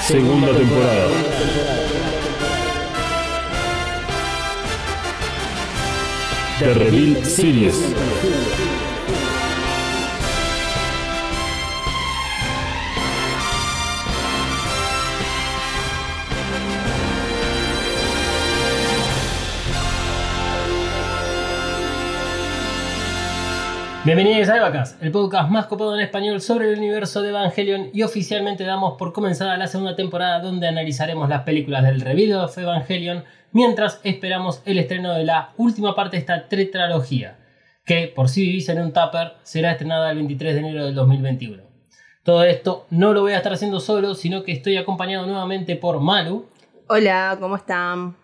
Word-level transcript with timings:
Segunda 0.00 0.54
temporada. 0.54 1.08
The 6.60 6.74
Reveal 6.74 7.24
Series. 7.24 8.71
Bienvenidos 24.04 24.48
a 24.48 24.56
Evacas, 24.56 24.98
el 25.00 25.12
podcast 25.12 25.48
más 25.48 25.66
copado 25.66 25.94
en 25.94 26.00
español 26.00 26.40
sobre 26.40 26.68
el 26.68 26.76
universo 26.76 27.22
de 27.22 27.28
Evangelion 27.28 27.90
y 27.92 28.02
oficialmente 28.02 28.64
damos 28.64 28.98
por 28.98 29.12
comenzada 29.12 29.56
la 29.56 29.68
segunda 29.68 29.94
temporada 29.94 30.40
donde 30.40 30.66
analizaremos 30.66 31.28
las 31.28 31.42
películas 31.42 31.84
del 31.84 32.00
Reveal 32.00 32.40
of 32.40 32.58
Evangelion 32.58 33.22
mientras 33.52 34.00
esperamos 34.02 34.60
el 34.64 34.80
estreno 34.80 35.14
de 35.14 35.24
la 35.24 35.52
última 35.56 35.94
parte 35.94 36.16
de 36.16 36.22
esta 36.22 36.48
tetralogía, 36.48 37.38
que 37.84 38.08
por 38.08 38.28
si 38.28 38.40
vivís 38.40 38.68
en 38.70 38.80
un 38.80 38.92
tupper 38.92 39.34
será 39.44 39.70
estrenada 39.70 40.10
el 40.10 40.16
23 40.16 40.54
de 40.54 40.60
enero 40.60 40.84
del 40.86 40.96
2021. 40.96 41.62
Todo 42.24 42.42
esto 42.42 42.86
no 42.90 43.12
lo 43.12 43.20
voy 43.20 43.34
a 43.34 43.36
estar 43.36 43.52
haciendo 43.52 43.78
solo, 43.78 44.16
sino 44.16 44.42
que 44.42 44.50
estoy 44.50 44.78
acompañado 44.78 45.26
nuevamente 45.26 45.76
por 45.76 46.00
Malu. 46.00 46.48
Hola, 46.88 47.36
¿cómo 47.38 47.54
están? 47.54 48.16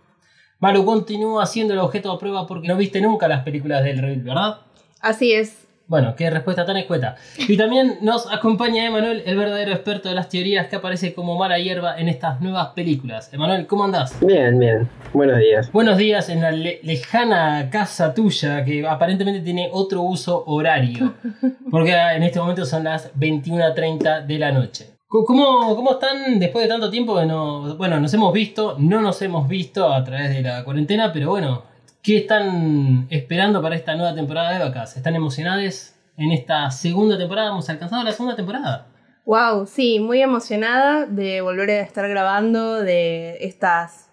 Malu 0.58 0.84
continúa 0.84 1.46
siendo 1.46 1.72
el 1.72 1.78
objeto 1.78 2.10
de 2.12 2.18
prueba 2.18 2.48
porque 2.48 2.66
no 2.66 2.76
viste 2.76 3.00
nunca 3.00 3.28
las 3.28 3.44
películas 3.44 3.84
del 3.84 3.98
Reveal, 3.98 4.22
¿verdad? 4.22 4.58
Así 5.00 5.32
es. 5.32 5.67
Bueno, 5.88 6.14
qué 6.14 6.28
respuesta 6.28 6.66
tan 6.66 6.76
escueta. 6.76 7.16
Y 7.38 7.56
también 7.56 7.96
nos 8.02 8.30
acompaña 8.30 8.84
Emanuel, 8.86 9.22
el 9.24 9.38
verdadero 9.38 9.72
experto 9.72 10.10
de 10.10 10.14
las 10.14 10.28
teorías 10.28 10.66
que 10.66 10.76
aparece 10.76 11.14
como 11.14 11.34
mala 11.38 11.58
hierba 11.58 11.98
en 11.98 12.10
estas 12.10 12.42
nuevas 12.42 12.68
películas. 12.74 13.32
Emanuel, 13.32 13.66
¿cómo 13.66 13.84
andás? 13.84 14.14
Bien, 14.20 14.58
bien. 14.58 14.86
Buenos 15.14 15.38
días. 15.38 15.72
Buenos 15.72 15.96
días 15.96 16.28
en 16.28 16.42
la 16.42 16.50
le- 16.52 16.80
lejana 16.82 17.70
casa 17.70 18.12
tuya 18.12 18.66
que 18.66 18.86
aparentemente 18.86 19.40
tiene 19.40 19.70
otro 19.72 20.02
uso 20.02 20.44
horario. 20.46 21.14
Porque 21.70 21.92
en 21.96 22.22
este 22.22 22.38
momento 22.38 22.66
son 22.66 22.84
las 22.84 23.10
21.30 23.14 24.26
de 24.26 24.38
la 24.38 24.52
noche. 24.52 24.90
¿Cómo, 25.06 25.74
¿Cómo 25.74 25.92
están 25.92 26.38
después 26.38 26.66
de 26.66 26.68
tanto 26.68 26.90
tiempo 26.90 27.18
que 27.18 27.24
no... 27.24 27.76
Bueno, 27.76 27.98
nos 27.98 28.12
hemos 28.12 28.30
visto, 28.34 28.76
no 28.78 29.00
nos 29.00 29.22
hemos 29.22 29.48
visto 29.48 29.90
a 29.90 30.04
través 30.04 30.28
de 30.28 30.42
la 30.42 30.62
cuarentena, 30.64 31.10
pero 31.14 31.30
bueno, 31.30 31.62
¿qué 32.08 32.16
están 32.16 33.06
esperando 33.10 33.60
para 33.60 33.76
esta 33.76 33.94
nueva 33.94 34.14
temporada 34.14 34.54
de 34.54 34.64
vacas? 34.64 34.96
¿Están 34.96 35.14
emocionados 35.14 35.92
en 36.16 36.32
esta 36.32 36.70
segunda 36.70 37.18
temporada? 37.18 37.50
¿Hemos 37.50 37.68
alcanzado 37.68 38.02
la 38.02 38.12
segunda 38.12 38.34
temporada? 38.34 38.86
Wow, 39.26 39.66
sí, 39.66 40.00
muy 40.00 40.22
emocionada 40.22 41.04
de 41.04 41.42
volver 41.42 41.68
a 41.68 41.80
estar 41.82 42.08
grabando 42.08 42.76
de 42.76 43.36
estas, 43.44 44.10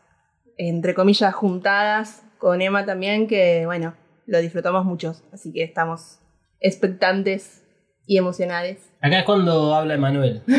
entre 0.58 0.94
comillas, 0.94 1.34
juntadas 1.34 2.26
con 2.38 2.62
Emma 2.62 2.86
también, 2.86 3.28
que 3.28 3.66
bueno, 3.66 3.94
lo 4.26 4.40
disfrutamos 4.40 4.84
mucho, 4.84 5.16
así 5.32 5.54
que 5.54 5.64
estamos 5.64 6.20
expectantes 6.60 7.64
y 8.06 8.18
emocionados. 8.18 8.76
Acá 9.00 9.20
es 9.20 9.24
cuando 9.24 9.74
habla 9.74 9.94
Emanuel. 9.94 10.42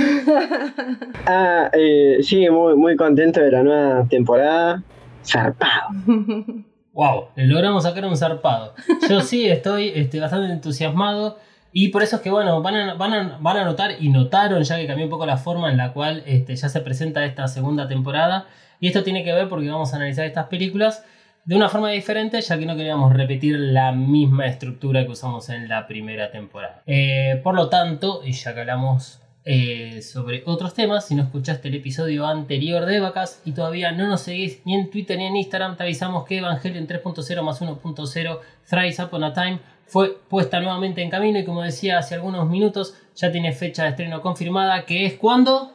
Ah, 1.28 1.70
eh, 1.72 2.18
sí, 2.22 2.48
muy, 2.48 2.76
muy 2.76 2.94
contento 2.94 3.40
de 3.40 3.50
la 3.50 3.62
nueva 3.64 4.06
temporada. 4.08 4.82
Zarpado. 5.24 5.88
Wow, 6.96 7.28
le 7.36 7.46
logramos 7.46 7.82
sacar 7.82 8.06
un 8.06 8.16
zarpado. 8.16 8.74
Yo 9.10 9.20
sí 9.20 9.46
estoy 9.46 9.92
este, 9.94 10.18
bastante 10.18 10.50
entusiasmado 10.50 11.38
y 11.70 11.88
por 11.88 12.02
eso 12.02 12.16
es 12.16 12.22
que 12.22 12.30
bueno, 12.30 12.62
van 12.62 12.74
a, 12.74 12.94
van, 12.94 13.12
a, 13.12 13.38
van 13.38 13.58
a 13.58 13.64
notar 13.66 13.96
y 14.00 14.08
notaron 14.08 14.62
ya 14.62 14.78
que 14.78 14.86
cambió 14.86 15.04
un 15.04 15.10
poco 15.10 15.26
la 15.26 15.36
forma 15.36 15.70
en 15.70 15.76
la 15.76 15.92
cual 15.92 16.22
este, 16.24 16.56
ya 16.56 16.70
se 16.70 16.80
presenta 16.80 17.22
esta 17.26 17.48
segunda 17.48 17.86
temporada 17.86 18.46
y 18.80 18.86
esto 18.86 19.02
tiene 19.02 19.24
que 19.24 19.34
ver 19.34 19.46
porque 19.50 19.68
vamos 19.68 19.92
a 19.92 19.96
analizar 19.96 20.24
estas 20.24 20.46
películas 20.46 21.04
de 21.44 21.54
una 21.54 21.68
forma 21.68 21.90
diferente 21.90 22.40
ya 22.40 22.58
que 22.58 22.64
no 22.64 22.76
queríamos 22.76 23.12
repetir 23.12 23.58
la 23.58 23.92
misma 23.92 24.46
estructura 24.46 25.04
que 25.04 25.12
usamos 25.12 25.50
en 25.50 25.68
la 25.68 25.86
primera 25.86 26.30
temporada. 26.30 26.82
Eh, 26.86 27.42
por 27.44 27.54
lo 27.54 27.68
tanto, 27.68 28.22
y 28.24 28.32
ya 28.32 28.54
que 28.54 28.60
hablamos 28.60 29.20
eh, 29.48 30.02
sobre 30.02 30.42
otros 30.44 30.74
temas. 30.74 31.06
Si 31.06 31.14
no 31.14 31.22
escuchaste 31.22 31.68
el 31.68 31.76
episodio 31.76 32.26
anterior 32.26 32.84
de 32.84 32.98
Vacas 32.98 33.40
y 33.44 33.52
todavía 33.52 33.92
no 33.92 34.08
nos 34.08 34.22
seguís 34.22 34.60
ni 34.64 34.74
en 34.74 34.90
Twitter 34.90 35.16
ni 35.16 35.26
en 35.26 35.36
Instagram, 35.36 35.76
te 35.76 35.84
avisamos 35.84 36.26
que 36.26 36.38
Evangelion 36.38 36.88
3.0 36.88 37.42
más 37.42 37.62
1.0 37.62 38.40
Thrice 38.68 39.04
Upon 39.04 39.22
a 39.22 39.32
Time 39.32 39.60
fue 39.86 40.18
puesta 40.28 40.58
nuevamente 40.58 41.00
en 41.00 41.10
camino 41.10 41.38
y 41.38 41.44
como 41.44 41.62
decía 41.62 41.98
hace 41.98 42.16
algunos 42.16 42.50
minutos 42.50 42.94
ya 43.14 43.30
tiene 43.30 43.52
fecha 43.52 43.84
de 43.84 43.90
estreno 43.90 44.20
confirmada 44.20 44.84
que 44.84 45.06
es 45.06 45.14
cuando... 45.14 45.72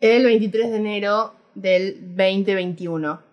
El 0.00 0.24
23 0.24 0.72
de 0.72 0.76
enero 0.78 1.34
del 1.54 2.16
2021. 2.16 3.31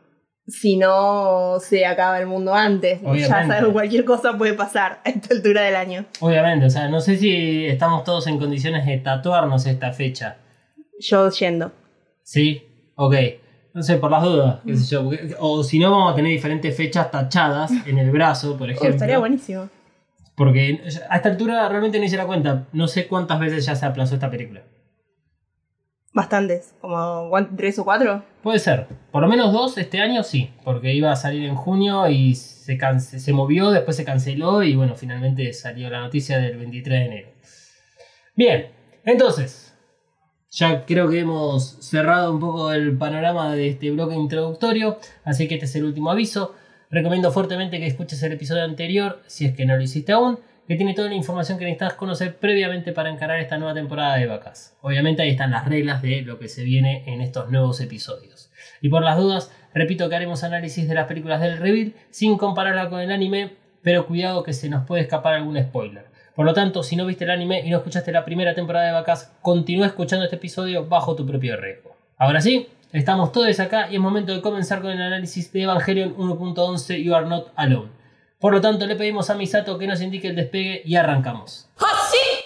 Si 0.50 0.78
no 0.78 1.60
se 1.60 1.86
acaba 1.86 2.20
el 2.20 2.26
mundo 2.28 2.54
antes, 2.54 3.02
ya 3.02 3.08
Obviamente. 3.10 3.28
sabemos 3.48 3.72
cualquier 3.74 4.04
cosa 4.06 4.38
puede 4.38 4.54
pasar 4.54 5.00
a 5.06 5.10
esta 5.10 5.34
altura 5.36 5.62
del 5.62 5.76
año. 5.76 6.06
Obviamente, 6.20 6.66
o 6.66 6.70
sea, 6.70 6.88
no 6.90 7.00
sé 7.02 7.18
si 7.18 7.66
estamos 7.68 8.04
todos 8.04 8.28
en 8.28 8.40
condiciones 8.40 8.86
de 8.86 8.98
tatuarnos 8.98 9.66
esta 9.66 9.94
fecha. 9.94 10.38
Yo 11.00 11.30
yendo. 11.30 11.72
¿Sí? 12.24 12.64
Ok. 12.96 13.16
No 13.74 13.84
sé, 13.84 13.98
por 13.98 14.10
las 14.12 14.24
dudas, 14.24 14.60
qué 14.66 14.76
sé 14.76 14.86
yo. 14.96 15.04
porque- 15.04 15.36
O 15.40 15.64
si 15.64 15.78
no, 15.80 15.92
vamos 15.92 16.14
a 16.14 16.16
tener 16.16 16.32
diferentes 16.32 16.76
fechas 16.76 17.12
tachadas 17.12 17.72
en 17.86 17.98
el 18.00 18.10
brazo, 18.12 18.58
por 18.58 18.68
Oh, 18.68 18.72
ejemplo. 18.72 18.90
estaría 18.90 19.20
buenísimo. 19.20 19.70
Porque 20.36 20.82
a 21.10 21.18
esta 21.18 21.30
altura 21.30 21.68
realmente 21.70 22.00
no 22.00 22.06
hice 22.06 22.18
la 22.18 22.26
cuenta. 22.26 22.66
No 22.74 22.88
sé 22.88 23.08
cuántas 23.08 23.40
veces 23.40 23.66
ya 23.66 23.76
se 23.76 23.86
aplazó 23.86 24.16
esta 24.16 24.30
película. 24.32 24.62
Bastantes, 26.20 26.74
como 26.82 27.30
¿cuán- 27.30 27.56
tres 27.56 27.80
o 27.80 27.86
cuatro. 27.86 28.24
Puede 28.44 28.60
ser. 28.60 28.88
Por 29.12 29.22
lo 29.22 29.28
menos 29.30 29.54
dos 29.54 29.78
este 29.78 30.00
año 30.02 30.24
sí. 30.24 30.52
Porque 30.66 30.94
iba 30.94 31.12
a 31.12 31.16
salir 31.16 31.46
en 31.46 31.56
junio 31.56 32.10
y 32.10 32.36
se, 32.36 32.78
cance- 32.78 33.20
se 33.20 33.32
movió, 33.34 33.72
después 33.72 33.96
se 33.96 34.04
canceló 34.04 34.64
y 34.64 34.76
bueno, 34.76 34.96
finalmente 34.96 35.54
salió 35.54 35.90
la 35.90 36.02
noticia 36.02 36.38
del 36.38 36.58
23 36.58 37.00
de 37.00 37.06
enero. 37.06 37.30
Bien, 38.36 38.68
entonces. 39.06 39.66
Ya 40.52 40.84
creo 40.86 41.08
que 41.10 41.20
hemos 41.20 41.78
cerrado 41.80 42.34
un 42.34 42.40
poco 42.40 42.74
el 42.74 42.98
panorama 42.98 43.54
de 43.56 43.70
este 43.70 43.92
bloque 43.92 44.16
introductorio. 44.16 44.98
Así 45.24 45.48
que 45.48 45.54
este 45.56 45.66
es 45.68 45.76
el 45.76 45.84
último 45.86 46.10
aviso. 46.12 46.56
Recomiendo 46.90 47.32
fuertemente 47.32 47.80
que 47.80 47.86
escuches 47.86 48.22
el 48.24 48.32
episodio 48.32 48.64
anterior, 48.64 49.22
si 49.28 49.46
es 49.46 49.56
que 49.56 49.66
no 49.68 49.76
lo 49.78 49.84
hiciste 49.84 50.12
aún, 50.12 50.40
que 50.70 50.76
tiene 50.76 50.94
toda 50.94 51.10
la 51.10 51.16
información 51.16 51.58
que 51.58 51.66
necesitas 51.66 51.96
conocer 51.96 52.38
previamente 52.38 52.92
para 52.92 53.10
encarar 53.10 53.40
esta 53.40 53.58
nueva 53.58 53.74
temporada 53.74 54.18
de 54.18 54.28
vacas. 54.28 54.78
Obviamente 54.82 55.24
ahí 55.24 55.32
están 55.32 55.50
las 55.50 55.68
reglas 55.68 56.04
de 56.04 56.22
lo 56.22 56.38
que 56.38 56.48
se 56.48 56.64
viene 56.64 57.06
en 57.08 57.22
estos 57.22 57.50
nuevos 57.50 57.82
episodios. 57.82 58.52
Y 58.80 58.90
por 58.90 59.02
las 59.02 59.18
dudas, 59.18 59.52
repito 59.74 60.08
que 60.08 60.16
haremos 60.16 60.44
análisis 60.44 60.88
de 60.88 60.94
las 60.94 61.08
películas 61.08 61.42
del 61.42 61.58
Reveal 61.58 61.96
sin 62.12 62.38
compararla 62.38 62.88
con 62.88 63.00
el 63.00 63.12
anime, 63.12 63.56
pero 63.82 64.06
cuidado 64.06 64.44
que 64.44 64.54
se 64.54 64.70
nos 64.70 64.86
puede 64.86 65.02
escapar 65.02 65.34
algún 65.34 65.60
spoiler. 65.60 66.06
Por 66.36 66.46
lo 66.46 66.54
tanto, 66.54 66.84
si 66.84 66.96
no 66.96 67.08
viste 67.08 67.24
el 67.24 67.32
anime 67.32 67.66
y 67.66 67.72
no 67.72 67.78
escuchaste 67.78 68.12
la 68.12 68.24
primera 68.24 68.54
temporada 68.54 68.86
de 68.86 68.92
vacas, 68.92 69.36
continúa 69.42 69.88
escuchando 69.88 70.26
este 70.26 70.36
episodio 70.36 70.86
bajo 70.86 71.16
tu 71.16 71.26
propio 71.26 71.58
riesgo. 71.58 71.96
Ahora 72.16 72.42
sí, 72.42 72.68
estamos 72.94 73.32
todos 73.32 73.60
acá 73.60 73.90
y 73.90 73.96
es 73.96 74.02
momento 74.02 74.36
de 74.36 74.42
comenzar 74.42 74.82
con 74.84 74.92
el 74.92 75.02
análisis 75.02 75.52
de 75.52 75.64
Evangelion 75.64 76.16
1.11 76.16 77.04
You 77.04 77.16
Are 77.16 77.26
Not 77.26 77.54
Alone. 77.56 77.99
Por 78.40 78.54
lo 78.54 78.62
tanto, 78.62 78.88
le 78.88 78.96
pedimos 78.96 79.30
a 79.30 79.36
Misato 79.36 79.78
que 79.78 79.86
nos 79.86 80.02
indique 80.02 80.30
el 80.30 80.36
despegue 80.38 80.82
y 80.86 80.96
arrancamos. 80.96 81.70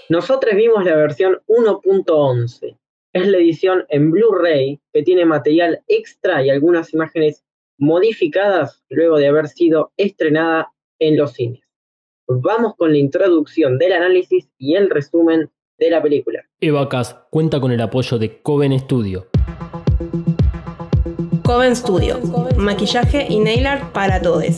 Nosotros 0.10 0.56
vimos 0.56 0.84
la 0.84 0.96
versión 0.96 1.40
1.11. 1.48 2.78
Es 3.14 3.28
la 3.28 3.38
edición 3.38 3.86
en 3.90 4.10
Blu-ray 4.10 4.80
que 4.92 5.04
tiene 5.04 5.26
material 5.26 5.84
extra 5.88 6.44
y 6.44 6.50
algunas 6.50 6.94
imágenes 6.96 7.44
modificadas 7.78 8.84
luego 8.90 9.18
de 9.20 9.28
haber 9.28 9.48
sido 9.48 9.92
estrenada 9.96 10.74
en 10.98 11.16
los 11.16 11.34
cines. 11.34 11.62
Vamos 12.28 12.74
con 12.76 12.92
la 12.92 12.98
introducción 12.98 13.78
del 13.78 13.94
análisis 13.94 14.50
y 14.58 14.74
el 14.74 14.90
resumen 14.90 15.52
de 15.78 15.92
la 15.92 16.02
película. 16.02 16.44
Evacas 16.60 17.16
cuenta 17.30 17.60
con 17.60 17.72
el 17.72 17.82
apoyo 17.82 18.18
de 18.18 18.42
Coven 18.42 18.80
Studio. 18.80 19.28
Coven 21.44 21.76
Studio. 21.76 22.20
Maquillaje 22.58 23.28
y 23.30 23.40
nail 23.40 23.68
art 23.68 23.92
para 23.92 24.20
todos. 24.20 24.58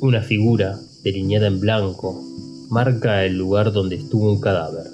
Una 0.00 0.20
figura, 0.20 0.78
delineada 1.02 1.46
en 1.46 1.60
blanco, 1.60 2.20
marca 2.68 3.24
el 3.24 3.38
lugar 3.38 3.72
donde 3.72 3.96
estuvo 3.96 4.30
un 4.30 4.40
cadáver. 4.40 4.86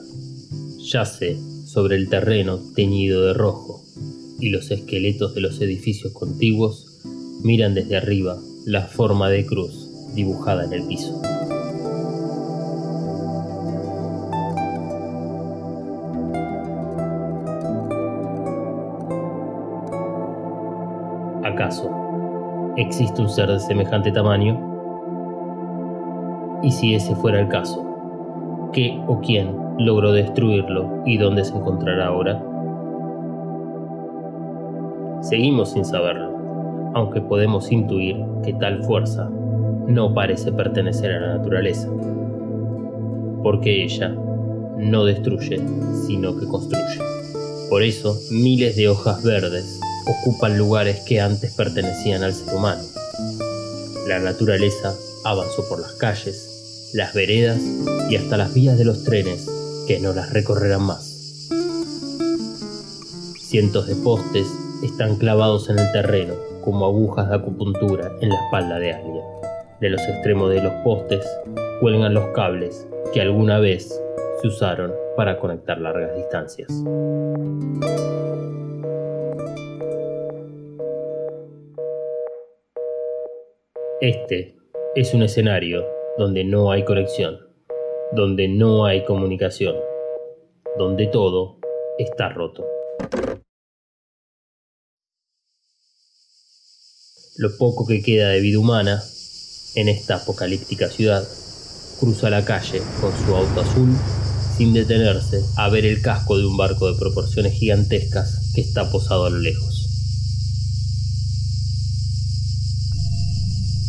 Yace 0.78 1.40
sobre 1.66 1.96
el 1.96 2.08
terreno 2.08 2.60
teñido 2.74 3.22
de 3.22 3.34
rojo, 3.34 3.79
y 4.40 4.50
los 4.50 4.70
esqueletos 4.70 5.34
de 5.34 5.40
los 5.42 5.60
edificios 5.60 6.12
contiguos 6.12 7.00
miran 7.42 7.74
desde 7.74 7.96
arriba 7.96 8.38
la 8.66 8.82
forma 8.82 9.28
de 9.28 9.46
cruz 9.46 10.12
dibujada 10.14 10.64
en 10.64 10.72
el 10.72 10.86
piso. 10.86 11.20
¿Acaso 21.44 21.90
existe 22.76 23.20
un 23.20 23.28
ser 23.28 23.48
de 23.48 23.60
semejante 23.60 24.12
tamaño? 24.12 24.68
Y 26.62 26.70
si 26.72 26.94
ese 26.94 27.14
fuera 27.16 27.40
el 27.40 27.48
caso, 27.48 28.70
¿qué 28.72 29.02
o 29.06 29.20
quién 29.20 29.56
logró 29.78 30.12
destruirlo 30.12 31.02
y 31.06 31.16
dónde 31.16 31.44
se 31.44 31.56
encontrará 31.56 32.08
ahora? 32.08 32.49
Seguimos 35.22 35.72
sin 35.72 35.84
saberlo, 35.84 36.92
aunque 36.94 37.20
podemos 37.20 37.70
intuir 37.70 38.16
que 38.42 38.54
tal 38.54 38.82
fuerza 38.84 39.28
no 39.86 40.14
parece 40.14 40.50
pertenecer 40.50 41.12
a 41.12 41.20
la 41.20 41.36
naturaleza, 41.36 41.88
porque 43.42 43.84
ella 43.84 44.08
no 44.78 45.04
destruye, 45.04 45.60
sino 46.06 46.38
que 46.38 46.46
construye. 46.46 46.98
Por 47.68 47.82
eso, 47.82 48.18
miles 48.30 48.76
de 48.76 48.88
hojas 48.88 49.22
verdes 49.22 49.78
ocupan 50.06 50.56
lugares 50.56 51.00
que 51.06 51.20
antes 51.20 51.52
pertenecían 51.54 52.22
al 52.22 52.32
ser 52.32 52.54
humano. 52.54 52.82
La 54.08 54.20
naturaleza 54.20 54.94
avanzó 55.24 55.68
por 55.68 55.80
las 55.80 55.92
calles, 55.92 56.90
las 56.94 57.12
veredas 57.14 57.60
y 58.08 58.16
hasta 58.16 58.36
las 58.38 58.54
vías 58.54 58.78
de 58.78 58.86
los 58.86 59.04
trenes 59.04 59.46
que 59.86 60.00
no 60.00 60.12
las 60.14 60.32
recorrerán 60.32 60.82
más. 60.82 61.48
Cientos 63.38 63.86
de 63.86 63.96
postes 63.96 64.46
están 64.82 65.16
clavados 65.16 65.68
en 65.68 65.78
el 65.78 65.92
terreno 65.92 66.34
como 66.64 66.86
agujas 66.86 67.28
de 67.28 67.36
acupuntura 67.36 68.12
en 68.20 68.30
la 68.30 68.36
espalda 68.44 68.78
de 68.78 68.92
alguien. 68.92 69.24
De 69.80 69.90
los 69.90 70.00
extremos 70.08 70.50
de 70.50 70.62
los 70.62 70.72
postes 70.84 71.26
cuelgan 71.80 72.14
los 72.14 72.26
cables 72.28 72.88
que 73.12 73.20
alguna 73.20 73.58
vez 73.58 74.02
se 74.40 74.48
usaron 74.48 74.92
para 75.16 75.38
conectar 75.38 75.78
largas 75.78 76.16
distancias. 76.16 76.68
Este 84.00 84.56
es 84.94 85.12
un 85.12 85.22
escenario 85.22 85.84
donde 86.16 86.42
no 86.44 86.70
hay 86.70 86.84
conexión, 86.84 87.38
donde 88.12 88.48
no 88.48 88.86
hay 88.86 89.04
comunicación, 89.04 89.76
donde 90.78 91.06
todo 91.06 91.58
está 91.98 92.30
roto. 92.30 92.64
Lo 97.40 97.56
poco 97.56 97.86
que 97.86 98.02
queda 98.02 98.28
de 98.28 98.40
vida 98.42 98.58
humana 98.58 99.02
en 99.74 99.88
esta 99.88 100.16
apocalíptica 100.16 100.90
ciudad, 100.90 101.26
cruza 101.98 102.28
la 102.28 102.44
calle 102.44 102.82
con 103.00 103.12
su 103.16 103.34
auto 103.34 103.62
azul 103.62 103.96
sin 104.58 104.74
detenerse 104.74 105.42
a 105.56 105.70
ver 105.70 105.86
el 105.86 106.02
casco 106.02 106.36
de 106.36 106.44
un 106.44 106.58
barco 106.58 106.92
de 106.92 106.98
proporciones 106.98 107.54
gigantescas 107.54 108.52
que 108.54 108.60
está 108.60 108.90
posado 108.90 109.24
a 109.24 109.30
lo 109.30 109.38
lejos. 109.38 109.88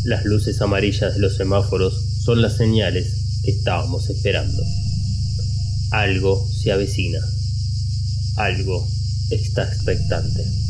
Las 0.05 0.23
luces 0.23 0.61
amarillas 0.61 1.15
de 1.15 1.19
los 1.19 1.35
semáforos 1.35 1.93
son 2.23 2.41
las 2.41 2.55
señales 2.55 3.41
que 3.43 3.51
estábamos 3.51 4.09
esperando. 4.09 4.63
Algo 5.91 6.41
se 6.47 6.71
avecina. 6.71 7.19
Algo 8.37 8.87
está 9.29 9.63
expectante. 9.63 10.60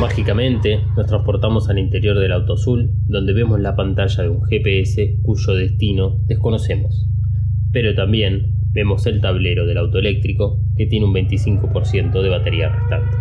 Mágicamente 0.00 0.80
nos 0.96 1.06
transportamos 1.08 1.68
al 1.68 1.78
interior 1.78 2.18
del 2.18 2.32
auto 2.32 2.54
azul, 2.54 2.90
donde 3.06 3.34
vemos 3.34 3.60
la 3.60 3.76
pantalla 3.76 4.22
de 4.22 4.30
un 4.30 4.42
GPS 4.44 5.18
cuyo 5.22 5.52
destino 5.52 6.16
desconocemos. 6.24 7.06
Pero 7.70 7.94
también 7.94 8.54
vemos 8.72 9.04
el 9.04 9.20
tablero 9.20 9.66
del 9.66 9.76
auto 9.76 9.98
eléctrico 9.98 10.58
que 10.78 10.86
tiene 10.86 11.04
un 11.04 11.12
25% 11.12 12.22
de 12.22 12.28
batería 12.30 12.70
restante. 12.70 13.14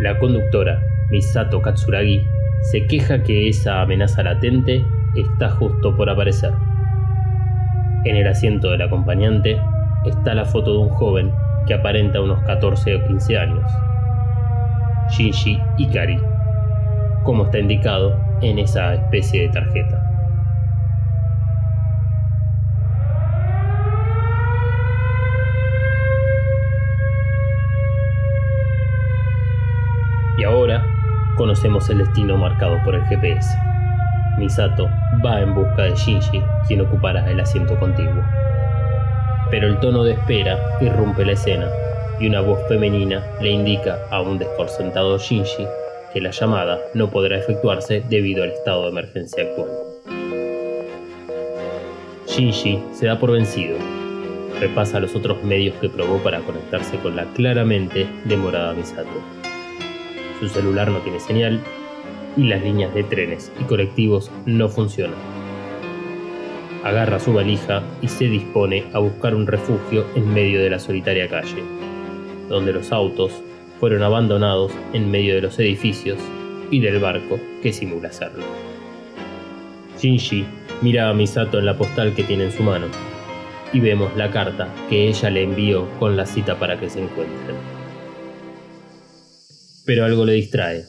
La 0.00 0.18
conductora, 0.18 0.82
Misato 1.10 1.60
Katsuragi, 1.60 2.22
se 2.70 2.86
queja 2.86 3.22
que 3.22 3.50
esa 3.50 3.82
amenaza 3.82 4.22
latente 4.22 4.82
está 5.14 5.50
justo 5.50 5.94
por 5.94 6.08
aparecer. 6.08 6.52
En 8.06 8.16
el 8.16 8.26
asiento 8.26 8.70
del 8.70 8.80
acompañante 8.80 9.58
está 10.06 10.34
la 10.34 10.46
foto 10.46 10.72
de 10.72 10.78
un 10.78 10.88
joven 10.88 11.32
que 11.66 11.74
aparenta 11.74 12.22
unos 12.22 12.42
14 12.44 12.94
o 12.94 13.06
15 13.08 13.36
años 13.36 13.85
Shinji 15.10 15.60
Ikari, 15.78 16.20
como 17.22 17.44
está 17.44 17.58
indicado 17.58 18.18
en 18.42 18.58
esa 18.58 18.94
especie 18.94 19.42
de 19.42 19.48
tarjeta. 19.48 20.02
Y 30.38 30.44
ahora 30.44 30.84
conocemos 31.36 31.88
el 31.88 31.98
destino 31.98 32.36
marcado 32.36 32.76
por 32.84 32.94
el 32.94 33.04
GPS. 33.06 33.56
Misato 34.38 34.90
va 35.24 35.40
en 35.40 35.54
busca 35.54 35.84
de 35.84 35.94
Shinji, 35.94 36.42
quien 36.66 36.82
ocupará 36.82 37.30
el 37.30 37.40
asiento 37.40 37.78
contiguo. 37.78 38.22
Pero 39.50 39.68
el 39.68 39.78
tono 39.78 40.02
de 40.04 40.12
espera 40.12 40.58
irrumpe 40.80 41.24
la 41.24 41.32
escena 41.32 41.66
y 42.20 42.26
una 42.26 42.40
voz 42.40 42.60
femenina 42.68 43.24
le 43.40 43.50
indica 43.50 44.06
a 44.10 44.20
un 44.22 44.38
descorsentado 44.38 45.18
Shinji 45.18 45.66
que 46.12 46.20
la 46.20 46.30
llamada 46.30 46.80
no 46.94 47.10
podrá 47.10 47.38
efectuarse 47.38 48.02
debido 48.08 48.42
al 48.42 48.50
estado 48.50 48.84
de 48.84 48.88
emergencia 48.88 49.44
actual. 49.44 49.68
Shinji 52.26 52.82
se 52.92 53.06
da 53.06 53.18
por 53.18 53.32
vencido. 53.32 53.76
Repasa 54.60 55.00
los 55.00 55.14
otros 55.14 55.42
medios 55.44 55.74
que 55.76 55.88
probó 55.88 56.18
para 56.18 56.40
conectarse 56.40 56.96
con 56.98 57.16
la 57.16 57.24
claramente 57.34 58.06
demorada 58.24 58.72
Misato. 58.72 59.08
Su 60.40 60.48
celular 60.48 60.90
no 60.90 60.98
tiene 61.00 61.20
señal 61.20 61.60
y 62.36 62.44
las 62.44 62.62
líneas 62.62 62.94
de 62.94 63.04
trenes 63.04 63.52
y 63.60 63.64
colectivos 63.64 64.30
no 64.44 64.68
funcionan. 64.68 65.18
Agarra 66.84 67.18
su 67.18 67.32
valija 67.32 67.82
y 68.00 68.08
se 68.08 68.26
dispone 68.26 68.84
a 68.92 68.98
buscar 68.98 69.34
un 69.34 69.46
refugio 69.46 70.06
en 70.14 70.32
medio 70.32 70.60
de 70.62 70.70
la 70.70 70.78
solitaria 70.78 71.28
calle, 71.28 71.62
donde 72.48 72.72
los 72.72 72.92
autos 72.92 73.32
fueron 73.80 74.02
abandonados 74.02 74.72
en 74.92 75.10
medio 75.10 75.34
de 75.34 75.42
los 75.42 75.58
edificios 75.58 76.18
y 76.70 76.80
del 76.80 76.98
barco 76.98 77.38
que 77.62 77.72
simula 77.72 78.12
serlo. 78.12 78.44
Shinji 79.98 80.44
mira 80.82 81.08
a 81.08 81.14
Misato 81.14 81.58
en 81.58 81.66
la 81.66 81.76
postal 81.76 82.14
que 82.14 82.24
tiene 82.24 82.44
en 82.44 82.52
su 82.52 82.62
mano 82.62 82.86
y 83.72 83.80
vemos 83.80 84.16
la 84.16 84.30
carta 84.30 84.72
que 84.88 85.08
ella 85.08 85.30
le 85.30 85.42
envió 85.42 85.88
con 85.98 86.16
la 86.16 86.26
cita 86.26 86.58
para 86.58 86.78
que 86.78 86.90
se 86.90 87.00
encuentren. 87.02 87.56
Pero 89.84 90.04
algo 90.04 90.24
le 90.24 90.32
distrae 90.32 90.84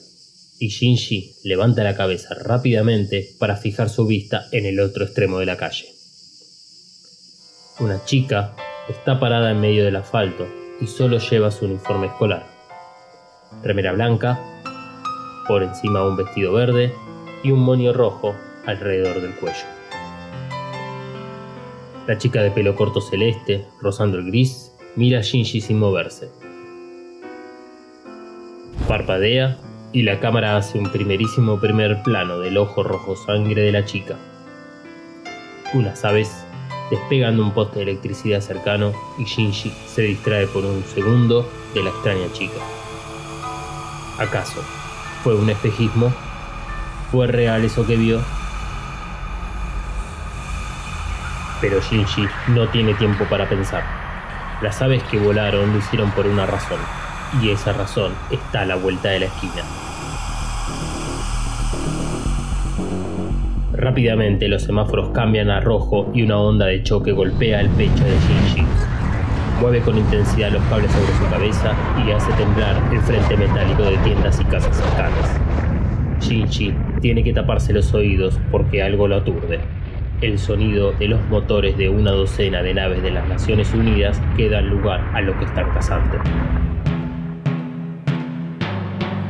y 0.60 0.70
Shinji 0.70 1.36
levanta 1.44 1.84
la 1.84 1.96
cabeza 1.96 2.34
rápidamente 2.34 3.36
para 3.40 3.58
fijar 3.58 3.90
su 3.90 4.08
vista 4.08 4.48
en 4.52 4.66
el 4.66 4.80
otro 4.80 5.06
extremo 5.06 5.40
de 5.40 5.46
la 5.46 5.58
calle. 5.58 5.86
Una 7.80 8.04
chica 8.06 8.56
está 8.90 9.20
parada 9.20 9.52
en 9.52 9.62
medio 9.62 9.86
del 9.86 9.98
asfalto 9.98 10.48
y 10.79 10.88
solo 10.88 11.17
lleva 11.17 11.51
su 11.51 11.65
uniforme 11.65 12.07
escolar. 12.07 12.46
Remera 13.63 13.93
blanca, 13.93 14.39
por 15.48 15.63
encima 15.63 16.05
un 16.05 16.17
vestido 16.17 16.53
verde 16.53 16.93
y 17.43 17.51
un 17.51 17.60
moño 17.60 17.93
rojo 17.93 18.36
alrededor 18.65 19.22
del 19.22 19.36
cuello. 19.36 19.65
La 22.07 22.17
chica 22.17 22.41
de 22.41 22.51
pelo 22.51 22.75
corto 22.75 23.01
celeste, 23.01 23.65
rozando 23.81 24.17
el 24.17 24.27
gris, 24.27 24.72
mira 24.96 25.19
a 25.19 25.22
Shinji 25.22 25.62
sin 25.62 25.79
moverse. 25.79 26.29
Parpadea 28.88 29.57
y 29.91 30.03
la 30.03 30.19
cámara 30.19 30.57
hace 30.57 30.79
un 30.79 30.89
primerísimo 30.91 31.60
primer 31.60 32.03
plano 32.03 32.39
del 32.39 32.57
ojo 32.57 32.84
rojo 32.84 33.15
sangre 33.15 33.62
de 33.62 33.72
la 33.72 33.86
chica. 33.86 34.15
Unas 35.74 36.05
aves 36.05 36.47
despegan 36.89 37.36
de 37.36 37.41
un 37.41 37.51
poste 37.51 37.77
de 37.77 37.84
electricidad 37.84 38.41
cercano 38.41 38.94
y 39.17 39.25
Shinji 39.25 39.74
se 39.88 40.03
distrae 40.03 40.48
por 40.48 40.65
un 40.65 40.84
segundo 40.84 41.50
de 41.74 41.84
la 41.84 41.89
extraña 41.89 42.32
chica. 42.34 42.60
¿Acaso 44.17 44.62
fue 45.24 45.36
un 45.36 45.50
espejismo? 45.50 46.12
¿Fue 47.12 47.27
real 47.27 47.63
eso 47.63 47.86
que 47.86 47.96
vio? 47.96 48.22
Pero 51.62 51.82
Shinji 51.82 52.27
no 52.50 52.67
tiene 52.70 52.94
tiempo 52.96 53.25
para 53.25 53.48
pensar. 53.48 53.84
Las 54.62 54.82
aves 54.82 55.03
que 55.03 55.20
volaron 55.20 55.72
lo 55.72 55.79
hicieron 55.79 56.12
por 56.12 56.25
una 56.25 56.46
razón, 56.46 56.79
y 57.41 57.51
esa 57.51 57.74
razón 57.74 58.13
está 58.32 58.62
a 58.62 58.65
la 58.65 58.75
vuelta 58.75 59.10
de 59.10 59.22
la 59.22 59.25
esquina. 59.27 59.63
Rápidamente 63.88 64.50
los 64.50 64.63
semáforos 64.63 65.12
cambian 65.12 65.50
a 65.50 65.62
rojo 65.62 66.12
y 66.13 66.22
una 66.22 66.38
onda 66.38 66.65
de 66.65 66.84
choque 66.84 67.13
golpea 67.13 67.62
el 67.62 67.70
pecho 67.70 68.03
de 68.03 68.17
Shinji. 68.20 68.65
Mueve 69.62 69.79
con 69.79 69.98
intensidad 69.98 70.51
los 70.51 70.62
cables 70.63 70.91
sobre 70.91 71.13
su 71.13 71.29
cabeza 71.29 71.74
y 72.06 72.12
hace 72.12 72.29
temblar 72.34 72.75
el 72.91 73.00
frente 73.00 73.38
metálico 73.38 73.84
de 73.84 73.96
tiendas 74.00 74.41
y 74.41 74.44
casas 74.44 74.75
cercanas. 74.75 75.39
Shinji 76.20 76.74
tiene 77.00 77.24
que 77.24 77.32
taparse 77.32 77.72
los 77.72 77.94
oídos 77.94 78.38
porque 78.51 78.84
algo 78.84 79.08
lo 79.08 79.15
aturde. 79.15 79.62
El 80.20 80.38
sonido 80.38 80.91
de 80.91 81.08
los 81.08 81.22
motores 81.29 81.77
de 81.77 81.88
una 81.88 82.12
docena 82.12 82.62
de 82.63 82.74
naves 82.74 83.01
de 83.01 83.12
las 83.12 83.25
Naciones 83.29 83.74
Unidas 83.74 84.22
que 84.36 84.50
dan 84.50 84.67
lugar 84.67 85.00
a 85.13 85.22
lo 85.22 85.39
que 85.39 85.46
están 85.46 85.72
cazando. 85.72 86.17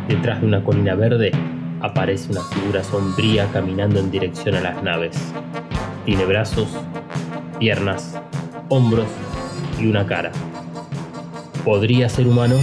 Detrás 0.08 0.42
de 0.42 0.48
una 0.48 0.64
colina 0.64 0.96
verde 0.96 1.32
aparece 1.82 2.32
una 2.32 2.42
figura 2.44 2.84
sombría 2.84 3.48
caminando 3.52 4.00
en 4.00 4.12
dirección 4.12 4.56
a 4.56 4.62
las 4.62 4.82
naves. 4.84 5.18
Tiene 6.06 6.26
brazos, 6.26 6.70
piernas, 7.60 8.20
hombros 8.70 9.08
y 9.80 9.88
una 9.88 10.06
cara. 10.06 10.32
¿Podría 11.64 12.10
ser 12.10 12.28
humano? 12.28 12.56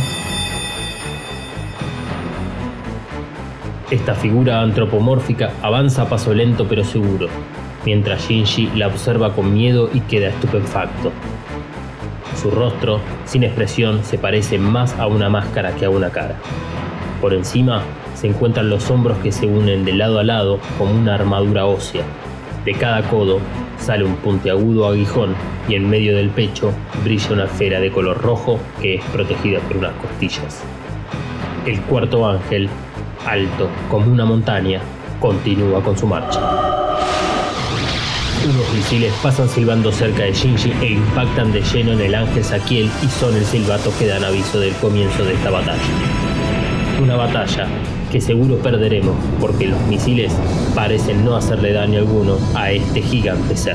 Esta 3.90 4.14
figura 4.14 4.62
antropomórfica 4.62 5.52
avanza 5.62 6.02
a 6.02 6.08
paso 6.08 6.32
lento 6.32 6.66
pero 6.68 6.84
seguro, 6.84 7.28
mientras 7.84 8.28
Shinji 8.28 8.70
la 8.74 8.88
observa 8.88 9.34
con 9.34 9.52
miedo 9.52 9.90
y 9.92 10.00
queda 10.00 10.28
estupefacto. 10.28 11.12
Su 12.40 12.50
rostro, 12.50 13.00
sin 13.26 13.44
expresión, 13.44 14.02
se 14.04 14.18
parece 14.18 14.58
más 14.58 14.98
a 14.98 15.06
una 15.06 15.28
máscara 15.28 15.74
que 15.76 15.84
a 15.84 15.90
una 15.90 16.10
cara. 16.10 16.36
Por 17.20 17.34
encima 17.34 17.82
se 18.24 18.28
encuentran 18.28 18.70
los 18.70 18.90
hombros 18.90 19.18
que 19.18 19.30
se 19.30 19.46
unen 19.46 19.84
de 19.84 19.92
lado 19.92 20.18
a 20.18 20.24
lado 20.24 20.58
como 20.78 20.94
una 20.94 21.14
armadura 21.14 21.66
ósea. 21.66 22.04
De 22.64 22.72
cada 22.72 23.02
codo 23.10 23.38
sale 23.76 24.02
un 24.02 24.16
puntiagudo 24.16 24.88
aguijón 24.88 25.34
y 25.68 25.74
en 25.74 25.90
medio 25.90 26.16
del 26.16 26.30
pecho 26.30 26.72
brilla 27.04 27.32
una 27.32 27.44
esfera 27.44 27.80
de 27.80 27.92
color 27.92 28.16
rojo 28.16 28.58
que 28.80 28.94
es 28.94 29.04
protegida 29.12 29.58
por 29.60 29.76
unas 29.76 29.92
costillas. 29.96 30.62
El 31.66 31.78
cuarto 31.82 32.26
ángel, 32.26 32.70
alto 33.26 33.68
como 33.90 34.10
una 34.10 34.24
montaña, 34.24 34.80
continúa 35.20 35.82
con 35.82 35.98
su 35.98 36.06
marcha. 36.06 36.40
Unos 38.42 38.72
misiles 38.74 39.12
pasan 39.22 39.50
silbando 39.50 39.92
cerca 39.92 40.22
de 40.22 40.32
Shinji 40.32 40.72
e 40.80 40.92
impactan 40.92 41.52
de 41.52 41.60
lleno 41.60 41.92
en 41.92 42.00
el 42.00 42.14
ángel 42.14 42.42
Saquiel 42.42 42.90
y 43.02 43.06
son 43.06 43.36
el 43.36 43.44
silbato 43.44 43.92
que 43.98 44.06
dan 44.06 44.24
aviso 44.24 44.60
del 44.60 44.72
comienzo 44.76 45.26
de 45.26 45.34
esta 45.34 45.50
batalla. 45.50 45.78
Una 47.02 47.16
batalla 47.16 47.68
que 48.14 48.20
seguro 48.20 48.58
perderemos 48.62 49.16
porque 49.40 49.66
los 49.66 49.88
misiles 49.88 50.32
parecen 50.72 51.24
no 51.24 51.34
hacerle 51.34 51.72
daño 51.72 51.98
alguno 51.98 52.36
a 52.54 52.70
este 52.70 53.02
gigante 53.02 53.56
ser. 53.56 53.74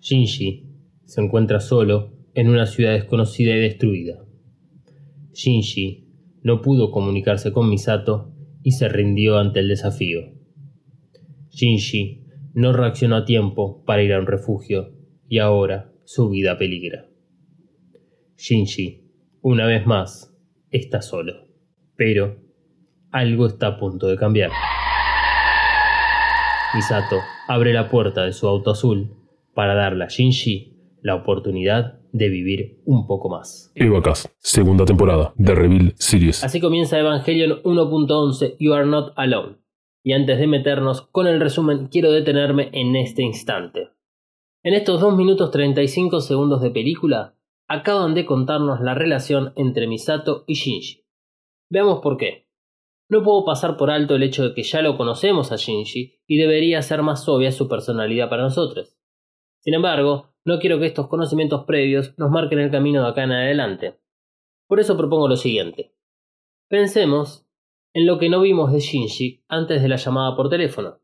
Shinji 0.00 0.72
se 1.04 1.20
encuentra 1.20 1.60
solo 1.60 2.16
en 2.34 2.48
una 2.48 2.66
ciudad 2.66 2.94
desconocida 2.94 3.54
y 3.54 3.60
destruida. 3.60 4.24
Shinji 5.32 6.08
no 6.42 6.62
pudo 6.62 6.90
comunicarse 6.90 7.52
con 7.52 7.70
Misato 7.70 8.34
y 8.64 8.72
se 8.72 8.88
rindió 8.88 9.38
ante 9.38 9.60
el 9.60 9.68
desafío. 9.68 10.32
Shinji 11.50 12.24
no 12.54 12.72
reaccionó 12.72 13.14
a 13.14 13.24
tiempo 13.24 13.84
para 13.84 14.02
ir 14.02 14.14
a 14.14 14.18
un 14.18 14.26
refugio 14.26 14.96
y 15.28 15.38
ahora 15.38 15.92
su 16.02 16.28
vida 16.28 16.58
peligra. 16.58 17.08
Shinji, 18.36 19.04
una 19.42 19.64
vez 19.64 19.86
más, 19.86 20.36
está 20.72 21.02
solo. 21.02 21.47
Pero 21.98 22.36
algo 23.10 23.46
está 23.48 23.66
a 23.66 23.76
punto 23.76 24.06
de 24.06 24.16
cambiar. 24.16 24.52
Misato 26.76 27.16
abre 27.48 27.72
la 27.72 27.88
puerta 27.88 28.24
de 28.24 28.32
su 28.32 28.46
auto 28.46 28.70
azul 28.70 29.16
para 29.52 29.74
darle 29.74 30.04
a 30.04 30.06
Shinji 30.06 30.76
la 31.02 31.16
oportunidad 31.16 31.98
de 32.12 32.28
vivir 32.28 32.82
un 32.84 33.08
poco 33.08 33.28
más. 33.28 33.72
Evacast, 33.74 34.26
segunda 34.38 34.84
temporada 34.84 35.32
de 35.34 35.54
Reveal 35.56 35.94
Series. 35.96 36.44
Así 36.44 36.60
comienza 36.60 37.00
Evangelion 37.00 37.62
1.11 37.64 38.54
You 38.60 38.74
Are 38.74 38.86
Not 38.86 39.12
Alone. 39.16 39.56
Y 40.04 40.12
antes 40.12 40.38
de 40.38 40.46
meternos 40.46 41.02
con 41.02 41.26
el 41.26 41.40
resumen, 41.40 41.88
quiero 41.88 42.12
detenerme 42.12 42.70
en 42.74 42.94
este 42.94 43.22
instante. 43.22 43.88
En 44.62 44.74
estos 44.74 45.00
2 45.00 45.16
minutos 45.16 45.50
35 45.50 46.20
segundos 46.20 46.62
de 46.62 46.70
película, 46.70 47.34
acaban 47.66 48.14
de 48.14 48.24
contarnos 48.24 48.80
la 48.80 48.94
relación 48.94 49.52
entre 49.56 49.88
Misato 49.88 50.44
y 50.46 50.54
Shinji. 50.54 51.07
Veamos 51.70 52.00
por 52.00 52.16
qué. 52.16 52.48
No 53.10 53.22
puedo 53.22 53.44
pasar 53.44 53.76
por 53.76 53.90
alto 53.90 54.16
el 54.16 54.22
hecho 54.22 54.42
de 54.42 54.54
que 54.54 54.62
ya 54.62 54.82
lo 54.82 54.96
conocemos 54.96 55.50
a 55.52 55.56
Shinji 55.56 56.20
y 56.26 56.36
debería 56.36 56.82
ser 56.82 57.02
más 57.02 57.26
obvia 57.28 57.52
su 57.52 57.68
personalidad 57.68 58.28
para 58.28 58.42
nosotros. 58.42 58.98
Sin 59.60 59.74
embargo, 59.74 60.34
no 60.44 60.58
quiero 60.58 60.78
que 60.78 60.86
estos 60.86 61.08
conocimientos 61.08 61.64
previos 61.64 62.14
nos 62.18 62.30
marquen 62.30 62.58
el 62.58 62.70
camino 62.70 63.02
de 63.02 63.08
acá 63.08 63.24
en 63.24 63.32
adelante. 63.32 63.98
Por 64.66 64.80
eso 64.80 64.96
propongo 64.96 65.28
lo 65.28 65.36
siguiente. 65.36 65.94
Pensemos 66.68 67.46
en 67.94 68.06
lo 68.06 68.18
que 68.18 68.28
no 68.28 68.42
vimos 68.42 68.72
de 68.72 68.80
Shinji 68.80 69.44
antes 69.48 69.80
de 69.82 69.88
la 69.88 69.96
llamada 69.96 70.36
por 70.36 70.50
teléfono. 70.50 71.00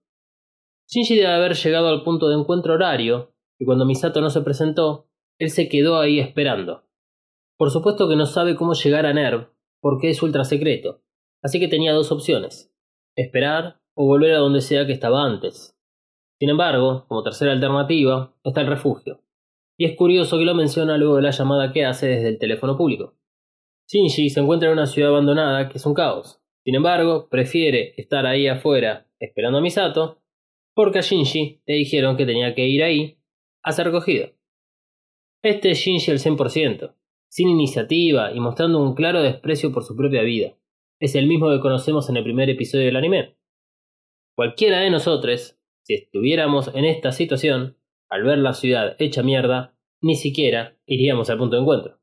Shinji 0.88 1.16
debe 1.16 1.32
haber 1.32 1.54
llegado 1.54 1.88
al 1.88 2.04
punto 2.04 2.28
de 2.28 2.36
encuentro 2.36 2.74
horario 2.74 3.34
y 3.58 3.64
cuando 3.64 3.86
Misato 3.86 4.20
no 4.20 4.28
se 4.28 4.42
presentó, 4.42 5.08
él 5.38 5.50
se 5.50 5.68
quedó 5.70 5.98
ahí 5.98 6.20
esperando. 6.20 6.84
Por 7.56 7.70
supuesto 7.70 8.08
que 8.08 8.16
no 8.16 8.26
sabe 8.26 8.56
cómo 8.56 8.74
llegar 8.74 9.06
a 9.06 9.14
Nerv 9.14 9.53
porque 9.84 10.08
es 10.08 10.22
ultra 10.22 10.44
secreto, 10.44 11.02
así 11.42 11.60
que 11.60 11.68
tenía 11.68 11.92
dos 11.92 12.10
opciones, 12.10 12.74
esperar 13.16 13.82
o 13.94 14.06
volver 14.06 14.32
a 14.32 14.38
donde 14.38 14.62
sea 14.62 14.86
que 14.86 14.94
estaba 14.94 15.26
antes. 15.26 15.78
Sin 16.40 16.48
embargo, 16.48 17.04
como 17.06 17.22
tercera 17.22 17.52
alternativa, 17.52 18.34
está 18.44 18.62
el 18.62 18.68
refugio. 18.68 19.20
Y 19.76 19.84
es 19.84 19.94
curioso 19.94 20.38
que 20.38 20.46
lo 20.46 20.54
menciona 20.54 20.96
luego 20.96 21.16
de 21.16 21.22
la 21.22 21.32
llamada 21.32 21.70
que 21.70 21.84
hace 21.84 22.06
desde 22.06 22.28
el 22.28 22.38
teléfono 22.38 22.78
público. 22.78 23.18
Shinji 23.86 24.30
se 24.30 24.40
encuentra 24.40 24.68
en 24.68 24.72
una 24.72 24.86
ciudad 24.86 25.10
abandonada 25.10 25.68
que 25.68 25.76
es 25.76 25.84
un 25.84 25.92
caos. 25.92 26.40
Sin 26.64 26.76
embargo, 26.76 27.28
prefiere 27.28 27.92
estar 27.98 28.24
ahí 28.24 28.48
afuera 28.48 29.06
esperando 29.18 29.58
a 29.58 29.60
Misato 29.60 30.22
porque 30.74 31.00
a 31.00 31.02
Shinji 31.02 31.60
le 31.66 31.74
dijeron 31.74 32.16
que 32.16 32.24
tenía 32.24 32.54
que 32.54 32.66
ir 32.66 32.82
ahí 32.82 33.18
a 33.62 33.72
ser 33.72 33.88
recogido. 33.88 34.30
Este 35.42 35.72
es 35.72 35.78
Shinji 35.80 36.10
al 36.10 36.20
100%, 36.20 36.94
sin 37.34 37.48
iniciativa 37.48 38.30
y 38.32 38.38
mostrando 38.38 38.80
un 38.80 38.94
claro 38.94 39.20
desprecio 39.20 39.72
por 39.72 39.82
su 39.82 39.96
propia 39.96 40.22
vida. 40.22 40.56
Es 41.00 41.16
el 41.16 41.26
mismo 41.26 41.50
que 41.50 41.58
conocemos 41.58 42.08
en 42.08 42.16
el 42.16 42.22
primer 42.22 42.48
episodio 42.48 42.84
del 42.84 42.94
anime. 42.94 43.36
Cualquiera 44.36 44.78
de 44.78 44.90
nosotros, 44.90 45.58
si 45.82 45.94
estuviéramos 45.94 46.72
en 46.76 46.84
esta 46.84 47.10
situación, 47.10 47.76
al 48.08 48.22
ver 48.22 48.38
la 48.38 48.52
ciudad 48.52 48.94
hecha 49.00 49.24
mierda, 49.24 49.76
ni 50.00 50.14
siquiera 50.14 50.78
iríamos 50.86 51.28
al 51.28 51.38
punto 51.38 51.56
de 51.56 51.62
encuentro. 51.62 51.98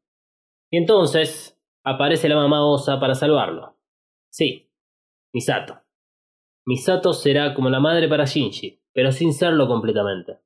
Y 0.69 0.75
entonces 0.75 1.57
aparece 1.85 2.27
la 2.27 2.35
mamá 2.35 2.65
osa 2.65 2.99
para 2.99 3.15
salvarlo. 3.15 3.77
Sí, 4.33 4.69
Misato. 5.33 5.79
Misato 6.65 7.13
será 7.13 7.53
como 7.53 7.69
la 7.69 7.79
madre 7.79 8.09
para 8.09 8.25
Shinji, 8.25 8.81
pero 8.91 9.13
sin 9.13 9.33
serlo 9.33 9.69
completamente. 9.69 10.39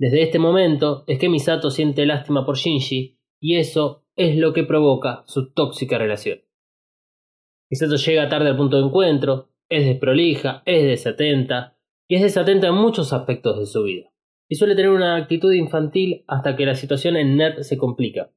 Desde 0.00 0.22
este 0.22 0.40
momento 0.40 1.04
es 1.06 1.20
que 1.20 1.28
Misato 1.28 1.70
siente 1.70 2.04
lástima 2.06 2.44
por 2.44 2.56
Shinji 2.56 3.20
y 3.40 3.58
eso 3.58 4.02
es 4.16 4.36
lo 4.36 4.52
que 4.52 4.64
provoca 4.64 5.22
su 5.26 5.52
tóxica 5.52 5.98
relación. 5.98 6.40
Misato 7.70 7.96
llega 7.96 8.28
tarde 8.28 8.48
al 8.48 8.56
punto 8.56 8.78
de 8.78 8.86
encuentro, 8.86 9.50
es 9.68 9.84
desprolija, 9.84 10.62
es 10.64 10.84
desatenta 10.84 11.76
y 12.08 12.16
es 12.16 12.22
desatenta 12.22 12.68
en 12.68 12.74
muchos 12.74 13.12
aspectos 13.12 13.58
de 13.58 13.66
su 13.66 13.82
vida. 13.82 14.10
Y 14.48 14.54
suele 14.54 14.76
tener 14.76 14.90
una 14.90 15.16
actitud 15.16 15.52
infantil 15.52 16.24
hasta 16.28 16.56
que 16.56 16.66
la 16.66 16.76
situación 16.76 17.16
en 17.16 17.36
NERD 17.36 17.62
se 17.62 17.76
complica. 17.76 18.30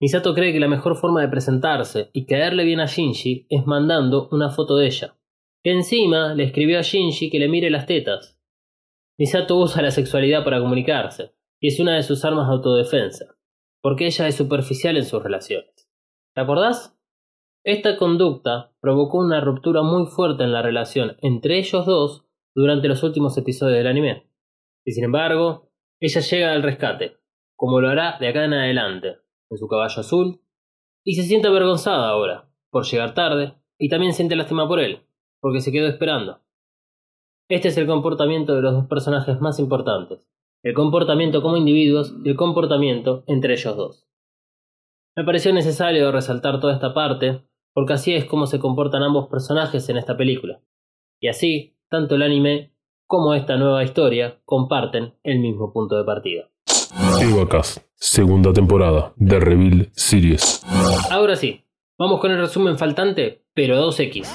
Misato 0.00 0.34
cree 0.34 0.52
que 0.52 0.60
la 0.60 0.68
mejor 0.68 0.96
forma 0.96 1.20
de 1.20 1.28
presentarse 1.28 2.08
y 2.14 2.24
caerle 2.24 2.64
bien 2.64 2.80
a 2.80 2.86
Shinji 2.86 3.46
es 3.50 3.66
mandando 3.66 4.28
una 4.32 4.48
foto 4.48 4.76
de 4.76 4.86
ella, 4.86 5.18
que 5.62 5.72
encima 5.72 6.34
le 6.34 6.44
escribió 6.44 6.78
a 6.78 6.82
Shinji 6.82 7.30
que 7.30 7.38
le 7.38 7.48
mire 7.48 7.68
las 7.68 7.84
tetas. 7.84 8.40
Misato 9.18 9.58
usa 9.58 9.82
la 9.82 9.90
sexualidad 9.90 10.42
para 10.42 10.58
comunicarse, 10.58 11.34
y 11.60 11.68
es 11.68 11.78
una 11.78 11.96
de 11.96 12.02
sus 12.02 12.24
armas 12.24 12.48
de 12.48 12.54
autodefensa, 12.54 13.36
porque 13.82 14.06
ella 14.06 14.28
es 14.28 14.36
superficial 14.36 14.96
en 14.96 15.04
sus 15.04 15.22
relaciones. 15.22 15.88
¿Te 16.34 16.40
acordás? 16.40 16.96
Esta 17.64 17.96
conducta 17.96 18.72
provocó 18.80 19.18
una 19.18 19.40
ruptura 19.40 19.82
muy 19.82 20.06
fuerte 20.06 20.44
en 20.44 20.52
la 20.52 20.62
relación 20.62 21.16
entre 21.20 21.58
ellos 21.58 21.84
dos 21.84 22.24
durante 22.54 22.88
los 22.88 23.02
últimos 23.02 23.36
episodios 23.36 23.76
del 23.78 23.86
anime. 23.86 24.26
Y 24.84 24.92
sin 24.92 25.04
embargo, 25.04 25.70
ella 26.00 26.20
llega 26.20 26.52
al 26.52 26.62
rescate, 26.62 27.18
como 27.56 27.80
lo 27.80 27.90
hará 27.90 28.16
de 28.18 28.28
acá 28.28 28.44
en 28.44 28.54
adelante, 28.54 29.18
en 29.50 29.58
su 29.58 29.68
caballo 29.68 30.00
azul, 30.00 30.40
y 31.04 31.14
se 31.14 31.24
siente 31.24 31.48
avergonzada 31.48 32.08
ahora, 32.08 32.48
por 32.70 32.86
llegar 32.86 33.14
tarde, 33.14 33.54
y 33.78 33.88
también 33.88 34.14
siente 34.14 34.36
lástima 34.36 34.66
por 34.66 34.80
él, 34.80 35.02
porque 35.40 35.60
se 35.60 35.72
quedó 35.72 35.86
esperando. 35.86 36.40
Este 37.48 37.68
es 37.68 37.76
el 37.76 37.86
comportamiento 37.86 38.54
de 38.54 38.62
los 38.62 38.72
dos 38.72 38.86
personajes 38.86 39.40
más 39.40 39.58
importantes, 39.58 40.29
el 40.62 40.74
comportamiento 40.74 41.42
como 41.42 41.56
individuos 41.56 42.14
y 42.24 42.30
el 42.30 42.36
comportamiento 42.36 43.24
entre 43.26 43.54
ellos 43.54 43.76
dos. 43.76 44.06
Me 45.16 45.24
pareció 45.24 45.52
necesario 45.52 46.12
resaltar 46.12 46.60
toda 46.60 46.74
esta 46.74 46.94
parte 46.94 47.42
porque 47.72 47.94
así 47.94 48.14
es 48.14 48.24
como 48.24 48.46
se 48.46 48.58
comportan 48.58 49.02
ambos 49.02 49.28
personajes 49.28 49.88
en 49.88 49.96
esta 49.96 50.16
película. 50.16 50.60
Y 51.20 51.28
así, 51.28 51.76
tanto 51.88 52.14
el 52.14 52.22
anime 52.22 52.74
como 53.06 53.34
esta 53.34 53.56
nueva 53.56 53.82
historia 53.82 54.40
comparten 54.44 55.14
el 55.22 55.40
mismo 55.40 55.72
punto 55.72 55.96
de 55.96 56.04
partida. 56.04 56.50
Evacast, 57.20 57.78
segunda 57.94 58.52
temporada 58.52 59.12
de 59.16 59.40
Reveal 59.40 59.90
Series. 59.92 60.62
Ahora 61.10 61.36
sí, 61.36 61.64
vamos 61.98 62.20
con 62.20 62.30
el 62.30 62.38
resumen 62.38 62.78
faltante, 62.78 63.44
pero 63.54 63.76
2X. 63.90 64.26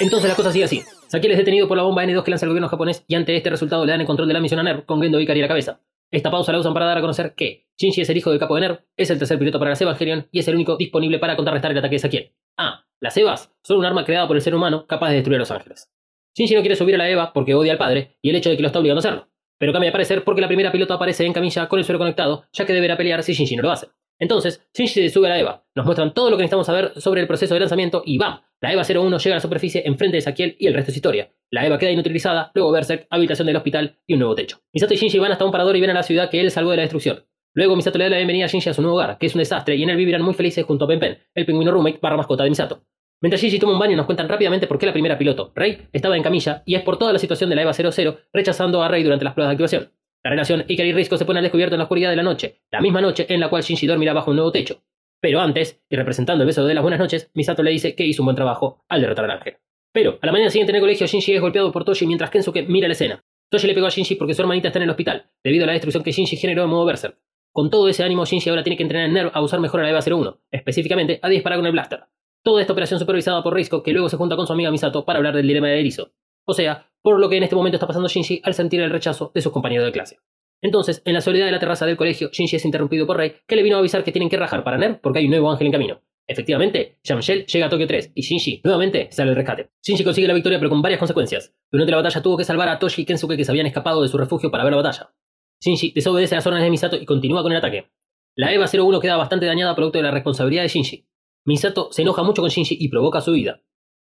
Entonces 0.00 0.28
la 0.28 0.36
cosa 0.36 0.52
sigue 0.52 0.64
así. 0.64 0.82
Sakiel 1.14 1.30
es 1.30 1.38
detenido 1.38 1.68
por 1.68 1.76
la 1.76 1.84
bomba 1.84 2.02
N2 2.02 2.24
que 2.24 2.30
lanza 2.32 2.44
el 2.44 2.50
gobierno 2.50 2.68
japonés 2.68 3.04
y 3.06 3.14
ante 3.14 3.36
este 3.36 3.48
resultado 3.48 3.84
le 3.86 3.92
dan 3.92 4.00
el 4.00 4.06
control 4.06 4.26
de 4.26 4.34
la 4.34 4.40
misión 4.40 4.58
a 4.58 4.64
NERV 4.64 4.84
con 4.84 5.00
Gendo 5.00 5.20
Ikari 5.20 5.38
a 5.38 5.42
la 5.42 5.48
cabeza. 5.48 5.80
Esta 6.10 6.28
pausa 6.28 6.50
la 6.50 6.58
usan 6.58 6.74
para 6.74 6.86
dar 6.86 6.98
a 6.98 7.00
conocer 7.00 7.36
que 7.36 7.68
Shinji 7.78 8.00
es 8.00 8.10
el 8.10 8.16
hijo 8.16 8.30
del 8.30 8.40
capo 8.40 8.56
de 8.56 8.62
NERV, 8.62 8.80
es 8.96 9.10
el 9.10 9.18
tercer 9.18 9.38
piloto 9.38 9.60
para 9.60 9.70
las 9.70 9.80
Evangelion 9.80 10.26
y 10.32 10.40
es 10.40 10.48
el 10.48 10.56
único 10.56 10.76
disponible 10.76 11.20
para 11.20 11.36
contrarrestar 11.36 11.70
el 11.70 11.78
ataque 11.78 11.94
de 11.94 11.98
Sakiel. 12.00 12.32
Ah, 12.56 12.84
las 12.98 13.16
Evas 13.16 13.54
son 13.62 13.78
un 13.78 13.84
arma 13.84 14.04
creada 14.04 14.26
por 14.26 14.34
el 14.34 14.42
ser 14.42 14.56
humano 14.56 14.88
capaz 14.88 15.10
de 15.10 15.14
destruir 15.14 15.36
a 15.36 15.38
los 15.38 15.52
ángeles. 15.52 15.88
Shinji 16.36 16.56
no 16.56 16.62
quiere 16.62 16.74
subir 16.74 16.96
a 16.96 16.98
la 16.98 17.08
Eva 17.08 17.32
porque 17.32 17.54
odia 17.54 17.70
al 17.70 17.78
padre 17.78 18.16
y 18.20 18.30
el 18.30 18.34
hecho 18.34 18.50
de 18.50 18.56
que 18.56 18.62
lo 18.62 18.66
está 18.66 18.80
obligando 18.80 18.98
a 18.98 19.02
hacerlo. 19.06 19.28
Pero 19.56 19.72
cambia 19.72 19.90
de 19.90 19.92
parecer 19.92 20.24
porque 20.24 20.40
la 20.40 20.48
primera 20.48 20.72
piloto 20.72 20.94
aparece 20.94 21.24
en 21.24 21.32
camilla 21.32 21.68
con 21.68 21.78
el 21.78 21.84
suelo 21.84 22.00
conectado, 22.00 22.46
ya 22.52 22.66
que 22.66 22.72
deberá 22.72 22.96
pelear 22.96 23.22
si 23.22 23.34
Shinji 23.34 23.54
no 23.54 23.62
lo 23.62 23.70
hace. 23.70 23.86
Entonces, 24.18 24.66
Shinji 24.74 25.02
se 25.02 25.08
sube 25.10 25.26
a 25.26 25.30
la 25.30 25.38
EVA, 25.38 25.66
nos 25.74 25.86
muestran 25.86 26.14
todo 26.14 26.30
lo 26.30 26.36
que 26.36 26.42
necesitamos 26.42 26.66
saber 26.66 26.92
sobre 27.00 27.20
el 27.20 27.26
proceso 27.26 27.54
de 27.54 27.60
lanzamiento 27.60 28.02
y 28.04 28.18
¡bam! 28.18 28.40
La 28.60 28.72
EVA 28.72 28.82
01 28.82 29.18
llega 29.18 29.34
a 29.34 29.38
la 29.38 29.40
superficie 29.40 29.82
enfrente 29.84 30.16
de 30.16 30.20
Sakiel 30.20 30.56
y 30.58 30.66
el 30.66 30.74
resto 30.74 30.90
es 30.90 30.96
historia. 30.96 31.30
La 31.50 31.66
EVA 31.66 31.78
queda 31.78 31.90
inutilizada, 31.90 32.50
luego 32.54 32.72
Berserk, 32.72 33.06
habitación 33.10 33.46
del 33.46 33.56
hospital 33.56 33.98
y 34.06 34.14
un 34.14 34.20
nuevo 34.20 34.34
techo. 34.34 34.60
Misato 34.72 34.94
y 34.94 34.96
Shinji 34.96 35.18
van 35.18 35.32
hasta 35.32 35.44
un 35.44 35.52
parador 35.52 35.76
y 35.76 35.80
ven 35.80 35.90
a 35.90 35.94
la 35.94 36.02
ciudad 36.02 36.30
que 36.30 36.40
él 36.40 36.50
salvó 36.50 36.70
de 36.70 36.76
la 36.76 36.82
destrucción. 36.82 37.24
Luego 37.54 37.76
Misato 37.76 37.98
le 37.98 38.04
da 38.04 38.10
la 38.10 38.16
bienvenida 38.16 38.46
a 38.46 38.48
Shinji 38.48 38.70
a 38.70 38.74
su 38.74 38.82
nuevo 38.82 38.96
hogar, 38.96 39.18
que 39.18 39.26
es 39.26 39.34
un 39.34 39.40
desastre, 39.40 39.76
y 39.76 39.82
en 39.82 39.90
él 39.90 39.96
vivirán 39.96 40.22
muy 40.22 40.34
felices 40.34 40.64
junto 40.64 40.86
a 40.86 40.88
Pen 40.88 41.00
Pen, 41.00 41.18
el 41.34 41.46
pingüino 41.46 41.72
roommate 41.72 41.98
barra 42.00 42.16
mascota 42.16 42.44
de 42.44 42.50
Misato. 42.50 42.84
Mientras 43.20 43.40
Shinji 43.40 43.58
toma 43.58 43.72
un 43.72 43.78
baño 43.78 43.96
nos 43.96 44.06
cuentan 44.06 44.28
rápidamente 44.28 44.66
por 44.66 44.78
qué 44.78 44.86
la 44.86 44.92
primera 44.92 45.16
piloto, 45.16 45.52
Rey, 45.54 45.88
estaba 45.92 46.16
en 46.16 46.22
camilla 46.22 46.62
y 46.66 46.74
es 46.74 46.82
por 46.82 46.98
toda 46.98 47.12
la 47.12 47.18
situación 47.18 47.48
de 47.50 47.56
la 47.56 47.62
EVA 47.62 47.72
00 47.72 48.18
rechazando 48.32 48.82
a 48.82 48.88
Rey 48.88 49.02
durante 49.02 49.24
las 49.24 49.34
pruebas 49.34 49.50
de 49.50 49.52
activación. 49.52 49.92
La 50.24 50.30
relación 50.30 50.64
Ikari 50.66 50.88
y 50.88 50.92
Risco 50.94 51.18
se 51.18 51.26
pone 51.26 51.40
al 51.40 51.42
descubierto 51.42 51.74
en 51.74 51.80
la 51.80 51.84
oscuridad 51.84 52.08
de 52.08 52.16
la 52.16 52.22
noche, 52.22 52.62
la 52.72 52.80
misma 52.80 53.02
noche 53.02 53.26
en 53.28 53.40
la 53.40 53.50
cual 53.50 53.62
Shinji 53.62 53.86
dormirá 53.86 54.14
bajo 54.14 54.30
un 54.30 54.36
nuevo 54.36 54.50
techo. 54.50 54.82
Pero 55.20 55.38
antes, 55.38 55.82
y 55.90 55.96
representando 55.96 56.44
el 56.44 56.46
beso 56.46 56.64
de 56.64 56.72
las 56.72 56.80
buenas 56.80 56.98
noches, 56.98 57.30
Misato 57.34 57.62
le 57.62 57.70
dice 57.70 57.94
que 57.94 58.06
hizo 58.06 58.22
un 58.22 58.26
buen 58.26 58.36
trabajo 58.36 58.82
al 58.88 59.02
derrotar 59.02 59.26
al 59.26 59.32
ángel. 59.32 59.58
Pero, 59.92 60.18
a 60.22 60.26
la 60.26 60.32
mañana 60.32 60.50
siguiente 60.50 60.72
en 60.72 60.76
el 60.76 60.80
colegio, 60.80 61.06
Shinji 61.06 61.34
es 61.34 61.40
golpeado 61.42 61.70
por 61.70 61.84
Toshi 61.84 62.06
mientras 62.06 62.30
Kensuke 62.30 62.64
mira 62.66 62.88
la 62.88 62.92
escena. 62.92 63.22
Toshi 63.50 63.66
le 63.66 63.74
pegó 63.74 63.86
a 63.86 63.90
Shinji 63.90 64.14
porque 64.14 64.32
su 64.32 64.40
hermanita 64.40 64.68
está 64.68 64.78
en 64.78 64.84
el 64.84 64.90
hospital, 64.90 65.30
debido 65.44 65.64
a 65.64 65.66
la 65.66 65.74
destrucción 65.74 66.02
que 66.02 66.12
Shinji 66.12 66.38
generó 66.38 66.64
en 66.64 66.70
modo 66.70 66.86
Berserk. 66.86 67.18
Con 67.52 67.68
todo 67.68 67.86
ese 67.88 68.02
ánimo, 68.02 68.24
Shinji 68.24 68.48
ahora 68.48 68.62
tiene 68.62 68.78
que 68.78 68.82
entrenar 68.82 69.06
en 69.08 69.12
NERV 69.12 69.30
a 69.34 69.42
usar 69.42 69.60
mejor 69.60 69.80
a 69.80 69.82
la 69.82 69.90
EVA 69.90 70.00
01, 70.00 70.40
específicamente 70.50 71.20
a 71.20 71.28
disparar 71.28 71.58
con 71.58 71.66
el 71.66 71.72
blaster. 71.72 72.04
Toda 72.42 72.62
esta 72.62 72.72
operación 72.72 72.98
supervisada 72.98 73.42
por 73.42 73.54
Risco, 73.54 73.82
que 73.82 73.92
luego 73.92 74.08
se 74.08 74.16
junta 74.16 74.36
con 74.36 74.46
su 74.46 74.54
amiga 74.54 74.70
Misato 74.70 75.04
para 75.04 75.18
hablar 75.18 75.36
del 75.36 75.46
dilema 75.46 75.68
de 75.68 75.80
erizo. 75.80 76.12
O 76.46 76.54
sea, 76.54 76.90
por 77.02 77.20
lo 77.20 77.28
que 77.28 77.36
en 77.36 77.42
este 77.42 77.56
momento 77.56 77.76
está 77.76 77.86
pasando 77.86 78.08
Shinji 78.08 78.40
al 78.44 78.54
sentir 78.54 78.80
el 78.80 78.90
rechazo 78.90 79.30
de 79.34 79.40
sus 79.40 79.52
compañeros 79.52 79.86
de 79.86 79.92
clase. 79.92 80.18
Entonces, 80.62 81.02
en 81.04 81.12
la 81.12 81.20
soledad 81.20 81.46
de 81.46 81.52
la 81.52 81.58
terraza 81.58 81.84
del 81.84 81.96
colegio, 81.96 82.30
Shinji 82.32 82.56
es 82.56 82.64
interrumpido 82.64 83.06
por 83.06 83.18
Rei, 83.18 83.34
que 83.46 83.56
le 83.56 83.62
vino 83.62 83.76
a 83.76 83.80
avisar 83.80 84.02
que 84.02 84.12
tienen 84.12 84.30
que 84.30 84.38
rajar 84.38 84.64
para 84.64 84.78
NER 84.78 85.00
porque 85.00 85.18
hay 85.18 85.26
un 85.26 85.30
nuevo 85.30 85.50
ángel 85.50 85.66
en 85.66 85.72
camino. 85.72 86.00
Efectivamente, 86.26 86.98
Yamshel 87.04 87.44
llega 87.44 87.66
a 87.66 87.68
Tokio 87.68 87.86
3 87.86 88.12
y 88.14 88.22
Shinji 88.22 88.62
nuevamente 88.64 89.08
sale 89.10 89.30
al 89.30 89.36
rescate. 89.36 89.70
Shinji 89.82 90.04
consigue 90.04 90.26
la 90.26 90.32
victoria 90.32 90.58
pero 90.58 90.70
con 90.70 90.80
varias 90.80 90.98
consecuencias. 90.98 91.54
Durante 91.70 91.90
la 91.90 91.98
batalla 91.98 92.22
tuvo 92.22 92.38
que 92.38 92.44
salvar 92.44 92.68
a 92.70 92.78
Toshi 92.78 93.02
y 93.02 93.04
Kensuke 93.04 93.36
que 93.36 93.44
se 93.44 93.52
habían 93.52 93.66
escapado 93.66 94.00
de 94.00 94.08
su 94.08 94.16
refugio 94.16 94.50
para 94.50 94.64
ver 94.64 94.72
la 94.72 94.78
batalla. 94.78 95.14
Shinji 95.60 95.92
desobedece 95.92 96.34
las 96.34 96.46
órdenes 96.46 96.64
de 96.64 96.70
Misato 96.70 96.96
y 96.96 97.04
continúa 97.04 97.42
con 97.42 97.52
el 97.52 97.58
ataque. 97.58 97.90
La 98.36 98.52
EVA 98.52 98.66
01 98.72 99.00
queda 99.00 99.16
bastante 99.16 99.44
dañada 99.44 99.76
producto 99.76 99.98
de 99.98 100.04
la 100.04 100.10
responsabilidad 100.10 100.62
de 100.62 100.68
Shinji. 100.68 101.06
Misato 101.44 101.92
se 101.92 102.02
enoja 102.02 102.22
mucho 102.22 102.40
con 102.40 102.50
Shinji 102.50 102.78
y 102.80 102.88
provoca 102.88 103.20
su 103.20 103.32
vida. 103.32 103.62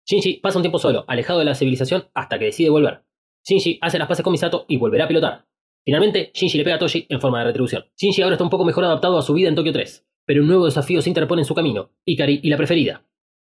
Shinji 0.08 0.36
pasa 0.36 0.60
un 0.60 0.62
tiempo 0.62 0.78
solo, 0.78 1.04
alejado 1.08 1.40
de 1.40 1.46
la 1.46 1.56
civilización, 1.56 2.10
hasta 2.14 2.38
que 2.38 2.46
decide 2.46 2.70
volver. 2.70 3.04
Shinji 3.44 3.80
hace 3.82 3.98
las 3.98 4.08
paces 4.08 4.24
con 4.24 4.32
Misato 4.32 4.66
y 4.68 4.78
volverá 4.78 5.06
a 5.06 5.08
pilotar. 5.08 5.46
Finalmente, 5.84 6.32
Shinji 6.34 6.60
le 6.60 6.64
pega 6.64 6.76
a 6.76 6.80
Toshi 6.80 7.08
en 7.10 7.20
forma 7.20 7.40
de 7.40 7.46
retribución. 7.46 7.86
Shinji 7.98 8.22
ahora 8.22 8.36
está 8.36 8.44
un 8.44 8.52
poco 8.52 8.66
mejor 8.66 8.84
adaptado 8.84 9.18
a 9.18 9.24
su 9.24 9.34
vida 9.34 9.50
en 9.50 9.56
Tokio 9.56 9.74
3, 9.74 10.06
pero 10.26 10.42
un 10.42 10.48
nuevo 10.48 10.66
desafío 10.66 11.02
se 11.02 11.10
interpone 11.10 11.42
en 11.42 11.46
su 11.46 11.56
camino, 11.56 11.90
Ikari 12.06 12.40
y 12.44 12.50
la 12.50 12.58
preferida. 12.58 13.04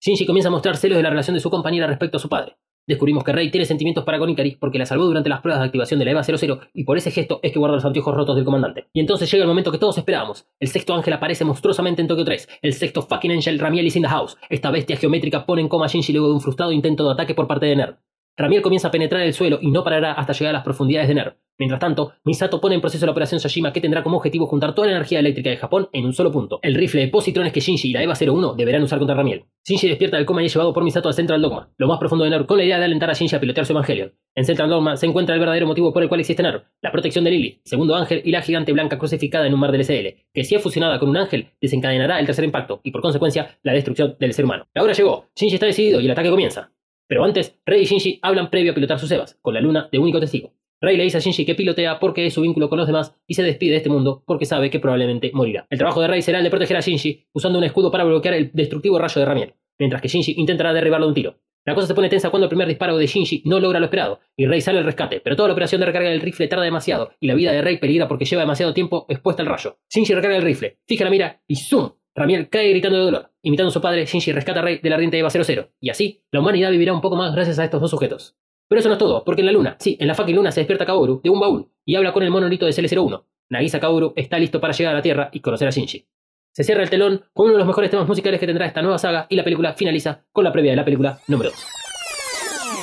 Shinji 0.02 0.26
comienza 0.26 0.50
a 0.50 0.52
mostrar 0.52 0.76
celos 0.76 0.98
de 0.98 1.04
la 1.04 1.10
relación 1.10 1.36
de 1.36 1.40
su 1.40 1.50
compañera 1.50 1.88
respecto 1.88 2.18
a 2.18 2.20
su 2.20 2.28
padre. 2.28 2.58
Descubrimos 2.92 3.24
que 3.24 3.32
Rei 3.32 3.50
tiene 3.50 3.64
sentimientos 3.64 4.04
para 4.04 4.20
con 4.20 4.30
Ikari 4.30 4.58
porque 4.58 4.78
la 4.78 4.86
salvó 4.86 5.06
durante 5.06 5.30
las 5.30 5.40
pruebas 5.40 5.62
de 5.62 5.68
activación 5.68 5.98
de 5.98 6.04
la 6.04 6.12
EVA 6.12 6.24
00 6.26 6.60
y 6.74 6.84
por 6.84 6.98
ese 6.98 7.10
gesto 7.10 7.40
es 7.42 7.54
que 7.54 7.58
guarda 7.58 7.76
los 7.76 7.86
anteojos 7.86 8.14
rotos 8.14 8.36
del 8.36 8.44
comandante. 8.44 8.90
Y 8.92 9.00
entonces 9.00 9.32
llega 9.32 9.46
el 9.46 9.48
momento 9.48 9.72
que 9.72 9.78
todos 9.78 9.98
esperábamos. 9.98 10.46
El 10.60 10.68
sexto 10.68 10.94
ángel 10.94 11.14
aparece 11.14 11.46
monstruosamente 11.46 12.02
en 12.02 12.10
Tokio 12.10 12.26
3. 12.26 12.50
El 12.62 12.74
sexto 12.74 13.02
fucking 13.02 13.32
angel 13.32 13.60
Ramiel 13.60 13.88
is 13.88 13.96
in 13.96 14.02
the 14.02 14.10
house. 14.10 14.36
Esta 14.50 14.72
bestia 14.72 14.98
geométrica 14.98 15.46
pone 15.46 15.62
en 15.62 15.70
coma 15.70 15.86
a 15.86 15.88
Shinji 15.88 16.12
luego 16.12 16.28
de 16.28 16.34
un 16.34 16.42
frustrado 16.42 16.74
intento 16.74 17.06
de 17.06 17.14
ataque 17.14 17.34
por 17.34 17.48
parte 17.48 17.66
de 17.66 17.78
Nerd. 17.78 17.96
Ramiel 18.38 18.62
comienza 18.62 18.88
a 18.88 18.92
penetrar 18.92 19.22
el 19.22 19.34
suelo 19.34 19.60
y 19.62 19.72
no 19.72 19.84
parará 19.84 20.14
hasta 20.14 20.34
llegar 20.34 20.56
a 20.56 20.58
las 20.58 20.64
profundidades 20.64 21.08
de 21.08 21.16
Ner. 21.16 21.38
Mientras 21.62 21.80
tanto, 21.80 22.14
Misato 22.24 22.60
pone 22.60 22.74
en 22.74 22.82
proceso 22.82 23.06
la 23.06 23.12
operación 23.12 23.40
Sashima 23.40 23.72
que 23.72 23.82
tendrá 23.82 24.02
como 24.02 24.18
objetivo 24.18 24.48
juntar 24.48 24.74
toda 24.74 24.88
la 24.88 24.94
energía 24.94 25.20
eléctrica 25.20 25.52
de 25.52 25.58
Japón 25.58 25.90
en 25.94 26.06
un 26.06 26.14
solo 26.14 26.32
punto. 26.32 26.60
El 26.64 26.74
rifle 26.74 27.02
de 27.02 27.08
positrones 27.10 27.54
que 27.54 27.60
Shinji 27.60 27.90
y 27.90 27.94
la 27.94 28.02
EVA 28.02 28.16
01 28.20 28.56
deberán 28.56 28.82
usar 28.82 28.98
contra 28.98 29.16
Ramiel. 29.16 29.46
Shinji 29.64 29.88
despierta 29.88 30.18
del 30.18 30.26
coma 30.26 30.42
y 30.42 30.48
es 30.48 30.54
llevado 30.54 30.74
por 30.74 30.84
Misato 30.84 31.08
al 31.08 31.14
Central 31.14 31.40
Dogma, 31.40 31.70
lo 31.78 31.88
más 31.88 32.00
profundo 32.00 32.24
de 32.24 32.32
Ner, 32.32 32.48
con 32.48 32.58
la 32.58 32.64
idea 32.64 32.80
de 32.80 32.86
alentar 32.86 33.12
a 33.12 33.14
Shinji 33.14 33.36
a 33.36 33.40
pilotear 33.40 33.68
su 33.68 33.74
Evangelion. 33.74 34.12
En 34.34 34.46
Central 34.46 34.70
Dogma 34.70 34.98
se 34.98 35.06
encuentra 35.06 35.36
el 35.36 35.40
verdadero 35.40 35.68
motivo 35.68 35.94
por 35.94 36.02
el 36.02 36.10
cual 36.10 36.22
existe 36.22 36.42
Ner, 36.42 36.64
la 36.82 36.92
protección 36.92 37.26
de 37.26 37.30
Lilith, 37.32 37.60
segundo 37.64 37.96
ángel 37.96 38.24
y 38.26 38.32
la 38.32 38.42
gigante 38.42 38.74
blanca 38.74 38.98
crucificada 38.98 39.46
en 39.46 39.54
un 39.54 39.60
mar 39.60 39.72
del 39.72 39.86
SL, 39.86 40.30
que 40.34 40.44
si 40.44 40.56
es 40.56 40.64
fusionada 40.64 40.98
con 40.98 41.10
un 41.10 41.18
ángel, 41.18 41.50
desencadenará 41.62 42.20
el 42.20 42.26
tercer 42.26 42.46
impacto 42.46 42.82
y 42.84 42.90
por 42.90 43.04
consecuencia 43.04 43.60
la 43.62 43.74
destrucción 43.74 44.16
del 44.20 44.34
ser 44.34 44.46
humano. 44.46 44.66
La 44.74 44.82
hora 44.82 44.94
llegó, 44.94 45.28
Shinji 45.36 45.56
está 45.56 45.68
decidido 45.68 46.02
y 46.02 46.06
el 46.06 46.12
ataque 46.12 46.32
comienza. 46.32 46.72
Pero 47.12 47.26
antes, 47.26 47.60
Rey 47.66 47.82
y 47.82 47.86
Shinji 47.86 48.20
hablan 48.22 48.50
previo 48.50 48.72
a 48.72 48.74
pilotar 48.74 48.98
sus 48.98 49.12
Evas, 49.12 49.38
con 49.42 49.54
la 49.54 49.60
luna 49.60 49.90
de 49.92 50.00
único 50.00 50.22
testigo. 50.22 50.54
Rey 50.80 50.96
le 50.96 51.04
dice 51.04 51.18
a 51.18 51.20
Shinji 51.20 51.44
que 51.46 51.56
pilotea 51.56 52.00
porque 52.00 52.26
es 52.26 52.34
su 52.34 52.40
vínculo 52.40 52.70
con 52.70 52.78
los 52.78 52.88
demás 52.88 53.14
y 53.28 53.34
se 53.34 53.44
despide 53.44 53.72
de 53.72 53.78
este 53.78 53.90
mundo 53.90 54.24
porque 54.26 54.46
sabe 54.46 54.70
que 54.70 54.80
probablemente 54.80 55.30
morirá. 55.34 55.68
El 55.70 55.78
trabajo 55.78 56.00
de 56.00 56.08
Rey 56.08 56.22
será 56.22 56.38
el 56.38 56.46
de 56.46 56.50
proteger 56.50 56.78
a 56.78 56.80
Shinji 56.80 57.28
usando 57.34 57.60
un 57.60 57.66
escudo 57.66 57.92
para 57.92 58.06
bloquear 58.06 58.36
el 58.36 58.52
destructivo 58.54 58.98
rayo 58.98 59.20
de 59.20 59.26
Ramiel, 59.26 59.56
mientras 59.78 60.02
que 60.02 60.08
Shinji 60.08 60.36
intentará 60.38 60.72
derribarlo 60.72 61.08
de 61.08 61.10
un 61.10 61.16
tiro. 61.16 61.36
La 61.66 61.76
cosa 61.76 61.88
se 61.88 61.96
pone 61.96 62.08
tensa 62.08 62.30
cuando 62.30 62.46
el 62.46 62.50
primer 62.50 62.70
disparo 62.70 62.96
de 62.96 63.08
Shinji 63.08 63.44
no 63.44 63.60
logra 63.60 63.82
lo 63.82 63.88
esperado, 63.88 64.22
y 64.38 64.46
Rey 64.46 64.62
sale 64.62 64.80
al 64.80 64.86
rescate, 64.86 65.20
pero 65.20 65.36
toda 65.36 65.50
la 65.50 65.54
operación 65.54 65.82
de 65.82 65.88
recarga 65.88 66.12
del 66.12 66.22
rifle 66.22 66.48
tarda 66.48 66.64
demasiado, 66.64 67.12
y 67.20 67.28
la 67.28 67.36
vida 67.36 67.52
de 67.52 67.62
Rey 67.62 67.78
peligra 67.78 68.08
porque 68.08 68.24
lleva 68.24 68.44
demasiado 68.44 68.74
tiempo 68.74 69.06
expuesta 69.10 69.44
al 69.44 69.50
rayo. 69.50 69.80
Shinji 69.94 70.14
recarga 70.14 70.38
el 70.38 70.44
rifle, 70.44 70.78
fija 70.88 71.04
la 71.04 71.12
mira 71.12 71.44
y 71.46 71.58
¡zoom! 71.58 71.92
Ramiel 72.14 72.50
cae 72.50 72.70
gritando 72.70 72.98
de 72.98 73.06
dolor. 73.06 73.32
Imitando 73.42 73.70
a 73.70 73.74
su 73.74 73.82
padre, 73.82 74.06
Shinji 74.06 74.32
rescata 74.34 74.60
a 74.60 74.64
Rey 74.64 74.80
del 74.80 74.94
ardiente 74.94 75.18
Eva 75.18 75.30
00, 75.30 75.70
y 75.80 75.90
así, 75.90 76.24
la 76.32 76.42
humanidad 76.42 76.70
vivirá 76.72 76.94
un 76.94 77.02
poco 77.02 77.16
más 77.16 77.34
gracias 77.34 77.58
a 77.60 77.64
estos 77.64 77.82
dos 77.82 77.90
sujetos. 77.90 78.36
Pero 78.68 78.80
eso 78.80 78.90
no 78.90 78.94
es 78.94 79.00
todo, 79.00 79.24
porque 79.24 79.42
en 79.42 79.48
la 79.48 79.52
luna, 79.52 79.78
sí, 79.80 79.98
en 80.00 80.08
la 80.08 80.14
fucking 80.14 80.36
luna 80.36 80.52
se 80.52 80.62
despierta 80.62 80.86
Kaoru 80.86 81.22
de 81.24 81.30
un 81.30 81.40
baúl, 81.40 81.72
y 81.86 81.96
habla 81.96 82.14
con 82.14 82.24
el 82.24 82.32
monolito 82.32 82.66
de 82.66 82.72
CL01. 82.72 83.24
Nagisa 83.50 83.80
Kaoru 83.80 84.14
está 84.16 84.38
listo 84.40 84.62
para 84.62 84.74
llegar 84.74 84.94
a 84.94 84.98
la 84.98 85.02
Tierra 85.02 85.30
y 85.34 85.40
conocer 85.40 85.68
a 85.68 85.72
Shinji. 85.72 86.08
Se 86.54 86.64
cierra 86.64 86.84
el 86.84 86.90
telón 86.90 87.24
con 87.34 87.46
uno 87.46 87.54
de 87.54 87.60
los 87.60 87.68
mejores 87.68 87.90
temas 87.90 88.08
musicales 88.08 88.40
que 88.40 88.46
tendrá 88.46 88.66
esta 88.66 88.82
nueva 88.82 88.98
saga 88.98 89.26
y 89.30 89.36
la 89.36 89.44
película 89.44 89.74
finaliza 89.74 90.26
con 90.34 90.44
la 90.44 90.52
previa 90.52 90.72
de 90.72 90.78
la 90.78 90.86
película 90.86 91.20
número 91.28 91.50
2. 91.50 91.66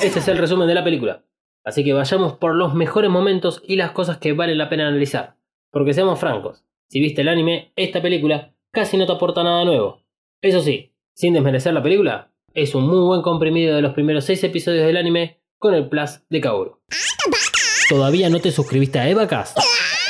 Este 0.03 0.19
es 0.19 0.27
el 0.27 0.39
resumen 0.39 0.67
de 0.67 0.73
la 0.73 0.83
película. 0.83 1.23
Así 1.63 1.83
que 1.83 1.93
vayamos 1.93 2.33
por 2.33 2.55
los 2.55 2.73
mejores 2.73 3.11
momentos 3.11 3.61
y 3.67 3.75
las 3.75 3.91
cosas 3.91 4.17
que 4.17 4.33
valen 4.33 4.57
la 4.57 4.69
pena 4.69 4.87
analizar. 4.87 5.35
Porque 5.71 5.93
seamos 5.93 6.19
francos, 6.19 6.63
si 6.87 6.99
viste 6.99 7.21
el 7.21 7.27
anime, 7.27 7.73
esta 7.75 8.01
película 8.01 8.55
casi 8.71 8.97
no 8.97 9.05
te 9.05 9.13
aporta 9.13 9.43
nada 9.43 9.65
nuevo. 9.65 10.01
Eso 10.41 10.61
sí, 10.61 10.93
sin 11.13 11.33
desmerecer 11.33 11.73
la 11.73 11.83
película, 11.83 12.31
es 12.53 12.75
un 12.75 12.87
muy 12.87 13.05
buen 13.05 13.21
comprimido 13.21 13.75
de 13.75 13.81
los 13.81 13.93
primeros 13.93 14.25
6 14.25 14.43
episodios 14.45 14.85
del 14.85 14.97
anime 14.97 15.41
con 15.57 15.73
el 15.73 15.89
plus 15.89 16.21
de 16.29 16.41
Kaoru. 16.41 16.79
¿Todavía 17.89 18.29
no 18.29 18.39
te 18.39 18.51
suscribiste 18.51 18.99
a 18.99 19.09
Evacast? 19.09 19.57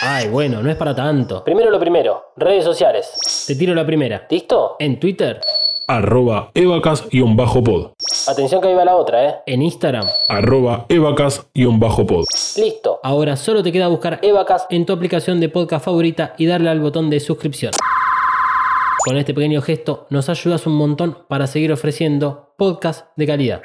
Ay, 0.02 0.28
bueno, 0.30 0.62
no 0.62 0.70
es 0.70 0.78
para 0.78 0.96
tanto. 0.96 1.44
Primero 1.44 1.72
lo 1.72 1.80
primero, 1.80 2.34
redes 2.38 2.64
sociales. 2.64 3.46
Te 3.48 3.56
tiro 3.56 3.74
la 3.74 3.86
primera. 3.86 4.28
¿Listo? 4.30 4.76
En 4.80 5.00
Twitter. 5.00 5.40
Arroba 5.88 6.52
evacas-pod. 6.54 7.94
Atención 8.28 8.62
que 8.62 8.68
ahí 8.68 8.76
va 8.76 8.86
la 8.86 8.96
otra, 8.96 9.28
¿eh? 9.28 9.36
En 9.48 9.64
Instagram. 9.64 10.06
Arroba 10.28 10.86
evacas-pod. 10.88 12.26
Listo. 12.58 13.00
Ahora 13.02 13.36
solo 13.36 13.64
te 13.64 13.72
queda 13.72 13.88
buscar 13.88 14.20
Evacas 14.22 14.68
en 14.70 14.86
tu 14.86 14.94
aplicación 14.94 15.40
de 15.40 15.50
podcast 15.50 15.84
favorita 15.84 16.36
y 16.38 16.46
darle 16.46 16.70
al 16.70 16.80
botón 16.80 17.10
de 17.10 17.20
suscripción. 17.20 17.72
Con 19.06 19.18
este 19.18 19.34
pequeño 19.34 19.62
gesto 19.62 20.08
nos 20.10 20.28
ayudas 20.28 20.68
un 20.68 20.76
montón 20.76 21.20
para 21.30 21.48
seguir 21.48 21.72
ofreciendo 21.72 22.54
podcast 22.58 23.08
de 23.16 23.28
calidad. 23.28 23.62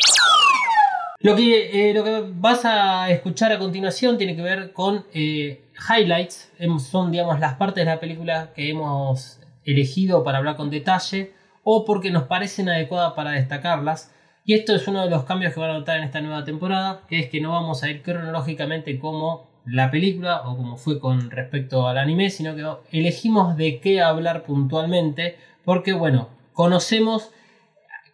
Lo 1.18 1.34
que, 1.34 1.90
eh, 1.90 1.92
lo 1.92 2.04
que 2.04 2.22
vas 2.34 2.64
a 2.64 3.10
escuchar 3.10 3.50
a 3.50 3.58
continuación 3.58 4.16
tiene 4.16 4.36
que 4.36 4.42
ver 4.42 4.72
con 4.72 5.04
eh, 5.12 5.64
highlights. 5.90 6.52
Son, 6.78 7.10
digamos, 7.10 7.40
las 7.40 7.54
partes 7.54 7.84
de 7.84 7.90
la 7.90 7.98
película 7.98 8.52
que 8.54 8.70
hemos 8.70 9.40
elegido 9.64 10.22
para 10.22 10.38
hablar 10.38 10.56
con 10.56 10.70
detalle 10.70 11.32
o 11.64 11.84
porque 11.84 12.12
nos 12.12 12.24
parecen 12.24 12.68
adecuadas 12.68 13.14
para 13.14 13.32
destacarlas. 13.32 14.14
Y 14.44 14.54
esto 14.54 14.74
es 14.76 14.86
uno 14.86 15.02
de 15.02 15.10
los 15.10 15.24
cambios 15.24 15.52
que 15.52 15.58
van 15.58 15.70
a 15.70 15.78
notar 15.78 15.98
en 15.98 16.04
esta 16.04 16.20
nueva 16.20 16.44
temporada, 16.44 17.02
que 17.08 17.18
es 17.18 17.28
que 17.28 17.40
no 17.40 17.50
vamos 17.50 17.82
a 17.82 17.90
ir 17.90 18.02
cronológicamente 18.02 19.00
como 19.00 19.48
la 19.66 19.90
película 19.90 20.42
o 20.42 20.56
como 20.56 20.76
fue 20.76 21.00
con 21.00 21.30
respecto 21.30 21.88
al 21.88 21.98
anime, 21.98 22.30
sino 22.30 22.54
que 22.54 22.98
elegimos 22.98 23.56
de 23.56 23.80
qué 23.80 24.00
hablar 24.00 24.44
puntualmente, 24.44 25.36
porque 25.64 25.92
bueno, 25.92 26.28
conocemos 26.52 27.30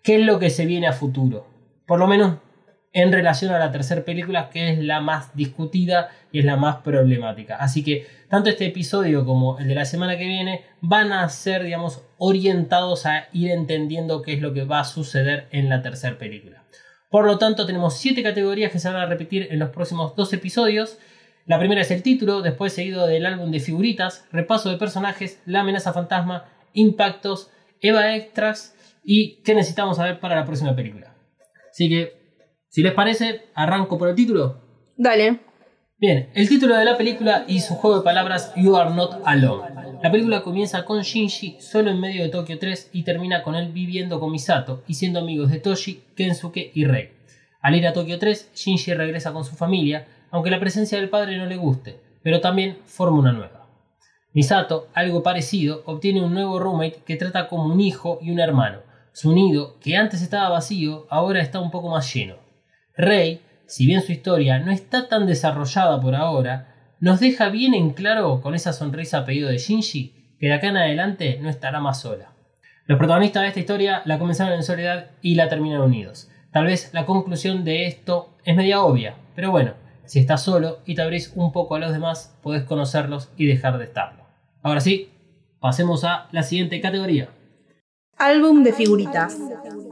qué 0.02 0.16
es 0.16 0.26
lo 0.26 0.38
que 0.38 0.50
se 0.50 0.66
viene 0.66 0.86
a 0.86 0.92
futuro. 0.92 1.46
Por 1.86 1.98
lo 1.98 2.06
menos 2.06 2.38
en 2.92 3.12
relación 3.12 3.52
a 3.52 3.58
la 3.58 3.70
tercera 3.70 4.04
película, 4.04 4.50
que 4.50 4.72
es 4.72 4.78
la 4.78 5.00
más 5.00 5.34
discutida 5.36 6.10
y 6.32 6.40
es 6.40 6.44
la 6.44 6.56
más 6.56 6.76
problemática. 6.78 7.56
Así 7.56 7.84
que 7.84 8.06
tanto 8.28 8.50
este 8.50 8.66
episodio 8.66 9.24
como 9.24 9.58
el 9.58 9.68
de 9.68 9.74
la 9.74 9.84
semana 9.84 10.16
que 10.16 10.26
viene 10.26 10.64
van 10.80 11.12
a 11.12 11.28
ser, 11.28 11.62
digamos, 11.62 12.02
orientados 12.18 13.06
a 13.06 13.28
ir 13.32 13.50
entendiendo 13.50 14.22
qué 14.22 14.34
es 14.34 14.40
lo 14.40 14.52
que 14.52 14.64
va 14.64 14.80
a 14.80 14.84
suceder 14.84 15.46
en 15.52 15.68
la 15.68 15.82
tercera 15.82 16.18
película. 16.18 16.64
Por 17.10 17.26
lo 17.26 17.38
tanto, 17.38 17.66
tenemos 17.66 17.96
siete 17.96 18.22
categorías 18.22 18.70
que 18.70 18.78
se 18.78 18.88
van 18.88 19.00
a 19.00 19.06
repetir 19.06 19.48
en 19.50 19.58
los 19.58 19.70
próximos 19.70 20.14
dos 20.14 20.32
episodios. 20.32 20.98
La 21.46 21.58
primera 21.58 21.80
es 21.80 21.90
el 21.90 22.02
título, 22.02 22.42
después 22.42 22.72
seguido 22.72 23.06
del 23.06 23.26
álbum 23.26 23.50
de 23.50 23.60
figuritas, 23.60 24.26
repaso 24.30 24.70
de 24.70 24.76
personajes, 24.76 25.40
la 25.46 25.60
amenaza 25.60 25.92
fantasma, 25.92 26.46
impactos, 26.72 27.50
Eva 27.80 28.14
Extras 28.14 28.76
y 29.04 29.42
qué 29.42 29.54
necesitamos 29.54 29.96
saber 29.96 30.20
para 30.20 30.36
la 30.36 30.44
próxima 30.44 30.76
película. 30.76 31.14
Así 31.70 31.88
que 31.88 32.20
si 32.68 32.82
les 32.82 32.92
parece, 32.92 33.46
arranco 33.54 33.98
por 33.98 34.08
el 34.08 34.14
título. 34.14 34.60
Dale. 34.96 35.40
Bien, 35.98 36.30
el 36.34 36.48
título 36.48 36.76
de 36.76 36.84
la 36.84 36.96
película 36.96 37.44
y 37.48 37.60
su 37.60 37.74
juego 37.74 37.98
de 37.98 38.04
palabras 38.04 38.52
You 38.56 38.76
Are 38.76 38.94
Not 38.94 39.22
Alone. 39.24 39.98
La 40.02 40.10
película 40.10 40.42
comienza 40.42 40.84
con 40.84 41.02
Shinji 41.02 41.56
solo 41.60 41.90
en 41.90 42.00
medio 42.00 42.22
de 42.22 42.30
Tokio 42.30 42.58
3 42.58 42.90
y 42.92 43.02
termina 43.02 43.42
con 43.42 43.54
él 43.54 43.72
viviendo 43.72 44.18
con 44.18 44.30
Misato 44.30 44.82
y 44.86 44.94
siendo 44.94 45.18
amigos 45.18 45.50
de 45.50 45.58
Toshi, 45.58 46.04
Kensuke 46.16 46.70
y 46.72 46.84
Rei. 46.84 47.10
Al 47.60 47.74
ir 47.74 47.86
a 47.86 47.92
Tokio 47.92 48.18
3, 48.18 48.52
Shinji 48.54 48.94
regresa 48.94 49.32
con 49.32 49.44
su 49.44 49.56
familia, 49.56 50.06
aunque 50.30 50.50
la 50.50 50.60
presencia 50.60 50.98
del 50.98 51.08
padre 51.08 51.38
no 51.38 51.46
le 51.46 51.56
guste, 51.56 52.00
pero 52.22 52.40
también 52.40 52.78
forma 52.84 53.18
una 53.18 53.32
nueva. 53.32 53.66
Misato, 54.32 54.88
algo 54.94 55.22
parecido, 55.22 55.82
obtiene 55.86 56.22
un 56.22 56.32
nuevo 56.32 56.58
roommate 56.58 57.02
que 57.04 57.16
trata 57.16 57.48
como 57.48 57.64
un 57.64 57.80
hijo 57.80 58.18
y 58.22 58.30
un 58.30 58.38
hermano. 58.38 58.78
Su 59.12 59.32
nido, 59.32 59.78
que 59.80 59.96
antes 59.96 60.22
estaba 60.22 60.48
vacío, 60.48 61.06
ahora 61.10 61.40
está 61.40 61.58
un 61.58 61.70
poco 61.72 61.88
más 61.88 62.12
lleno. 62.14 62.36
Rey, 62.96 63.40
si 63.66 63.86
bien 63.86 64.02
su 64.02 64.12
historia 64.12 64.58
no 64.60 64.70
está 64.70 65.08
tan 65.08 65.26
desarrollada 65.26 66.00
por 66.00 66.14
ahora, 66.14 66.74
nos 67.00 67.18
deja 67.18 67.48
bien 67.48 67.74
en 67.74 67.90
claro 67.90 68.40
con 68.40 68.54
esa 68.54 68.72
sonrisa 68.72 69.18
a 69.18 69.24
pedido 69.24 69.48
de 69.48 69.58
Shinji 69.58 70.36
que 70.38 70.46
de 70.46 70.54
acá 70.54 70.68
en 70.68 70.76
adelante 70.76 71.38
no 71.40 71.48
estará 71.48 71.80
más 71.80 72.00
sola. 72.00 72.32
Los 72.86 72.98
protagonistas 72.98 73.42
de 73.42 73.48
esta 73.48 73.60
historia 73.60 74.02
la 74.04 74.18
comenzaron 74.18 74.54
en 74.54 74.62
soledad 74.62 75.10
y 75.22 75.34
la 75.34 75.48
terminan 75.48 75.80
unidos. 75.80 76.30
Tal 76.52 76.66
vez 76.66 76.90
la 76.92 77.06
conclusión 77.06 77.64
de 77.64 77.86
esto 77.86 78.36
es 78.44 78.56
media 78.56 78.82
obvia, 78.82 79.14
pero 79.36 79.50
bueno, 79.50 79.74
si 80.10 80.18
estás 80.18 80.42
solo 80.42 80.80
y 80.86 80.96
te 80.96 81.02
abrís 81.02 81.32
un 81.36 81.52
poco 81.52 81.76
a 81.76 81.78
los 81.78 81.92
demás, 81.92 82.36
podés 82.42 82.64
conocerlos 82.64 83.30
y 83.36 83.46
dejar 83.46 83.78
de 83.78 83.84
estarlo. 83.84 84.24
Ahora 84.60 84.80
sí, 84.80 85.08
pasemos 85.60 86.02
a 86.02 86.26
la 86.32 86.42
siguiente 86.42 86.80
categoría. 86.80 87.28
Álbum 88.16 88.64
de 88.64 88.72
figuritas. 88.72 89.38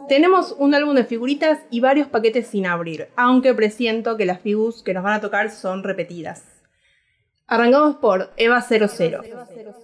Tenemos 0.08 0.56
un 0.58 0.74
álbum 0.74 0.96
de 0.96 1.04
figuritas 1.04 1.60
y 1.70 1.78
varios 1.78 2.08
paquetes 2.08 2.48
sin 2.48 2.66
abrir, 2.66 3.10
aunque 3.14 3.54
presiento 3.54 4.16
que 4.16 4.26
las 4.26 4.40
figus 4.40 4.82
que 4.82 4.92
nos 4.92 5.04
van 5.04 5.14
a 5.14 5.20
tocar 5.20 5.52
son 5.52 5.84
repetidas. 5.84 6.42
Arrancamos 7.46 7.94
por 7.98 8.32
Eva 8.36 8.60
00. 8.60 9.22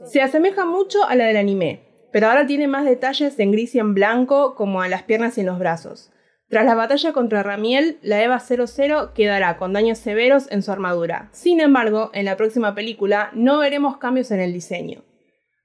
Se 0.05 0.21
asemeja 0.21 0.65
mucho 0.65 1.05
a 1.05 1.15
la 1.15 1.27
del 1.27 1.37
anime, 1.37 2.09
pero 2.11 2.27
ahora 2.27 2.45
tiene 2.45 2.67
más 2.67 2.85
detalles 2.87 3.39
en 3.39 3.53
gris 3.53 3.77
y 3.77 3.79
en 3.79 3.95
blanco, 3.95 4.57
como 4.57 4.83
a 4.83 4.89
las 4.89 5.05
piernas 5.05 5.39
y 5.39 5.43
en 5.43 5.47
los 5.47 5.61
brazos. 5.61 6.11
Tras 6.49 6.67
la 6.67 6.75
batalla 6.75 7.13
contra 7.13 7.43
Ramiel, 7.43 7.99
la 8.03 8.23
Eva 8.23 8.39
00 8.39 9.13
quedará 9.15 9.57
con 9.57 9.73
daños 9.73 9.99
severos 9.99 10.51
en 10.51 10.63
su 10.63 10.71
armadura. 10.71 11.29
Sin 11.33 11.61
embargo, 11.61 12.11
en 12.13 12.27
la 12.27 12.37
próxima 12.37 12.75
película 12.75 13.31
no 13.33 13.59
veremos 13.59 13.97
cambios 13.97 14.31
en 14.31 14.41
el 14.41 14.53
diseño. 14.53 15.03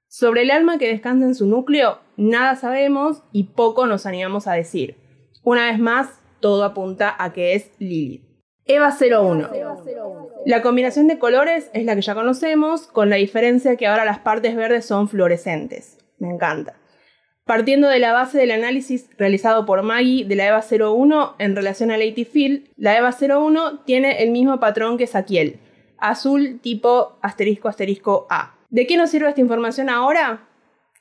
Sobre 0.07 0.41
el 0.41 0.51
alma 0.51 0.79
que 0.79 0.87
descansa 0.87 1.25
en 1.25 1.35
su 1.35 1.45
núcleo, 1.45 1.99
nada 2.17 2.55
sabemos 2.55 3.23
y 3.31 3.43
poco 3.43 3.85
nos 3.85 4.05
animamos 4.05 4.47
a 4.47 4.53
decir. 4.53 4.97
Una 5.43 5.65
vez 5.65 5.79
más, 5.79 6.21
todo 6.39 6.63
apunta 6.63 7.13
a 7.19 7.33
que 7.33 7.53
es 7.53 7.71
Lilith. 7.77 8.23
Eva 8.65 8.95
01. 8.95 9.49
La 10.45 10.61
combinación 10.61 11.07
de 11.07 11.19
colores 11.19 11.69
es 11.73 11.85
la 11.85 11.95
que 11.95 12.01
ya 12.01 12.15
conocemos, 12.15 12.87
con 12.87 13.09
la 13.09 13.17
diferencia 13.17 13.75
que 13.75 13.87
ahora 13.87 14.05
las 14.05 14.19
partes 14.19 14.55
verdes 14.55 14.85
son 14.85 15.09
fluorescentes. 15.09 15.97
Me 16.19 16.29
encanta. 16.29 16.78
Partiendo 17.49 17.88
de 17.88 17.97
la 17.97 18.13
base 18.13 18.38
del 18.38 18.51
análisis 18.51 19.09
realizado 19.17 19.65
por 19.65 19.81
Maggie 19.81 20.23
de 20.23 20.35
la 20.35 20.45
EVA 20.45 20.62
01 20.69 21.33
en 21.39 21.55
relación 21.55 21.89
a 21.89 21.97
Lady 21.97 22.23
Field, 22.23 22.67
la 22.77 22.95
EVA 22.95 23.09
01 23.09 23.85
tiene 23.85 24.21
el 24.21 24.29
mismo 24.29 24.59
patrón 24.59 24.99
que 24.99 25.07
Saquiel, 25.07 25.57
azul 25.97 26.59
tipo 26.62 27.17
asterisco 27.23 27.67
asterisco 27.67 28.27
A. 28.29 28.55
¿De 28.69 28.85
qué 28.85 28.97
nos 28.97 29.09
sirve 29.09 29.29
esta 29.29 29.41
información 29.41 29.89
ahora? 29.89 30.47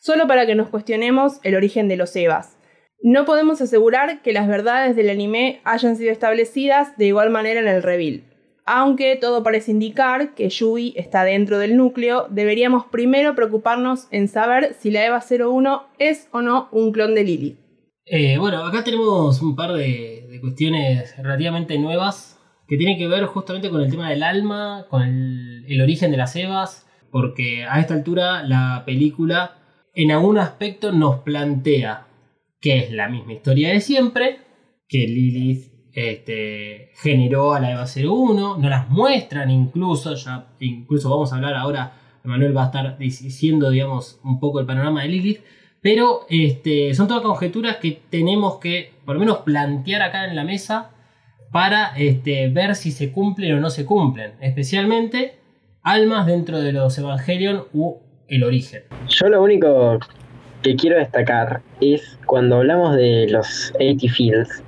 Solo 0.01 0.27
para 0.27 0.47
que 0.47 0.55
nos 0.55 0.71
cuestionemos 0.71 1.39
el 1.43 1.55
origen 1.55 1.87
de 1.87 1.99
los 1.99 2.17
EVAs. 2.17 2.57
No 3.03 3.27
podemos 3.27 3.61
asegurar 3.61 4.23
que 4.23 4.33
las 4.33 4.49
verdades 4.49 4.97
del 4.97 5.11
anime 5.11 5.61
hayan 5.65 5.97
sido 5.97 6.11
establecidas 6.13 6.97
de 6.97 7.09
igual 7.09 7.29
manera 7.29 7.61
en 7.61 7.69
el 7.69 7.83
reveal. 7.83 8.23
Aunque 8.71 9.17
todo 9.17 9.43
parece 9.43 9.71
indicar 9.71 10.35
que 10.35 10.51
Yui 10.51 10.93
está 10.95 11.25
dentro 11.25 11.59
del 11.59 11.75
núcleo, 11.75 12.27
deberíamos 12.29 12.85
primero 12.85 13.35
preocuparnos 13.35 14.09
en 14.11 14.29
saber 14.29 14.77
si 14.79 14.91
la 14.91 15.07
EVA 15.07 15.25
01 15.27 15.85
es 15.99 16.29
o 16.33 16.43
no 16.43 16.69
un 16.71 16.93
clon 16.93 17.15
de 17.15 17.25
Lily. 17.25 17.57
Eh, 18.05 18.37
bueno, 18.37 18.63
acá 18.67 18.85
tenemos 18.85 19.41
un 19.41 19.57
par 19.57 19.73
de, 19.73 20.39
cuestiones 20.43 21.17
relativamente 21.17 21.79
nuevas 21.79 22.39
que 22.67 22.77
tienen 22.77 22.99
que 22.99 23.09
ver 23.09 23.25
justamente 23.25 23.71
con 23.71 23.81
el 23.81 23.91
tema 23.91 24.11
del 24.11 24.23
alma, 24.23 24.85
con 24.91 25.01
el, 25.01 25.65
el 25.67 25.81
origen 25.81 26.11
de 26.11 26.19
las 26.19 26.37
Evas, 26.37 26.87
porque 27.11 27.65
a 27.65 27.81
esta 27.81 27.95
altura 27.95 28.43
la 28.43 28.83
película 28.85 29.57
en 29.95 30.13
algún 30.13 30.37
aspecto 30.37 30.93
nos 30.93 31.21
plantea 31.21 32.07
que 32.61 32.81
es 32.81 32.93
la 32.93 33.09
misma 33.09 33.33
historia 33.33 33.71
de 33.71 33.81
siempre, 33.81 34.41
que 34.89 35.07
Lilith 35.07 35.78
este, 35.93 36.91
generó 36.95 37.55
a 37.55 37.61
la 37.61 37.73
EVA 37.73 37.85
01, 37.87 38.59
no 38.59 38.69
las 38.69 38.89
muestran 38.91 39.51
incluso, 39.51 40.15
ya 40.15 40.47
incluso 40.61 41.11
vamos 41.11 41.33
a 41.33 41.37
hablar 41.37 41.55
ahora, 41.55 41.93
Manuel 42.25 42.57
va 42.57 42.65
a 42.65 42.67
estar 42.67 42.99
diciendo 42.99 43.71
digamos 43.71 44.21
un 44.23 44.39
poco 44.39 44.61
el 44.61 44.67
panorama 44.67 45.03
de 45.03 45.09
Lilith, 45.09 45.41
Pero 45.81 46.27
este, 46.29 46.93
son 46.95 47.09
todas 47.09 47.23
conjeturas 47.23 47.77
que 47.77 48.03
tenemos 48.11 48.59
que, 48.59 48.93
por 49.05 49.15
lo 49.15 49.21
menos, 49.21 49.39
plantear 49.39 50.03
acá 50.03 50.27
en 50.27 50.37
la 50.37 50.45
mesa 50.45 50.91
para 51.53 51.97
este, 51.97 52.49
ver 52.49 52.75
si 52.75 52.91
se 52.91 53.13
cumplen 53.13 53.55
o 53.55 53.61
no 53.61 53.71
se 53.71 53.87
cumplen. 53.87 54.33
Especialmente 54.41 55.39
almas 55.83 56.27
dentro 56.27 56.61
de 56.61 56.73
los 56.73 56.99
Evangelion 56.99 57.65
u 57.73 57.97
el 58.29 58.45
origen. 58.45 58.83
Yo 59.09 59.29
lo 59.29 59.43
único 59.43 59.99
que 60.63 60.77
quiero 60.77 60.99
destacar 60.99 61.63
es 61.81 62.19
cuando 62.27 62.57
hablamos 62.57 62.97
de 62.97 63.27
los 63.31 63.73
80 63.77 64.13
Fields, 64.13 64.63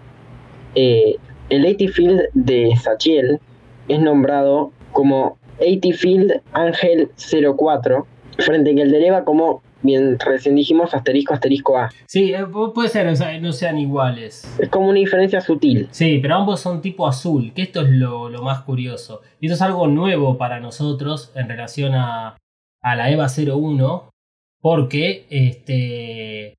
eh, 0.75 1.17
el 1.49 1.65
80 1.67 1.93
Field 1.93 2.21
de 2.35 2.75
Sachiel 2.77 3.41
es 3.89 4.01
nombrado 4.01 4.73
como 4.93 5.39
80 5.61 5.89
Field 5.97 6.33
Ángel 6.53 7.11
04, 7.57 8.07
frente 8.39 8.71
a 8.71 8.83
el 8.83 8.91
de 8.91 9.07
Eva 9.07 9.25
como, 9.25 9.63
bien 9.83 10.19
recién 10.19 10.55
dijimos, 10.55 10.95
asterisco 10.95 11.35
asterisco 11.35 11.77
A. 11.79 11.91
Sí, 12.07 12.33
eh, 12.33 12.45
pu- 12.47 12.73
puede 12.73 12.89
ser, 12.89 13.09
o 13.09 13.17
sea, 13.17 13.39
no 13.41 13.53
sean 13.53 13.79
iguales. 13.79 14.45
Es 14.59 14.69
como 14.69 14.89
una 14.89 14.99
diferencia 14.99 15.41
sutil. 15.41 15.89
Sí, 15.91 16.19
pero 16.23 16.37
ambos 16.37 16.61
son 16.61 16.81
tipo 16.81 17.07
azul, 17.07 17.53
que 17.55 17.63
esto 17.63 17.83
es 17.83 17.89
lo, 17.91 18.29
lo 18.29 18.43
más 18.43 18.63
curioso. 18.63 19.21
Y 19.41 19.47
esto 19.47 19.55
es 19.55 19.63
algo 19.63 19.87
nuevo 19.89 20.39
para 20.39 20.61
nosotros 20.61 21.33
en 21.35 21.49
relación 21.49 21.95
a, 21.95 22.37
a 22.83 22.97
la 22.97 23.11
EVA 23.11 23.27
01, 23.29 24.09
porque 24.63 25.27
este, 25.31 26.55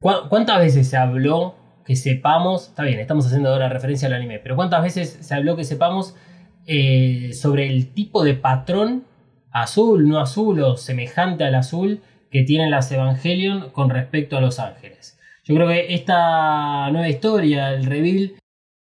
¿cu- 0.00 0.28
¿cuántas 0.28 0.58
veces 0.58 0.88
se 0.88 0.96
habló 0.96 1.54
que 1.84 1.96
sepamos, 1.96 2.68
está 2.68 2.82
bien, 2.82 2.98
estamos 2.98 3.26
haciendo 3.26 3.50
ahora 3.50 3.68
referencia 3.68 4.08
al 4.08 4.14
anime, 4.14 4.38
pero 4.38 4.56
cuántas 4.56 4.82
veces 4.82 5.18
se 5.20 5.34
habló 5.34 5.56
que 5.56 5.64
sepamos 5.64 6.16
eh, 6.66 7.32
sobre 7.34 7.68
el 7.68 7.92
tipo 7.92 8.24
de 8.24 8.34
patrón 8.34 9.04
azul, 9.50 10.08
no 10.08 10.18
azul 10.18 10.60
o 10.62 10.76
semejante 10.76 11.44
al 11.44 11.54
azul 11.54 12.00
que 12.30 12.42
tienen 12.42 12.70
las 12.70 12.90
Evangelion 12.90 13.70
con 13.70 13.90
respecto 13.90 14.36
a 14.36 14.40
los 14.40 14.58
ángeles? 14.58 15.18
Yo 15.44 15.54
creo 15.54 15.68
que 15.68 15.94
esta 15.94 16.90
nueva 16.90 17.08
historia, 17.08 17.74
el 17.74 17.84
reveal, 17.84 18.34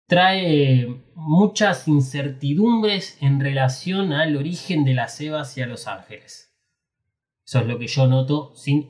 trae 0.07 0.87
muchas 1.13 1.87
incertidumbres 1.87 3.21
en 3.21 3.39
relación 3.39 4.13
al 4.13 4.35
origen 4.35 4.83
de 4.83 4.95
las 4.95 5.21
Evas 5.21 5.55
y 5.57 5.61
a 5.61 5.67
los 5.67 5.87
ángeles. 5.87 6.55
Eso 7.45 7.59
es 7.59 7.67
lo 7.67 7.77
que 7.77 7.87
yo 7.87 8.07
noto 8.07 8.51
sin 8.55 8.89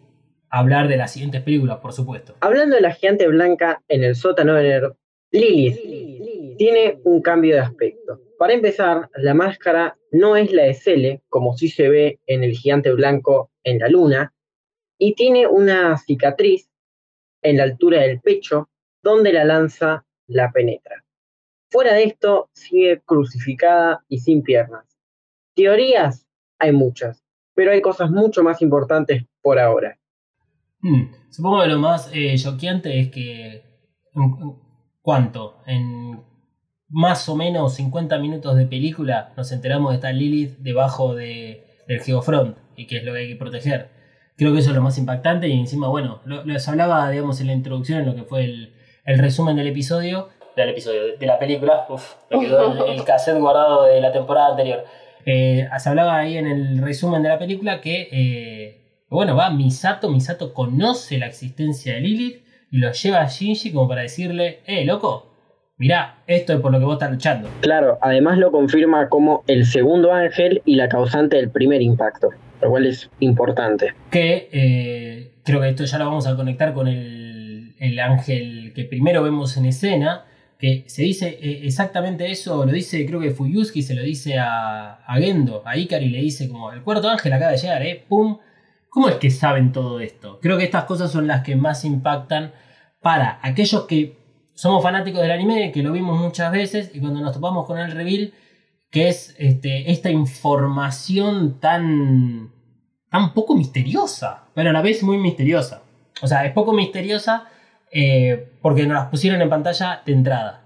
hablar 0.49 0.87
de 0.87 0.97
las 0.97 1.13
siguientes 1.13 1.41
películas, 1.41 1.79
por 1.79 1.93
supuesto. 1.93 2.35
Hablando 2.41 2.75
de 2.75 2.81
la 2.81 2.93
gigante 2.93 3.27
blanca 3.27 3.81
en 3.87 4.03
el 4.03 4.15
sótano 4.15 4.55
de 4.55 4.63
Nerd, 4.63 4.93
Lilith 5.31 6.57
tiene 6.57 6.99
un 7.03 7.21
cambio 7.21 7.55
de 7.55 7.61
aspecto. 7.61 8.21
Para 8.37 8.53
empezar, 8.53 9.09
la 9.15 9.33
máscara 9.33 9.97
no 10.11 10.35
es 10.35 10.51
la 10.51 10.63
de 10.63 10.73
Cele, 10.73 11.21
como 11.29 11.55
sí 11.55 11.69
se 11.69 11.89
ve 11.89 12.19
en 12.25 12.43
el 12.43 12.53
gigante 12.53 12.91
blanco 12.91 13.51
en 13.63 13.79
la 13.79 13.89
luna, 13.89 14.33
y 14.97 15.13
tiene 15.13 15.47
una 15.47 15.97
cicatriz 15.97 16.69
en 17.41 17.57
la 17.57 17.63
altura 17.63 18.01
del 18.01 18.19
pecho 18.19 18.69
donde 19.01 19.31
la 19.31 19.45
lanza 19.45 20.05
la 20.27 20.51
penetra. 20.51 21.03
Fuera 21.71 21.93
de 21.93 22.03
esto, 22.03 22.49
sigue 22.53 23.01
crucificada 23.05 24.03
y 24.07 24.19
sin 24.19 24.41
piernas. 24.41 24.85
Teorías 25.55 26.25
hay 26.57 26.71
muchas, 26.71 27.23
pero 27.53 27.71
hay 27.71 27.81
cosas 27.81 28.09
mucho 28.09 28.43
más 28.43 28.61
importantes 28.61 29.23
por 29.41 29.59
ahora. 29.59 29.97
Hmm, 30.81 31.11
Supongo 31.29 31.61
que 31.61 31.67
lo 31.67 31.79
más 31.79 32.09
eh, 32.13 32.35
choqueante 32.37 32.99
es 32.99 33.09
que... 33.09 33.63
¿en- 34.15 34.23
en 34.23 34.53
¿Cuánto? 35.01 35.57
En 35.65 36.21
más 36.89 37.27
o 37.29 37.35
menos 37.35 37.75
50 37.75 38.17
minutos 38.19 38.55
de 38.55 38.65
película 38.65 39.33
nos 39.37 39.51
enteramos 39.51 39.91
de 39.91 39.95
estar 39.95 40.13
Lilith 40.13 40.57
debajo 40.59 41.15
de, 41.15 41.63
del 41.87 42.01
Geofront 42.01 42.57
y 42.75 42.85
que 42.87 42.97
es 42.97 43.03
lo 43.03 43.13
que 43.13 43.19
hay 43.19 43.27
que 43.29 43.35
proteger. 43.35 43.89
Creo 44.37 44.53
que 44.53 44.59
eso 44.59 44.69
es 44.69 44.75
lo 44.75 44.81
más 44.81 44.97
impactante 44.97 45.47
y 45.47 45.59
encima, 45.59 45.87
bueno, 45.87 46.21
lo, 46.25 46.43
les 46.45 46.67
hablaba, 46.67 47.09
digamos, 47.09 47.39
en 47.41 47.47
la 47.47 47.53
introducción, 47.53 47.99
en 47.99 48.05
lo 48.07 48.15
que 48.15 48.23
fue 48.23 48.43
el, 48.45 48.73
el 49.05 49.19
resumen 49.19 49.55
del 49.55 49.67
episodio, 49.67 50.29
del 50.55 50.69
episodio, 50.69 51.03
de, 51.05 51.17
de 51.17 51.25
la 51.25 51.37
película, 51.39 51.85
Uf, 51.89 52.15
me 52.31 52.39
quedó 52.39 52.85
el, 52.87 52.93
el 52.99 53.03
cassette 53.03 53.39
guardado 53.39 53.83
de 53.85 54.01
la 54.01 54.11
temporada 54.11 54.49
anterior. 54.51 54.83
Eh, 55.25 55.67
se 55.77 55.89
hablaba 55.89 56.17
ahí 56.17 56.37
en 56.37 56.47
el 56.47 56.79
resumen 56.81 57.21
de 57.23 57.29
la 57.29 57.37
película 57.39 57.81
que, 57.81 58.07
eh, 58.11 58.88
bueno, 59.09 59.35
va 59.35 59.49
Misato, 59.49 60.09
Misato 60.09 60.53
conoce 60.53 61.17
la 61.17 61.27
existencia 61.27 61.95
de 61.95 62.01
Lilith 62.01 62.43
y 62.71 62.77
lo 62.77 62.91
lleva 62.91 63.21
a 63.21 63.27
Shinji 63.27 63.71
como 63.71 63.87
para 63.87 64.01
decirle, 64.01 64.59
eh, 64.65 64.85
loco, 64.85 65.33
mirá, 65.77 66.19
esto 66.27 66.53
es 66.53 66.59
por 66.59 66.71
lo 66.71 66.79
que 66.79 66.85
vos 66.85 66.93
estás 66.93 67.11
luchando. 67.11 67.49
Claro, 67.61 67.97
además 68.01 68.37
lo 68.37 68.51
confirma 68.51 69.09
como 69.09 69.43
el 69.47 69.65
segundo 69.65 70.13
ángel 70.13 70.61
y 70.65 70.75
la 70.75 70.87
causante 70.89 71.37
del 71.37 71.49
primer 71.49 71.81
impacto, 71.81 72.29
lo 72.61 72.69
cual 72.69 72.85
es 72.85 73.09
importante. 73.19 73.93
Que 74.11 74.49
eh, 74.51 75.31
creo 75.43 75.61
que 75.61 75.69
esto 75.69 75.85
ya 75.85 75.97
lo 75.97 76.05
vamos 76.05 76.27
a 76.27 76.35
conectar 76.35 76.73
con 76.73 76.87
el, 76.87 77.73
el 77.79 77.99
ángel 77.99 78.73
que 78.75 78.83
primero 78.83 79.23
vemos 79.23 79.57
en 79.57 79.65
escena, 79.65 80.25
que 80.59 80.83
se 80.87 81.03
dice 81.03 81.39
eh, 81.41 81.61
exactamente 81.63 82.29
eso, 82.29 82.65
lo 82.65 82.71
dice 82.71 83.05
creo 83.05 83.21
que 83.21 83.31
Fuyuski 83.31 83.81
se 83.81 83.95
lo 83.95 84.03
dice 84.03 84.37
a, 84.37 84.95
a 85.05 85.17
Gendo, 85.17 85.63
a 85.65 85.77
Ikari 85.77 86.09
le 86.09 86.19
dice 86.19 86.49
como, 86.49 86.71
el 86.73 86.83
cuarto 86.83 87.09
ángel 87.09 87.33
acaba 87.33 87.53
de 87.53 87.57
llegar, 87.57 87.81
eh, 87.81 88.03
pum. 88.07 88.37
¿Cómo 88.89 89.09
es 89.09 89.15
que 89.15 89.29
saben 89.29 89.71
todo 89.71 89.99
esto? 89.99 90.39
Creo 90.41 90.57
que 90.57 90.63
estas 90.63 90.85
cosas 90.85 91.11
son 91.11 91.27
las 91.27 91.43
que 91.43 91.55
más 91.55 91.85
impactan 91.85 92.53
para 93.01 93.39
aquellos 93.41 93.85
que 93.85 94.17
somos 94.53 94.83
fanáticos 94.83 95.21
del 95.21 95.31
anime, 95.31 95.71
que 95.71 95.83
lo 95.83 95.91
vimos 95.91 96.19
muchas 96.19 96.51
veces 96.51 96.91
y 96.93 96.99
cuando 96.99 97.21
nos 97.21 97.33
topamos 97.33 97.65
con 97.65 97.77
el 97.77 97.91
reveal, 97.91 98.33
que 98.89 99.07
es 99.07 99.35
este, 99.37 99.91
esta 99.91 100.09
información 100.09 101.59
tan, 101.59 102.51
tan 103.09 103.33
poco 103.33 103.55
misteriosa, 103.55 104.45
pero 104.53 104.71
a 104.71 104.73
la 104.73 104.81
vez 104.81 105.03
muy 105.03 105.17
misteriosa. 105.17 105.83
O 106.21 106.27
sea, 106.27 106.45
es 106.45 106.51
poco 106.51 106.73
misteriosa 106.73 107.47
eh, 107.91 108.51
porque 108.61 108.85
nos 108.85 108.95
las 108.95 109.07
pusieron 109.07 109.41
en 109.41 109.49
pantalla 109.49 110.01
de 110.05 110.11
entrada. 110.11 110.65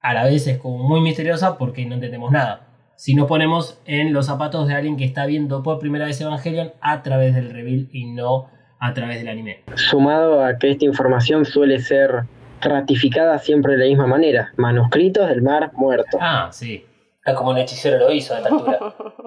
A 0.00 0.14
la 0.14 0.24
vez 0.24 0.46
es 0.46 0.58
como 0.58 0.78
muy 0.78 1.00
misteriosa 1.00 1.58
porque 1.58 1.84
no 1.84 1.94
entendemos 1.94 2.30
nada. 2.30 2.71
Si 2.96 3.14
nos 3.14 3.26
ponemos 3.26 3.80
en 3.84 4.12
los 4.12 4.26
zapatos 4.26 4.68
de 4.68 4.74
alguien 4.74 4.96
que 4.96 5.04
está 5.04 5.26
viendo 5.26 5.62
por 5.62 5.78
primera 5.78 6.04
vez 6.04 6.20
Evangelion 6.20 6.72
a 6.80 7.02
través 7.02 7.34
del 7.34 7.50
reveal 7.50 7.88
y 7.92 8.06
no 8.06 8.48
a 8.78 8.94
través 8.94 9.18
del 9.18 9.28
anime. 9.28 9.62
Sumado 9.74 10.44
a 10.44 10.58
que 10.58 10.72
esta 10.72 10.84
información 10.84 11.44
suele 11.44 11.78
ser 11.78 12.24
ratificada 12.60 13.38
siempre 13.38 13.72
de 13.72 13.78
la 13.78 13.84
misma 13.86 14.06
manera, 14.06 14.52
manuscritos 14.56 15.28
del 15.28 15.42
mar 15.42 15.70
muerto. 15.74 16.18
Ah, 16.20 16.48
sí. 16.52 16.84
Es 17.24 17.34
como 17.34 17.50
un 17.50 17.58
hechicero 17.58 17.98
lo 17.98 18.12
hizo 18.12 18.34
a 18.34 18.38
esta 18.38 18.48
altura. 18.48 18.78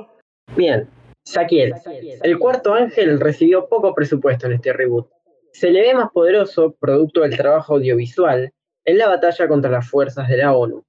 Bien, 0.56 0.90
Saquiel. 1.24 1.74
El 2.22 2.38
cuarto 2.38 2.74
ángel 2.74 3.20
recibió 3.20 3.68
poco 3.68 3.94
presupuesto 3.94 4.48
en 4.48 4.54
este 4.54 4.74
reboot. 4.74 5.10
Se 5.54 5.72
le 5.72 5.82
ve 5.82 5.94
más 5.94 6.12
poderoso, 6.12 6.76
producto 6.80 7.22
del 7.22 7.36
trabajo 7.38 7.76
audiovisual, 7.76 8.52
en 8.84 8.98
la 8.98 9.08
batalla 9.08 9.48
contra 9.48 9.72
las 9.72 9.90
fuerzas 9.90 10.28
de 10.28 10.38
la 10.38 10.54
ONU. 10.54 10.84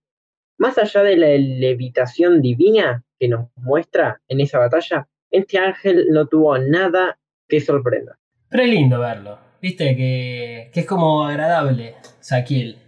Más 0.58 0.78
allá 0.78 1.02
de 1.02 1.16
la 1.16 1.28
levitación 1.28 2.40
divina 2.40 3.04
que 3.18 3.28
nos 3.28 3.48
muestra 3.56 4.20
en 4.28 4.40
esa 4.40 4.58
batalla, 4.58 5.08
este 5.30 5.58
ángel 5.58 6.06
no 6.10 6.26
tuvo 6.26 6.56
nada 6.58 7.18
que 7.48 7.60
sorprenda. 7.60 8.18
Pero 8.48 8.62
es 8.62 8.70
lindo 8.70 9.00
verlo. 9.00 9.38
Viste 9.60 9.96
que, 9.96 10.70
que 10.72 10.80
es 10.80 10.86
como 10.86 11.24
agradable, 11.24 11.94
Saquiel. 12.20 12.78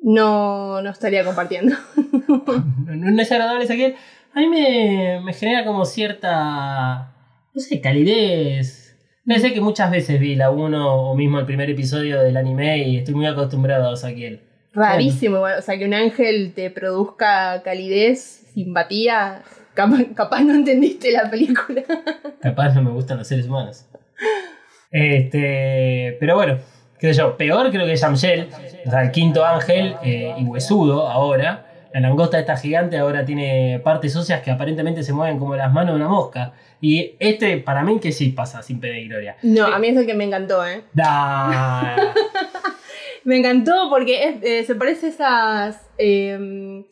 No, 0.00 0.82
no 0.82 0.90
estaría 0.90 1.24
compartiendo. 1.24 1.76
No, 2.26 3.10
no 3.10 3.22
es 3.22 3.32
agradable 3.32 3.66
Saquiel. 3.66 3.96
A 4.34 4.40
mí 4.40 4.48
me, 4.48 5.20
me 5.22 5.32
genera 5.32 5.64
como 5.64 5.84
cierta, 5.84 7.14
no 7.52 7.60
sé, 7.60 7.80
calidez. 7.80 8.96
No 9.24 9.38
sé 9.38 9.52
que 9.52 9.60
muchas 9.60 9.90
veces 9.90 10.20
vi 10.20 10.34
la 10.34 10.50
1 10.50 10.94
o 10.94 11.14
mismo 11.14 11.38
el 11.38 11.46
primer 11.46 11.70
episodio 11.70 12.20
del 12.22 12.36
anime 12.36 12.78
y 12.78 12.98
estoy 12.98 13.14
muy 13.14 13.26
acostumbrado 13.26 13.90
a 13.90 13.96
Saquiel. 13.96 14.42
Rarísimo. 14.74 15.40
O 15.40 15.62
sea, 15.62 15.78
que 15.78 15.84
un 15.84 15.94
ángel 15.94 16.52
te 16.54 16.70
produzca 16.70 17.62
calidez, 17.62 18.46
simpatía. 18.54 19.42
Capaz, 19.74 20.04
capaz 20.14 20.40
no 20.42 20.54
entendiste 20.54 21.10
la 21.10 21.28
película. 21.30 21.82
Capaz 22.40 22.74
no 22.74 22.82
me 22.82 22.90
gustan 22.90 23.18
los 23.18 23.26
seres 23.26 23.46
humanos. 23.46 23.86
Este, 24.90 26.16
pero 26.20 26.36
bueno, 26.36 26.58
qué 27.00 27.12
sé 27.12 27.18
yo, 27.18 27.36
peor 27.36 27.70
creo 27.72 27.84
que 27.84 27.96
Yamshel, 27.96 28.50
o 28.86 28.90
sea, 28.90 29.02
el 29.02 29.10
quinto 29.10 29.44
ángel 29.44 29.96
eh, 30.04 30.34
y 30.38 30.44
huesudo 30.44 31.08
ahora. 31.08 31.66
La 31.92 32.00
langosta 32.00 32.40
esta 32.40 32.56
gigante 32.56 32.98
ahora 32.98 33.24
tiene 33.24 33.80
partes 33.82 34.16
óseas 34.16 34.42
que 34.42 34.50
aparentemente 34.50 35.04
se 35.04 35.12
mueven 35.12 35.38
como 35.38 35.54
las 35.54 35.72
manos 35.72 35.94
de 35.94 36.00
una 36.00 36.08
mosca. 36.08 36.52
Y 36.80 37.14
este, 37.20 37.58
para 37.58 37.84
mí, 37.84 38.00
que 38.00 38.10
sí 38.12 38.30
pasa 38.30 38.62
sin 38.62 38.80
pena 38.80 38.98
y 38.98 39.08
gloria. 39.08 39.36
No, 39.42 39.64
a 39.66 39.78
mí 39.78 39.88
es 39.88 39.96
el 39.96 40.04
que 40.04 40.14
me 40.14 40.24
encantó, 40.24 40.66
¿eh? 40.66 40.82
Da. 40.92 41.96
Me 43.24 43.38
encantó 43.38 43.88
porque 43.90 44.28
es- 44.28 44.42
eh, 44.42 44.64
se 44.64 44.74
parece 44.74 45.06
a 45.06 45.08
esas. 45.10 45.90
eh, 45.98 46.84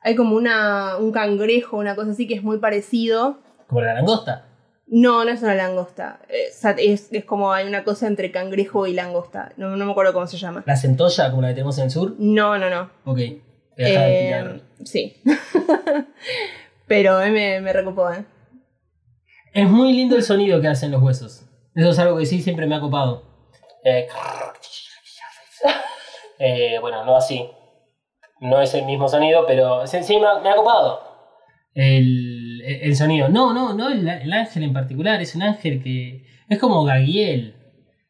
hay 0.00 0.14
como 0.14 0.36
una, 0.36 0.96
un 0.98 1.10
cangrejo, 1.12 1.76
una 1.76 1.94
cosa 1.96 2.10
así 2.12 2.26
que 2.26 2.34
es 2.34 2.42
muy 2.42 2.58
parecido. 2.58 3.38
Como 3.66 3.80
la 3.82 3.94
langosta. 3.94 4.44
No, 4.86 5.24
no 5.24 5.30
es 5.30 5.42
una 5.42 5.54
langosta. 5.54 6.20
Eh, 6.28 6.46
Es, 6.78 7.08
es 7.12 7.24
como 7.24 7.52
hay 7.52 7.66
una 7.68 7.84
cosa 7.84 8.06
entre 8.06 8.30
cangrejo 8.30 8.86
y 8.86 8.94
langosta. 8.94 9.52
No, 9.58 9.76
no 9.76 9.84
me 9.84 9.90
acuerdo 9.90 10.12
cómo 10.14 10.26
se 10.26 10.38
llama. 10.38 10.62
La 10.66 10.76
centolla, 10.76 11.30
como 11.30 11.42
la 11.42 11.48
que 11.48 11.54
tenemos 11.54 11.76
en 11.78 11.84
el 11.84 11.90
sur. 11.90 12.14
No, 12.18 12.56
no, 12.58 12.70
no. 12.70 12.90
Ok. 13.04 13.16
De 13.18 13.42
Eh, 13.76 14.24
tirar. 14.26 14.60
sí. 14.84 15.16
Pero 16.86 17.18
me, 17.18 17.60
me 17.60 17.72
recopó, 17.72 18.10
¿eh? 18.10 18.24
Es 19.52 19.68
muy 19.68 19.92
lindo 19.92 20.16
el 20.16 20.22
sonido 20.22 20.60
que 20.60 20.68
hacen 20.68 20.90
los 20.90 21.02
huesos. 21.02 21.44
Eso 21.74 21.90
es 21.90 21.98
algo 21.98 22.16
que 22.18 22.26
sí 22.26 22.40
siempre 22.40 22.66
me 22.66 22.74
ha 22.76 22.80
copado. 22.80 23.24
Eh, 23.84 24.08
eh, 26.38 26.78
bueno, 26.80 27.04
no 27.04 27.16
así. 27.16 27.48
No 28.40 28.60
es 28.60 28.72
el 28.74 28.84
mismo 28.84 29.08
sonido, 29.08 29.44
pero 29.46 29.86
sí 29.86 30.18
me, 30.18 30.26
ha, 30.26 30.38
me 30.38 30.50
ha 30.50 30.56
copado. 30.56 31.00
El, 31.74 32.62
el 32.62 32.96
sonido. 32.96 33.28
No, 33.28 33.52
no, 33.52 33.74
no 33.74 33.88
el, 33.88 34.08
el 34.08 34.32
ángel 34.32 34.62
en 34.62 34.72
particular. 34.72 35.20
Es 35.20 35.34
un 35.34 35.42
ángel 35.42 35.82
que. 35.82 36.24
Es 36.48 36.58
como 36.58 36.84
Gagiel. 36.84 37.54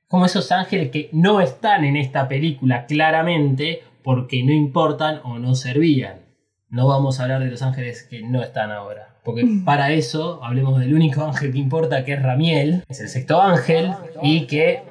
Como 0.07 0.27
esos 0.27 0.53
ángeles 0.53 0.91
que 0.91 1.11
no 1.13 1.41
están 1.41 1.85
en 1.85 1.97
esta 1.97 2.29
película 2.29 2.87
claramente 2.87 3.83
porque 4.03 4.43
no 4.43 4.53
importan 4.53 5.21
o 5.25 5.39
no 5.39 5.55
servían. 5.55 6.27
No 6.71 6.87
vamos 6.87 7.19
a 7.19 7.25
hablar 7.25 7.43
de 7.43 7.51
los 7.51 7.63
ángeles 7.63 8.05
que 8.05 8.23
no 8.23 8.43
están 8.43 8.71
ahora. 8.71 9.17
Porque 9.25 9.47
para 9.65 9.93
eso 9.93 10.41
hablemos 10.43 10.81
del 10.81 10.95
único 10.95 11.23
ángel 11.23 11.53
que 11.53 11.59
importa, 11.59 12.05
que 12.05 12.15
es 12.15 12.23
Ramiel. 12.23 12.85
Es 12.89 13.01
el 13.01 13.09
sexto 13.09 13.43
ángel. 13.43 13.93
Y 14.23 14.47
que 14.47 14.83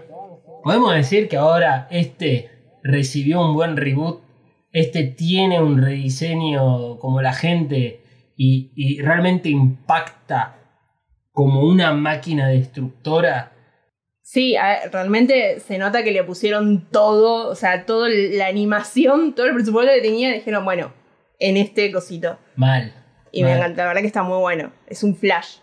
podemos 0.64 0.94
decir 0.94 1.28
que 1.28 1.38
ahora 1.38 1.88
este 1.92 2.50
recibió 2.84 3.42
un 3.42 3.54
buen 3.54 3.78
reboot. 3.78 4.22
Este 4.72 5.04
tiene 5.04 5.62
un 5.62 5.82
rediseño 5.82 7.00
como 7.00 7.22
la 7.22 7.34
gente 7.34 8.02
y, 8.36 8.72
y 8.76 9.02
realmente 9.02 9.50
impacta 9.50 10.58
como 11.32 11.62
una 11.62 11.94
máquina 11.94 12.48
destructora. 12.50 13.54
Sí, 14.22 14.56
realmente 14.92 15.60
se 15.60 15.78
nota 15.78 16.04
que 16.04 16.12
le 16.12 16.24
pusieron 16.24 16.90
todo, 16.92 17.50
o 17.50 17.56
sea, 17.56 17.86
toda 17.86 18.10
la 18.10 18.48
animación, 18.48 19.34
todo 19.34 19.46
el 19.46 19.54
presupuesto 19.54 19.94
que 19.94 20.02
tenía, 20.02 20.34
dijeron, 20.34 20.66
bueno, 20.66 20.92
en 21.40 21.58
este 21.58 21.92
cosito. 21.92 22.38
Mal. 22.56 22.94
Y 23.32 23.44
me 23.44 23.54
encanta, 23.54 23.84
la 23.84 23.88
verdad 23.90 24.02
que 24.02 24.08
está 24.08 24.24
muy 24.24 24.40
bueno. 24.40 24.72
Es 24.88 25.04
un 25.04 25.16
flash. 25.16 25.58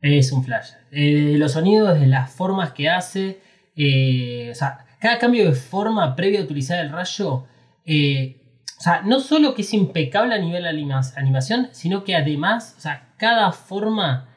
Es 0.00 0.32
un 0.32 0.44
flash. 0.44 0.72
Eh, 0.90 1.36
los 1.38 1.52
sonidos, 1.52 1.98
de 2.00 2.06
las 2.06 2.30
formas 2.32 2.72
que 2.72 2.90
hace. 2.90 3.40
Eh, 3.76 4.48
o 4.50 4.54
sea, 4.54 4.84
cada 5.00 5.18
cambio 5.18 5.46
de 5.46 5.54
forma 5.54 6.14
previo 6.14 6.40
a 6.40 6.44
utilizar 6.44 6.78
el 6.84 6.90
rayo. 6.92 7.44
eh, 7.84 8.38
o 8.78 8.82
sea, 8.84 9.02
no 9.02 9.20
solo 9.20 9.54
que 9.54 9.62
es 9.62 9.72
impecable 9.74 10.34
a 10.34 10.38
nivel 10.38 10.66
anima- 10.66 11.00
animación, 11.16 11.68
sino 11.72 12.02
que 12.02 12.16
además, 12.16 12.74
o 12.78 12.80
sea, 12.80 13.14
cada 13.16 13.52
forma 13.52 14.28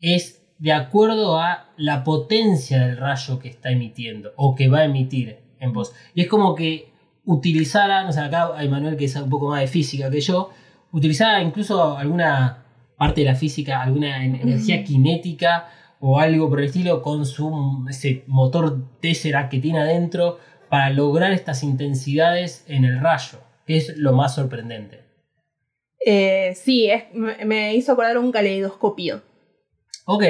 es 0.00 0.42
de 0.58 0.72
acuerdo 0.72 1.38
a 1.40 1.68
la 1.76 2.02
potencia 2.02 2.86
del 2.86 2.96
rayo 2.96 3.38
que 3.38 3.48
está 3.48 3.70
emitiendo 3.70 4.32
o 4.36 4.54
que 4.56 4.68
va 4.68 4.80
a 4.80 4.84
emitir 4.84 5.38
en 5.60 5.72
voz. 5.72 5.92
Y 6.14 6.22
es 6.22 6.28
como 6.28 6.54
que 6.56 6.92
utilizara, 7.24 8.02
no 8.04 8.12
sé, 8.12 8.20
acá 8.20 8.50
hay 8.56 8.68
Manuel 8.68 8.96
que 8.96 9.04
es 9.06 9.16
un 9.16 9.30
poco 9.30 9.48
más 9.48 9.60
de 9.60 9.66
física 9.68 10.10
que 10.10 10.20
yo, 10.20 10.50
utilizara 10.92 11.40
incluso 11.42 11.96
alguna 11.96 12.64
parte 12.96 13.20
de 13.22 13.26
la 13.28 13.34
física, 13.36 13.80
alguna 13.82 14.24
en- 14.24 14.36
energía 14.36 14.84
cinética 14.86 15.68
o 16.06 16.20
algo 16.20 16.50
por 16.50 16.60
el 16.60 16.66
estilo 16.66 17.00
con 17.00 17.24
su 17.24 17.86
ese 17.88 18.24
motor 18.26 18.76
Tesseract 19.00 19.50
que 19.50 19.58
tiene 19.58 19.78
adentro 19.80 20.38
para 20.68 20.90
lograr 20.90 21.32
estas 21.32 21.62
intensidades 21.62 22.62
en 22.68 22.84
el 22.84 23.00
rayo, 23.00 23.38
que 23.66 23.78
es 23.78 23.96
lo 23.96 24.12
más 24.12 24.34
sorprendente. 24.34 25.00
Eh, 26.04 26.54
sí, 26.54 26.90
es, 26.90 27.04
me, 27.14 27.74
hizo 27.74 27.92
acordar 27.92 28.18
un 28.18 28.30
caleidoscopio. 28.32 29.22
Ok, 30.04 30.24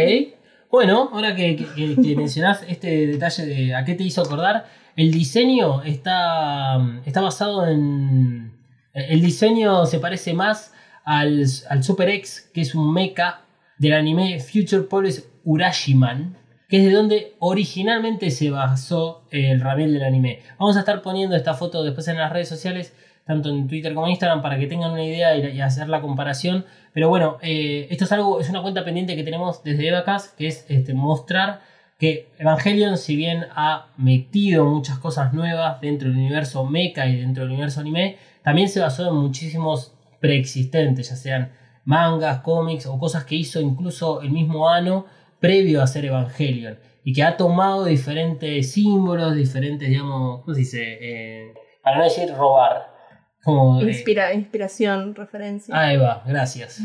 bueno, 0.70 1.08
ahora 1.12 1.34
que, 1.34 1.56
que, 1.56 1.64
que- 1.74 1.96
que 2.00 2.14
mencionás 2.22 2.62
este 2.68 3.08
detalle 3.08 3.44
de 3.44 3.74
a 3.74 3.84
qué 3.84 3.94
te 3.94 4.04
hizo 4.04 4.22
acordar, 4.22 4.66
el 4.94 5.10
diseño 5.10 5.82
está, 5.82 6.76
está 7.04 7.20
basado 7.20 7.66
en... 7.66 8.52
El 8.92 9.20
diseño 9.22 9.86
se 9.86 9.98
parece 9.98 10.34
más 10.34 10.72
al, 11.04 11.44
al 11.68 11.82
Super 11.82 12.10
X, 12.10 12.48
que 12.54 12.60
es 12.60 12.76
un 12.76 12.92
mecha 12.94 13.40
del 13.76 13.94
anime 13.94 14.38
Future 14.38 14.82
Police 14.84 15.33
Urashiman, 15.44 16.36
que 16.68 16.78
es 16.78 16.84
de 16.84 16.92
donde 16.92 17.34
originalmente 17.38 18.30
se 18.30 18.50
basó 18.50 19.22
el 19.30 19.60
Ramiel 19.60 19.92
del 19.92 20.04
anime. 20.04 20.40
Vamos 20.58 20.76
a 20.76 20.80
estar 20.80 21.02
poniendo 21.02 21.36
esta 21.36 21.54
foto 21.54 21.84
después 21.84 22.08
en 22.08 22.16
las 22.16 22.32
redes 22.32 22.48
sociales, 22.48 22.94
tanto 23.26 23.50
en 23.50 23.68
Twitter 23.68 23.94
como 23.94 24.06
en 24.06 24.12
Instagram, 24.12 24.42
para 24.42 24.58
que 24.58 24.66
tengan 24.66 24.92
una 24.92 25.04
idea 25.04 25.36
y, 25.36 25.56
y 25.56 25.60
hacer 25.60 25.88
la 25.88 26.00
comparación. 26.00 26.64
Pero 26.92 27.08
bueno, 27.08 27.38
eh, 27.42 27.86
esto 27.90 28.04
es 28.04 28.12
algo, 28.12 28.40
es 28.40 28.48
una 28.48 28.62
cuenta 28.62 28.84
pendiente 28.84 29.16
que 29.16 29.24
tenemos 29.24 29.62
desde 29.62 29.88
Evacast, 29.88 30.36
que 30.36 30.46
es 30.46 30.64
este, 30.68 30.94
mostrar 30.94 31.60
que 31.98 32.28
Evangelion, 32.38 32.98
si 32.98 33.16
bien 33.16 33.46
ha 33.54 33.86
metido 33.96 34.64
muchas 34.64 34.98
cosas 34.98 35.32
nuevas 35.32 35.80
dentro 35.80 36.08
del 36.08 36.18
universo 36.18 36.64
mecha 36.64 37.06
y 37.06 37.20
dentro 37.20 37.44
del 37.44 37.52
universo 37.52 37.80
anime, 37.80 38.16
también 38.42 38.68
se 38.68 38.80
basó 38.80 39.08
en 39.08 39.14
muchísimos 39.16 39.92
preexistentes, 40.20 41.10
ya 41.10 41.16
sean 41.16 41.52
mangas, 41.84 42.40
cómics 42.40 42.86
o 42.86 42.98
cosas 42.98 43.24
que 43.24 43.36
hizo 43.36 43.60
incluso 43.60 44.22
el 44.22 44.30
mismo 44.30 44.68
Ano 44.68 45.06
previo 45.44 45.82
a 45.82 45.86
ser 45.86 46.06
Evangelion. 46.06 46.78
Y 47.04 47.12
que 47.12 47.22
ha 47.22 47.36
tomado 47.36 47.84
diferentes 47.84 48.72
símbolos, 48.72 49.34
diferentes, 49.34 49.90
digamos, 49.90 50.40
¿cómo 50.40 50.54
se 50.54 50.60
dice? 50.60 50.98
Eh, 51.00 51.54
para 51.82 51.98
no 51.98 52.04
decir 52.04 52.32
robar. 52.34 52.94
Como, 53.42 53.78
eh, 53.82 53.90
Inspira, 53.90 54.32
inspiración, 54.32 55.14
referencia. 55.14 55.78
Ahí 55.78 55.98
va, 55.98 56.22
gracias. 56.26 56.80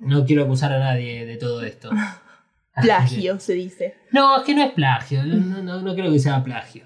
No 0.00 0.24
quiero 0.24 0.44
acusar 0.44 0.72
a 0.72 0.78
nadie 0.78 1.26
de 1.26 1.36
todo 1.36 1.64
esto. 1.64 1.90
Plagio, 2.80 3.40
se 3.40 3.54
dice. 3.54 3.96
No, 4.12 4.36
es 4.36 4.44
que 4.44 4.54
no 4.54 4.62
es 4.62 4.70
plagio. 4.70 5.24
No, 5.24 5.60
no, 5.60 5.82
no 5.82 5.94
creo 5.96 6.12
que 6.12 6.20
sea 6.20 6.44
plagio. 6.44 6.84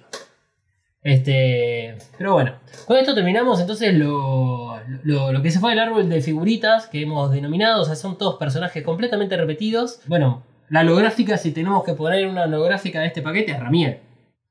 Este. 1.03 1.98
Pero 2.16 2.33
bueno. 2.33 2.55
Con 2.87 2.96
esto 2.96 3.14
terminamos 3.14 3.61
entonces 3.61 3.92
lo, 3.92 4.81
lo, 5.03 5.31
lo 5.31 5.42
que 5.42 5.51
se 5.51 5.61
fue 5.61 5.72
del 5.72 5.81
árbol 5.81 6.09
de 6.09 6.22
figuritas 6.22 6.87
que 6.87 7.03
hemos 7.03 7.31
denominado. 7.31 7.83
O 7.83 7.85
sea, 7.85 7.94
son 7.94 8.16
todos 8.16 8.37
personajes 8.37 8.83
completamente 8.83 9.37
repetidos. 9.37 10.01
Bueno, 10.07 10.44
la 10.72 10.80
holográfica, 10.80 11.37
si 11.37 11.52
tenemos 11.52 11.85
que 11.85 11.92
poner 11.92 12.26
una 12.26 12.44
holográfica 12.44 13.00
de 13.00 13.08
este 13.08 13.20
paquete, 13.22 13.52
es 13.52 13.61
Ramiel. 13.61 13.98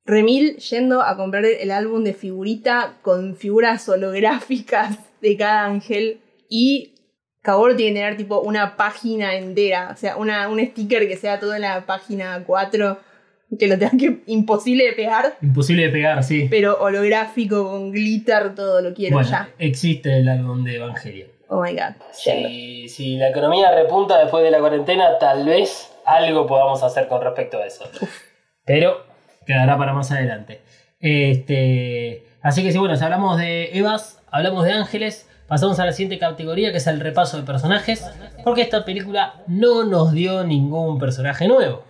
Remil 0.06 0.58
yendo 0.58 1.02
a 1.02 1.18
comprar 1.18 1.46
el 1.46 1.72
álbum 1.72 2.04
de 2.04 2.14
figurita 2.14 2.94
con 3.02 3.36
figuras 3.36 3.88
holográficas 3.90 4.98
de 5.22 5.36
cada 5.38 5.66
ángel 5.66 6.20
y 6.50 6.94
Kabor 7.42 7.76
tiene 7.76 7.94
que 7.94 8.00
tener 8.02 8.18
tipo 8.18 8.40
una 8.42 8.78
página 8.78 9.36
entera, 9.36 9.90
o 9.94 9.98
sea, 9.98 10.16
una, 10.18 10.48
un 10.48 10.60
sticker 10.60 11.08
que 11.08 11.18
sea 11.18 11.40
todo 11.40 11.56
en 11.56 11.62
la 11.62 11.88
página 11.88 12.44
4, 12.46 13.00
que 13.58 13.68
lo 13.68 13.80
tenga 13.80 13.98
que 13.98 14.22
imposible 14.28 14.86
de 14.86 14.94
pegar, 14.94 15.38
Imposible 15.42 15.84
de 15.88 15.90
pegar, 15.90 16.24
sí. 16.24 16.48
pero 16.52 16.78
holográfico 16.80 17.64
con 17.68 17.92
glitter, 17.92 18.54
todo 18.54 18.80
lo 18.82 18.94
quiero 18.94 19.16
Bueno, 19.16 19.30
ya. 19.30 19.50
existe 19.58 20.18
el 20.20 20.30
álbum 20.30 20.64
de 20.64 20.76
Evangelion. 20.76 21.30
Oh 21.48 21.64
my 21.64 21.74
god. 21.74 21.96
Si, 22.14 22.88
si 22.88 23.18
la 23.18 23.30
economía 23.30 23.74
repunta 23.76 24.20
después 24.20 24.44
de 24.44 24.52
la 24.52 24.60
cuarentena, 24.60 25.18
tal 25.20 25.46
vez 25.46 25.91
algo 26.16 26.48
podamos 26.48 26.84
hacer 26.84 27.08
con 27.08 27.22
respecto 27.22 27.58
a 27.58 27.66
eso. 27.66 27.86
Pero 28.66 29.06
quedará 29.46 29.78
para 29.78 29.94
más 29.94 30.12
adelante. 30.12 30.62
Este, 31.00 32.26
así 32.42 32.64
que 32.64 32.72
si 32.72 32.78
bueno, 32.78 32.96
si 32.96 33.04
hablamos 33.04 33.38
de 33.38 33.78
Evas, 33.78 34.22
hablamos 34.30 34.66
de 34.66 34.74
ángeles, 34.74 35.28
pasamos 35.48 35.80
a 35.80 35.86
la 35.86 35.92
siguiente 35.92 36.20
categoría 36.20 36.72
que 36.72 36.78
es 36.78 36.88
el 36.88 37.00
repaso 37.00 37.38
de 37.38 37.44
personajes, 37.44 38.06
porque 38.44 38.62
esta 38.62 38.86
película 38.86 39.42
no 39.48 39.84
nos 39.84 40.12
dio 40.12 40.44
ningún 40.44 41.00
personaje 41.00 41.48
nuevo. 41.48 41.84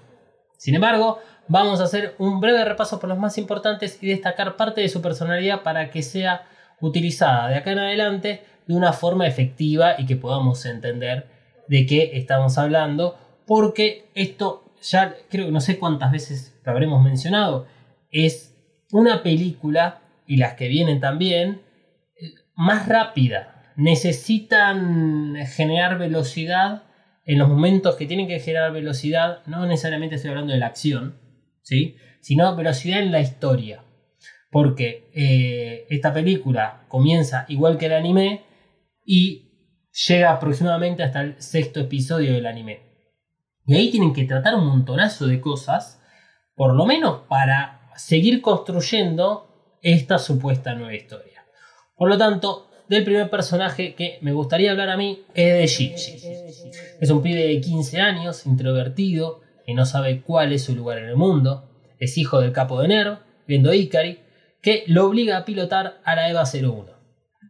Sin 0.58 0.76
embargo, 0.76 1.20
vamos 1.48 1.82
a 1.82 1.86
hacer 1.86 2.16
un 2.18 2.40
breve 2.40 2.64
repaso 2.64 3.00
por 3.00 3.10
los 3.10 3.18
más 3.18 3.38
importantes 3.38 4.02
y 4.02 4.08
destacar 4.08 4.56
parte 4.56 4.82
de 4.82 4.90
su 4.90 5.02
personalidad 5.02 5.64
para 5.64 5.90
que 5.90 6.02
sea 6.02 6.48
utilizada 6.80 7.50
de 7.50 7.56
acá 7.56 7.72
en 7.72 7.80
adelante 7.80 8.44
de 8.68 8.76
una 8.76 8.94
forma 8.94 9.28
efectiva 9.28 9.96
y 9.98 10.06
que 10.06 10.16
podamos 10.16 10.66
entender 10.66 11.28
de 11.68 11.86
qué 11.86 12.12
estamos 12.14 12.58
hablando, 12.58 13.18
porque 13.46 14.10
esto 14.16 14.74
ya 14.82 15.16
creo 15.30 15.46
que 15.48 15.52
no 15.52 15.62
sé 15.62 15.78
cuántas 15.78 16.12
veces 16.12 16.60
lo 16.64 16.72
habremos 16.72 17.04
mencionado, 17.04 17.68
es 18.12 18.56
una 18.92 19.24
película 19.24 20.02
y 20.26 20.38
las 20.38 20.56
que 20.56 20.68
vienen 20.68 21.00
también 21.00 21.62
más 22.56 22.88
rápida. 22.88 23.74
Necesitan 23.76 25.36
generar 25.48 25.98
velocidad 25.98 26.84
en 27.26 27.38
los 27.38 27.50
momentos 27.50 27.96
que 27.96 28.06
tienen 28.06 28.28
que 28.28 28.40
generar 28.40 28.72
velocidad, 28.72 29.40
no 29.46 29.66
necesariamente 29.66 30.16
estoy 30.16 30.30
hablando 30.32 30.54
de 30.54 30.60
la 30.60 30.68
acción, 30.68 31.20
¿sí? 31.62 31.96
sino 32.20 32.56
velocidad 32.56 33.00
en 33.00 33.12
la 33.12 33.22
historia. 33.22 33.84
Porque 34.50 35.10
eh, 35.14 35.86
esta 35.90 36.14
película 36.14 36.86
comienza 36.88 37.46
igual 37.48 37.78
que 37.78 37.86
el 37.86 37.94
anime 37.94 38.44
y 39.06 39.50
llega 40.08 40.32
aproximadamente 40.32 41.04
hasta 41.04 41.22
el 41.22 41.42
sexto 41.42 41.80
episodio 41.80 42.34
del 42.34 42.46
anime. 42.46 42.91
Y 43.66 43.76
ahí 43.76 43.92
tienen 43.92 44.14
que 44.14 44.26
tratar 44.26 44.56
un 44.56 44.66
montonazo 44.66 45.28
de 45.28 45.40
cosas, 45.40 46.02
por 46.56 46.74
lo 46.76 46.86
menos 46.86 47.22
para 47.28 47.92
seguir 47.96 48.42
construyendo 48.42 49.78
esta 49.82 50.18
supuesta 50.18 50.76
nueva 50.76 50.96
historia. 50.96 51.46
Por 51.96 52.10
lo 52.10 52.18
tanto, 52.18 52.70
del 52.88 53.04
primer 53.06 53.30
personaje 53.30 53.96
que 53.96 54.18
me 54.22 54.34
gustaría 54.34 54.72
hablar 54.72 54.90
a 54.90 54.98
mí 54.98 55.24
es 55.34 55.54
de 55.54 55.68
Shinji. 55.68 56.20
Es 57.00 57.10
un 57.10 57.22
pibe 57.22 57.48
de 57.48 57.62
15 57.62 58.02
años, 58.02 58.46
introvertido, 58.46 59.40
que 59.66 59.74
no 59.74 59.86
sabe 59.86 60.22
cuál 60.22 60.52
es 60.52 60.66
su 60.66 60.76
lugar 60.76 60.98
en 60.98 61.06
el 61.06 61.16
mundo. 61.16 61.70
Es 62.00 62.18
hijo 62.18 62.42
del 62.42 62.52
capo 62.52 62.82
de 62.82 62.90
NERV, 62.90 63.20
viendo 63.48 63.74
Ikari, 63.74 64.20
que 64.62 64.84
lo 64.88 65.06
obliga 65.06 65.38
a 65.38 65.46
pilotar 65.46 66.02
a 66.04 66.16
la 66.16 66.30
EVA 66.30 66.44
01. 66.44 66.86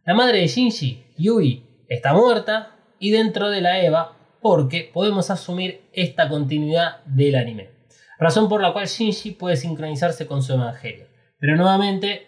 La 0.06 0.14
madre 0.14 0.38
de 0.38 0.46
Shinji, 0.46 1.06
Yui, 1.18 1.84
está 1.88 2.14
muerta 2.14 2.76
y 3.00 3.10
dentro 3.10 3.50
de 3.50 3.60
la 3.62 3.82
EVA 3.82 4.16
porque 4.42 4.90
podemos 4.92 5.30
asumir 5.30 5.88
esta 5.92 6.28
continuidad 6.28 7.02
del 7.06 7.36
anime. 7.36 7.70
razón 8.18 8.48
por 8.48 8.60
la 8.60 8.72
cual 8.72 8.86
Shinji 8.86 9.30
puede 9.32 9.56
sincronizarse 9.56 10.26
con 10.26 10.42
su 10.42 10.52
evangelio. 10.52 11.06
Pero 11.38 11.56
nuevamente 11.56 12.26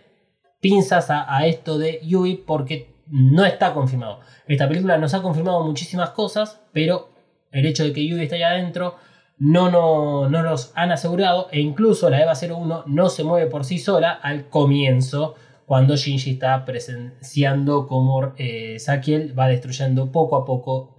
pinzas 0.60 1.08
a, 1.10 1.46
esto 1.46 1.76
de 1.76 2.00
Yui 2.02 2.36
porque 2.36 2.94
no 3.08 3.44
está 3.44 3.74
confirmado. 3.74 4.20
Esta 4.46 4.66
película 4.66 4.96
nos 4.96 5.12
ha 5.12 5.22
confirmado 5.22 5.62
muchísimas 5.64 6.10
cosas, 6.10 6.62
pero 6.72 7.10
el 7.52 7.66
hecho 7.66 7.84
de 7.84 7.92
que 7.92 8.06
Yui 8.06 8.22
esté 8.22 8.36
allá 8.36 8.50
adentro 8.50 8.96
no, 9.36 9.70
no, 9.70 10.28
no 10.28 10.42
nos 10.42 10.72
han 10.74 10.92
asegurado 10.92 11.48
e 11.50 11.60
incluso 11.60 12.08
la 12.08 12.22
EVA 12.22 12.34
01 12.34 12.84
no 12.86 13.08
se 13.08 13.24
mueve 13.24 13.50
por 13.50 13.64
sí 13.64 13.78
sola 13.78 14.12
al 14.12 14.48
comienzo 14.48 15.34
cuando 15.66 15.96
Shinji 15.96 16.32
está 16.32 16.64
presenciando 16.64 17.86
cómo 17.86 18.34
eh, 18.36 18.78
Sakiel 18.78 19.38
va 19.38 19.48
destruyendo 19.48 20.12
poco 20.12 20.36
a 20.36 20.44
poco 20.44 20.93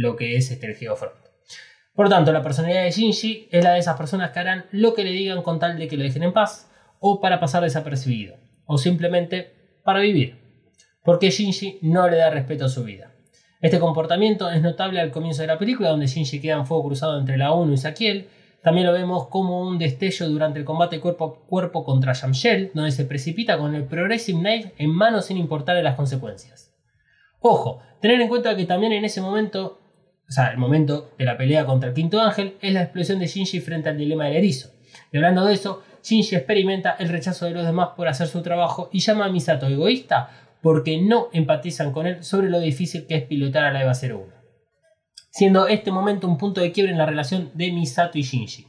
lo 0.00 0.16
que 0.16 0.36
es 0.36 0.50
este 0.50 0.66
el 0.66 0.76
Geofront. 0.76 1.14
Por 1.94 2.08
tanto, 2.08 2.32
la 2.32 2.42
personalidad 2.42 2.84
de 2.84 2.90
Shinji 2.90 3.48
es 3.50 3.62
la 3.62 3.72
de 3.72 3.80
esas 3.80 3.96
personas 3.96 4.30
que 4.30 4.38
harán 4.38 4.64
lo 4.70 4.94
que 4.94 5.04
le 5.04 5.10
digan 5.10 5.42
con 5.42 5.58
tal 5.58 5.78
de 5.78 5.88
que 5.88 5.96
lo 5.96 6.04
dejen 6.04 6.22
en 6.22 6.32
paz, 6.32 6.70
o 6.98 7.20
para 7.20 7.40
pasar 7.40 7.62
desapercibido, 7.62 8.36
o 8.64 8.78
simplemente 8.78 9.80
para 9.84 10.00
vivir, 10.00 10.38
porque 11.04 11.30
Shinji 11.30 11.78
no 11.82 12.08
le 12.08 12.16
da 12.16 12.30
respeto 12.30 12.66
a 12.66 12.68
su 12.68 12.84
vida. 12.84 13.12
Este 13.60 13.78
comportamiento 13.78 14.50
es 14.50 14.62
notable 14.62 15.00
al 15.00 15.10
comienzo 15.10 15.42
de 15.42 15.48
la 15.48 15.58
película, 15.58 15.90
donde 15.90 16.06
Shinji 16.06 16.40
queda 16.40 16.54
en 16.54 16.66
fuego 16.66 16.84
cruzado 16.84 17.18
entre 17.18 17.36
la 17.36 17.52
ONU 17.52 17.74
y 17.74 17.76
Sakiel. 17.76 18.28
También 18.62 18.86
lo 18.86 18.92
vemos 18.92 19.28
como 19.28 19.60
un 19.60 19.78
destello 19.78 20.28
durante 20.28 20.58
el 20.58 20.64
combate 20.64 21.00
cuerpo 21.00 21.24
a 21.44 21.46
cuerpo 21.46 21.84
contra 21.84 22.14
Shamshel, 22.14 22.70
donde 22.72 22.90
se 22.90 23.04
precipita 23.04 23.58
con 23.58 23.74
el 23.74 23.84
Progressive 23.84 24.38
Knife 24.38 24.74
en 24.78 24.90
mano 24.90 25.20
sin 25.20 25.36
importarle 25.36 25.82
las 25.82 25.96
consecuencias. 25.96 26.72
Ojo, 27.40 27.82
tener 28.00 28.20
en 28.20 28.28
cuenta 28.28 28.54
que 28.56 28.66
también 28.66 28.92
en 28.92 29.04
ese 29.04 29.20
momento, 29.20 29.79
o 30.30 30.32
sea, 30.32 30.52
el 30.52 30.58
momento 30.58 31.10
de 31.18 31.24
la 31.24 31.36
pelea 31.36 31.66
contra 31.66 31.88
el 31.88 31.94
Quinto 31.94 32.20
Ángel, 32.20 32.56
es 32.62 32.72
la 32.72 32.82
explosión 32.82 33.18
de 33.18 33.26
Shinji 33.26 33.58
frente 33.58 33.88
al 33.88 33.98
dilema 33.98 34.26
del 34.26 34.36
erizo. 34.36 34.70
Y 35.10 35.16
hablando 35.16 35.44
de 35.44 35.54
eso, 35.54 35.82
Shinji 36.04 36.36
experimenta 36.36 36.94
el 37.00 37.08
rechazo 37.08 37.46
de 37.46 37.50
los 37.50 37.66
demás 37.66 37.90
por 37.96 38.06
hacer 38.06 38.28
su 38.28 38.40
trabajo 38.40 38.88
y 38.92 39.00
llama 39.00 39.24
a 39.24 39.28
Misato 39.28 39.66
egoísta 39.66 40.30
porque 40.62 41.02
no 41.02 41.30
empatizan 41.32 41.90
con 41.90 42.06
él 42.06 42.22
sobre 42.22 42.48
lo 42.48 42.60
difícil 42.60 43.08
que 43.08 43.16
es 43.16 43.24
pilotar 43.24 43.64
a 43.64 43.72
la 43.72 43.82
EVA 43.82 43.92
01. 43.92 44.26
Siendo 45.32 45.66
este 45.66 45.90
momento 45.90 46.28
un 46.28 46.38
punto 46.38 46.60
de 46.60 46.70
quiebre 46.70 46.92
en 46.92 46.98
la 46.98 47.06
relación 47.06 47.50
de 47.54 47.72
Misato 47.72 48.16
y 48.16 48.22
Shinji. 48.22 48.68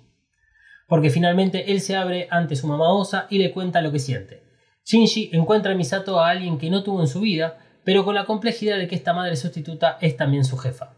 Porque 0.88 1.12
finalmente 1.12 1.72
él 1.72 1.80
se 1.80 1.96
abre 1.96 2.28
ante 2.32 2.56
su 2.56 2.66
mamá 2.66 2.92
Osa 2.92 3.28
y 3.30 3.38
le 3.38 3.52
cuenta 3.52 3.82
lo 3.82 3.92
que 3.92 4.00
siente. 4.00 4.42
Shinji 4.84 5.30
encuentra 5.34 5.74
a 5.74 5.76
Misato 5.76 6.20
a 6.20 6.30
alguien 6.30 6.58
que 6.58 6.72
no 6.72 6.82
tuvo 6.82 7.02
en 7.02 7.08
su 7.08 7.20
vida, 7.20 7.60
pero 7.84 8.04
con 8.04 8.16
la 8.16 8.26
complejidad 8.26 8.80
de 8.80 8.88
que 8.88 8.96
esta 8.96 9.14
madre 9.14 9.36
sustituta 9.36 10.00
es 10.02 10.18
también 10.18 10.44
su 10.44 10.58
jefa. 10.58 10.96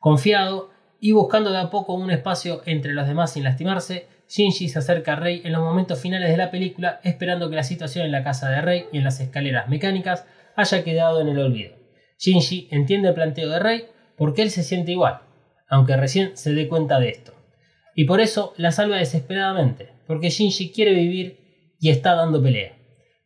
Confiado 0.00 0.70
y 0.98 1.12
buscando 1.12 1.52
de 1.52 1.58
a 1.58 1.68
poco 1.68 1.92
un 1.92 2.10
espacio 2.10 2.62
entre 2.64 2.94
los 2.94 3.06
demás 3.06 3.34
sin 3.34 3.44
lastimarse, 3.44 4.08
Shinji 4.28 4.70
se 4.70 4.78
acerca 4.78 5.12
a 5.12 5.16
Rei 5.16 5.42
en 5.44 5.52
los 5.52 5.60
momentos 5.60 6.00
finales 6.00 6.30
de 6.30 6.38
la 6.38 6.50
película, 6.50 7.00
esperando 7.04 7.50
que 7.50 7.56
la 7.56 7.64
situación 7.64 8.06
en 8.06 8.12
la 8.12 8.24
casa 8.24 8.48
de 8.48 8.62
Rei 8.62 8.86
y 8.92 8.96
en 8.96 9.04
las 9.04 9.20
escaleras 9.20 9.68
mecánicas 9.68 10.24
haya 10.56 10.84
quedado 10.84 11.20
en 11.20 11.28
el 11.28 11.38
olvido. 11.38 11.76
Shinji 12.18 12.68
entiende 12.70 13.08
el 13.08 13.14
planteo 13.14 13.50
de 13.50 13.58
Rei 13.58 13.88
porque 14.16 14.40
él 14.40 14.50
se 14.50 14.62
siente 14.62 14.92
igual, 14.92 15.20
aunque 15.68 15.96
recién 15.96 16.34
se 16.34 16.54
dé 16.54 16.66
cuenta 16.66 16.98
de 16.98 17.10
esto. 17.10 17.34
Y 17.94 18.06
por 18.06 18.22
eso 18.22 18.54
la 18.56 18.72
salva 18.72 18.96
desesperadamente, 18.96 19.92
porque 20.06 20.30
Shinji 20.30 20.72
quiere 20.72 20.94
vivir 20.94 21.76
y 21.78 21.90
está 21.90 22.14
dando 22.14 22.42
pelea. 22.42 22.72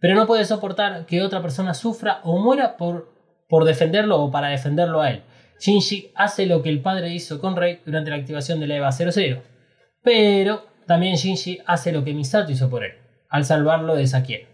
Pero 0.01 0.17
no 0.17 0.27
puede 0.27 0.45
soportar 0.45 1.07
que 1.07 1.23
otra 1.23 1.41
persona 1.41 1.73
sufra 1.73 2.21
o 2.25 2.39
muera 2.39 2.77
por, 2.77 3.15
por 3.49 3.65
defenderlo 3.65 4.21
o 4.21 4.33
para 4.33 4.49
defenderlo 4.49 5.03
a 5.03 5.11
él. 5.11 5.23
Shinji 5.61 6.11
hace 6.15 6.47
lo 6.47 6.63
que 6.63 6.69
el 6.69 6.81
padre 6.81 7.15
hizo 7.15 7.41
con 7.41 7.57
Rei 7.57 7.81
durante 7.85 8.11
la 8.11 8.17
activación 8.17 8.61
de 8.61 8.67
la 8.67 8.77
EVA 8.77 8.93
00. 8.93 9.43
Pero 10.03 10.67
también 10.87 11.17
Shinji 11.17 11.61
hace 11.67 11.93
lo 11.93 12.05
que 12.05 12.15
Misato 12.15 12.53
hizo 12.53 12.69
por 12.69 12.85
él, 12.85 12.93
al 13.29 13.45
salvarlo 13.45 13.95
de 13.95 14.07
Sakiel. 14.07 14.47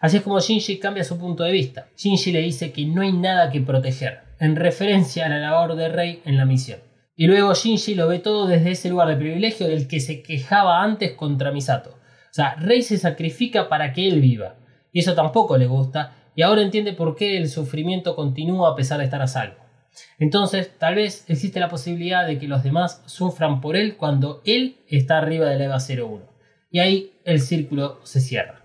Así 0.00 0.18
es 0.18 0.22
como 0.22 0.40
Shinji 0.40 0.78
cambia 0.78 1.04
su 1.04 1.18
punto 1.18 1.44
de 1.44 1.52
vista. 1.52 1.88
Shinji 1.96 2.32
le 2.32 2.40
dice 2.40 2.72
que 2.72 2.84
no 2.86 3.02
hay 3.02 3.12
nada 3.12 3.50
que 3.50 3.60
proteger, 3.60 4.20
en 4.38 4.56
referencia 4.56 5.26
a 5.26 5.28
la 5.28 5.38
labor 5.38 5.76
de 5.76 5.88
Rei 5.88 6.20
en 6.24 6.36
la 6.36 6.44
misión. 6.44 6.80
Y 7.16 7.26
luego 7.26 7.54
Shinji 7.54 7.94
lo 7.94 8.08
ve 8.08 8.18
todo 8.18 8.46
desde 8.46 8.72
ese 8.72 8.90
lugar 8.90 9.08
de 9.08 9.16
privilegio 9.16 9.68
del 9.68 9.86
que 9.86 10.00
se 10.00 10.22
quejaba 10.22 10.82
antes 10.82 11.12
contra 11.12 11.52
Misato. 11.52 11.90
O 11.90 12.34
sea, 12.34 12.54
Rei 12.56 12.82
se 12.82 12.98
sacrifica 12.98 13.68
para 13.68 13.92
que 13.92 14.08
él 14.08 14.20
viva. 14.20 14.56
Y 14.92 15.00
eso 15.00 15.14
tampoco 15.14 15.56
le 15.56 15.66
gusta, 15.66 16.12
y 16.34 16.42
ahora 16.42 16.62
entiende 16.62 16.92
por 16.92 17.14
qué 17.14 17.36
el 17.36 17.48
sufrimiento 17.48 18.16
continúa 18.16 18.72
a 18.72 18.76
pesar 18.76 18.98
de 18.98 19.04
estar 19.04 19.22
a 19.22 19.26
salvo. 19.26 19.63
Entonces, 20.18 20.70
tal 20.78 20.96
vez 20.96 21.24
existe 21.28 21.60
la 21.60 21.68
posibilidad 21.68 22.26
de 22.26 22.38
que 22.38 22.48
los 22.48 22.62
demás 22.62 23.02
sufran 23.06 23.60
por 23.60 23.76
él 23.76 23.96
cuando 23.96 24.42
él 24.44 24.76
está 24.88 25.18
arriba 25.18 25.46
del 25.46 25.62
EVA 25.62 25.78
01. 25.78 26.22
Y 26.70 26.80
ahí 26.80 27.12
el 27.24 27.40
círculo 27.40 28.00
se 28.04 28.20
cierra. 28.20 28.64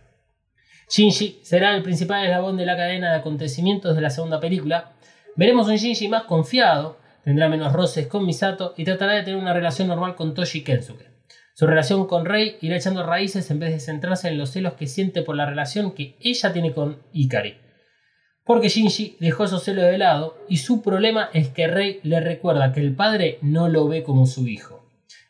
Shinji 0.89 1.39
será 1.43 1.75
el 1.75 1.83
principal 1.83 2.25
eslabón 2.25 2.57
de 2.57 2.65
la 2.65 2.75
cadena 2.75 3.11
de 3.11 3.17
acontecimientos 3.17 3.95
de 3.95 4.01
la 4.01 4.09
segunda 4.09 4.39
película. 4.39 4.93
Veremos 5.35 5.67
un 5.67 5.75
Shinji 5.75 6.07
más 6.07 6.23
confiado, 6.23 6.97
tendrá 7.23 7.47
menos 7.47 7.73
roces 7.73 8.07
con 8.07 8.25
Misato 8.25 8.73
y 8.75 8.83
tratará 8.83 9.13
de 9.13 9.23
tener 9.23 9.39
una 9.39 9.53
relación 9.53 9.87
normal 9.87 10.15
con 10.15 10.33
Toshi 10.33 10.63
Kensuke. 10.63 11.09
Su 11.53 11.67
relación 11.67 12.07
con 12.07 12.25
Rei 12.25 12.57
irá 12.61 12.77
echando 12.77 13.05
raíces 13.05 13.51
en 13.51 13.59
vez 13.59 13.71
de 13.71 13.79
centrarse 13.79 14.29
en 14.29 14.37
los 14.37 14.49
celos 14.49 14.73
que 14.73 14.87
siente 14.87 15.21
por 15.21 15.35
la 15.35 15.45
relación 15.45 15.91
que 15.91 16.15
ella 16.21 16.53
tiene 16.53 16.73
con 16.73 17.03
Ikari 17.13 17.68
porque 18.49 18.69
Shinji 18.69 19.15
dejó 19.19 19.43
esos 19.43 19.63
celos 19.63 19.85
de 19.85 19.99
lado 19.99 20.35
y 20.49 20.57
su 20.57 20.81
problema 20.81 21.29
es 21.33 21.49
que 21.49 21.67
Rei 21.67 21.99
le 22.01 22.19
recuerda 22.19 22.73
que 22.73 22.79
el 22.79 22.95
padre 22.95 23.37
no 23.43 23.69
lo 23.69 23.87
ve 23.87 24.01
como 24.01 24.25
su 24.25 24.47
hijo. 24.47 24.89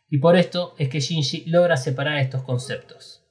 Y 0.10 0.20
por 0.20 0.38
esto 0.38 0.74
es 0.78 0.88
que 0.88 1.02
Shinji 1.02 1.44
logra 1.48 1.76
separar 1.76 2.18
estos 2.20 2.44
conceptos. 2.44 3.26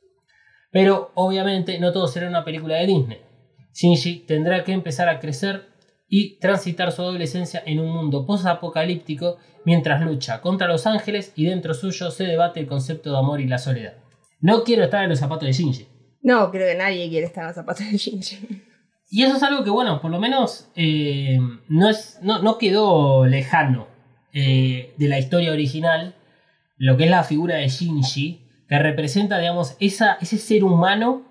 Pero 0.70 1.10
obviamente 1.14 1.78
no 1.78 1.90
todo 1.90 2.06
será 2.06 2.28
una 2.28 2.44
película 2.44 2.76
de 2.76 2.86
Disney. 2.86 3.22
Shinji 3.72 4.26
tendrá 4.26 4.62
que 4.62 4.72
empezar 4.72 5.08
a 5.08 5.20
crecer 5.20 5.70
y 6.06 6.38
transitar 6.38 6.92
su 6.92 7.00
adolescencia 7.00 7.62
en 7.64 7.80
un 7.80 7.90
mundo 7.90 8.26
post-apocalíptico 8.26 9.38
mientras 9.64 10.02
lucha 10.02 10.42
contra 10.42 10.68
los 10.68 10.86
ángeles 10.86 11.32
y 11.34 11.46
dentro 11.46 11.72
suyo 11.72 12.10
se 12.10 12.24
debate 12.24 12.60
el 12.60 12.66
concepto 12.66 13.10
de 13.10 13.16
amor 13.16 13.40
y 13.40 13.48
la 13.48 13.56
soledad. 13.56 13.94
No 14.38 14.64
quiero 14.64 14.84
estar 14.84 15.02
en 15.02 15.08
los 15.08 15.18
zapatos 15.18 15.46
de 15.46 15.52
Shinji. 15.52 15.88
No, 16.20 16.50
creo 16.50 16.70
que 16.70 16.76
nadie 16.76 17.08
quiere 17.08 17.24
estar 17.24 17.44
en 17.44 17.46
los 17.46 17.56
zapatos 17.56 17.90
de 17.90 17.96
Shinji. 17.96 18.67
Y 19.10 19.22
eso 19.22 19.36
es 19.36 19.42
algo 19.42 19.64
que, 19.64 19.70
bueno, 19.70 20.00
por 20.00 20.10
lo 20.10 20.20
menos 20.20 20.68
eh, 20.74 21.38
no, 21.68 21.88
es, 21.88 22.18
no, 22.22 22.58
quedó 22.58 23.26
lejano 23.26 23.88
eh, 24.32 24.94
de 24.98 25.08
la 25.08 25.18
historia 25.18 25.52
original, 25.52 26.14
lo 26.76 26.96
que 26.96 27.04
es 27.04 27.10
la 27.10 27.24
figura 27.24 27.56
de 27.56 27.68
Shinji, 27.68 28.42
que 28.68 28.78
representa, 28.78 29.38
digamos, 29.38 29.76
esa, 29.80 30.18
ese 30.20 30.36
ser 30.36 30.62
humano 30.62 31.22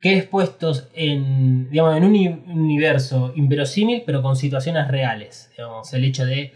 que 0.00 0.16
es 0.16 0.24
puesto 0.24 0.72
en, 0.94 1.70
digamos, 1.70 1.96
en 1.96 2.04
un 2.04 2.14
universo 2.60 3.32
inverosímil, 3.36 4.02
pero 4.04 4.22
con 4.22 4.36
situaciones 4.36 4.88
reales. 4.88 5.50
Digamos, 5.56 5.92
el 5.94 6.04
hecho 6.04 6.24
de, 6.26 6.52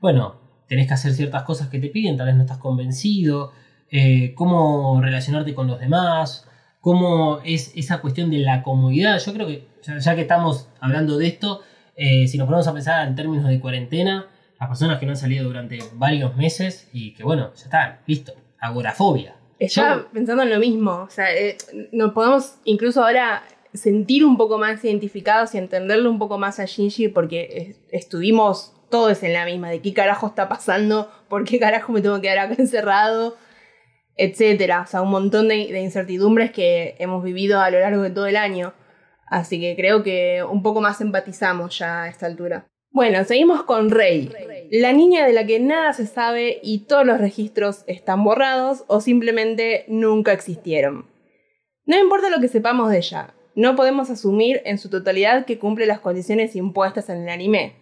bueno, 0.00 0.36
tenés 0.68 0.86
que 0.86 0.94
hacer 0.94 1.14
ciertas 1.14 1.42
cosas 1.42 1.68
que 1.68 1.78
te 1.78 1.88
piden, 1.88 2.16
tal 2.16 2.26
vez 2.26 2.36
no 2.36 2.42
estás 2.42 2.58
convencido, 2.58 3.52
eh, 3.90 4.34
cómo 4.34 5.00
relacionarte 5.00 5.54
con 5.54 5.66
los 5.66 5.80
demás, 5.80 6.48
cómo 6.84 7.40
es 7.46 7.72
esa 7.74 8.02
cuestión 8.02 8.30
de 8.30 8.40
la 8.40 8.62
comodidad. 8.62 9.18
Yo 9.18 9.32
creo 9.32 9.46
que, 9.46 9.66
ya, 10.00 10.14
que 10.14 10.20
estamos 10.20 10.68
hablando 10.80 11.16
de 11.16 11.28
esto, 11.28 11.62
eh, 11.96 12.28
si 12.28 12.36
nos 12.36 12.44
ponemos 12.44 12.68
a 12.68 12.74
pensar 12.74 13.08
en 13.08 13.14
términos 13.14 13.48
de 13.48 13.58
cuarentena, 13.58 14.26
las 14.60 14.68
personas 14.68 14.98
que 14.98 15.06
no 15.06 15.12
han 15.12 15.16
salido 15.16 15.44
durante 15.44 15.78
varios 15.94 16.36
meses 16.36 16.86
y 16.92 17.14
que, 17.14 17.24
bueno, 17.24 17.52
ya 17.54 17.64
están, 17.64 18.00
listo, 18.06 18.34
agorafobia. 18.60 19.34
Estaba 19.58 20.10
pensando 20.12 20.42
en 20.42 20.50
lo 20.50 20.58
mismo, 20.58 20.90
o 20.90 21.08
sea, 21.08 21.34
eh, 21.34 21.56
nos 21.90 22.12
podemos 22.12 22.56
incluso 22.64 23.02
ahora 23.02 23.44
sentir 23.72 24.22
un 24.22 24.36
poco 24.36 24.58
más 24.58 24.84
identificados 24.84 25.54
y 25.54 25.58
entenderlo 25.58 26.10
un 26.10 26.18
poco 26.18 26.36
más 26.36 26.60
a 26.60 26.66
Shinji 26.66 27.08
porque 27.08 27.76
estuvimos 27.92 28.74
todos 28.90 29.22
en 29.22 29.32
la 29.32 29.46
misma, 29.46 29.70
de 29.70 29.80
qué 29.80 29.94
carajo 29.94 30.26
está 30.26 30.50
pasando, 30.50 31.10
por 31.30 31.44
qué 31.44 31.58
carajo 31.58 31.92
me 31.92 32.02
tengo 32.02 32.16
que 32.16 32.28
quedar 32.28 32.40
acá 32.40 32.56
encerrado, 32.58 33.38
etcétera. 34.16 34.82
O 34.82 34.86
sea, 34.86 35.02
un 35.02 35.10
montón 35.10 35.48
de, 35.48 35.56
incertidumbres 35.80 36.52
que 36.52 36.96
hemos 36.98 37.22
vivido 37.22 37.60
a 37.60 37.70
lo 37.70 37.80
largo 37.80 38.02
de 38.02 38.10
todo 38.10 38.26
el 38.26 38.36
año. 38.36 38.74
Así 39.26 39.60
que 39.60 39.74
creo 39.76 40.02
que 40.02 40.42
un 40.42 40.62
poco 40.62 40.80
más 40.80 41.00
empatizamos 41.00 41.78
ya 41.78 42.02
a 42.02 42.08
esta 42.08 42.26
altura. 42.26 42.68
Bueno, 42.90 43.24
seguimos 43.24 43.64
con 43.64 43.90
Rey, 43.90 44.30
la 44.70 44.92
niña 44.92 45.26
de 45.26 45.32
la 45.32 45.44
que 45.44 45.58
nada 45.58 45.92
se 45.94 46.06
sabe 46.06 46.60
y 46.62 46.86
todos 46.86 47.04
los 47.04 47.18
registros 47.18 47.82
están 47.88 48.22
borrados 48.22 48.84
o 48.86 49.00
simplemente 49.00 49.84
nunca 49.88 50.32
existieron. 50.32 51.10
No 51.86 51.98
importa 51.98 52.30
lo 52.30 52.40
que 52.40 52.46
sepamos 52.46 52.90
de 52.90 52.98
ella, 52.98 53.34
no 53.56 53.74
podemos 53.74 54.10
asumir 54.10 54.62
en 54.64 54.78
su 54.78 54.90
totalidad 54.90 55.44
que 55.44 55.58
cumple 55.58 55.86
las 55.86 56.00
condiciones 56.00 56.54
impuestas 56.54 57.08
en 57.08 57.22
el 57.22 57.28
anime. 57.28 57.74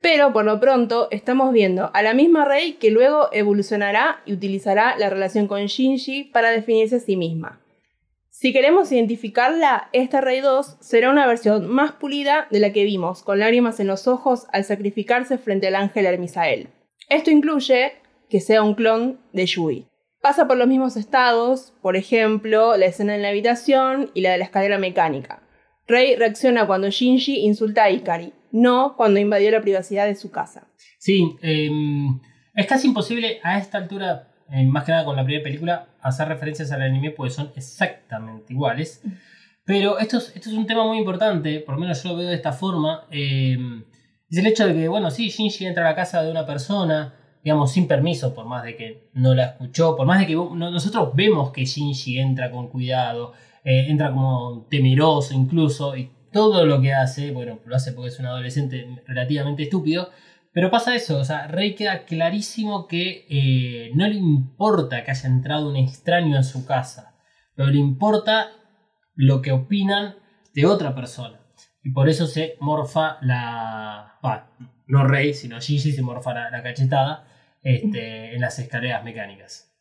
Pero 0.00 0.32
por 0.32 0.46
lo 0.46 0.60
pronto 0.60 1.08
estamos 1.10 1.52
viendo 1.52 1.90
a 1.92 2.02
la 2.02 2.14
misma 2.14 2.46
Rei 2.46 2.74
que 2.74 2.90
luego 2.90 3.28
evolucionará 3.32 4.22
y 4.24 4.32
utilizará 4.32 4.96
la 4.96 5.10
relación 5.10 5.46
con 5.46 5.66
Shinji 5.66 6.24
para 6.24 6.50
definirse 6.50 6.96
a 6.96 7.00
sí 7.00 7.16
misma. 7.16 7.60
Si 8.30 8.54
queremos 8.54 8.90
identificarla, 8.90 9.90
esta 9.92 10.22
Rei 10.22 10.40
2 10.40 10.78
será 10.80 11.10
una 11.10 11.26
versión 11.26 11.68
más 11.68 11.92
pulida 11.92 12.46
de 12.50 12.60
la 12.60 12.72
que 12.72 12.84
vimos, 12.84 13.22
con 13.22 13.38
lágrimas 13.38 13.80
en 13.80 13.88
los 13.88 14.08
ojos 14.08 14.46
al 14.52 14.64
sacrificarse 14.64 15.36
frente 15.36 15.66
al 15.66 15.74
ángel 15.74 16.06
Hermisael. 16.06 16.68
Esto 17.10 17.30
incluye 17.30 17.92
que 18.30 18.40
sea 18.40 18.62
un 18.62 18.74
clon 18.74 19.20
de 19.34 19.44
Yui. 19.44 19.86
Pasa 20.22 20.48
por 20.48 20.56
los 20.56 20.68
mismos 20.68 20.96
estados, 20.96 21.74
por 21.82 21.96
ejemplo, 21.96 22.78
la 22.78 22.86
escena 22.86 23.14
en 23.14 23.20
la 23.20 23.28
habitación 23.28 24.10
y 24.14 24.22
la 24.22 24.32
de 24.32 24.38
la 24.38 24.44
escalera 24.44 24.78
mecánica. 24.78 25.42
Rey 25.86 26.16
reacciona 26.16 26.66
cuando 26.66 26.88
Shinji 26.88 27.40
insulta 27.40 27.84
a 27.84 27.90
Ikari, 27.90 28.32
no 28.52 28.94
cuando 28.96 29.20
invadió 29.20 29.50
la 29.50 29.60
privacidad 29.60 30.06
de 30.06 30.14
su 30.16 30.30
casa. 30.30 30.66
Sí, 30.98 31.36
em, 31.42 32.20
es 32.54 32.66
casi 32.66 32.88
imposible 32.88 33.40
a 33.42 33.58
esta 33.58 33.78
altura, 33.78 34.28
eh, 34.50 34.64
más 34.64 34.84
que 34.84 34.92
nada 34.92 35.04
con 35.04 35.16
la 35.16 35.24
primera 35.24 35.42
película, 35.44 35.86
hacer 36.02 36.28
referencias 36.28 36.70
al 36.72 36.82
anime 36.82 37.10
porque 37.10 37.32
son 37.32 37.50
exactamente 37.56 38.52
iguales. 38.52 39.02
Pero 39.64 39.98
esto 39.98 40.18
es, 40.18 40.32
esto 40.34 40.48
es 40.50 40.56
un 40.56 40.66
tema 40.66 40.84
muy 40.86 40.98
importante, 40.98 41.60
por 41.60 41.74
lo 41.74 41.80
menos 41.80 42.02
yo 42.02 42.10
lo 42.10 42.16
veo 42.16 42.28
de 42.28 42.34
esta 42.34 42.52
forma. 42.52 43.04
em, 43.10 43.84
es 44.28 44.38
el 44.38 44.46
hecho 44.46 44.66
de 44.66 44.74
que, 44.74 44.88
bueno, 44.88 45.10
sí, 45.10 45.28
Shinji 45.28 45.66
entra 45.66 45.84
a 45.86 45.90
la 45.90 45.96
casa 45.96 46.22
de 46.22 46.30
una 46.30 46.46
persona, 46.46 47.14
digamos, 47.42 47.72
sin 47.72 47.86
permiso, 47.88 48.32
por 48.34 48.46
más 48.46 48.62
de 48.64 48.76
que 48.76 49.08
no 49.14 49.34
la 49.34 49.44
escuchó, 49.46 49.96
por 49.96 50.06
más 50.06 50.20
de 50.20 50.26
que 50.26 50.34
no- 50.34 50.70
nosotros 50.70 51.10
vemos 51.14 51.50
que 51.52 51.64
Shinji 51.64 52.18
entra 52.20 52.50
con 52.50 52.68
cuidado, 52.68 53.32
eh, 53.64 53.86
entra 53.88 54.10
como 54.12 54.66
temeroso 54.70 55.34
incluso, 55.34 55.96
y 55.96 56.10
todo 56.32 56.66
lo 56.66 56.80
que 56.80 56.92
hace, 56.94 57.32
bueno, 57.32 57.60
lo 57.64 57.76
hace 57.76 57.92
porque 57.92 58.08
es 58.08 58.18
un 58.18 58.26
adolescente 58.26 58.86
relativamente 59.06 59.64
estúpido, 59.64 60.10
pero 60.52 60.70
pasa 60.70 60.96
eso, 60.96 61.18
o 61.18 61.24
sea, 61.24 61.46
Rey 61.46 61.74
queda 61.74 62.04
clarísimo 62.04 62.88
que 62.88 63.26
eh, 63.28 63.90
no 63.94 64.08
le 64.08 64.16
importa 64.16 65.04
que 65.04 65.12
haya 65.12 65.28
entrado 65.28 65.68
un 65.68 65.76
extraño 65.76 66.36
en 66.36 66.44
su 66.44 66.66
casa, 66.66 67.14
pero 67.54 67.70
le 67.70 67.78
importa 67.78 68.50
lo 69.14 69.42
que 69.42 69.52
opinan 69.52 70.16
de 70.54 70.66
otra 70.66 70.94
persona. 70.94 71.40
Y 71.82 71.92
por 71.92 72.08
eso 72.08 72.26
se 72.26 72.56
morfa 72.60 73.18
la... 73.22 74.18
no 74.86 75.06
Rey, 75.06 75.34
sino 75.34 75.60
Gigi 75.60 75.92
se 75.92 76.02
morfa 76.02 76.34
la, 76.34 76.50
la 76.50 76.62
cachetada 76.62 77.26
este, 77.62 78.34
en 78.34 78.40
las 78.40 78.58
escaleras 78.58 79.04
mecánicas. 79.04 79.72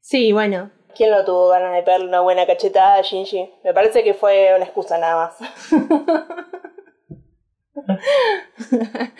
Sí, 0.00 0.32
bueno. 0.32 0.70
¿Quién 0.94 1.10
no 1.10 1.24
tuvo 1.24 1.48
ganas 1.48 1.74
de 1.74 1.82
pegarle 1.82 2.08
una 2.08 2.20
buena 2.20 2.46
cachetada 2.46 2.96
a 2.96 3.02
Shinji? 3.02 3.50
Me 3.64 3.72
parece 3.72 4.02
que 4.02 4.14
fue 4.14 4.52
una 4.54 4.64
excusa 4.64 4.98
nada 4.98 5.16
más. 5.16 5.36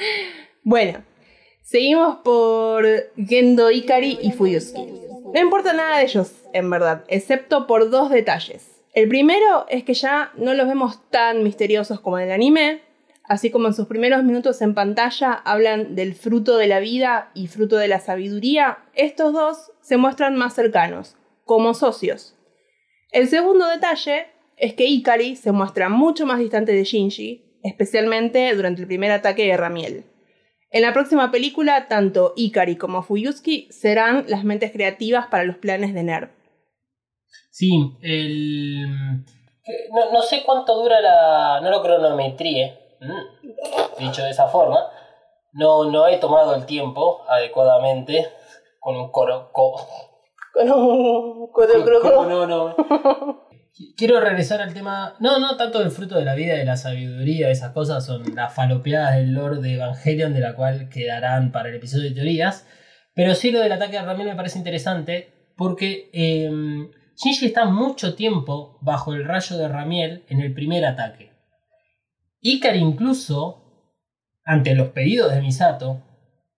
bueno, 0.62 1.02
seguimos 1.62 2.18
por 2.18 2.86
Gendo 3.16 3.70
Ikari 3.70 4.18
y 4.20 4.32
Fuyusuki. 4.32 4.86
No 5.32 5.40
importa 5.40 5.72
nada 5.72 5.98
de 5.98 6.04
ellos, 6.04 6.32
en 6.52 6.70
verdad, 6.70 7.04
excepto 7.08 7.66
por 7.66 7.90
dos 7.90 8.10
detalles. 8.10 8.78
El 8.94 9.08
primero 9.08 9.66
es 9.68 9.84
que 9.84 9.94
ya 9.94 10.32
no 10.36 10.54
los 10.54 10.66
vemos 10.66 11.00
tan 11.10 11.42
misteriosos 11.42 12.00
como 12.00 12.18
en 12.18 12.24
el 12.24 12.32
anime, 12.32 12.80
así 13.24 13.50
como 13.50 13.68
en 13.68 13.74
sus 13.74 13.86
primeros 13.86 14.24
minutos 14.24 14.62
en 14.62 14.74
pantalla 14.74 15.32
hablan 15.32 15.94
del 15.94 16.14
fruto 16.14 16.56
de 16.56 16.66
la 16.66 16.80
vida 16.80 17.30
y 17.34 17.46
fruto 17.46 17.76
de 17.76 17.88
la 17.88 18.00
sabiduría, 18.00 18.78
estos 18.94 19.34
dos 19.34 19.72
se 19.82 19.98
muestran 19.98 20.36
más 20.36 20.54
cercanos, 20.54 21.17
como 21.48 21.72
socios. 21.74 22.36
El 23.10 23.26
segundo 23.26 23.66
detalle 23.66 24.26
es 24.58 24.74
que 24.74 24.84
Ikari 24.84 25.34
se 25.34 25.50
muestra 25.50 25.88
mucho 25.88 26.26
más 26.26 26.38
distante 26.38 26.72
de 26.72 26.84
Shinji, 26.84 27.58
especialmente 27.64 28.54
durante 28.54 28.82
el 28.82 28.86
primer 28.86 29.10
ataque 29.10 29.46
de 29.46 29.56
Ramiel. 29.56 30.04
En 30.70 30.82
la 30.82 30.92
próxima 30.92 31.30
película, 31.30 31.88
tanto 31.88 32.34
Ikari 32.36 32.76
como 32.76 33.02
Fuyusuki 33.02 33.66
serán 33.70 34.26
las 34.28 34.44
mentes 34.44 34.70
creativas 34.72 35.26
para 35.28 35.44
los 35.44 35.56
planes 35.56 35.94
de 35.94 36.02
Nerv. 36.02 36.28
Sí, 37.50 37.70
el... 38.02 38.86
No, 39.90 40.12
no 40.12 40.22
sé 40.22 40.42
cuánto 40.44 40.76
dura 40.82 41.00
la... 41.00 41.60
No 41.62 41.70
lo 41.70 41.82
cronometrié, 41.82 42.78
mm, 43.00 44.04
dicho 44.04 44.22
de 44.22 44.30
esa 44.30 44.48
forma. 44.48 44.78
No, 45.52 45.90
no 45.90 46.06
he 46.06 46.18
tomado 46.18 46.54
el 46.54 46.66
tiempo 46.66 47.22
adecuadamente 47.26 48.26
con 48.78 48.96
un 48.96 49.10
coro... 49.10 49.50
co- 49.52 49.80
Con 50.66 50.70
un 50.70 51.52
coro- 51.52 51.84
coro- 51.84 52.00
¿Cómo 52.02 52.14
coro. 52.24 52.46
no, 52.46 52.46
no? 52.46 53.48
Quiero 53.96 54.18
regresar 54.20 54.60
al 54.60 54.74
tema, 54.74 55.14
no, 55.20 55.38
no 55.38 55.56
tanto 55.56 55.78
del 55.78 55.90
fruto 55.92 56.16
de 56.18 56.24
la 56.24 56.34
vida 56.34 56.54
y 56.54 56.58
de 56.58 56.64
la 56.64 56.76
sabiduría, 56.76 57.48
esas 57.50 57.72
cosas 57.72 58.04
son 58.04 58.34
las 58.34 58.52
falopeadas 58.52 59.14
del 59.16 59.32
Lord 59.34 59.60
de 59.60 59.74
Evangelion, 59.74 60.34
de 60.34 60.40
la 60.40 60.54
cual 60.56 60.88
quedarán 60.88 61.52
para 61.52 61.68
el 61.68 61.76
episodio 61.76 62.08
de 62.08 62.14
teorías, 62.16 62.66
pero 63.14 63.34
sí 63.36 63.50
lo 63.52 63.60
del 63.60 63.70
ataque 63.72 63.96
a 63.98 64.04
Ramiel 64.04 64.28
me 64.30 64.34
parece 64.36 64.58
interesante 64.58 65.32
porque 65.56 66.10
eh, 66.12 66.50
Shinji 67.16 67.46
está 67.46 67.66
mucho 67.66 68.14
tiempo 68.16 68.78
bajo 68.80 69.12
el 69.14 69.24
rayo 69.24 69.56
de 69.56 69.68
Ramiel 69.68 70.24
en 70.28 70.40
el 70.40 70.52
primer 70.54 70.84
ataque. 70.84 71.30
Ikari 72.40 72.78
incluso, 72.78 73.62
ante 74.44 74.74
los 74.74 74.88
pedidos 74.88 75.32
de 75.32 75.40
Misato, 75.40 76.02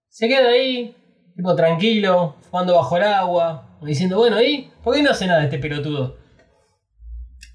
se 0.09 0.29
queda 0.29 0.49
ahí, 0.51 0.95
tipo 1.41 1.57
tranquilo, 1.57 2.36
jugando 2.51 2.74
bajo 2.74 2.99
el 2.99 3.05
agua, 3.05 3.78
diciendo, 3.80 4.18
bueno, 4.18 4.43
¿y 4.43 4.70
por 4.84 4.95
qué 4.95 5.03
no 5.03 5.11
hace 5.11 5.26
nada 5.26 5.43
este 5.43 5.59
pelotudo? 5.59 6.18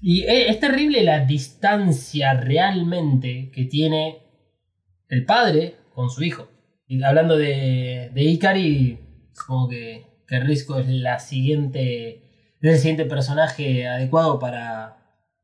Y 0.00 0.24
es, 0.24 0.50
es 0.50 0.60
terrible 0.60 1.04
la 1.04 1.20
distancia 1.20 2.34
realmente 2.34 3.52
que 3.54 3.64
tiene 3.64 4.24
el 5.08 5.24
padre 5.24 5.76
con 5.94 6.10
su 6.10 6.24
hijo. 6.24 6.48
Hablando 7.04 7.38
de, 7.38 8.10
de 8.12 8.22
Ikari, 8.22 8.98
supongo 9.32 9.68
que, 9.68 10.06
que 10.26 10.40
Risco 10.40 10.80
es 10.80 10.88
la 10.88 11.20
siguiente, 11.20 12.24
es 12.60 12.72
el 12.72 12.78
siguiente 12.78 13.04
personaje 13.04 13.86
adecuado 13.86 14.40
para 14.40 14.96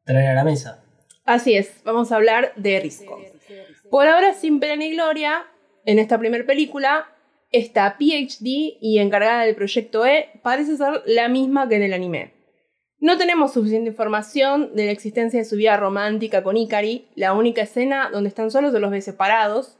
traer 0.04 0.30
a 0.30 0.34
la 0.34 0.44
mesa. 0.44 0.84
Así 1.24 1.54
es, 1.54 1.80
vamos 1.84 2.10
a 2.10 2.16
hablar 2.16 2.52
de 2.56 2.80
Risco. 2.80 3.20
Por 3.88 4.08
ahora, 4.08 4.34
sin 4.34 4.58
pena 4.58 4.74
ni 4.74 4.90
gloria, 4.90 5.44
en 5.84 6.00
esta 6.00 6.18
primera 6.18 6.44
película, 6.44 7.06
esta 7.52 7.96
PhD 7.98 8.78
y 8.80 8.98
encargada 8.98 9.44
del 9.44 9.54
proyecto 9.54 10.04
E 10.06 10.40
parece 10.42 10.76
ser 10.76 11.02
la 11.06 11.28
misma 11.28 11.68
que 11.68 11.76
en 11.76 11.82
el 11.82 11.92
anime. 11.92 12.32
No 12.98 13.18
tenemos 13.18 13.52
suficiente 13.52 13.90
información 13.90 14.74
de 14.74 14.86
la 14.86 14.92
existencia 14.92 15.38
de 15.38 15.44
su 15.44 15.56
vida 15.56 15.76
romántica 15.76 16.42
con 16.42 16.56
Ikari, 16.56 17.08
la 17.14 17.32
única 17.32 17.62
escena 17.62 18.10
donde 18.12 18.28
están 18.28 18.50
solos 18.50 18.72
se 18.72 18.78
los 18.78 18.90
ve 18.90 19.00
separados, 19.00 19.78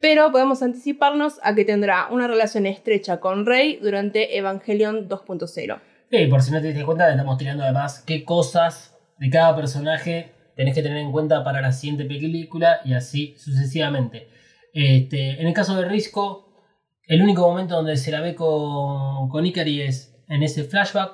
pero 0.00 0.32
podemos 0.32 0.62
anticiparnos 0.62 1.38
a 1.42 1.54
que 1.54 1.64
tendrá 1.64 2.08
una 2.10 2.26
relación 2.26 2.66
estrecha 2.66 3.20
con 3.20 3.46
Rey 3.46 3.78
durante 3.82 4.38
Evangelion 4.38 5.08
2.0. 5.08 5.80
Sí, 6.10 6.26
por 6.28 6.42
si 6.42 6.50
no 6.50 6.60
te 6.60 6.68
diste 6.68 6.84
cuenta, 6.84 7.10
estamos 7.10 7.38
tirando 7.38 7.64
además 7.64 8.02
qué 8.06 8.24
cosas 8.24 8.96
de 9.18 9.28
cada 9.30 9.54
personaje 9.54 10.32
tenés 10.56 10.74
que 10.74 10.82
tener 10.82 10.98
en 10.98 11.12
cuenta 11.12 11.44
para 11.44 11.60
la 11.60 11.72
siguiente 11.72 12.04
película 12.04 12.80
y 12.84 12.94
así 12.94 13.34
sucesivamente. 13.36 14.28
Este, 14.72 15.40
en 15.40 15.46
el 15.46 15.52
caso 15.52 15.76
de 15.76 15.86
Risco, 15.86 16.45
el 17.06 17.22
único 17.22 17.42
momento 17.48 17.76
donde 17.76 17.96
se 17.96 18.10
la 18.10 18.20
ve 18.20 18.34
con, 18.34 19.28
con 19.28 19.46
Ikari 19.46 19.82
es 19.82 20.14
en 20.28 20.42
ese 20.42 20.64
flashback 20.64 21.12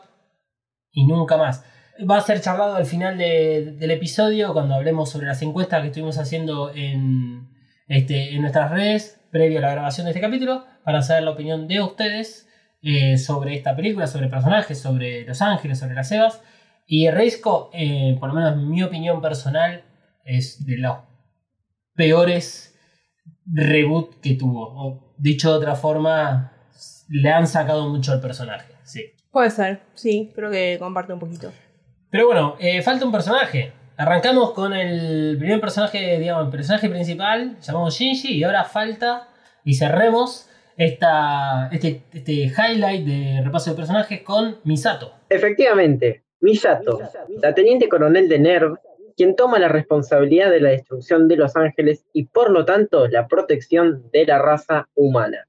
y 0.90 1.06
nunca 1.06 1.36
más. 1.36 1.64
Va 2.10 2.16
a 2.16 2.20
ser 2.22 2.40
charlado 2.40 2.74
al 2.76 2.86
final 2.86 3.18
de- 3.18 3.76
del 3.78 3.90
episodio 3.90 4.52
cuando 4.52 4.74
hablemos 4.74 5.10
sobre 5.10 5.26
las 5.26 5.42
encuestas 5.42 5.82
que 5.82 5.88
estuvimos 5.88 6.18
haciendo 6.18 6.72
en, 6.74 7.48
este, 7.88 8.34
en 8.34 8.40
nuestras 8.40 8.70
redes 8.70 9.20
previo 9.30 9.58
a 9.58 9.62
la 9.62 9.72
grabación 9.72 10.04
de 10.06 10.10
este 10.12 10.20
capítulo 10.20 10.64
para 10.84 11.02
saber 11.02 11.22
la 11.24 11.30
opinión 11.30 11.68
de 11.68 11.80
ustedes 11.82 12.48
eh, 12.82 13.16
sobre 13.18 13.54
esta 13.54 13.76
película, 13.76 14.06
sobre 14.06 14.28
personajes, 14.28 14.78
sobre 14.80 15.24
Los 15.24 15.40
Ángeles, 15.42 15.78
sobre 15.78 15.94
las 15.94 16.10
Evas. 16.10 16.42
Y 16.86 17.08
Reisco, 17.10 17.70
eh, 17.72 18.16
por 18.18 18.28
lo 18.30 18.34
menos 18.34 18.54
en 18.54 18.68
mi 18.68 18.82
opinión 18.82 19.20
personal, 19.22 19.84
es 20.24 20.66
de 20.66 20.78
los 20.78 20.96
peores 21.94 22.71
reboot 23.46 24.20
que 24.20 24.34
tuvo. 24.34 24.68
O 24.74 25.14
dicho 25.18 25.50
de 25.50 25.56
otra 25.58 25.74
forma, 25.74 26.52
le 27.08 27.30
han 27.30 27.46
sacado 27.46 27.88
mucho 27.88 28.12
al 28.12 28.20
personaje. 28.20 28.72
Sí. 28.84 29.12
Puede 29.30 29.50
ser, 29.50 29.80
sí, 29.94 30.30
creo 30.34 30.50
que 30.50 30.76
comparte 30.78 31.12
un 31.12 31.18
poquito. 31.18 31.50
Pero 32.10 32.26
bueno, 32.26 32.56
eh, 32.58 32.82
falta 32.82 33.06
un 33.06 33.12
personaje. 33.12 33.72
Arrancamos 33.96 34.52
con 34.52 34.72
el 34.74 35.36
primer 35.38 35.60
personaje, 35.60 36.18
digamos, 36.18 36.46
el 36.46 36.50
personaje 36.50 36.88
principal, 36.88 37.58
llamado 37.60 37.88
Shinji, 37.88 38.34
y 38.34 38.44
ahora 38.44 38.64
falta, 38.64 39.28
y 39.64 39.74
cerremos 39.74 40.48
esta, 40.76 41.68
este, 41.72 42.02
este 42.12 42.32
highlight 42.32 43.06
de 43.06 43.42
repaso 43.44 43.70
de 43.70 43.76
personajes 43.76 44.22
con 44.22 44.58
Misato. 44.64 45.14
Efectivamente, 45.28 46.24
Misato, 46.40 47.00
la 47.40 47.54
teniente 47.54 47.88
coronel 47.88 48.28
de 48.28 48.38
NERV, 48.38 48.78
quien 49.16 49.36
toma 49.36 49.58
la 49.58 49.68
responsabilidad 49.68 50.50
de 50.50 50.60
la 50.60 50.70
destrucción 50.70 51.28
de 51.28 51.36
Los 51.36 51.56
Ángeles 51.56 52.04
y 52.12 52.24
por 52.24 52.50
lo 52.50 52.64
tanto 52.64 53.08
la 53.08 53.28
protección 53.28 54.10
de 54.12 54.26
la 54.26 54.38
raza 54.38 54.88
humana. 54.94 55.46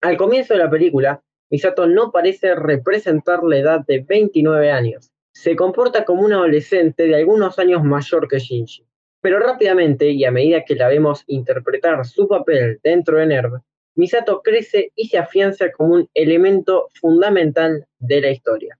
Al 0.00 0.16
comienzo 0.16 0.54
de 0.54 0.60
la 0.60 0.70
película, 0.70 1.22
Misato 1.50 1.86
no 1.86 2.10
parece 2.10 2.54
representar 2.54 3.42
la 3.44 3.58
edad 3.58 3.80
de 3.86 4.00
29 4.00 4.70
años. 4.70 5.10
Se 5.32 5.54
comporta 5.54 6.04
como 6.04 6.22
un 6.22 6.32
adolescente 6.32 7.06
de 7.06 7.16
algunos 7.16 7.58
años 7.58 7.84
mayor 7.84 8.26
que 8.28 8.38
Shinji. 8.38 8.84
Pero 9.20 9.38
rápidamente, 9.38 10.10
y 10.10 10.24
a 10.24 10.30
medida 10.30 10.64
que 10.64 10.74
la 10.74 10.88
vemos 10.88 11.24
interpretar 11.26 12.04
su 12.04 12.28
papel 12.28 12.80
dentro 12.82 13.18
de 13.18 13.26
NERV, 13.26 13.60
Misato 13.96 14.42
crece 14.42 14.92
y 14.94 15.08
se 15.08 15.18
afianza 15.18 15.72
como 15.72 15.94
un 15.94 16.08
elemento 16.14 16.88
fundamental 17.00 17.86
de 17.98 18.20
la 18.20 18.30
historia. 18.30 18.78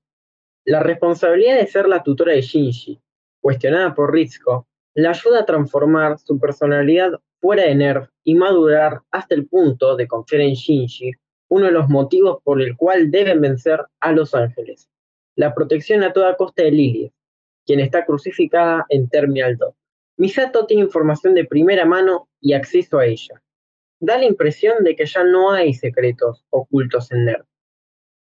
La 0.64 0.80
responsabilidad 0.80 1.57
de 1.57 1.66
ser 1.66 1.89
la 1.89 2.03
tutora 2.03 2.32
de 2.32 2.43
Shinji, 2.43 3.01
cuestionada 3.47 3.94
por 3.94 4.12
Ritsuko, 4.12 4.66
la 4.94 5.11
ayuda 5.11 5.42
a 5.42 5.47
transformar 5.47 6.18
su 6.18 6.36
personalidad 6.36 7.12
fuera 7.40 7.62
de 7.62 7.76
NERV 7.76 8.09
y 8.24 8.34
madurar 8.34 9.03
hasta 9.12 9.36
el 9.36 9.47
punto 9.47 9.94
de 9.94 10.09
confiar 10.09 10.42
en 10.42 10.55
Shinji 10.55 11.12
uno 11.49 11.66
de 11.66 11.70
los 11.70 11.88
motivos 11.88 12.42
por 12.42 12.61
el 12.61 12.76
cual 12.76 13.12
deben 13.12 13.40
vencer 13.40 13.84
a 14.01 14.11
los 14.11 14.34
ángeles. 14.34 14.88
La 15.36 15.55
protección 15.55 16.03
a 16.03 16.12
toda 16.12 16.34
costa 16.34 16.64
de 16.64 16.72
Lilith, 16.72 17.12
quien 17.64 17.78
está 17.78 18.05
crucificada 18.05 18.84
en 18.88 19.09
Terminal 19.09 19.57
2. 19.57 19.72
Misato 20.16 20.66
tiene 20.66 20.82
información 20.82 21.34
de 21.34 21.44
primera 21.44 21.84
mano 21.84 22.28
y 22.40 22.55
acceso 22.55 22.99
a 22.99 23.07
ella. 23.07 23.40
Da 24.01 24.18
la 24.18 24.24
impresión 24.24 24.82
de 24.82 24.97
que 24.97 25.07
ya 25.07 25.22
no 25.22 25.53
hay 25.53 25.72
secretos 25.72 26.44
ocultos 26.51 27.12
en 27.12 27.26
NERV. 27.26 27.44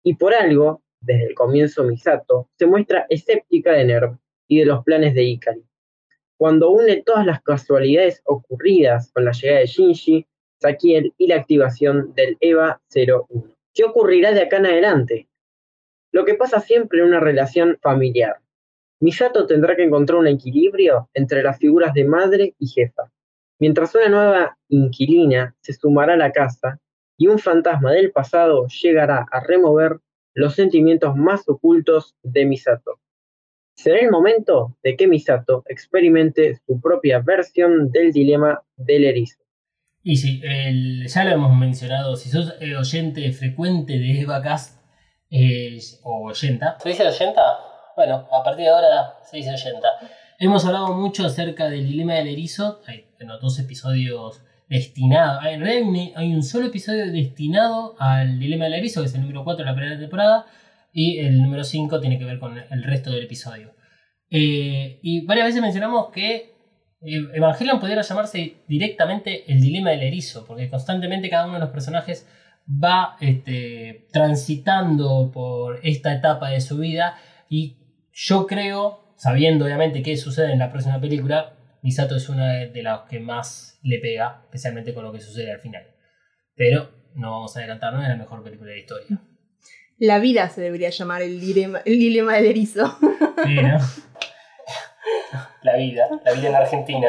Y 0.03 0.17
por 0.17 0.35
algo, 0.35 0.83
desde 1.01 1.29
el 1.29 1.35
comienzo 1.35 1.83
Misato 1.83 2.51
se 2.59 2.67
muestra 2.67 3.07
escéptica 3.09 3.73
de 3.73 3.85
NERV 3.85 4.19
y 4.49 4.59
de 4.61 4.67
los 4.67 4.85
planes 4.85 5.15
de 5.15 5.25
Ikari. 5.25 5.65
Cuando 6.37 6.71
une 6.71 7.03
todas 7.03 7.25
las 7.25 7.43
casualidades 7.43 8.21
ocurridas 8.25 9.11
con 9.13 9.25
la 9.25 9.33
llegada 9.33 9.61
de 9.61 9.67
Shinji, 9.67 10.27
Sakiel 10.61 11.13
y 11.19 11.27
la 11.27 11.37
activación 11.37 12.15
del 12.15 12.37
EVA 12.41 12.81
01. 12.95 13.55
¿Qué 13.73 13.85
ocurrirá 13.85 14.33
de 14.33 14.43
acá 14.43 14.59
en 14.59 14.67
adelante? 14.67 15.29
Lo 16.13 16.25
que 16.25 16.35
pasa 16.35 16.61
siempre 16.61 17.01
en 17.01 17.07
una 17.07 17.21
relación 17.21 17.79
familiar. 17.83 18.39
Misato 19.01 19.47
tendrá 19.47 19.77
que 19.77 19.83
encontrar 19.83 20.19
un 20.19 20.29
equilibrio 20.29 21.11
entre 21.13 21.43
las 21.43 21.59
figuras 21.59 21.93
de 21.93 22.05
madre 22.05 22.55
y 22.59 22.69
jefa, 22.69 23.11
mientras 23.59 23.95
una 23.95 24.09
nueva 24.09 24.59
inquilina 24.69 25.55
se 25.61 25.73
sumará 25.73 26.15
a 26.15 26.17
la 26.17 26.33
casa 26.33 26.81
y 27.19 27.27
un 27.27 27.39
fantasma 27.39 27.93
del 27.93 28.13
pasado 28.13 28.67
llegará 28.69 29.27
a 29.31 29.41
remover 29.41 29.99
los 30.35 30.55
sentimientos 30.55 31.17
más 31.17 31.49
ocultos 31.49 32.17
de 32.23 32.47
Misato. 32.47 32.99
Será 33.75 33.99
el 34.01 34.11
momento 34.11 34.77
de 34.83 34.97
que 34.97 35.07
Misato 35.09 35.65
experimente 35.69 36.57
su 36.67 36.81
propia 36.81 37.21
versión 37.21 37.91
del 37.91 38.13
dilema 38.13 38.63
del 38.77 39.05
erizo. 39.05 39.39
Y 40.03 40.17
sí, 40.17 40.41
el- 40.45 41.07
ya 41.09 41.25
lo 41.25 41.31
hemos 41.33 41.57
mencionado, 41.57 42.15
si 42.17 42.29
sos 42.29 42.55
eh, 42.61 42.77
oyente 42.77 43.31
frecuente 43.33 43.99
de 43.99 44.21
EvaCast 44.21 44.81
eh, 45.31 45.79
o 46.03 46.29
oyenta. 46.29 46.77
¿Se 46.79 46.91
dice 46.91 47.07
oyenta? 47.07 47.41
Bueno, 47.97 48.27
a 48.33 48.43
partir 48.45 48.65
de 48.67 48.71
ahora 48.71 49.15
se 49.25 49.39
dice 49.39 49.51
oyenta. 49.53 49.89
Hemos 50.39 50.65
hablado 50.67 50.93
mucho 50.95 51.25
acerca 51.27 51.69
del 51.71 51.87
dilema 51.87 52.15
del 52.15 52.29
erizo. 52.29 52.81
Hay 52.87 53.07
bueno, 53.19 53.39
dos 53.39 53.59
episodios 53.59 54.43
destinados. 54.69 55.45
En 55.47 55.61
realidad 55.61 55.77
hay 55.77 55.83
un, 56.13 56.17
hay 56.17 56.35
un 56.35 56.43
solo 56.43 56.67
episodio 56.67 57.11
destinado 57.11 57.95
al 57.99 58.39
dilema 58.39 58.65
del 58.65 58.75
erizo, 58.75 59.01
que 59.01 59.07
es 59.07 59.15
el 59.15 59.23
número 59.23 59.45
4 59.45 59.65
de 59.65 59.71
la 59.71 59.77
primera 59.77 59.99
temporada. 59.99 60.47
Y 60.95 61.19
el 61.19 61.43
número 61.43 61.65
5 61.65 62.01
tiene 62.01 62.19
que 62.19 62.25
ver 62.25 62.39
con 62.39 62.57
el 62.57 62.83
resto 62.85 63.11
del 63.11 63.25
episodio. 63.25 63.75
Eh, 64.31 65.01
y 65.03 65.27
varias 65.27 65.49
veces 65.49 65.61
mencionamos 65.61 66.11
que 66.13 66.55
eh, 67.03 67.29
Evangelion 67.35 67.81
pudiera 67.81 68.01
llamarse 68.03 68.63
directamente 68.69 69.51
el 69.53 69.61
dilema 69.61 69.91
del 69.91 70.05
erizo, 70.05 70.47
porque 70.47 70.71
constantemente 70.71 71.29
cada 71.29 71.47
uno 71.47 71.55
de 71.55 71.61
los 71.61 71.71
personajes 71.71 72.27
va 72.67 73.17
este, 73.21 74.07
transitando 74.13 75.31
por 75.33 75.81
esta 75.83 76.15
etapa 76.15 76.51
de 76.51 76.61
su 76.61 76.79
vida 76.79 77.19
y 77.51 77.77
yo 78.13 78.47
creo, 78.47 79.15
sabiendo 79.17 79.65
obviamente 79.65 80.03
qué 80.03 80.17
sucede 80.17 80.53
en 80.53 80.61
la 80.61 80.71
próxima 80.71 81.01
película, 81.01 81.55
Misato 81.83 82.17
es 82.17 82.29
una 82.29 82.53
de 82.53 82.83
las 82.83 83.03
que 83.03 83.21
más 83.21 83.79
le 83.83 83.99
pega, 83.99 84.43
especialmente 84.45 84.95
con 84.95 85.05
lo 85.05 85.13
que 85.13 85.21
sucede 85.21 85.51
al 85.51 85.61
final. 85.61 85.83
Pero 86.55 86.91
no 87.15 87.33
vamos 87.33 87.57
a 87.57 87.59
adelantarnos, 87.59 88.03
es 88.03 88.09
la 88.09 88.17
mejor 88.17 88.43
película 88.43 88.71
de 88.71 88.77
la 88.77 88.81
historia. 88.81 89.21
La 89.99 90.19
vida 90.19 90.49
se 90.49 90.61
debería 90.61 90.91
llamar 90.91 91.23
el 91.23 91.41
dilema, 91.41 91.81
el 91.85 91.99
dilema 91.99 92.35
del 92.35 92.47
erizo. 92.47 92.99
Sí, 93.45 93.55
¿no? 93.55 93.79
La 95.63 95.77
vida, 95.77 96.09
la 96.25 96.33
vida 96.33 96.49
en 96.49 96.55
Argentina. 96.55 97.09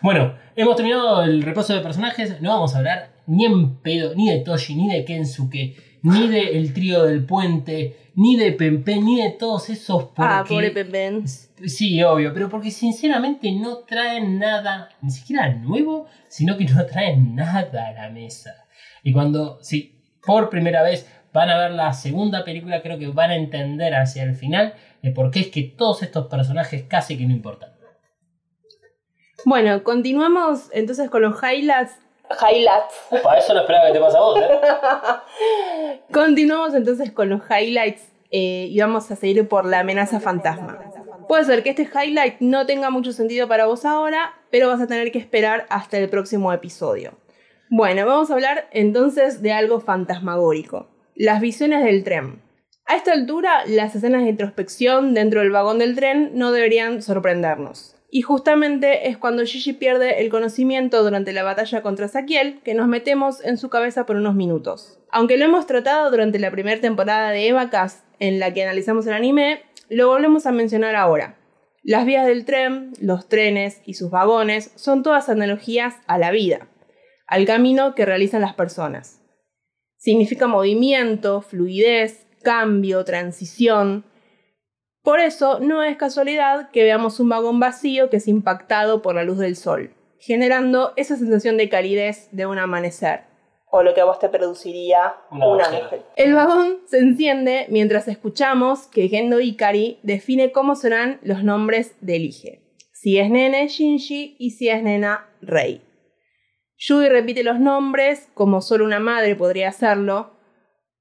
Bueno, 0.00 0.34
hemos 0.56 0.76
terminado 0.76 1.22
el 1.22 1.42
repaso 1.42 1.74
de 1.74 1.80
personajes. 1.80 2.40
No 2.40 2.50
vamos 2.50 2.74
a 2.74 2.78
hablar 2.78 3.10
ni 3.26 3.44
en 3.44 3.76
pedo, 3.80 4.14
ni 4.14 4.30
de 4.30 4.40
Toshi, 4.40 4.74
ni 4.74 4.92
de 4.92 5.04
Kensuke, 5.04 5.76
ni 6.02 6.28
del 6.28 6.72
trío 6.72 7.04
del 7.04 7.24
puente, 7.24 8.10
ni 8.14 8.36
de 8.36 8.52
Pempe, 8.52 8.96
ni 8.96 9.22
de 9.22 9.30
todos 9.30 9.68
esos 9.68 10.04
porque... 10.04 10.22
Ah, 10.32 10.44
pobre 10.48 10.70
Pepen. 10.70 11.26
Sí, 11.28 12.02
obvio, 12.02 12.32
pero 12.32 12.48
porque 12.48 12.70
sinceramente 12.70 13.52
no 13.52 13.78
traen 13.78 14.38
nada, 14.38 14.88
ni 15.02 15.10
siquiera 15.10 15.54
nuevo, 15.54 16.06
sino 16.28 16.56
que 16.56 16.64
no 16.64 16.86
traen 16.86 17.34
nada 17.34 17.88
a 17.88 17.92
la 17.92 18.10
mesa. 18.10 18.66
Y 19.02 19.12
cuando, 19.12 19.62
sí, 19.62 20.00
por 20.24 20.50
primera 20.50 20.82
vez 20.82 21.06
van 21.32 21.50
a 21.50 21.58
ver 21.58 21.72
la 21.72 21.92
segunda 21.92 22.44
película, 22.44 22.82
creo 22.82 22.98
que 22.98 23.08
van 23.08 23.30
a 23.30 23.36
entender 23.36 23.94
hacia 23.94 24.22
el 24.22 24.34
final 24.34 24.74
de 25.02 25.10
por 25.12 25.30
qué 25.30 25.40
es 25.40 25.48
que 25.48 25.62
todos 25.62 26.02
estos 26.02 26.26
personajes 26.26 26.84
casi 26.88 27.16
que 27.16 27.24
no 27.24 27.32
importan. 27.32 27.70
Bueno, 29.44 29.82
continuamos 29.82 30.68
entonces 30.72 31.08
con 31.08 31.22
los 31.22 31.42
highlights. 31.42 31.96
Highlights. 32.30 33.22
Para 33.22 33.38
eso 33.38 33.54
no 33.54 33.60
esperaba 33.60 33.86
que 33.86 33.92
te 33.92 34.00
pase 34.00 34.16
a 34.16 34.20
vos, 34.20 34.38
¿eh? 34.38 36.00
Continuamos 36.12 36.74
entonces 36.74 37.10
con 37.10 37.28
los 37.28 37.40
highlights 37.50 38.12
eh, 38.30 38.66
y 38.70 38.78
vamos 38.80 39.10
a 39.10 39.16
seguir 39.16 39.48
por 39.48 39.64
la 39.64 39.80
amenaza 39.80 40.20
fantasma. 40.20 40.78
Puede 41.26 41.44
ser 41.44 41.62
que 41.62 41.70
este 41.70 41.88
highlight 41.88 42.40
no 42.40 42.66
tenga 42.66 42.90
mucho 42.90 43.12
sentido 43.12 43.48
para 43.48 43.66
vos 43.66 43.84
ahora, 43.84 44.34
pero 44.50 44.68
vas 44.68 44.80
a 44.80 44.86
tener 44.86 45.10
que 45.10 45.18
esperar 45.18 45.66
hasta 45.70 45.96
el 45.98 46.08
próximo 46.08 46.52
episodio. 46.52 47.18
Bueno, 47.70 48.04
vamos 48.04 48.30
a 48.30 48.34
hablar 48.34 48.68
entonces 48.72 49.42
de 49.42 49.52
algo 49.52 49.80
fantasmagórico. 49.80 50.88
Las 51.22 51.42
visiones 51.42 51.84
del 51.84 52.02
tren. 52.02 52.40
A 52.86 52.96
esta 52.96 53.12
altura, 53.12 53.66
las 53.66 53.94
escenas 53.94 54.22
de 54.22 54.30
introspección 54.30 55.12
dentro 55.12 55.40
del 55.40 55.50
vagón 55.50 55.78
del 55.78 55.94
tren 55.94 56.30
no 56.32 56.50
deberían 56.50 57.02
sorprendernos. 57.02 57.94
Y 58.10 58.22
justamente 58.22 59.06
es 59.06 59.18
cuando 59.18 59.44
Gigi 59.44 59.74
pierde 59.74 60.22
el 60.22 60.30
conocimiento 60.30 61.02
durante 61.02 61.34
la 61.34 61.42
batalla 61.42 61.82
contra 61.82 62.08
Sakiel 62.08 62.62
que 62.64 62.72
nos 62.72 62.88
metemos 62.88 63.44
en 63.44 63.58
su 63.58 63.68
cabeza 63.68 64.06
por 64.06 64.16
unos 64.16 64.34
minutos. 64.34 64.98
Aunque 65.10 65.36
lo 65.36 65.44
hemos 65.44 65.66
tratado 65.66 66.10
durante 66.10 66.38
la 66.38 66.50
primera 66.50 66.80
temporada 66.80 67.32
de 67.32 67.48
Evacast, 67.48 68.02
en 68.18 68.38
la 68.38 68.54
que 68.54 68.62
analizamos 68.62 69.06
el 69.06 69.12
anime, 69.12 69.60
lo 69.90 70.08
volvemos 70.08 70.46
a 70.46 70.52
mencionar 70.52 70.96
ahora. 70.96 71.36
Las 71.82 72.06
vías 72.06 72.26
del 72.26 72.46
tren, 72.46 72.94
los 72.98 73.28
trenes 73.28 73.82
y 73.84 73.92
sus 73.92 74.10
vagones 74.10 74.72
son 74.74 75.02
todas 75.02 75.28
analogías 75.28 75.96
a 76.06 76.16
la 76.16 76.30
vida, 76.30 76.68
al 77.26 77.44
camino 77.44 77.94
que 77.94 78.06
realizan 78.06 78.40
las 78.40 78.54
personas. 78.54 79.19
Significa 80.00 80.46
movimiento, 80.46 81.42
fluidez, 81.42 82.26
cambio, 82.42 83.04
transición. 83.04 84.06
Por 85.02 85.20
eso 85.20 85.60
no 85.60 85.82
es 85.82 85.98
casualidad 85.98 86.70
que 86.70 86.84
veamos 86.84 87.20
un 87.20 87.28
vagón 87.28 87.60
vacío 87.60 88.08
que 88.08 88.16
es 88.16 88.26
impactado 88.26 89.02
por 89.02 89.14
la 89.14 89.24
luz 89.24 89.36
del 89.36 89.56
sol, 89.56 89.92
generando 90.18 90.94
esa 90.96 91.16
sensación 91.16 91.58
de 91.58 91.68
calidez 91.68 92.30
de 92.32 92.46
un 92.46 92.58
amanecer, 92.58 93.24
o 93.70 93.82
lo 93.82 93.92
que 93.92 94.00
a 94.00 94.06
vos 94.06 94.18
te 94.18 94.30
produciría 94.30 95.16
Una 95.30 95.48
un 95.48 95.60
ángel. 95.60 96.00
El 96.16 96.32
vagón 96.32 96.78
se 96.86 96.98
enciende 96.98 97.66
mientras 97.68 98.08
escuchamos 98.08 98.86
que 98.86 99.08
Gendo 99.08 99.38
Ikari 99.38 99.98
define 100.02 100.50
cómo 100.50 100.76
serán 100.76 101.20
los 101.22 101.44
nombres 101.44 101.94
de 102.00 102.16
Elige. 102.16 102.62
Si 102.94 103.18
es 103.18 103.30
nene, 103.30 103.68
Shinji, 103.68 104.36
y 104.38 104.52
si 104.52 104.70
es 104.70 104.82
nena, 104.82 105.28
Rei. 105.42 105.82
Yui 106.80 107.10
repite 107.10 107.44
los 107.44 107.60
nombres 107.60 108.28
como 108.32 108.62
solo 108.62 108.86
una 108.86 109.00
madre 109.00 109.36
podría 109.36 109.68
hacerlo, 109.68 110.30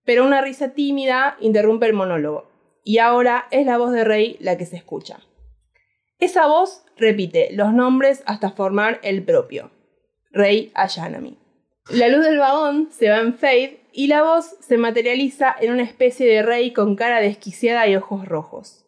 pero 0.03 0.25
una 0.25 0.41
risa 0.41 0.73
tímida 0.73 1.37
interrumpe 1.39 1.85
el 1.85 1.93
monólogo. 1.93 2.51
Y 2.83 2.97
ahora 2.97 3.47
es 3.49 3.65
la 3.65 3.77
voz 3.77 3.93
de 3.93 4.03
Rei 4.03 4.35
la 4.41 4.57
que 4.57 4.65
se 4.65 4.75
escucha. 4.75 5.21
Esa 6.19 6.47
voz 6.47 6.83
repite 6.97 7.49
los 7.53 7.73
nombres 7.73 8.23
hasta 8.25 8.51
formar 8.51 8.99
el 9.03 9.23
propio. 9.23 9.71
Rei 10.31 10.69
Ayanami. 10.75 11.37
La 11.91 12.09
luz 12.09 12.25
del 12.25 12.39
vagón 12.39 12.89
se 12.91 13.09
va 13.09 13.19
en 13.19 13.33
fade 13.33 13.79
y 13.93 14.07
la 14.07 14.21
voz 14.21 14.57
se 14.59 14.77
materializa 14.77 15.55
en 15.61 15.71
una 15.71 15.83
especie 15.83 16.27
de 16.27 16.41
rey 16.41 16.73
con 16.73 16.97
cara 16.97 17.21
desquiciada 17.21 17.87
y 17.87 17.95
ojos 17.95 18.27
rojos. 18.27 18.85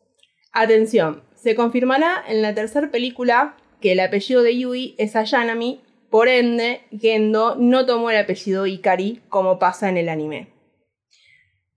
Atención, 0.52 1.24
se 1.36 1.56
confirmará 1.56 2.22
en 2.28 2.42
la 2.42 2.54
tercera 2.54 2.92
película 2.92 3.56
que 3.80 3.94
el 3.94 4.02
apellido 4.02 4.44
de 4.44 4.58
Yui 4.58 4.96
es 4.98 5.16
Ayanami, 5.16 5.82
por 6.12 6.28
ende, 6.28 6.82
Gendo 6.92 7.56
no 7.56 7.86
tomó 7.86 8.12
el 8.12 8.18
apellido 8.18 8.68
Ikari 8.68 9.22
como 9.30 9.58
pasa 9.58 9.88
en 9.88 9.96
el 9.96 10.10
anime. 10.10 10.50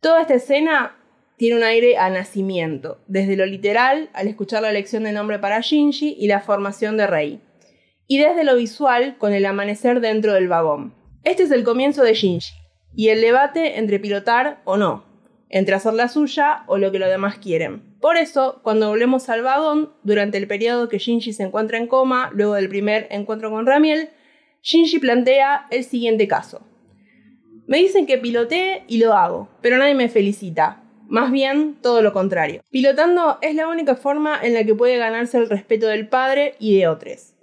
Toda 0.01 0.23
esta 0.23 0.35
escena 0.35 0.97
tiene 1.37 1.57
un 1.57 1.63
aire 1.63 1.97
a 1.97 2.11
nacimiento, 2.11 2.99
desde 3.07 3.37
lo 3.37 3.47
literal 3.47 4.11
al 4.13 4.27
escuchar 4.27 4.63
la 4.63 4.71
elección 4.71 5.05
de 5.05 5.13
nombre 5.13 5.39
para 5.39 5.61
Shinji 5.61 6.17
y 6.19 6.27
la 6.27 6.41
formación 6.41 6.97
de 6.97 7.07
Rei, 7.07 7.41
y 8.09 8.19
desde 8.19 8.43
lo 8.43 8.57
visual 8.57 9.17
con 9.19 9.33
el 9.33 9.47
amanecer 9.47 10.01
dentro 10.01 10.35
del 10.35 10.49
vagón. 10.49 10.95
Este 11.23 11.45
es 11.45 11.53
el 11.53 11.63
comienzo 11.63 12.03
de 12.03 12.15
Shinji, 12.15 12.53
y 12.97 13.11
el 13.11 13.21
debate 13.21 13.79
entre 13.79 14.01
pilotar 14.01 14.63
o 14.65 14.77
no, 14.77 15.05
entre 15.49 15.77
hacer 15.77 15.95
la 15.95 16.09
suya 16.09 16.65
o 16.67 16.77
lo 16.77 16.91
que 16.91 16.99
los 16.99 17.09
demás 17.09 17.39
quieren. 17.39 17.97
Por 18.01 18.17
eso, 18.17 18.61
cuando 18.65 18.89
volvemos 18.89 19.29
al 19.29 19.43
vagón, 19.43 19.93
durante 20.03 20.39
el 20.39 20.49
periodo 20.49 20.89
que 20.89 20.99
Shinji 20.99 21.33
se 21.33 21.45
encuentra 21.45 21.79
en 21.79 21.87
coma, 21.87 22.31
luego 22.33 22.55
del 22.55 22.69
primer 22.69 23.07
encuentro 23.11 23.51
con 23.51 23.65
Ramiel, 23.65 24.11
Shinji 24.65 24.99
plantea 24.99 25.67
el 25.71 25.85
siguiente 25.85 26.27
caso. 26.27 26.67
Me 27.67 27.77
dicen 27.77 28.07
que 28.07 28.17
pilotee 28.17 28.85
y 28.89 28.97
lo 28.97 29.13
hago, 29.13 29.51
pero 29.61 29.77
nadie 29.77 29.95
me 29.95 30.09
felicita. 30.09 30.83
Más 31.07 31.31
bien, 31.31 31.77
todo 31.83 32.01
lo 32.01 32.15
contrario. 32.15 32.63
Pilotando 32.71 33.37
es 33.43 33.55
la 33.55 33.69
única 33.69 33.95
forma 33.95 34.41
en 34.43 34.55
la 34.55 34.65
que 34.65 34.75
puede 34.75 34.97
ganarse 34.97 35.37
el 35.37 35.51
respeto 35.51 35.87
del 35.87 36.09
padre 36.09 36.55
y 36.59 36.79
de 36.79 36.89
otros. 36.89 37.35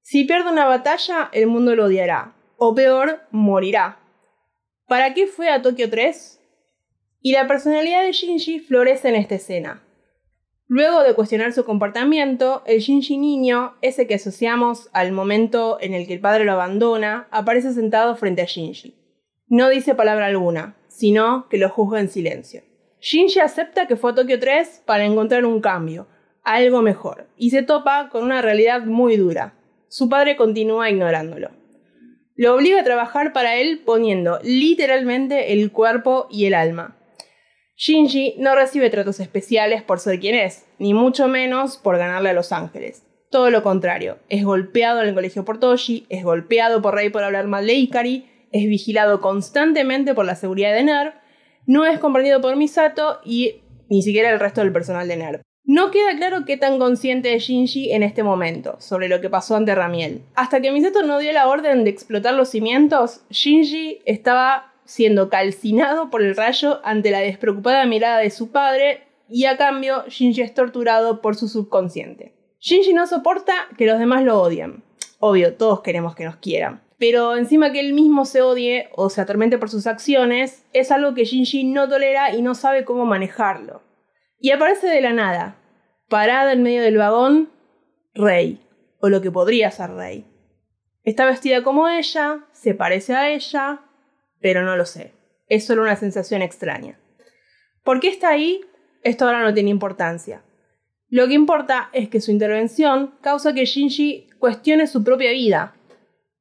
Si 0.00 0.24
pierde 0.24 0.50
una 0.50 0.64
batalla, 0.64 1.28
el 1.32 1.46
mundo 1.46 1.76
lo 1.76 1.84
odiará. 1.84 2.34
O 2.56 2.74
peor, 2.74 3.20
morirá. 3.30 4.00
¿Para 4.88 5.12
qué 5.12 5.26
fue 5.26 5.50
a 5.50 5.60
Tokio 5.60 5.90
3? 5.90 6.40
Y 7.20 7.32
la 7.32 7.46
personalidad 7.46 8.02
de 8.02 8.12
Shinji 8.12 8.60
florece 8.60 9.10
en 9.10 9.16
esta 9.16 9.34
escena. 9.34 9.85
Luego 10.68 11.04
de 11.04 11.14
cuestionar 11.14 11.52
su 11.52 11.64
comportamiento, 11.64 12.62
el 12.66 12.80
Shinji 12.80 13.18
niño, 13.18 13.74
ese 13.82 14.08
que 14.08 14.16
asociamos 14.16 14.88
al 14.92 15.12
momento 15.12 15.78
en 15.80 15.94
el 15.94 16.08
que 16.08 16.14
el 16.14 16.20
padre 16.20 16.44
lo 16.44 16.52
abandona, 16.52 17.28
aparece 17.30 17.72
sentado 17.72 18.16
frente 18.16 18.42
a 18.42 18.46
Shinji. 18.46 18.94
No 19.46 19.68
dice 19.68 19.94
palabra 19.94 20.26
alguna, 20.26 20.76
sino 20.88 21.48
que 21.48 21.58
lo 21.58 21.68
juzga 21.68 22.00
en 22.00 22.08
silencio. 22.08 22.62
Shinji 23.00 23.38
acepta 23.38 23.86
que 23.86 23.94
fue 23.94 24.10
a 24.10 24.14
Tokio 24.16 24.40
3 24.40 24.82
para 24.84 25.04
encontrar 25.04 25.44
un 25.44 25.60
cambio, 25.60 26.08
algo 26.42 26.82
mejor, 26.82 27.28
y 27.36 27.50
se 27.50 27.62
topa 27.62 28.08
con 28.08 28.24
una 28.24 28.42
realidad 28.42 28.84
muy 28.84 29.16
dura. 29.16 29.54
Su 29.86 30.08
padre 30.08 30.34
continúa 30.34 30.90
ignorándolo. 30.90 31.50
Lo 32.34 32.56
obliga 32.56 32.80
a 32.80 32.84
trabajar 32.84 33.32
para 33.32 33.56
él 33.56 33.82
poniendo 33.84 34.40
literalmente 34.42 35.52
el 35.52 35.70
cuerpo 35.70 36.26
y 36.28 36.46
el 36.46 36.54
alma. 36.54 36.96
Shinji 37.78 38.36
no 38.38 38.54
recibe 38.54 38.88
tratos 38.88 39.20
especiales 39.20 39.82
por 39.82 40.00
ser 40.00 40.18
quien 40.18 40.34
es, 40.34 40.64
ni 40.78 40.94
mucho 40.94 41.28
menos 41.28 41.76
por 41.76 41.98
ganarle 41.98 42.30
a 42.30 42.32
Los 42.32 42.50
Ángeles. 42.50 43.02
Todo 43.30 43.50
lo 43.50 43.62
contrario, 43.62 44.16
es 44.30 44.44
golpeado 44.44 45.02
en 45.02 45.08
el 45.08 45.14
colegio 45.14 45.44
por 45.44 45.60
Toshi, 45.60 46.06
es 46.08 46.24
golpeado 46.24 46.80
por 46.80 46.94
Rei 46.94 47.10
por 47.10 47.22
hablar 47.22 47.46
mal 47.48 47.66
de 47.66 47.74
Ikari, 47.74 48.24
es 48.50 48.66
vigilado 48.66 49.20
constantemente 49.20 50.14
por 50.14 50.24
la 50.24 50.36
seguridad 50.36 50.72
de 50.72 50.84
NERV, 50.84 51.12
no 51.66 51.84
es 51.84 51.98
comprendido 51.98 52.40
por 52.40 52.56
Misato 52.56 53.20
y 53.24 53.56
ni 53.90 54.00
siquiera 54.02 54.30
el 54.30 54.40
resto 54.40 54.62
del 54.62 54.72
personal 54.72 55.06
de 55.06 55.16
NERV. 55.16 55.42
No 55.64 55.90
queda 55.90 56.16
claro 56.16 56.44
qué 56.46 56.56
tan 56.56 56.78
consciente 56.78 57.34
es 57.34 57.42
Shinji 57.42 57.92
en 57.92 58.04
este 58.04 58.22
momento 58.22 58.76
sobre 58.78 59.08
lo 59.08 59.20
que 59.20 59.28
pasó 59.28 59.56
ante 59.56 59.74
Ramiel. 59.74 60.22
Hasta 60.34 60.62
que 60.62 60.70
Misato 60.70 61.02
no 61.02 61.18
dio 61.18 61.32
la 61.32 61.48
orden 61.48 61.84
de 61.84 61.90
explotar 61.90 62.32
los 62.32 62.48
cimientos, 62.48 63.22
Shinji 63.30 63.98
estaba 64.06 64.72
siendo 64.86 65.28
calcinado 65.28 66.08
por 66.08 66.22
el 66.22 66.34
rayo 66.34 66.80
ante 66.84 67.10
la 67.10 67.20
despreocupada 67.20 67.84
mirada 67.84 68.18
de 68.18 68.30
su 68.30 68.50
padre 68.50 69.02
y 69.28 69.44
a 69.44 69.56
cambio 69.56 70.04
Shinji 70.08 70.40
es 70.40 70.54
torturado 70.54 71.20
por 71.20 71.36
su 71.36 71.48
subconsciente. 71.48 72.34
Shinji 72.60 72.94
no 72.94 73.06
soporta 73.06 73.52
que 73.76 73.86
los 73.86 73.98
demás 73.98 74.24
lo 74.24 74.40
odien. 74.40 74.82
Obvio, 75.18 75.54
todos 75.54 75.82
queremos 75.82 76.14
que 76.14 76.24
nos 76.24 76.36
quieran. 76.36 76.82
Pero 76.98 77.36
encima 77.36 77.72
que 77.72 77.80
él 77.80 77.92
mismo 77.92 78.24
se 78.24 78.40
odie 78.40 78.88
o 78.94 79.10
se 79.10 79.20
atormente 79.20 79.58
por 79.58 79.68
sus 79.68 79.86
acciones, 79.86 80.64
es 80.72 80.90
algo 80.90 81.14
que 81.14 81.24
Shinji 81.24 81.64
no 81.64 81.88
tolera 81.88 82.34
y 82.34 82.40
no 82.40 82.54
sabe 82.54 82.84
cómo 82.84 83.04
manejarlo. 83.04 83.82
Y 84.40 84.50
aparece 84.50 84.86
de 84.86 85.00
la 85.00 85.12
nada, 85.12 85.58
parada 86.08 86.52
en 86.52 86.62
medio 86.62 86.82
del 86.82 86.96
vagón, 86.96 87.50
Rey, 88.14 88.60
o 89.00 89.08
lo 89.08 89.20
que 89.20 89.30
podría 89.30 89.70
ser 89.70 89.90
Rey. 89.90 90.24
Está 91.04 91.26
vestida 91.26 91.62
como 91.62 91.88
ella, 91.88 92.46
se 92.52 92.74
parece 92.74 93.14
a 93.14 93.30
ella, 93.30 93.82
pero 94.40 94.62
no 94.62 94.76
lo 94.76 94.84
sé. 94.84 95.12
Es 95.48 95.64
solo 95.64 95.82
una 95.82 95.96
sensación 95.96 96.42
extraña. 96.42 96.98
¿Por 97.82 98.00
qué 98.00 98.08
está 98.08 98.30
ahí? 98.30 98.60
Esto 99.02 99.26
ahora 99.26 99.42
no 99.42 99.54
tiene 99.54 99.70
importancia. 99.70 100.42
Lo 101.08 101.28
que 101.28 101.34
importa 101.34 101.88
es 101.92 102.08
que 102.08 102.20
su 102.20 102.32
intervención 102.32 103.14
causa 103.20 103.54
que 103.54 103.64
Shinji 103.64 104.28
cuestione 104.38 104.88
su 104.88 105.04
propia 105.04 105.30
vida. 105.30 105.76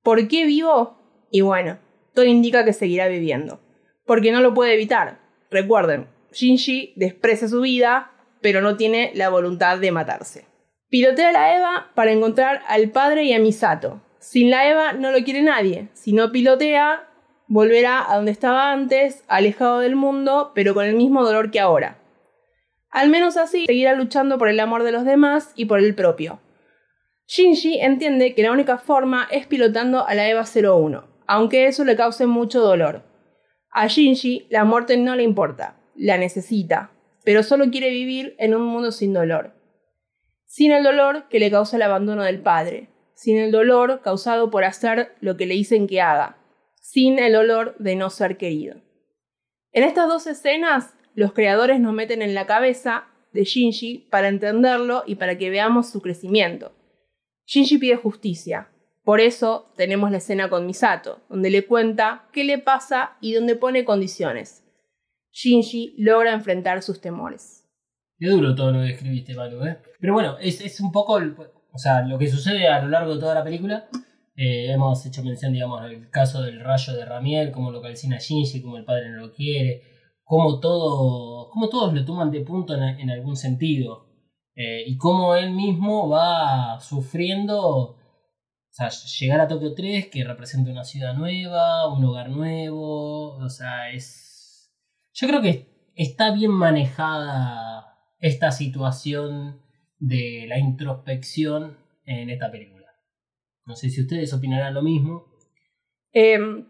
¿Por 0.01 0.27
qué 0.27 0.45
vivo? 0.45 1.27
Y 1.29 1.41
bueno, 1.41 1.77
todo 2.13 2.25
indica 2.25 2.65
que 2.65 2.73
seguirá 2.73 3.07
viviendo. 3.07 3.59
Porque 4.05 4.31
no 4.31 4.41
lo 4.41 4.53
puede 4.55 4.73
evitar. 4.73 5.19
Recuerden, 5.51 6.07
Shinji 6.31 6.93
desprecia 6.95 7.47
su 7.47 7.61
vida, 7.61 8.11
pero 8.41 8.61
no 8.61 8.75
tiene 8.75 9.11
la 9.13 9.29
voluntad 9.29 9.77
de 9.77 9.91
matarse. 9.91 10.45
Pilotea 10.89 11.31
la 11.31 11.57
Eva 11.57 11.91
para 11.93 12.11
encontrar 12.11 12.63
al 12.67 12.89
padre 12.89 13.23
y 13.23 13.33
a 13.33 13.39
Misato. 13.39 14.01
Sin 14.19 14.49
la 14.49 14.69
Eva 14.69 14.93
no 14.93 15.11
lo 15.11 15.23
quiere 15.23 15.43
nadie. 15.43 15.89
Si 15.93 16.13
no 16.13 16.31
pilotea, 16.31 17.07
volverá 17.47 18.11
a 18.11 18.15
donde 18.15 18.31
estaba 18.31 18.71
antes, 18.71 19.23
alejado 19.27 19.79
del 19.79 19.95
mundo, 19.95 20.51
pero 20.55 20.73
con 20.73 20.85
el 20.85 20.95
mismo 20.95 21.23
dolor 21.23 21.51
que 21.51 21.59
ahora. 21.59 21.99
Al 22.89 23.09
menos 23.09 23.37
así, 23.37 23.65
seguirá 23.65 23.93
luchando 23.93 24.37
por 24.37 24.49
el 24.49 24.59
amor 24.59 24.83
de 24.83 24.91
los 24.91 25.05
demás 25.05 25.51
y 25.55 25.65
por 25.65 25.79
el 25.79 25.95
propio. 25.95 26.39
Shinji 27.27 27.79
entiende 27.79 28.35
que 28.35 28.43
la 28.43 28.51
única 28.51 28.77
forma 28.77 29.27
es 29.31 29.47
pilotando 29.47 30.05
a 30.05 30.13
la 30.13 30.29
EVA 30.29 30.45
01, 30.45 31.03
aunque 31.27 31.65
eso 31.65 31.83
le 31.83 31.95
cause 31.95 32.25
mucho 32.25 32.61
dolor. 32.61 33.03
A 33.71 33.87
Shinji 33.87 34.47
la 34.49 34.63
muerte 34.63 34.95
no 34.97 35.15
le 35.15 35.23
importa, 35.23 35.75
la 35.95 36.17
necesita, 36.17 36.91
pero 37.23 37.43
solo 37.43 37.71
quiere 37.71 37.89
vivir 37.89 38.35
en 38.37 38.55
un 38.55 38.61
mundo 38.61 38.91
sin 38.91 39.11
dolor. 39.11 39.53
Sin 40.45 40.71
el 40.71 40.83
dolor 40.83 41.27
que 41.27 41.39
le 41.39 41.51
causa 41.51 41.75
el 41.75 41.81
abandono 41.81 42.23
del 42.23 42.39
padre, 42.39 42.89
sin 43.15 43.37
el 43.37 43.51
dolor 43.51 44.01
causado 44.01 44.51
por 44.51 44.63
hacer 44.63 45.15
lo 45.19 45.35
que 45.35 45.47
le 45.47 45.55
dicen 45.55 45.87
que 45.87 46.01
haga, 46.01 46.37
sin 46.85 47.17
el 47.17 47.33
dolor 47.33 47.75
de 47.79 47.95
no 47.95 48.11
ser 48.11 48.37
querido. 48.37 48.75
En 49.71 49.83
estas 49.83 50.07
dos 50.07 50.27
escenas, 50.27 50.93
los 51.15 51.33
creadores 51.33 51.79
nos 51.79 51.93
meten 51.93 52.21
en 52.21 52.35
la 52.35 52.45
cabeza 52.45 53.07
de 53.33 53.43
Shinji 53.43 54.07
para 54.11 54.27
entenderlo 54.27 55.03
y 55.07 55.15
para 55.15 55.35
que 55.39 55.49
veamos 55.49 55.89
su 55.89 55.99
crecimiento. 55.99 56.73
Shinji 57.47 57.79
pide 57.79 57.95
justicia, 57.95 58.69
por 59.03 59.19
eso 59.19 59.73
tenemos 59.75 60.11
la 60.11 60.17
escena 60.17 60.47
con 60.47 60.67
Misato, 60.67 61.21
donde 61.27 61.49
le 61.49 61.65
cuenta 61.65 62.29
qué 62.31 62.43
le 62.43 62.59
pasa 62.59 63.17
y 63.19 63.33
donde 63.33 63.55
pone 63.55 63.83
condiciones. 63.83 64.63
Shinji 65.31 65.95
logra 65.97 66.33
enfrentar 66.33 66.83
sus 66.83 67.01
temores. 67.01 67.67
Qué 68.19 68.29
duro 68.29 68.53
todo 68.53 68.71
lo 68.71 68.81
que 68.81 68.91
escribiste, 68.91 69.33
Malu, 69.33 69.65
¿eh? 69.65 69.79
Pero 69.99 70.13
bueno, 70.13 70.37
es 70.39 70.79
un 70.79 70.91
poco 70.91 71.15
o 71.15 71.77
sea, 71.77 72.03
lo 72.03 72.19
que 72.19 72.27
sucede 72.29 72.67
a 72.67 72.81
lo 72.81 72.89
largo 72.89 73.15
de 73.15 73.19
toda 73.19 73.33
la 73.33 73.43
película 73.43 73.89
eh, 74.35 74.71
hemos 74.71 75.05
hecho 75.05 75.23
mención, 75.23 75.53
digamos, 75.53 75.81
al 75.81 76.09
caso 76.09 76.41
del 76.41 76.59
rayo 76.59 76.93
de 76.93 77.05
Ramiel, 77.05 77.51
cómo 77.51 77.71
lo 77.71 77.81
calcina 77.81 78.17
Shinji, 78.19 78.61
cómo 78.61 78.77
el 78.77 78.83
padre 78.83 79.09
no 79.09 79.27
lo 79.27 79.33
quiere, 79.33 79.81
cómo, 80.23 80.59
todo, 80.59 81.49
cómo 81.49 81.69
todos 81.69 81.93
lo 81.93 82.03
toman 82.03 82.31
de 82.31 82.41
punto 82.41 82.75
en, 82.75 83.09
algún 83.09 83.37
sentido. 83.37 84.07
Eh, 84.55 84.83
y 84.87 84.97
cómo 84.97 85.35
él 85.35 85.51
mismo 85.51 86.09
va 86.09 86.79
sufriendo, 86.81 87.97
llegar 89.19 89.39
a 89.39 89.47
Tokio 89.47 89.73
3, 89.73 90.07
que 90.07 90.23
representa 90.25 90.71
una 90.71 90.83
ciudad 90.83 91.13
nueva, 91.13 91.87
un 91.93 92.03
hogar 92.03 92.29
nuevo, 92.29 93.37
o 93.37 93.49
sea, 93.49 93.91
es... 93.91 94.73
Yo 95.13 95.27
creo 95.27 95.41
que 95.41 95.91
está 95.95 96.31
bien 96.33 96.51
manejada 96.51 97.99
esta 98.19 98.51
situación 98.51 99.61
de 99.99 100.45
la 100.47 100.59
introspección 100.59 101.77
en 102.05 102.29
esta 102.29 102.51
película. 102.51 102.74
No 103.65 103.75
sé 103.75 103.89
si 103.89 104.01
ustedes 104.01 104.31
opinarán 104.33 104.73
lo 104.73 104.83
mismo. 104.83 105.25
Em, 106.11 106.67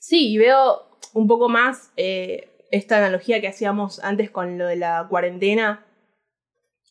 sí, 0.00 0.32
y 0.32 0.38
veo 0.38 0.88
un 1.12 1.28
poco 1.28 1.48
más 1.48 1.92
eh, 1.96 2.48
esta 2.70 2.98
analogía 2.98 3.40
que 3.40 3.48
hacíamos 3.48 4.00
antes 4.02 4.30
con 4.30 4.58
lo 4.58 4.66
de 4.66 4.76
la 4.76 5.06
cuarentena, 5.08 5.86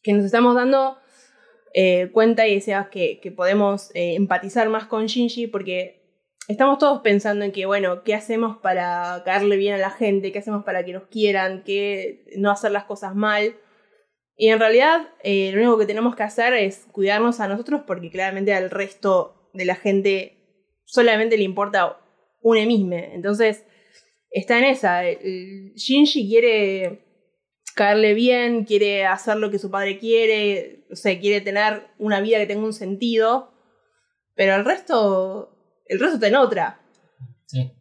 que 0.04 0.14
nos 0.14 0.24
estamos 0.24 0.56
dando 0.56 0.98
eh, 1.74 2.10
cuenta 2.12 2.48
y 2.48 2.56
decías 2.56 2.90
que, 2.90 3.20
que 3.20 3.32
podemos 3.32 3.92
eh, 3.96 4.16
empatizar 4.16 4.70
más 4.70 4.86
con 4.86 5.08
Shinji 5.08 5.48
porque 5.48 6.24
estamos 6.48 6.78
todos 6.78 7.02
pensando 7.02 7.44
en 7.44 7.52
que, 7.52 7.66
bueno, 7.66 8.04
¿qué 8.04 8.14
hacemos 8.14 8.58
para 8.58 9.24
caerle 9.26 9.58
bien 9.58 9.76
a 9.76 9.78
la 9.78 9.92
gente? 9.92 10.32
¿Qué 10.32 10.40
hacemos 10.40 10.64
para 10.64 10.86
que 10.86 10.94
nos 10.94 11.08
quieran? 11.08 11.64
¿Qué 11.64 12.26
no 12.38 12.52
hacer 12.52 12.72
las 12.72 12.86
cosas 12.86 13.16
mal? 13.16 13.56
Y 14.36 14.50
en 14.50 14.60
realidad 14.60 15.10
lo 15.24 15.58
único 15.60 15.78
que 15.78 15.86
tenemos 15.86 16.16
que 16.16 16.24
hacer 16.24 16.54
es 16.54 16.88
cuidarnos 16.94 17.42
a 17.42 17.48
nosotros 17.50 17.82
porque 17.86 18.10
claramente 18.10 18.54
al 18.54 18.70
resto 18.70 19.39
de 19.54 19.66
la 19.66 19.76
gente 19.76 20.38
solamente 20.86 21.38
le 21.38 21.44
importa 21.44 22.00
un 22.42 22.58
emisme. 22.58 23.14
Entonces, 23.14 23.66
está 24.32 24.58
en 24.58 24.66
esa. 24.66 25.04
Shinji 25.04 26.28
quiere 26.28 27.06
caerle 27.76 28.14
bien, 28.14 28.66
quiere 28.66 29.06
hacer 29.06 29.38
lo 29.38 29.52
que 29.52 29.60
su 29.60 29.72
padre 29.72 30.00
quiere, 30.00 30.86
o 30.92 30.96
sea, 30.96 31.18
quiere 31.20 31.42
tener 31.42 31.88
una 31.98 32.20
vida 32.20 32.38
que 32.38 32.48
tenga 32.48 32.66
un 32.66 32.74
sentido, 32.74 33.54
pero 34.36 34.56
el 34.56 34.66
resto, 34.66 35.82
el 35.86 36.00
resto 36.00 36.16
está 36.16 36.28
en 36.28 36.36
otra. 36.36 36.82
Sí. 37.46 37.72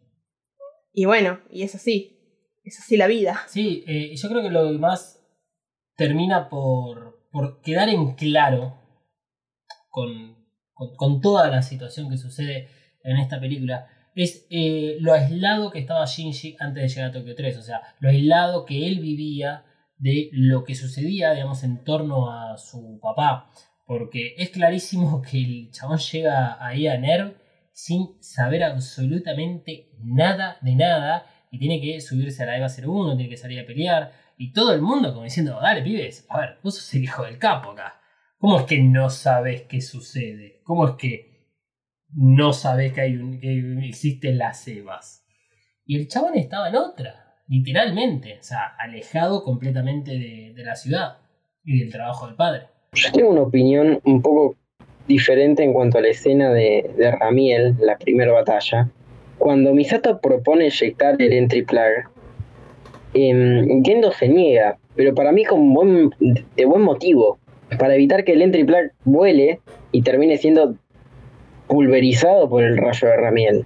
Y 0.93 1.05
bueno, 1.05 1.41
y 1.51 1.63
es 1.63 1.75
así, 1.75 2.17
es 2.63 2.79
así 2.79 2.97
la 2.97 3.07
vida. 3.07 3.41
Sí, 3.47 3.83
eh, 3.87 4.15
yo 4.15 4.29
creo 4.29 4.41
que 4.41 4.49
lo 4.49 4.71
que 4.71 4.77
más 4.77 5.21
termina 5.95 6.49
por, 6.49 7.27
por 7.31 7.61
quedar 7.61 7.89
en 7.89 8.15
claro 8.15 8.79
con, 9.89 10.38
con, 10.97 11.21
toda 11.21 11.49
la 11.49 11.61
situación 11.61 12.09
que 12.09 12.17
sucede 12.17 12.69
en 13.03 13.17
esta 13.17 13.39
película, 13.39 13.87
es 14.15 14.45
eh, 14.49 14.97
lo 14.99 15.13
aislado 15.13 15.71
que 15.71 15.79
estaba 15.79 16.05
Shinji 16.05 16.55
antes 16.59 16.83
de 16.83 16.89
llegar 16.89 17.09
a 17.09 17.13
Tokio 17.13 17.35
3, 17.35 17.57
o 17.57 17.61
sea, 17.61 17.81
lo 17.99 18.09
aislado 18.09 18.65
que 18.65 18.87
él 18.87 18.99
vivía 18.99 19.65
de 19.97 20.29
lo 20.31 20.63
que 20.63 20.75
sucedía, 20.75 21.33
digamos, 21.33 21.63
en 21.63 21.83
torno 21.83 22.31
a 22.31 22.57
su 22.57 22.99
papá, 23.01 23.51
porque 23.85 24.35
es 24.37 24.49
clarísimo 24.49 25.21
que 25.29 25.37
el 25.37 25.71
chabón 25.71 25.99
llega 25.99 26.65
ahí 26.65 26.87
a 26.87 26.97
NERV 26.97 27.33
sin 27.71 28.21
saber 28.21 28.63
absolutamente 28.63 29.91
nada 29.99 30.57
de 30.61 30.75
nada 30.75 31.25
y 31.51 31.59
tiene 31.59 31.79
que 31.81 32.01
subirse 32.01 32.43
a 32.43 32.45
la 32.45 32.57
EVA 32.57 32.67
01, 32.67 33.15
tiene 33.15 33.29
que 33.29 33.37
salir 33.37 33.59
a 33.59 33.65
pelear 33.65 34.11
y 34.37 34.53
todo 34.53 34.73
el 34.73 34.81
mundo 34.81 35.11
como 35.11 35.23
diciendo, 35.23 35.59
dale 35.61 35.81
pibes, 35.81 36.25
a 36.29 36.39
ver, 36.39 36.57
vos 36.63 36.75
sos 36.75 36.93
el 36.93 37.03
hijo 37.03 37.23
del 37.23 37.37
capo 37.37 37.71
acá. 37.71 37.98
¿Cómo 38.39 38.59
es 38.59 38.65
que 38.67 38.81
no 38.81 39.09
sabes 39.09 39.63
qué 39.63 39.81
sucede? 39.81 40.61
¿Cómo 40.63 40.87
es 40.87 40.93
que 40.95 41.43
no 42.15 42.53
sabes 42.53 42.93
que, 42.93 43.01
hay 43.01 43.39
que 43.39 43.85
existen 43.85 44.37
las 44.37 44.65
EVAs? 44.65 45.25
Y 45.85 45.97
el 45.97 46.07
chabón 46.07 46.37
estaba 46.37 46.69
en 46.69 46.77
otra, 46.77 47.43
literalmente, 47.49 48.37
o 48.39 48.43
sea, 48.43 48.75
alejado 48.79 49.43
completamente 49.43 50.11
de, 50.11 50.53
de 50.55 50.63
la 50.63 50.75
ciudad 50.75 51.17
y 51.65 51.79
del 51.79 51.91
trabajo 51.91 52.27
del 52.27 52.35
padre. 52.35 52.67
Yo 52.93 53.11
tengo 53.11 53.29
una 53.31 53.41
opinión 53.41 53.99
un 54.05 54.21
poco 54.21 54.55
diferente 55.05 55.61
en 55.61 55.73
cuanto 55.73 55.97
a 55.97 56.01
la 56.01 56.07
escena 56.07 56.53
de, 56.53 56.89
Ramiel, 57.19 57.75
la 57.81 57.97
primera 57.97 58.31
batalla. 58.31 58.89
Cuando 59.37 59.73
Misato 59.73 60.21
propone 60.21 60.67
eyectar 60.67 61.21
el 61.21 61.33
entry 61.33 61.63
plug, 61.63 62.09
em, 63.13 63.83
Gendo 63.83 64.13
se 64.13 64.29
niega, 64.29 64.77
pero 64.95 65.13
para 65.13 65.33
mí 65.33 65.43
con 65.43 65.73
buen, 65.73 66.11
de 66.19 66.65
buen 66.65 66.83
motivo, 66.83 67.37
para 67.77 67.95
evitar 67.95 68.23
que 68.23 68.33
el 68.33 68.41
entry 68.41 68.63
plug 68.63 68.91
vuele 69.03 69.61
y 69.91 70.01
termine 70.01 70.37
siendo 70.37 70.75
pulverizado 71.67 72.49
por 72.49 72.63
el 72.63 72.77
rayo 72.77 73.07
de 73.07 73.17
Ramiel. 73.17 73.65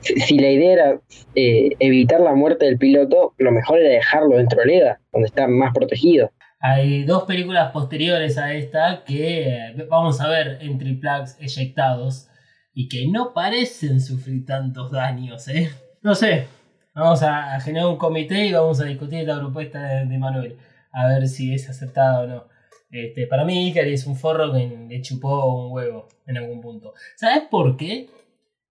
Si, 0.00 0.38
la 0.38 0.50
idea 0.50 0.72
era 0.72 1.00
eh, 1.34 1.70
evitar 1.80 2.20
la 2.20 2.34
muerte 2.34 2.66
del 2.66 2.78
piloto, 2.78 3.34
lo 3.38 3.50
mejor 3.50 3.80
era 3.80 3.90
dejarlo 3.90 4.36
dentro 4.36 4.60
del 4.60 4.70
EGA, 4.70 5.00
donde 5.12 5.26
está 5.26 5.48
más 5.48 5.72
protegido. 5.74 6.30
Hay 6.60 7.04
dos 7.04 7.24
películas 7.24 7.72
posteriores 7.72 8.38
a 8.38 8.52
esta 8.52 9.02
que 9.04 9.48
eh, 9.48 9.86
vamos 9.88 10.20
a 10.20 10.28
ver 10.28 10.58
entry 10.60 10.94
plugs 10.94 11.36
eyectados 11.40 12.28
y 12.74 12.88
que 12.88 13.08
no 13.08 13.32
parecen 13.32 14.00
sufrir 14.00 14.44
tantos 14.44 14.92
daños, 14.92 15.48
¿eh? 15.48 15.68
No 16.02 16.14
sé, 16.14 16.46
vamos 16.94 17.22
a, 17.22 17.54
a 17.56 17.60
generar 17.60 17.88
un 17.88 17.96
comité 17.96 18.46
y 18.46 18.52
vamos 18.52 18.80
a 18.80 18.84
discutir 18.84 19.26
la 19.26 19.38
propuesta 19.38 19.82
de, 19.82 20.06
de 20.06 20.18
Manuel, 20.18 20.56
a 20.92 21.08
ver 21.08 21.26
si 21.26 21.54
es 21.54 21.68
aceptada 21.68 22.20
o 22.20 22.26
no. 22.26 22.57
Este, 22.90 23.26
para 23.26 23.44
mí, 23.44 23.68
Ikari 23.68 23.92
es 23.92 24.06
un 24.06 24.16
forro 24.16 24.52
que 24.52 24.66
le 24.88 25.02
chupó 25.02 25.66
un 25.66 25.72
huevo 25.72 26.08
en 26.26 26.38
algún 26.38 26.60
punto. 26.60 26.94
¿Sabes 27.16 27.44
por 27.50 27.76
qué? 27.76 28.08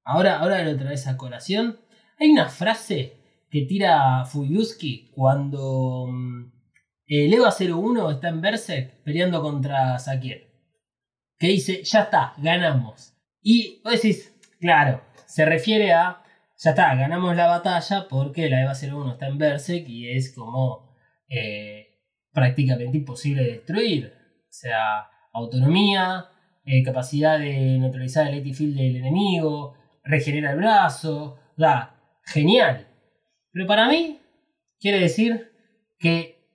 Ahora, 0.04 0.40
ahora 0.40 0.64
lo 0.64 0.78
traes 0.78 1.08
a 1.08 1.18
colación. 1.18 1.80
Hay 2.20 2.30
una 2.30 2.50
frase 2.50 3.18
que 3.50 3.62
tira 3.62 4.26
Fuyuski 4.26 5.12
cuando 5.14 6.08
el 7.06 7.34
EVA 7.34 7.54
01 7.58 8.12
está 8.12 8.30
en 8.30 8.42
Berserk 8.42 9.04
peleando 9.04 9.42
contra 9.42 9.98
Sakiel. 10.00 10.48
Que 11.38 11.48
dice, 11.48 11.84
ya 11.84 12.04
está, 12.04 12.34
ganamos. 12.38 13.14
Y 13.42 13.82
vos 13.84 13.94
decís, 13.94 14.36
claro, 14.60 15.02
se 15.28 15.46
refiere 15.46 15.94
a, 15.94 16.24
ya 16.58 16.72
está, 16.72 16.96
ganamos 16.96 17.36
la 17.36 17.48
batalla 17.48 18.08
porque 18.10 18.50
la 18.50 18.64
EVA 18.64 18.74
01 18.74 19.12
está 19.12 19.28
en 19.28 19.38
Berserk 19.38 19.88
y 19.88 20.10
es 20.10 20.34
como 20.34 20.96
eh, 21.30 21.87
prácticamente 22.38 22.98
imposible 22.98 23.42
de 23.42 23.52
destruir. 23.54 24.14
O 24.44 24.52
sea, 24.52 25.10
autonomía, 25.34 26.28
eh, 26.66 26.84
capacidad 26.84 27.40
de 27.40 27.80
neutralizar 27.80 28.28
el 28.28 28.40
AT 28.40 28.54
field 28.54 28.78
del 28.78 28.98
enemigo, 28.98 29.74
regenera 30.04 30.52
el 30.52 30.58
brazo, 30.58 31.40
da, 31.58 31.96
genial. 32.24 32.90
Pero 33.52 33.66
para 33.66 33.90
mí, 33.90 34.20
quiere 34.80 35.00
decir 35.00 35.52
que 35.98 36.46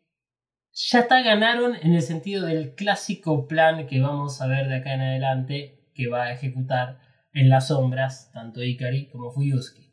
ya 0.73 1.01
está 1.01 1.21
ganaron 1.21 1.75
en 1.75 1.95
el 1.95 2.03
sentido 2.03 2.47
del 2.47 2.77
clásico 2.77 3.49
plan 3.49 3.89
que 3.89 4.01
vamos 4.01 4.41
a 4.41 4.47
ver 4.47 4.69
de 4.69 4.77
acá 4.77 4.95
en 4.95 5.01
adelante 5.01 5.91
que 5.97 6.07
va 6.07 6.27
a 6.27 6.33
ejecutar 6.33 7.01
en 7.33 7.49
las 7.49 7.67
sombras 7.67 8.31
tanto 8.33 8.63
Ikari 8.63 9.09
como 9.09 9.33
Fuyuski. 9.33 9.93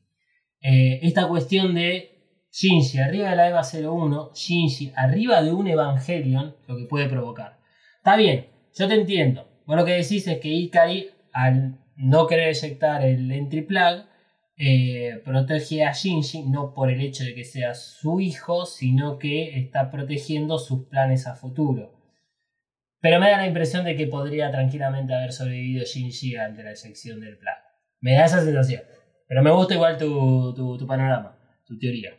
Eh, 0.62 1.00
esta 1.02 1.28
cuestión 1.28 1.74
de 1.74 2.19
Shinji 2.52 3.00
arriba 3.00 3.30
de 3.30 3.36
la 3.36 3.50
EVA 3.50 3.62
01, 3.62 4.32
Shinji 4.34 4.92
arriba 4.96 5.42
de 5.42 5.54
un 5.54 5.68
Evangelion, 5.68 6.56
lo 6.68 6.78
que 6.78 6.86
puede 6.86 7.08
provocar. 7.08 7.60
Está 7.98 8.16
bien, 8.16 8.48
yo 8.76 8.88
te 8.88 8.96
entiendo. 8.96 9.48
Vos 9.66 9.78
lo 9.78 9.86
que 9.86 9.94
decís 9.94 10.28
es 10.28 10.40
que 10.40 10.50
Ikari, 10.50 11.10
al 11.32 11.78
no 11.96 12.26
querer 12.28 12.50
eyectar 12.50 13.06
el 13.06 13.32
entry 13.32 13.62
plug, 13.62 14.06
eh, 14.58 15.22
protege 15.24 15.86
a 15.86 15.94
Shinji 15.94 16.44
no 16.44 16.74
por 16.74 16.90
el 16.90 17.00
hecho 17.02 17.24
de 17.24 17.36
que 17.36 17.46
sea 17.46 17.76
su 17.76 18.20
hijo, 18.20 18.66
sino 18.66 19.20
que 19.20 19.58
está 19.58 19.92
protegiendo 19.92 20.58
sus 20.58 20.88
planes 20.88 21.28
a 21.28 21.36
futuro. 21.36 21.94
Pero 23.00 23.20
me 23.20 23.30
da 23.30 23.38
la 23.38 23.48
impresión 23.48 23.86
de 23.86 23.96
que 23.96 24.08
podría 24.08 24.52
tranquilamente 24.52 25.14
haber 25.14 25.32
sobrevivido 25.32 25.86
Shinji 25.86 26.36
ante 26.36 26.64
la 26.64 26.72
eyección 26.72 27.22
del 27.22 27.38
plug. 27.38 27.56
Me 28.02 28.16
da 28.16 28.26
esa 28.26 28.44
sensación. 28.44 28.82
Pero 29.28 29.44
me 29.44 29.52
gusta 29.52 29.76
igual 29.76 29.98
tu, 29.98 30.54
tu 30.54 30.88
panorama, 30.88 31.38
tu 31.66 31.78
teoría. 31.78 32.19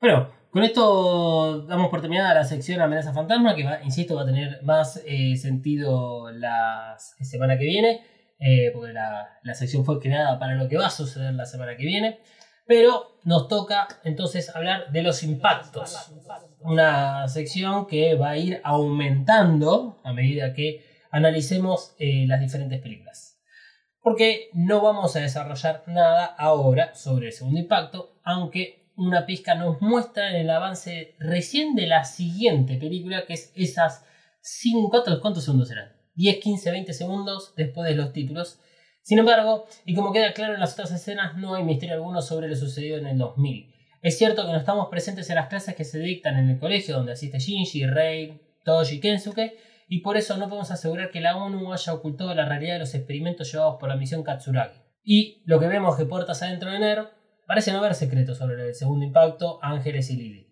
Bueno, 0.00 0.30
con 0.50 0.62
esto 0.62 1.62
damos 1.62 1.88
por 1.88 2.00
terminada 2.00 2.34
la 2.34 2.44
sección 2.44 2.80
Amenaza 2.80 3.12
Fantasma, 3.12 3.54
que 3.54 3.64
va, 3.64 3.82
insisto, 3.82 4.14
va 4.14 4.22
a 4.22 4.26
tener 4.26 4.62
más 4.62 5.02
eh, 5.06 5.36
sentido 5.36 6.30
la 6.30 6.96
semana 6.98 7.56
que 7.58 7.64
viene, 7.64 8.04
eh, 8.38 8.70
porque 8.74 8.92
la, 8.92 9.38
la 9.42 9.54
sección 9.54 9.84
fue 9.84 9.98
creada 9.98 10.38
para 10.38 10.54
lo 10.54 10.68
que 10.68 10.76
va 10.76 10.86
a 10.86 10.90
suceder 10.90 11.32
la 11.34 11.46
semana 11.46 11.76
que 11.76 11.84
viene. 11.84 12.20
Pero 12.66 13.18
nos 13.22 13.48
toca 13.48 13.86
entonces 14.02 14.54
hablar 14.54 14.90
de 14.90 15.02
los 15.02 15.22
impactos. 15.22 16.12
Una 16.60 17.28
sección 17.28 17.86
que 17.86 18.16
va 18.16 18.30
a 18.30 18.36
ir 18.36 18.60
aumentando 18.64 20.00
a 20.04 20.12
medida 20.12 20.52
que 20.52 20.84
analicemos 21.10 21.94
eh, 21.98 22.24
las 22.26 22.40
diferentes 22.40 22.80
películas. 22.82 23.40
Porque 24.00 24.50
no 24.52 24.82
vamos 24.82 25.16
a 25.16 25.20
desarrollar 25.20 25.84
nada 25.86 26.26
ahora 26.26 26.94
sobre 26.94 27.26
el 27.26 27.32
segundo 27.32 27.60
impacto, 27.60 28.20
aunque 28.24 28.85
una 28.96 29.26
pizca 29.26 29.54
nos 29.54 29.80
muestra 29.80 30.30
en 30.30 30.36
el 30.36 30.50
avance 30.50 31.14
recién 31.18 31.74
de 31.74 31.86
la 31.86 32.04
siguiente 32.04 32.76
película, 32.76 33.24
que 33.26 33.34
es 33.34 33.52
esas 33.54 34.04
5, 34.40 34.90
¿cuántos, 34.90 35.20
¿cuántos 35.20 35.44
segundos 35.44 35.68
serán? 35.68 35.92
10, 36.14 36.38
15, 36.38 36.70
20 36.70 36.92
segundos 36.92 37.52
después 37.56 37.88
de 37.88 37.94
los 37.94 38.12
títulos. 38.12 38.58
Sin 39.02 39.18
embargo, 39.18 39.66
y 39.84 39.94
como 39.94 40.12
queda 40.12 40.32
claro 40.32 40.54
en 40.54 40.60
las 40.60 40.72
otras 40.72 40.90
escenas, 40.92 41.36
no 41.36 41.54
hay 41.54 41.62
misterio 41.62 41.94
alguno 41.94 42.22
sobre 42.22 42.48
lo 42.48 42.56
sucedido 42.56 42.98
en 42.98 43.06
el 43.06 43.18
2000. 43.18 43.74
Es 44.02 44.18
cierto 44.18 44.46
que 44.46 44.52
no 44.52 44.58
estamos 44.58 44.88
presentes 44.88 45.28
en 45.30 45.36
las 45.36 45.48
clases 45.48 45.74
que 45.74 45.84
se 45.84 45.98
dictan 45.98 46.38
en 46.38 46.50
el 46.50 46.58
colegio 46.58 46.96
donde 46.96 47.12
asiste 47.12 47.38
Shinji, 47.38 47.86
Rei, 47.86 48.40
Toji 48.64 49.00
Kensuke, 49.00 49.58
y 49.88 50.00
por 50.00 50.16
eso 50.16 50.36
no 50.36 50.48
podemos 50.48 50.70
asegurar 50.70 51.10
que 51.10 51.20
la 51.20 51.36
ONU 51.36 51.72
haya 51.72 51.92
ocultado 51.92 52.34
la 52.34 52.44
realidad 52.44 52.74
de 52.74 52.80
los 52.80 52.94
experimentos 52.94 53.52
llevados 53.52 53.76
por 53.78 53.88
la 53.88 53.96
misión 53.96 54.22
Katsuragi. 54.22 54.80
Y 55.04 55.42
lo 55.44 55.60
que 55.60 55.68
vemos 55.68 55.96
que 55.96 56.04
puertas 56.04 56.42
adentro 56.42 56.70
de 56.70 56.80
Nero 56.80 57.10
parece 57.46 57.72
no 57.72 57.78
haber 57.78 57.94
secretos 57.94 58.38
sobre 58.38 58.68
el 58.68 58.74
segundo 58.74 59.04
impacto, 59.04 59.58
Ángeles 59.62 60.10
y 60.10 60.16
Lily. 60.16 60.46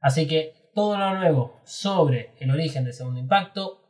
Así 0.00 0.26
que 0.26 0.70
todo 0.74 0.96
lo 0.98 1.14
nuevo 1.18 1.60
sobre 1.64 2.34
el 2.38 2.50
origen 2.50 2.84
del 2.84 2.92
segundo 2.92 3.18
impacto 3.18 3.82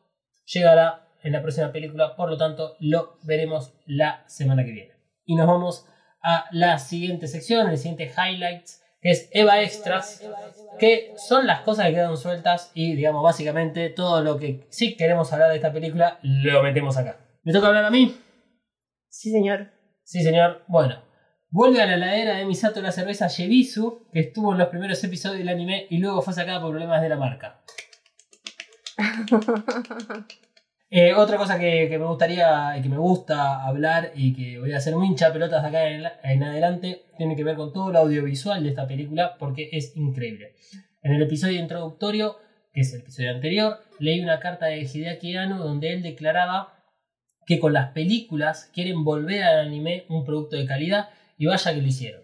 llegará 0.45 1.09
en 1.23 1.33
la 1.33 1.43
próxima 1.43 1.73
película, 1.73 2.15
por 2.15 2.31
lo 2.31 2.37
tanto 2.37 2.77
lo 2.79 3.19
veremos 3.25 3.75
la 3.87 4.25
semana 4.29 4.65
que 4.65 4.73
viene. 4.73 4.93
Y 5.25 5.35
nos 5.35 5.47
vamos 5.47 5.87
a 6.23 6.47
la 6.53 6.79
siguiente 6.79 7.27
sección, 7.27 7.69
el 7.69 7.79
siguiente 7.79 8.13
highlights, 8.17 8.83
que 9.01 9.11
es 9.11 9.29
Eva 9.33 9.61
Extras, 9.61 10.23
que 10.79 11.15
son 11.17 11.47
las 11.47 11.61
cosas 11.63 11.87
que 11.87 11.95
quedan 11.95 12.17
sueltas 12.17 12.71
y 12.75 12.95
digamos 12.95 13.23
básicamente 13.23 13.91
todo 13.91 14.23
lo 14.23 14.39
que 14.39 14.67
sí 14.71 14.97
queremos 14.97 15.33
hablar 15.33 15.51
de 15.51 15.57
esta 15.57 15.73
película 15.73 16.19
lo 16.23 16.63
metemos 16.63 16.97
acá. 16.97 17.19
¿Me 17.43 17.53
toca 17.53 17.69
hablar 17.69 17.85
a 17.85 17.91
mí? 17.91 18.17
Sí, 19.09 19.31
señor. 19.31 19.73
Sí, 20.05 20.23
señor. 20.23 20.63
Bueno, 20.69 21.03
Vuelve 21.51 21.81
a 21.81 21.87
la 21.87 21.97
ladera 21.97 22.37
de 22.37 22.45
Misato 22.45 22.83
la 22.83 22.91
cerveza 22.91 23.29
Yebisu, 23.29 24.09
que 24.13 24.21
estuvo 24.21 24.53
en 24.53 24.59
los 24.59 24.69
primeros 24.69 25.03
episodios 25.05 25.39
del 25.39 25.49
anime 25.49 25.87
y 25.91 25.99
luego 25.99 26.21
fue 26.21 26.35
sacada 26.35 26.61
por 26.61 26.71
problemas 26.71 27.01
de 27.03 27.09
la 27.09 27.17
marca. 27.17 27.61
Eh, 30.89 31.13
otra 31.15 31.37
cosa 31.37 31.59
que, 31.59 31.89
que 31.91 31.99
me 31.99 32.07
gustaría 32.07 32.79
y 32.79 32.81
que 32.81 32.89
me 32.89 32.97
gusta 32.97 33.67
hablar 33.67 34.13
y 34.15 34.33
que 34.33 34.61
voy 34.61 34.73
a 34.73 34.77
hacer 34.77 34.95
muy 34.95 35.09
hincha 35.09 35.33
pelotas 35.33 35.63
de 35.63 35.69
acá 35.69 35.89
en, 35.89 36.05
en 36.23 36.45
adelante 36.45 37.07
tiene 37.19 37.35
que 37.35 37.43
ver 37.43 37.57
con 37.57 37.73
todo 37.73 37.91
el 37.91 37.97
audiovisual 37.97 38.63
de 38.63 38.69
esta 38.69 38.87
película 38.87 39.37
porque 39.37 39.69
es 39.73 39.97
increíble. 39.97 40.55
En 41.03 41.13
el 41.13 41.23
episodio 41.23 41.61
introductorio, 41.61 42.37
que 42.73 42.83
es 42.83 42.95
el 42.95 43.01
episodio 43.01 43.33
anterior, 43.33 43.79
leí 43.99 44.21
una 44.21 44.39
carta 44.39 44.67
de 44.67 44.83
Hideaki 44.83 45.37
Anno 45.37 45.59
donde 45.59 45.93
él 45.93 46.05
declaraba 46.05 46.77
que 47.47 47.59
con 47.59 47.73
las 47.73 47.91
películas 47.91 48.71
quieren 48.73 49.03
volver 49.03 49.43
al 49.43 49.67
anime 49.67 50.05
un 50.09 50.25
producto 50.25 50.55
de 50.55 50.67
calidad 50.67 51.09
y 51.37 51.47
vaya 51.47 51.75
que 51.75 51.81
lo 51.81 51.87
hicieron. 51.87 52.23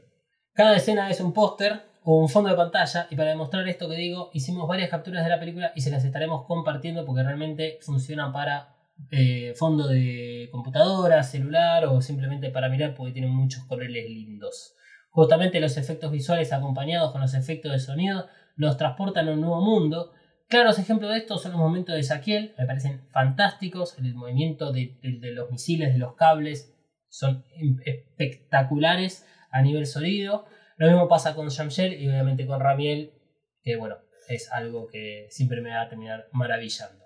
Cada 0.55 0.77
escena 0.77 1.11
es 1.11 1.21
un 1.21 1.33
póster 1.33 1.83
o 2.05 2.19
un 2.19 2.29
fondo 2.29 2.51
de 2.51 2.57
pantalla 2.57 3.07
y 3.11 3.17
para 3.17 3.31
demostrar 3.31 3.67
esto 3.69 3.89
que 3.89 3.97
digo 3.97 4.31
hicimos 4.35 4.69
varias 4.69 4.91
capturas 4.91 5.25
de 5.25 5.31
la 5.31 5.39
película 5.39 5.73
y 5.75 5.81
se 5.81 5.91
las 5.91 6.05
estaremos 6.05 6.47
compartiendo 6.47 7.05
porque 7.05 7.23
realmente 7.23 7.79
funcionan 7.81 8.33
para 8.33 8.75
eh, 9.11 9.55
fondo 9.57 9.89
de 9.89 10.49
computadora, 10.53 11.23
celular 11.23 11.87
o 11.87 12.01
simplemente 12.01 12.51
para 12.51 12.69
mirar 12.69 12.95
porque 12.95 13.13
tienen 13.13 13.31
muchos 13.31 13.65
colores 13.65 13.91
lindos. 14.09 14.75
Justamente 15.11 15.61
los 15.61 15.77
efectos 15.77 16.11
visuales 16.11 16.53
acompañados 16.53 17.13
con 17.13 17.21
los 17.21 17.35
efectos 17.35 17.73
de 17.73 17.79
sonido 17.79 18.27
nos 18.57 18.77
transportan 18.77 19.29
a 19.29 19.33
un 19.33 19.41
nuevo 19.41 19.61
mundo. 19.61 20.13
Claros 20.49 20.79
ejemplos 20.79 21.11
de 21.11 21.19
esto 21.19 21.39
son 21.39 21.53
los 21.53 21.61
momentos 21.61 21.95
de 21.95 22.03
Saquiel, 22.03 22.55
me 22.59 22.67
parecen 22.67 23.09
fantásticos, 23.11 23.97
el 23.99 24.15
movimiento 24.15 24.73
de, 24.73 24.99
de 25.03 25.33
los 25.33 25.51
misiles, 25.51 25.93
de 25.93 25.99
los 25.99 26.15
cables, 26.15 26.72
son 27.13 27.45
espectaculares 27.85 29.27
a 29.51 29.61
nivel 29.61 29.87
sonido. 29.87 30.47
Lo 30.79 30.89
mismo 30.89 31.09
pasa 31.09 31.35
con 31.35 31.49
Shamshel 31.49 32.01
y 32.01 32.09
obviamente 32.09 32.47
con 32.47 32.59
Ramiel, 32.59 33.13
que 33.63 33.77
bueno, 33.77 33.99
es 34.29 34.51
algo 34.51 34.89
que 34.89 35.27
siempre 35.29 35.61
me 35.61 35.71
va 35.71 35.83
a 35.83 35.89
terminar 35.91 36.27
maravillando. 36.33 37.05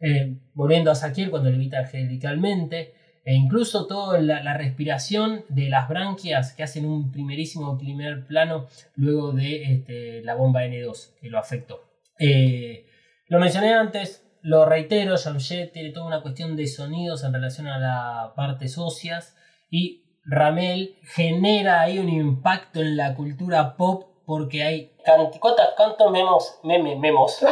Eh, 0.00 0.36
volviendo 0.52 0.90
a 0.90 0.94
Sakiel 0.94 1.30
cuando 1.30 1.50
levita 1.50 1.78
angelicalmente, 1.78 2.94
E 3.24 3.34
incluso 3.34 3.86
toda 3.86 4.20
la, 4.22 4.42
la 4.42 4.56
respiración 4.56 5.44
de 5.50 5.68
las 5.68 5.86
branquias 5.86 6.54
que 6.54 6.62
hacen 6.62 6.86
un 6.86 7.12
primerísimo 7.12 7.76
primer 7.76 8.26
plano 8.26 8.68
luego 8.96 9.32
de 9.32 9.64
este, 9.64 10.22
la 10.22 10.34
bomba 10.34 10.64
N2 10.64 11.18
que 11.20 11.28
lo 11.28 11.38
afectó. 11.38 11.84
Eh, 12.18 12.86
lo 13.26 13.38
mencioné 13.38 13.74
antes, 13.74 14.24
lo 14.40 14.64
reitero, 14.64 15.16
Jamjet 15.18 15.72
tiene 15.72 15.90
toda 15.90 16.06
una 16.06 16.22
cuestión 16.22 16.56
de 16.56 16.66
sonidos 16.66 17.22
en 17.22 17.34
relación 17.34 17.66
a 17.66 17.78
las 17.78 18.32
partes 18.34 18.78
óseas 18.78 19.36
y 19.70 20.04
Ramel 20.24 20.98
genera 21.02 21.80
ahí 21.80 21.98
un 21.98 22.08
impacto 22.08 22.80
en 22.80 22.96
la 22.96 23.14
cultura 23.14 23.76
pop 23.76 24.08
porque 24.26 24.62
hay 24.62 24.92
canticotas, 25.04 25.70
cuántos 25.76 26.10
memos, 26.10 26.60
meme, 26.62 26.96
memos. 26.96 27.38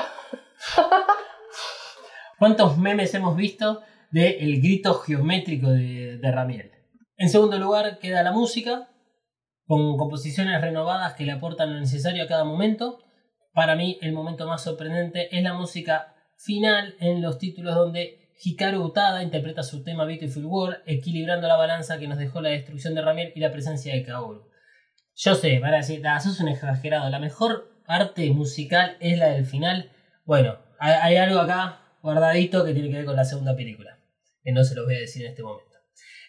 ¿Cuántos 2.38 2.76
memes 2.76 3.14
hemos 3.14 3.34
visto 3.34 3.80
del 4.10 4.60
grito 4.60 4.94
geométrico 4.94 5.70
de, 5.70 6.18
de 6.18 6.30
Ramiel? 6.30 6.72
En 7.16 7.30
segundo 7.30 7.58
lugar 7.58 7.98
queda 7.98 8.22
la 8.22 8.32
música, 8.32 8.90
con 9.66 9.96
composiciones 9.96 10.60
renovadas 10.60 11.14
que 11.14 11.24
le 11.24 11.32
aportan 11.32 11.72
lo 11.72 11.80
necesario 11.80 12.24
a 12.24 12.26
cada 12.26 12.44
momento. 12.44 12.98
Para 13.54 13.74
mí 13.74 13.98
el 14.02 14.12
momento 14.12 14.46
más 14.46 14.62
sorprendente 14.62 15.34
es 15.34 15.42
la 15.42 15.54
música 15.54 16.14
final 16.36 16.94
en 17.00 17.22
los 17.22 17.38
títulos 17.38 17.74
donde 17.74 18.25
Hikaru 18.42 18.82
Utada 18.82 19.22
interpreta 19.22 19.62
su 19.62 19.82
tema 19.82 20.04
Beautiful 20.04 20.44
World, 20.44 20.78
equilibrando 20.86 21.48
la 21.48 21.56
balanza 21.56 21.98
que 21.98 22.06
nos 22.06 22.18
dejó 22.18 22.40
la 22.40 22.50
destrucción 22.50 22.94
de 22.94 23.02
Ramiel 23.02 23.32
y 23.34 23.40
la 23.40 23.50
presencia 23.50 23.94
de 23.94 24.02
Kaoru. 24.02 24.48
Yo 25.14 25.34
sé, 25.34 25.58
van 25.58 25.72
a 25.72 25.78
decir, 25.78 26.06
ah, 26.06 26.20
sos 26.20 26.40
un 26.40 26.48
exagerado, 26.48 27.08
la 27.08 27.18
mejor 27.18 27.70
arte 27.86 28.30
musical 28.30 28.96
es 29.00 29.18
la 29.18 29.28
del 29.28 29.46
final. 29.46 29.90
Bueno, 30.24 30.58
hay, 30.78 31.16
algo 31.16 31.40
acá 31.40 31.80
guardadito 32.02 32.64
que 32.64 32.74
tiene 32.74 32.90
que 32.90 32.96
ver 32.96 33.04
con 33.06 33.16
la 33.16 33.24
segunda 33.24 33.56
película, 33.56 33.98
que 34.42 34.52
no 34.52 34.62
se 34.62 34.74
los 34.74 34.84
voy 34.84 34.96
a 34.96 35.00
decir 35.00 35.24
en 35.24 35.30
este 35.30 35.42
momento. 35.42 35.76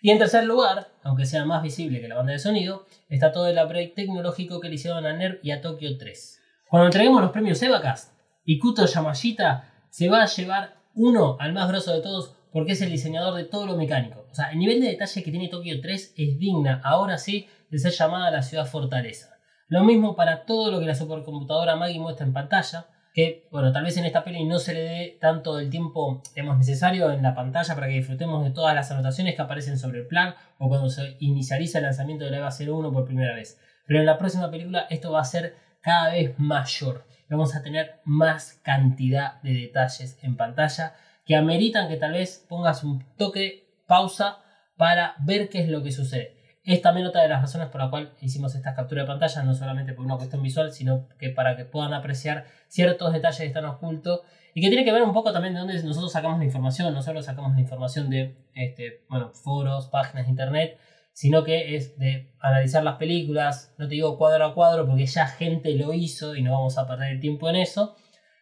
Y 0.01 0.12
en 0.12 0.20
tercer 0.20 0.45
lugar, 0.45 0.88
aunque 1.03 1.26
sea 1.26 1.43
más 1.43 1.62
visible 1.62 1.99
que 1.99 2.08
la 2.08 2.16
banda 2.16 2.32
de 2.32 2.39
sonido, 2.39 2.86
está 3.10 3.34
todo 3.34 3.47
el 3.47 3.58
upgrade 3.58 3.93
tecnológico 3.95 4.62
que 4.62 4.70
le 4.70 4.76
hicieron 4.76 5.05
a 5.05 5.14
NERV 5.14 5.39
y 5.43 5.51
a 5.51 5.60
Tokyo 5.60 5.97
3. 5.97 6.41
Cuando 6.70 6.86
entreguemos 6.86 7.22
los 7.22 7.32
premios 7.32 7.62
Evacast, 7.62 8.14
Ikuto 8.45 8.86
Yamashita 8.86 9.74
se 9.89 10.08
va 10.08 10.24
a 10.24 10.28
llevar 10.28 10.76
uno 10.98 11.38
al 11.39 11.54
más 11.54 11.70
grosso 11.70 11.93
de 11.93 12.02
todos 12.02 12.36
porque 12.52 12.74
es 12.74 12.82
el 12.82 12.89
diseñador 12.89 13.36
de 13.36 13.45
todo 13.45 13.66
lo 13.66 13.78
mecánico. 13.78 14.26
O 14.32 14.36
sea, 14.36 14.52
el 14.52 14.60
nivel 14.60 14.82
de 14.82 14.88
detalle 14.88 15.24
que 15.24 15.32
tiene 15.32 15.48
Tokyo 15.48 15.80
3 15.80 16.14
es 16.18 16.39
digna, 16.39 16.82
ahora 16.84 17.18
sí, 17.18 17.48
de 17.70 17.78
ser 17.78 17.91
llamada 17.91 18.32
la 18.32 18.41
ciudad 18.41 18.66
fortaleza. 18.66 19.38
Lo 19.68 19.84
mismo 19.84 20.16
para 20.16 20.45
todo 20.45 20.72
lo 20.72 20.80
que 20.80 20.86
la 20.86 20.95
supercomputadora 20.95 21.76
Maggie 21.76 22.00
muestra 22.00 22.26
en 22.26 22.34
pantalla, 22.34 22.88
que, 23.14 23.48
bueno, 23.52 23.72
tal 23.72 23.84
vez 23.84 23.98
en 23.98 24.06
esta 24.06 24.24
peli 24.24 24.45
no 24.45 24.60
se 24.60 24.74
le 24.74 24.82
dé 24.82 25.18
tanto 25.20 25.60
el 25.60 25.70
tiempo 25.70 26.22
digamos, 26.36 26.58
necesario 26.58 27.12
en 27.12 27.24
la 27.24 27.34
pantalla 27.34 27.74
para 27.74 27.88
que 27.88 27.95
disfrutemos 27.95 28.43
de 28.43 28.52
todas 28.52 28.76
las 28.76 28.91
anotaciones 28.91 29.36
que 29.36 29.41
aparecen 29.41 29.78
sobre 29.78 30.00
el 30.00 30.08
plan 30.08 30.36
o 30.60 30.70
cuando 30.70 30.89
se 30.89 31.18
inicializa 31.20 31.80
el 31.80 31.86
lanzamiento 31.86 32.26
de 32.26 32.32
la 32.32 32.38
EVA 32.38 32.50
01 32.50 32.91
por 32.91 33.06
primera 33.06 33.36
vez. 33.36 33.60
Pero 33.88 34.00
en 34.00 34.06
la 34.06 34.18
próxima 34.18 34.52
película 34.52 34.86
esto 34.89 35.12
va 35.12 35.22
a 35.22 35.26
ser 35.26 35.56
cada 35.82 36.12
vez 36.12 36.36
mayor. 36.38 37.07
Vamos 37.30 37.55
a 37.55 37.61
tener 37.61 37.99
más 38.05 38.59
cantidad 38.63 39.41
de 39.41 39.53
detalles 39.53 40.17
en 40.21 40.38
pantalla 40.38 40.95
que 41.25 41.36
ameritan 41.36 41.89
que 41.89 41.97
tal 41.97 42.13
vez 42.13 42.45
pongas 42.47 42.84
un 42.84 43.03
toque, 43.17 43.67
pausa, 43.86 44.39
para 44.78 45.15
ver 45.19 45.49
qué 45.49 45.59
es 45.59 45.69
lo 45.69 45.84
que 45.84 45.91
sucede. 45.91 46.38
Es 46.63 46.82
también 46.82 47.07
otra 47.07 47.21
de 47.21 47.30
las 47.30 47.41
razones 47.41 47.69
por 47.69 47.82
la 47.82 47.89
cual 47.89 48.13
hicimos 48.21 48.53
esta 48.55 48.75
captura 48.75 49.01
de 49.01 49.07
pantalla, 49.07 49.43
no 49.43 49.53
solamente 49.53 49.93
por 49.93 50.05
una 50.05 50.17
cuestión 50.17 50.41
visual, 50.41 50.71
sino 50.71 51.07
que 51.17 51.30
para 51.30 51.55
que 51.55 51.65
puedan 51.65 51.93
apreciar 51.93 52.45
ciertos 52.67 53.13
detalles 53.13 53.39
que 53.39 53.45
están 53.45 53.65
ocultos 53.65 54.21
y 54.53 54.61
que 54.61 54.67
tiene 54.67 54.84
que 54.84 54.91
ver 54.91 55.03
un 55.03 55.13
poco 55.13 55.32
también 55.32 55.53
de 55.53 55.59
dónde 55.59 55.82
nosotros 55.84 56.11
sacamos 56.11 56.39
la 56.39 56.45
información. 56.45 56.93
Nosotros 56.93 57.25
sacamos 57.25 57.53
la 57.53 57.61
información 57.61 58.09
de 58.09 58.36
este, 58.53 59.05
bueno, 59.09 59.32
foros, 59.34 59.88
páginas 59.88 60.25
de 60.25 60.32
internet, 60.32 60.78
sino 61.18 61.43
que 61.43 61.76
es 61.76 61.97
de 61.97 62.32
analizar 62.39 62.84
las 62.84 62.97
películas, 62.97 63.74
no 63.80 63.88
te 63.88 63.95
digo 63.95 64.20
cuadro 64.20 64.45
a 64.45 64.53
cuadro 64.53 64.86
porque 64.86 65.07
ya 65.07 65.26
gente 65.26 65.72
lo 65.72 65.91
hizo 65.91 66.36
y 66.36 66.43
no 66.43 66.51
vamos 66.51 66.78
a 66.78 66.86
perder 66.86 67.13
el 67.13 67.20
tiempo 67.20 67.49
en 67.49 67.55
eso, 67.55 67.95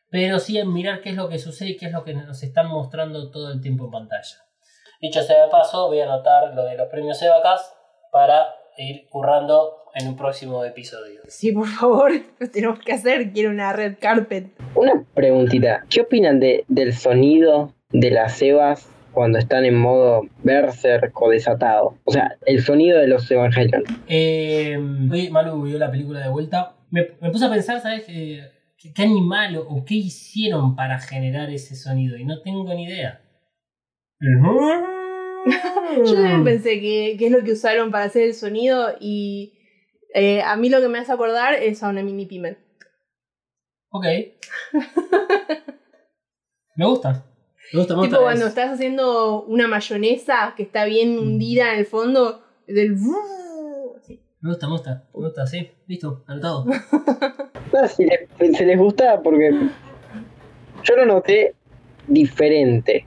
pero 0.09 0.39
sí 0.39 0.57
en 0.57 0.73
mirar 0.73 0.99
qué 0.99 1.11
es 1.11 1.15
lo 1.15 1.29
que 1.29 1.39
sucede 1.39 1.69
y 1.69 1.77
qué 1.77 1.85
es 1.85 1.93
lo 1.93 2.03
que 2.03 2.13
nos 2.13 2.43
están 2.43 2.67
mostrando 2.67 3.31
todo 3.31 3.53
el 3.53 3.61
tiempo 3.61 3.85
en 3.85 3.91
pantalla. 3.91 4.45
Dicho 4.99 5.21
sea 5.21 5.45
de 5.45 5.49
paso, 5.49 5.87
voy 5.87 6.01
a 6.01 6.03
anotar 6.03 6.53
lo 6.53 6.65
de 6.65 6.75
los 6.75 6.89
premios 6.89 7.21
Evacas 7.21 7.73
para 8.11 8.45
ir 8.77 9.07
currando 9.07 9.85
en 9.93 10.09
un 10.09 10.17
próximo 10.17 10.65
episodio. 10.65 11.21
Sí, 11.29 11.53
por 11.53 11.67
favor, 11.67 12.11
lo 12.39 12.51
tenemos 12.51 12.79
que 12.79 12.91
hacer. 12.91 13.31
Quiero 13.31 13.51
una 13.51 13.71
red 13.71 13.95
carpet. 14.01 14.51
Una 14.75 15.01
preguntita. 15.13 15.85
¿Qué 15.89 16.01
opinan 16.01 16.41
de, 16.41 16.65
del 16.67 16.93
sonido 16.93 17.73
de 17.91 18.11
las 18.11 18.41
Evas 18.41 18.89
cuando 19.15 19.39
están 19.39 19.65
en 19.65 19.75
modo 19.75 20.21
berserk 20.43 21.19
o 21.19 21.29
desatado? 21.29 21.97
O 22.03 22.11
sea, 22.11 22.37
el 22.45 22.61
sonido 22.61 22.99
de 22.99 23.07
los 23.07 23.29
Evangelion. 23.31 23.83
Eh, 24.07 24.77
hoy 24.77 25.29
Malu 25.31 25.63
vio 25.63 25.79
la 25.79 25.89
película 25.89 26.19
de 26.19 26.29
vuelta. 26.29 26.75
Me, 26.91 27.07
me 27.21 27.31
puse 27.31 27.45
a 27.45 27.49
pensar, 27.49 27.81
¿sabes? 27.81 28.05
Eh, 28.07 28.41
¿qué, 28.77 28.93
qué 28.93 29.01
animal 29.01 29.57
o, 29.57 29.67
o 29.67 29.85
qué 29.85 29.95
hicieron 29.95 30.75
para 30.75 30.99
generar 30.99 31.49
ese 31.49 31.75
sonido? 31.75 32.17
Y 32.17 32.25
no 32.25 32.41
tengo 32.41 32.71
ni 32.73 32.83
idea. 32.83 33.21
Yo 36.05 36.13
también 36.13 36.43
pensé 36.43 36.79
que, 36.79 37.15
que 37.17 37.27
es 37.27 37.31
lo 37.31 37.43
que 37.43 37.53
usaron 37.53 37.91
para 37.91 38.05
hacer 38.05 38.23
el 38.23 38.33
sonido 38.33 38.95
y 38.99 39.53
eh, 40.13 40.41
a 40.41 40.55
mí 40.55 40.69
lo 40.69 40.79
que 40.79 40.87
me 40.87 40.99
hace 40.99 41.11
acordar 41.11 41.55
es 41.55 41.83
a 41.83 41.89
una 41.89 42.01
mini 42.01 42.25
pimen. 42.25 42.57
Ok. 43.89 44.05
me 46.75 46.85
gusta. 46.85 47.25
Me 47.73 47.79
gusta. 47.79 47.95
Tipo 48.01 48.21
cuando 48.21 48.45
Es- 48.45 48.49
estás 48.49 48.73
haciendo 48.73 49.43
una 49.43 49.67
mayonesa 49.67 50.53
que 50.55 50.63
está 50.63 50.85
bien 50.85 51.17
hundida 51.19 51.73
en 51.73 51.79
el 51.79 51.85
fondo, 51.85 52.41
del... 52.67 52.95
así. 53.97 54.19
Me 54.41 54.49
gusta, 54.49 54.67
me 54.67 54.73
gusta. 54.73 55.07
Me 55.13 55.21
gusta, 55.25 55.47
sí. 55.47 55.71
Listo, 55.87 56.23
anotado. 56.27 56.65
No, 57.73 57.87
si 57.87 58.05
les, 58.05 58.29
se 58.57 58.65
les 58.65 58.77
gusta 58.77 59.21
porque 59.21 59.49
yo 60.83 60.95
lo 60.95 61.05
noté 61.05 61.55
diferente. 62.07 63.05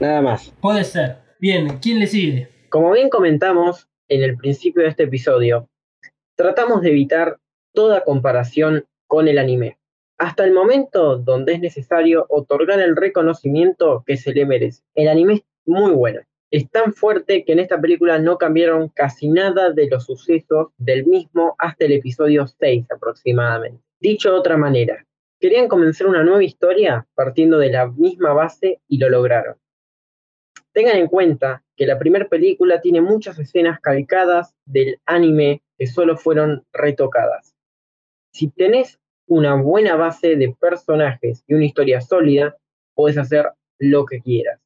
Nada 0.00 0.20
más. 0.20 0.52
Puede 0.60 0.84
ser. 0.84 1.18
Bien, 1.40 1.78
¿quién 1.80 2.00
le 2.00 2.06
sigue? 2.06 2.48
Como 2.68 2.90
bien 2.92 3.08
comentamos 3.08 3.88
en 4.08 4.22
el 4.22 4.36
principio 4.36 4.82
de 4.82 4.88
este 4.90 5.04
episodio, 5.04 5.68
tratamos 6.34 6.82
de 6.82 6.90
evitar 6.90 7.38
toda 7.72 8.04
comparación 8.04 8.84
con 9.06 9.28
el 9.28 9.38
anime, 9.38 9.78
hasta 10.18 10.44
el 10.44 10.52
momento 10.52 11.18
donde 11.18 11.54
es 11.54 11.60
necesario 11.60 12.26
otorgar 12.28 12.80
el 12.80 12.96
reconocimiento 12.96 14.02
que 14.06 14.16
se 14.16 14.32
le 14.32 14.46
merece. 14.46 14.82
El 14.94 15.08
anime 15.08 15.34
es 15.34 15.42
muy 15.66 15.92
bueno, 15.92 16.20
es 16.50 16.70
tan 16.70 16.92
fuerte 16.92 17.44
que 17.44 17.52
en 17.52 17.58
esta 17.58 17.80
película 17.80 18.18
no 18.18 18.38
cambiaron 18.38 18.88
casi 18.88 19.28
nada 19.28 19.70
de 19.70 19.88
los 19.88 20.04
sucesos 20.04 20.68
del 20.78 21.04
mismo 21.04 21.54
hasta 21.58 21.84
el 21.84 21.92
episodio 21.92 22.46
6 22.46 22.86
aproximadamente. 22.90 23.82
Dicho 24.00 24.30
de 24.30 24.38
otra 24.38 24.56
manera, 24.56 25.04
querían 25.40 25.68
comenzar 25.68 26.06
una 26.06 26.22
nueva 26.22 26.44
historia 26.44 27.06
partiendo 27.14 27.58
de 27.58 27.70
la 27.70 27.88
misma 27.88 28.32
base 28.32 28.80
y 28.88 28.98
lo 28.98 29.08
lograron. 29.08 29.56
Tengan 30.72 30.96
en 30.96 31.08
cuenta 31.08 31.64
que 31.74 31.86
la 31.86 31.98
primera 31.98 32.28
película 32.28 32.80
tiene 32.80 33.00
muchas 33.00 33.38
escenas 33.38 33.80
calcadas 33.80 34.54
del 34.66 35.00
anime 35.04 35.62
que 35.78 35.86
solo 35.86 36.16
fueron 36.16 36.64
retocadas. 36.72 37.54
Si 38.30 38.50
tenés 38.50 39.00
una 39.26 39.54
buena 39.54 39.96
base 39.96 40.36
de 40.36 40.54
personajes 40.58 41.44
y 41.46 41.54
una 41.54 41.64
historia 41.64 42.00
sólida, 42.00 42.56
puedes 42.94 43.18
hacer 43.18 43.46
lo 43.78 44.06
que 44.06 44.20
quieras. 44.20 44.60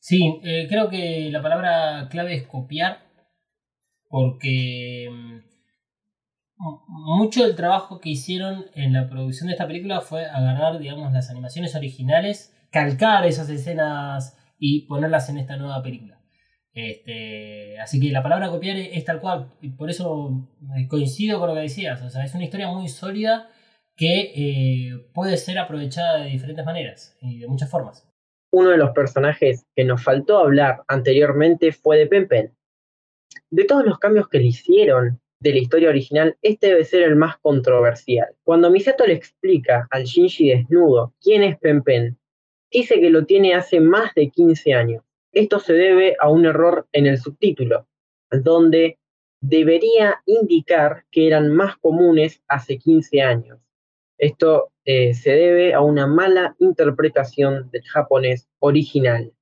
Sí, 0.00 0.40
eh, 0.44 0.66
creo 0.68 0.88
que 0.88 1.30
la 1.30 1.42
palabra 1.42 2.08
clave 2.10 2.34
es 2.34 2.46
copiar, 2.46 3.00
porque 4.08 5.08
mm, 5.10 5.38
mucho 6.86 7.42
del 7.42 7.56
trabajo 7.56 7.98
que 7.98 8.10
hicieron 8.10 8.66
en 8.74 8.92
la 8.92 9.08
producción 9.08 9.48
de 9.48 9.54
esta 9.54 9.66
película 9.66 10.00
fue 10.00 10.26
agarrar, 10.26 10.78
digamos, 10.78 11.12
las 11.12 11.30
animaciones 11.30 11.74
originales, 11.74 12.54
calcar 12.70 13.26
esas 13.26 13.48
escenas 13.48 14.38
y 14.58 14.86
ponerlas 14.86 15.28
en 15.28 15.38
esta 15.38 15.56
nueva 15.56 15.82
película. 15.82 16.20
Este, 16.72 17.78
así 17.80 17.98
que 17.98 18.12
la 18.12 18.22
palabra 18.22 18.50
copiar 18.50 18.76
es, 18.76 18.90
es 18.92 19.04
tal 19.04 19.20
cual, 19.20 19.50
y 19.62 19.70
por 19.70 19.88
eso 19.88 20.46
eh, 20.76 20.86
coincido 20.86 21.40
con 21.40 21.48
lo 21.48 21.54
que 21.54 21.62
decías, 21.62 22.02
o 22.02 22.10
sea, 22.10 22.22
es 22.22 22.34
una 22.34 22.44
historia 22.44 22.68
muy 22.68 22.86
sólida 22.88 23.48
que 23.96 24.32
eh, 24.34 25.06
puede 25.14 25.36
ser 25.38 25.58
aprovechada 25.58 26.18
de 26.18 26.30
diferentes 26.30 26.64
maneras 26.64 27.16
y 27.20 27.40
de 27.40 27.48
muchas 27.48 27.70
formas. 27.70 28.06
Uno 28.52 28.70
de 28.70 28.76
los 28.76 28.90
personajes 28.90 29.66
que 29.74 29.84
nos 29.84 30.02
faltó 30.02 30.38
hablar 30.38 30.82
anteriormente 30.86 31.72
fue 31.72 31.98
de 31.98 32.06
Pen 32.06 32.28
Pen. 32.28 32.54
De 33.50 33.64
todos 33.64 33.84
los 33.84 33.98
cambios 33.98 34.28
que 34.28 34.38
le 34.38 34.46
hicieron 34.46 35.20
de 35.40 35.52
la 35.52 35.58
historia 35.58 35.88
original, 35.88 36.36
este 36.42 36.68
debe 36.68 36.84
ser 36.84 37.02
el 37.02 37.16
más 37.16 37.38
controversial. 37.38 38.28
Cuando 38.42 38.70
Misato 38.70 39.06
le 39.06 39.14
explica 39.14 39.86
al 39.90 40.04
Shinji 40.04 40.50
desnudo 40.50 41.14
quién 41.20 41.42
es 41.42 41.58
Pen 41.58 41.82
Pen, 41.82 42.18
dice 42.70 43.00
que 43.00 43.10
lo 43.10 43.24
tiene 43.24 43.54
hace 43.54 43.80
más 43.80 44.14
de 44.14 44.30
15 44.30 44.74
años. 44.74 45.04
Esto 45.32 45.58
se 45.58 45.74
debe 45.74 46.16
a 46.20 46.28
un 46.30 46.46
error 46.46 46.88
en 46.92 47.06
el 47.06 47.18
subtítulo, 47.18 47.86
donde 48.30 48.98
debería 49.40 50.22
indicar 50.24 51.04
que 51.10 51.26
eran 51.26 51.52
más 51.54 51.76
comunes 51.76 52.42
hace 52.48 52.78
15 52.78 53.22
años. 53.22 53.65
Esto 54.18 54.72
eh, 54.84 55.14
se 55.14 55.30
debe 55.30 55.74
a 55.74 55.80
una 55.80 56.06
mala 56.06 56.56
interpretación 56.58 57.70
del 57.70 57.82
japonés 57.84 58.48
original. 58.58 59.32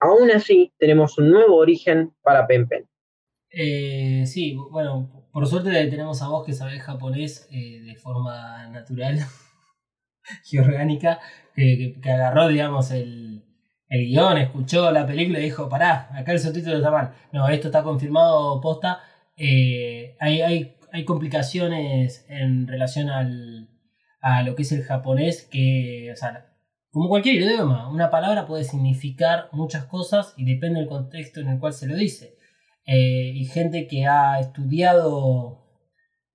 Aún 0.00 0.30
así, 0.30 0.72
tenemos 0.78 1.18
un 1.18 1.30
nuevo 1.30 1.56
origen 1.56 2.12
para 2.22 2.46
Pen 2.46 2.66
Pen. 2.68 2.88
Eh, 3.50 4.24
sí, 4.26 4.56
bueno, 4.70 5.28
por 5.32 5.46
suerte 5.46 5.70
tenemos 5.88 6.22
a 6.22 6.28
vos 6.28 6.44
que 6.44 6.54
sabés 6.54 6.82
japonés 6.82 7.48
eh, 7.50 7.80
de 7.82 7.94
forma 7.96 8.66
natural 8.68 9.18
y 10.50 10.58
orgánica, 10.58 11.20
que, 11.54 11.98
que 12.02 12.10
agarró, 12.10 12.48
digamos, 12.48 12.90
el, 12.90 13.44
el 13.92 14.06
guion, 14.06 14.38
escuchó 14.38 14.90
la 14.90 15.06
película 15.06 15.38
y 15.38 15.44
dijo, 15.44 15.68
pará, 15.68 16.08
acá 16.16 16.32
el 16.32 16.40
subtítulo 16.40 16.76
está 16.78 16.90
mal. 16.90 17.12
No, 17.30 17.46
esto 17.48 17.68
está 17.68 17.82
confirmado 17.82 18.58
posta. 18.60 19.00
Eh, 19.36 20.16
hay, 20.18 20.40
hay, 20.40 20.76
hay, 20.92 21.04
complicaciones 21.04 22.24
en 22.28 22.66
relación 22.66 23.10
al, 23.10 23.68
a 24.22 24.42
lo 24.42 24.54
que 24.54 24.62
es 24.62 24.72
el 24.72 24.84
japonés 24.84 25.42
que, 25.42 26.10
o 26.12 26.16
sea, 26.16 26.46
como 26.90 27.08
cualquier 27.08 27.36
idioma, 27.36 27.88
una 27.90 28.10
palabra 28.10 28.46
puede 28.46 28.64
significar 28.64 29.48
muchas 29.52 29.84
cosas 29.86 30.34
y 30.36 30.44
depende 30.44 30.80
del 30.80 30.88
contexto 30.88 31.40
en 31.40 31.48
el 31.48 31.58
cual 31.58 31.72
se 31.72 31.86
lo 31.86 31.96
dice. 31.96 32.36
Eh, 32.86 33.32
y 33.34 33.44
gente 33.46 33.86
que 33.86 34.06
ha 34.06 34.38
estudiado, 34.40 35.58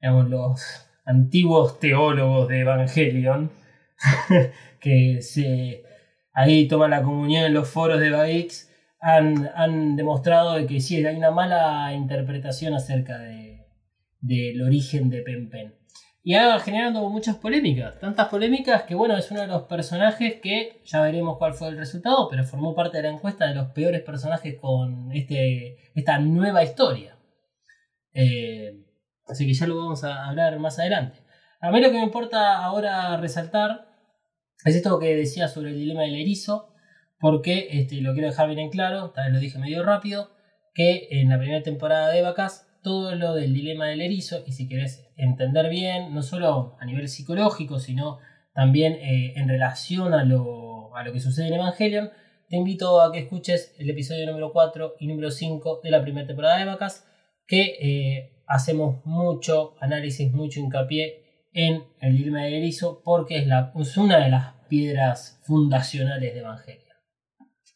digamos, 0.02 0.30
los 0.30 0.90
antiguos 1.06 1.80
teólogos 1.80 2.48
de 2.50 2.62
Evangelion, 2.62 3.52
que 4.80 5.22
se 5.22 5.84
ahí 6.34 6.68
toman 6.68 6.92
la 6.92 7.04
comunión 7.04 7.46
en 7.46 7.54
los 7.54 7.70
foros 7.70 8.00
de 8.00 8.12
Bagix, 8.12 8.72
han, 9.00 9.50
han 9.56 9.96
demostrado 9.96 10.66
que 10.68 10.80
sí, 10.82 11.04
hay 11.06 11.16
una 11.16 11.32
mala 11.32 11.94
interpretación 11.94 12.74
acerca 12.74 13.18
de, 13.20 13.66
del 14.22 14.62
origen 14.62 15.10
de 15.10 15.22
Pen 15.22 15.50
Pen. 15.50 15.74
Y 16.28 16.34
ha 16.34 16.60
generando 16.60 17.10
muchas 17.10 17.38
polémicas, 17.38 17.98
tantas 18.02 18.28
polémicas 18.28 18.84
que 18.84 18.96
bueno, 18.96 19.16
es 19.16 19.32
uno 19.32 19.40
de 19.40 19.48
los 19.48 19.64
personajes 19.64 20.42
que 20.42 20.82
ya 20.84 21.02
veremos 21.02 21.38
cuál 21.38 21.54
fue 21.54 21.70
el 21.70 21.78
resultado, 21.78 22.28
pero 22.30 22.44
formó 22.44 22.76
parte 22.76 22.98
de 22.98 23.04
la 23.04 23.12
encuesta 23.12 23.48
de 23.48 23.56
los 23.56 23.70
peores 23.70 24.02
personajes 24.02 24.58
con 24.60 25.10
este, 25.14 25.78
esta 25.96 26.20
nueva 26.20 26.66
historia. 26.66 27.18
Eh, 28.12 28.74
así 29.26 29.48
que 29.48 29.54
ya 29.54 29.68
lo 29.68 29.78
vamos 29.78 30.04
a 30.04 30.28
hablar 30.28 30.60
más 30.60 30.78
adelante. 30.80 31.20
A 31.62 31.72
mí 31.72 31.80
lo 31.80 31.92
que 31.92 31.98
me 31.98 32.04
importa 32.04 32.58
ahora 32.58 33.16
resaltar 33.16 33.88
es 34.66 34.76
esto 34.76 35.00
que 35.00 35.16
decía 35.16 35.48
sobre 35.48 35.70
el 35.70 35.78
dilema 35.78 36.02
del 36.02 36.16
erizo, 36.16 36.74
porque 37.22 37.70
este, 37.72 38.02
lo 38.02 38.12
quiero 38.12 38.28
dejar 38.28 38.48
bien 38.48 38.60
en 38.60 38.70
claro, 38.70 39.12
tal 39.12 39.28
vez 39.28 39.34
lo 39.34 39.40
dije 39.40 39.60
medio 39.60 39.82
rápido, 39.82 40.32
que 40.74 41.08
en 41.10 41.30
la 41.30 41.38
primera 41.38 41.64
temporada 41.64 42.10
de 42.10 42.22
Vacas, 42.22 42.67
todo 42.88 43.16
lo 43.16 43.34
del 43.34 43.54
dilema 43.54 43.88
del 43.88 44.00
erizo, 44.00 44.44
y 44.46 44.54
si 44.54 44.70
querés 44.70 45.06
entender 45.18 45.70
bien, 45.70 46.16
no 46.16 46.22
solo 46.22 46.78
a 46.80 46.86
nivel 46.86 47.10
psicológico, 47.10 47.80
sino 47.80 48.20
también 48.54 48.94
eh, 48.94 49.34
en 49.36 49.50
relación 49.50 50.14
a 50.14 50.24
lo, 50.24 50.96
a 50.96 51.04
lo 51.04 51.12
que 51.12 51.20
sucede 51.20 51.50
en 51.50 51.56
Evangelion, 51.56 52.12
te 52.48 52.56
invito 52.56 53.02
a 53.02 53.12
que 53.12 53.20
escuches 53.20 53.76
el 53.78 53.90
episodio 53.90 54.26
número 54.26 54.54
4 54.54 54.96
y 55.02 55.08
número 55.08 55.32
5 55.32 55.82
de 55.84 55.92
la 55.92 56.02
primera 56.02 56.26
temporada 56.26 56.60
de 56.60 56.64
Vacas, 56.64 57.06
que 57.46 57.76
eh, 57.82 58.42
hacemos 58.48 59.06
mucho 59.06 59.76
análisis, 59.82 60.32
mucho 60.32 60.62
hincapié 60.62 61.50
en 61.52 61.84
el 62.00 62.16
dilema 62.16 62.44
del 62.46 62.54
erizo 62.54 63.02
porque 63.04 63.40
es, 63.40 63.48
la, 63.48 63.74
una 63.98 64.24
de 64.24 64.30
las 64.30 64.54
piedras 64.70 65.42
fundacionales 65.44 66.34
de 66.34 66.40
Evangelio. 66.40 66.94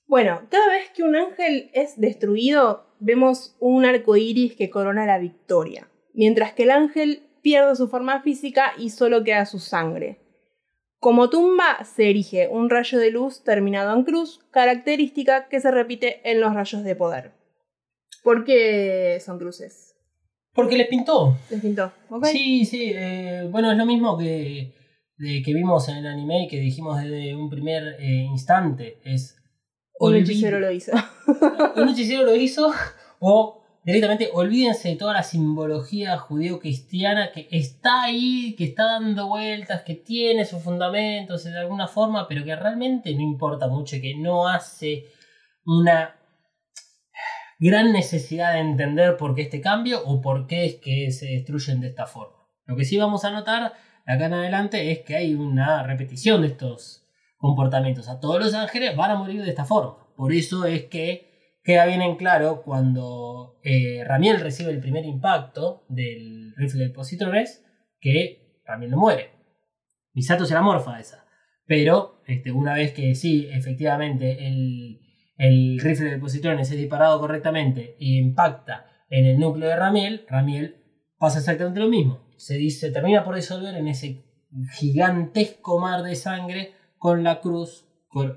Bueno, 0.08 0.48
cada 0.50 0.70
vez 0.70 0.90
que 0.96 1.04
un 1.04 1.18
ángel 1.18 1.70
es 1.74 2.00
destruido, 2.00 2.91
vemos 3.02 3.56
un 3.60 3.84
arco 3.86 4.16
iris 4.16 4.56
que 4.56 4.70
corona 4.70 5.06
la 5.06 5.18
victoria, 5.18 5.90
mientras 6.14 6.54
que 6.54 6.64
el 6.64 6.72
ángel 6.72 7.24
pierde 7.42 7.76
su 7.76 7.88
forma 7.90 8.22
física 8.22 8.72
y 8.78 8.92
solo 8.92 9.24
queda 9.24 9.46
su 9.46 9.60
sangre. 9.60 10.20
Como 11.00 11.30
tumba 11.32 11.84
se 11.84 12.10
erige 12.12 12.48
un 12.48 12.70
rayo 12.70 13.00
de 13.00 13.10
luz 13.10 13.44
terminado 13.44 13.94
en 13.98 14.04
cruz, 14.04 14.40
característica 14.52 15.50
que 15.50 15.60
se 15.60 15.72
repite 15.72 16.22
en 16.30 16.40
los 16.40 16.54
rayos 16.54 16.84
de 16.84 16.96
poder. 16.96 17.32
¿Por 18.24 18.46
qué 18.46 19.20
son 19.20 19.40
cruces? 19.40 19.96
Porque 20.54 20.78
les 20.78 20.88
pintó. 20.88 21.36
Les 21.50 21.60
pintó, 21.60 21.92
ok. 22.10 22.26
Sí, 22.26 22.66
sí. 22.66 22.92
eh, 22.96 23.48
bueno, 23.50 23.72
es 23.72 23.78
lo 23.78 23.86
mismo 23.88 24.16
que, 24.18 24.76
de- 25.18 25.42
que 25.44 25.54
vimos 25.56 25.90
en 25.90 25.98
el 25.98 26.06
anime 26.08 26.44
y 26.44 26.48
que 26.48 26.60
dijimos 26.60 27.02
desde 27.02 27.36
un 27.36 27.50
primer 27.50 27.96
eh, 28.00 28.28
instante. 28.30 29.00
Es. 29.04 29.41
Un 30.08 30.16
hechicero 30.16 30.60
lo 30.60 30.72
hizo. 30.72 30.92
un 31.76 31.90
hechicero 31.90 32.24
lo 32.24 32.36
hizo 32.36 32.72
o 33.20 33.64
directamente 33.84 34.30
olvídense 34.34 34.90
de 34.90 34.96
toda 34.96 35.14
la 35.14 35.24
simbología 35.24 36.18
judío-cristiana 36.18 37.32
que 37.32 37.48
está 37.52 38.04
ahí, 38.04 38.56
que 38.58 38.66
está 38.66 38.84
dando 38.84 39.28
vueltas, 39.28 39.84
que 39.84 39.96
tiene 39.96 40.46
sus 40.46 40.64
fundamentos 40.64 41.44
de 41.44 41.58
alguna 41.58 41.88
forma, 41.88 42.28
pero 42.28 42.44
que 42.44 42.56
realmente 42.56 43.14
no 43.14 43.22
importa 43.22 43.68
mucho 43.68 43.96
y 43.96 44.02
que 44.02 44.16
no 44.16 44.48
hace 44.48 45.06
una 45.66 46.16
gran 47.60 47.94
necesidad 47.94 48.54
de 48.54 48.60
entender 48.60 49.18
por 49.18 49.36
qué 49.36 49.44
este 49.44 49.62
cambio 49.62 50.02
o 50.04 50.20
por 50.20 50.48
qué 50.48 50.66
es 50.66 50.76
que 50.76 51.12
se 51.12 51.28
destruyen 51.28 51.80
de 51.80 51.90
esta 51.90 52.08
forma. 52.08 52.38
Lo 52.66 52.76
que 52.76 52.86
sí 52.86 52.98
vamos 52.98 53.24
a 53.24 53.32
notar 53.32 53.74
acá 54.06 54.26
en 54.26 54.34
adelante 54.34 54.92
es 54.92 55.02
que 55.02 55.16
hay 55.16 55.36
una 55.36 55.84
repetición 55.84 56.42
de 56.42 56.48
estos 56.48 57.01
comportamientos. 57.42 58.08
A 58.08 58.20
todos 58.20 58.40
los 58.40 58.54
ángeles 58.54 58.96
van 58.96 59.12
a 59.12 59.16
morir 59.16 59.44
de 59.44 59.50
esta 59.50 59.66
forma. 59.66 59.98
Por 60.16 60.32
eso 60.32 60.66
es 60.66 60.84
que 60.86 61.58
queda 61.64 61.86
bien 61.86 62.02
en 62.02 62.16
claro 62.16 62.62
cuando 62.64 63.60
eh, 63.64 64.04
Ramiel 64.06 64.40
recibe 64.40 64.72
el 64.72 64.80
primer 64.80 65.04
impacto 65.06 65.84
del 65.90 66.54
rifle 66.56 66.86
de 66.86 66.90
positrones 66.92 67.66
que 68.00 68.62
Ramiel 68.66 68.92
no 68.92 68.98
muere. 68.98 69.32
Misato 70.14 70.46
se 70.46 70.54
la 70.54 70.62
morfa 70.62 71.00
esa. 71.00 71.26
Pero 71.66 72.22
este, 72.28 72.52
una 72.52 72.74
vez 72.74 72.94
que 72.94 73.16
sí, 73.16 73.48
efectivamente, 73.52 74.48
el, 74.48 75.00
el 75.38 75.80
rifle 75.80 76.12
de 76.12 76.20
positrones 76.20 76.70
es 76.70 76.78
disparado 76.78 77.20
correctamente 77.20 77.96
y 78.00 78.18
impacta 78.18 78.86
en 79.10 79.26
el 79.26 79.40
núcleo 79.40 79.70
de 79.70 79.76
Ramiel, 79.76 80.26
Ramiel 80.30 80.78
pasa 81.18 81.40
exactamente 81.40 81.80
lo 81.80 81.90
mismo. 81.90 82.30
Se 82.38 82.56
dice, 82.56 82.92
termina 82.92 83.24
por 83.24 83.36
disolver 83.36 83.76
en 83.76 83.88
ese 83.88 84.26
gigantesco 84.74 85.80
mar 85.80 86.04
de 86.04 86.16
sangre 86.16 86.74
con 87.02 87.24
la 87.24 87.42
cruz 87.42 87.88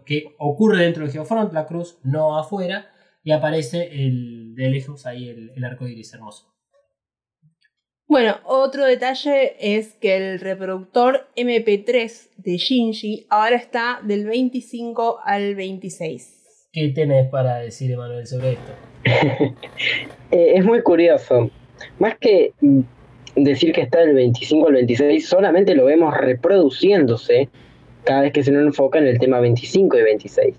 que 0.07 0.25
ocurre 0.39 0.85
dentro 0.85 1.05
de 1.05 1.13
Geofront, 1.13 1.53
la 1.53 1.67
cruz 1.67 1.99
no 2.03 2.39
afuera, 2.39 2.91
y 3.23 3.31
aparece 3.31 3.91
el, 3.93 4.55
de 4.55 4.71
lejos 4.71 5.05
ahí 5.05 5.29
el, 5.29 5.51
el 5.55 5.65
arco 5.65 5.87
iris 5.87 6.15
hermoso. 6.15 6.47
Bueno, 8.09 8.37
otro 8.47 8.87
detalle 8.87 9.57
es 9.61 9.93
que 10.01 10.17
el 10.17 10.41
reproductor 10.41 11.29
MP3 11.37 12.31
de 12.39 12.57
Shinji 12.57 13.27
ahora 13.29 13.57
está 13.57 14.01
del 14.03 14.25
25 14.25 15.19
al 15.23 15.55
26. 15.55 16.71
¿Qué 16.73 16.89
tenés 16.95 17.29
para 17.29 17.59
decir, 17.59 17.93
Emanuel, 17.93 18.27
sobre 18.27 18.53
esto? 18.53 18.73
Eh, 20.31 20.55
es 20.57 20.65
muy 20.65 20.83
curioso. 20.83 21.51
Más 21.99 22.17
que 22.19 22.55
decir 23.37 23.73
que 23.73 23.83
está 23.83 24.01
del 24.01 24.15
25 24.15 24.69
al 24.69 24.73
26, 24.73 25.29
solamente 25.29 25.75
lo 25.75 25.85
vemos 25.85 26.17
reproduciéndose 26.17 27.51
cada 28.05 28.23
vez 28.23 28.33
que 28.33 28.45
se 28.45 28.53
nos 28.53 28.63
enfoca 28.63 28.99
en 28.99 29.07
el 29.07 29.19
tema 29.19 29.41
25 29.41 29.99
y 29.99 30.03
26. 30.03 30.57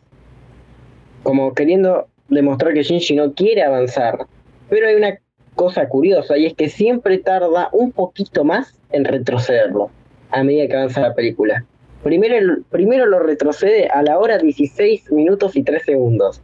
Como 1.24 1.54
queriendo 1.54 2.08
demostrar 2.30 2.74
que 2.74 2.84
Shinji 2.84 3.16
no 3.16 3.34
quiere 3.34 3.64
avanzar. 3.64 4.26
Pero 4.70 4.88
hay 4.88 4.96
una 4.96 5.20
cosa 5.56 5.88
curiosa 5.88 6.38
y 6.38 6.46
es 6.46 6.54
que 6.54 6.70
siempre 6.70 7.18
tarda 7.18 7.70
un 7.72 7.92
poquito 7.92 8.44
más 8.44 8.78
en 8.92 9.06
retrocederlo 9.06 9.90
a 10.32 10.44
medida 10.44 10.68
que 10.68 10.76
avanza 10.76 11.02
la 11.02 11.14
película. 11.14 11.66
Primero, 12.04 12.58
primero 12.70 13.06
lo 13.06 13.20
retrocede 13.20 13.88
a 13.88 14.04
la 14.04 14.20
hora 14.20 14.38
16 14.38 15.12
minutos 15.12 15.56
y 15.56 15.64
3 15.64 15.84
segundos. 15.84 16.42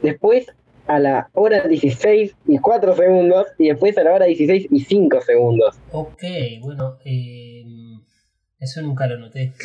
Después 0.00 0.46
a 0.86 0.98
la 0.98 1.28
hora 1.34 1.66
16 1.66 2.34
y 2.46 2.58
4 2.58 2.96
segundos 2.96 3.46
y 3.58 3.68
después 3.68 3.96
a 3.98 4.04
la 4.04 4.14
hora 4.14 4.26
16 4.26 4.68
y 4.70 4.80
5 4.80 5.20
segundos. 5.20 5.78
Ok, 5.92 6.22
bueno, 6.60 6.96
eh, 7.04 7.64
eso 8.62 8.80
nunca 8.80 9.06
lo 9.06 9.18
noté. 9.18 9.52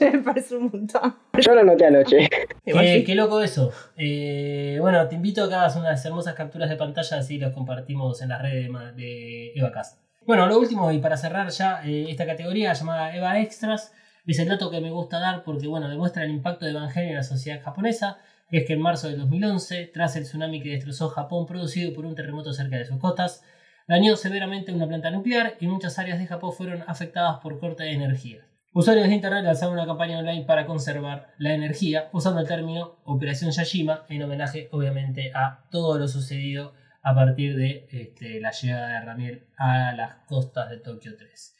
Me 0.00 0.18
parece 0.18 0.56
un 0.56 0.70
montón. 0.70 1.16
Yo 1.38 1.54
lo 1.54 1.64
noté 1.64 1.86
anoche. 1.86 2.28
Igual 2.64 3.04
Qué, 3.04 3.14
loco 3.14 3.40
eso. 3.40 3.72
Eh, 3.96 4.76
bueno, 4.80 5.08
te 5.08 5.14
invito 5.14 5.44
a 5.44 5.48
que 5.48 5.54
hagas 5.54 5.76
unas 5.76 6.04
hermosas 6.04 6.34
capturas 6.34 6.68
de 6.68 6.76
pantalla 6.76 7.18
así 7.18 7.38
los 7.38 7.52
compartimos 7.52 8.20
en 8.22 8.28
las 8.28 8.42
redes 8.42 8.68
de, 8.68 8.92
de 8.92 9.52
EvaCast. 9.54 9.98
Bueno, 10.26 10.46
lo 10.46 10.58
último 10.58 10.92
y 10.92 10.98
para 10.98 11.16
cerrar 11.16 11.48
ya 11.50 11.82
eh, 11.84 12.06
esta 12.08 12.26
categoría 12.26 12.72
llamada 12.72 13.16
Eva 13.16 13.40
Extras 13.40 13.92
es 14.26 14.38
el 14.38 14.48
dato 14.48 14.70
que 14.70 14.80
me 14.80 14.90
gusta 14.90 15.18
dar 15.18 15.42
porque 15.42 15.66
bueno, 15.66 15.88
demuestra 15.88 16.24
el 16.24 16.30
impacto 16.30 16.64
de 16.64 16.72
Evangelio 16.72 17.10
en 17.10 17.16
la 17.16 17.22
sociedad 17.22 17.62
japonesa, 17.62 18.18
es 18.50 18.66
que 18.66 18.74
en 18.74 18.80
marzo 18.80 19.08
del 19.08 19.18
2011, 19.18 19.90
tras 19.92 20.16
el 20.16 20.24
tsunami 20.24 20.62
que 20.62 20.70
destrozó 20.70 21.08
Japón 21.08 21.46
producido 21.46 21.92
por 21.92 22.04
un 22.04 22.14
terremoto 22.14 22.52
cerca 22.52 22.76
de 22.76 22.84
sus 22.84 22.98
costas, 22.98 23.42
dañó 23.90 24.14
severamente 24.14 24.72
una 24.72 24.86
planta 24.86 25.10
nuclear 25.10 25.56
y 25.58 25.66
muchas 25.66 25.98
áreas 25.98 26.20
de 26.20 26.26
Japón 26.28 26.52
fueron 26.52 26.84
afectadas 26.86 27.40
por 27.42 27.58
corte 27.58 27.82
de 27.82 27.92
energía. 27.92 28.46
Usuarios 28.72 29.08
de 29.08 29.14
Internet 29.16 29.42
lanzaron 29.44 29.74
una 29.74 29.84
campaña 29.84 30.20
online 30.20 30.44
para 30.44 30.64
conservar 30.64 31.34
la 31.38 31.54
energía 31.54 32.08
usando 32.12 32.40
el 32.40 32.46
término 32.46 33.00
Operación 33.04 33.50
Yashima 33.50 34.04
en 34.08 34.22
homenaje 34.22 34.68
obviamente 34.70 35.32
a 35.34 35.66
todo 35.72 35.98
lo 35.98 36.06
sucedido 36.06 36.72
a 37.02 37.16
partir 37.16 37.56
de 37.56 37.88
este, 37.90 38.40
la 38.40 38.52
llegada 38.52 39.00
de 39.00 39.06
Ramiel 39.06 39.46
a 39.58 39.92
las 39.92 40.14
costas 40.28 40.70
de 40.70 40.78
Tokio 40.78 41.16
3. 41.18 41.56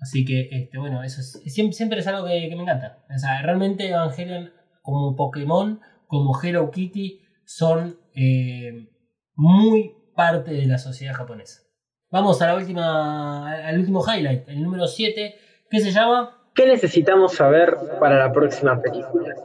Así 0.00 0.24
que, 0.24 0.48
este, 0.52 0.78
bueno, 0.78 1.02
eso 1.02 1.20
es- 1.20 1.42
siempre, 1.52 1.98
es 1.98 2.06
algo 2.06 2.28
que, 2.28 2.48
que 2.48 2.54
me 2.54 2.62
encanta. 2.62 3.04
O 3.12 3.18
sea, 3.18 3.42
realmente 3.42 3.88
Evangelion 3.88 4.52
como 4.82 5.16
Pokémon, 5.16 5.80
como 6.06 6.40
Hello 6.40 6.70
Kitty, 6.70 7.22
son 7.44 7.98
eh, 8.14 8.86
muy 9.34 9.97
parte 10.18 10.50
de 10.50 10.66
la 10.66 10.78
sociedad 10.78 11.14
japonesa. 11.14 11.62
Vamos 12.10 12.42
a 12.42 12.48
la 12.48 12.56
última, 12.56 13.54
al 13.54 13.78
último 13.78 14.02
highlight, 14.04 14.48
el 14.48 14.64
número 14.64 14.88
7, 14.88 15.36
que 15.70 15.80
se 15.80 15.92
llama 15.92 16.50
¿Qué 16.56 16.66
necesitamos 16.66 17.34
saber 17.34 17.76
para 18.00 18.18
la 18.18 18.32
próxima 18.32 18.82
película? 18.82 19.36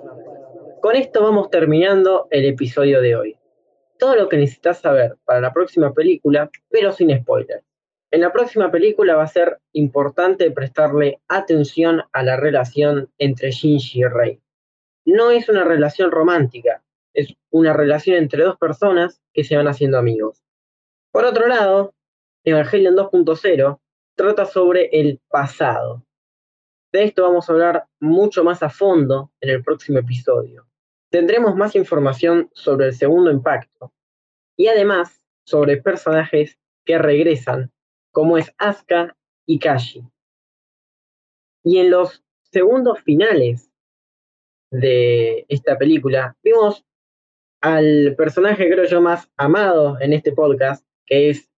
Con 0.81 0.95
esto 0.95 1.21
vamos 1.21 1.51
terminando 1.51 2.27
el 2.31 2.45
episodio 2.45 3.01
de 3.01 3.15
hoy. 3.15 3.37
Todo 3.99 4.15
lo 4.15 4.27
que 4.27 4.37
necesitas 4.37 4.79
saber 4.79 5.17
para 5.25 5.41
la 5.41 5.53
próxima 5.53 5.93
película, 5.93 6.49
pero 6.71 6.91
sin 6.91 7.15
spoilers. 7.15 7.63
En 8.09 8.21
la 8.21 8.33
próxima 8.33 8.71
película 8.71 9.15
va 9.15 9.25
a 9.25 9.27
ser 9.27 9.59
importante 9.73 10.49
prestarle 10.49 11.19
atención 11.27 12.01
a 12.11 12.23
la 12.23 12.35
relación 12.35 13.11
entre 13.19 13.51
Shinji 13.51 13.99
y 13.99 14.05
Rei. 14.05 14.41
No 15.05 15.29
es 15.29 15.49
una 15.49 15.65
relación 15.65 16.09
romántica, 16.09 16.83
es 17.13 17.35
una 17.51 17.73
relación 17.73 18.17
entre 18.17 18.43
dos 18.43 18.57
personas 18.57 19.21
que 19.33 19.43
se 19.43 19.55
van 19.55 19.67
haciendo 19.67 19.99
amigos. 19.99 20.42
Por 21.13 21.25
otro 21.25 21.47
lado, 21.47 21.93
Evangelion 22.43 22.95
2.0 22.95 23.79
trata 24.15 24.45
sobre 24.47 24.89
el 24.91 25.21
pasado. 25.29 26.03
De 26.91 27.03
esto 27.03 27.21
vamos 27.21 27.47
a 27.47 27.53
hablar 27.53 27.85
mucho 27.99 28.43
más 28.43 28.63
a 28.63 28.69
fondo 28.71 29.31
en 29.39 29.51
el 29.51 29.63
próximo 29.63 29.99
episodio. 29.99 30.67
Tendremos 31.11 31.55
más 31.55 31.75
información 31.75 32.49
sobre 32.53 32.87
el 32.87 32.95
segundo 32.95 33.29
impacto 33.29 33.93
y 34.57 34.65
además 34.69 35.23
sobre 35.45 35.77
personajes 35.77 36.57
que 36.83 36.97
regresan, 36.97 37.71
como 38.11 38.39
es 38.39 38.51
Asuka 38.57 39.15
y 39.45 39.59
Kashi. 39.59 40.03
Y 41.63 41.77
en 41.77 41.91
los 41.91 42.23
segundos 42.51 42.99
finales 43.01 43.69
de 44.71 45.45
esta 45.47 45.77
película 45.77 46.35
vimos 46.41 46.83
al 47.61 48.15
personaje 48.17 48.67
creo 48.67 48.85
yo 48.85 48.99
más 48.99 49.29
amado 49.37 50.01
en 50.01 50.13
este 50.13 50.31
podcast, 50.31 50.83
es 51.13 51.49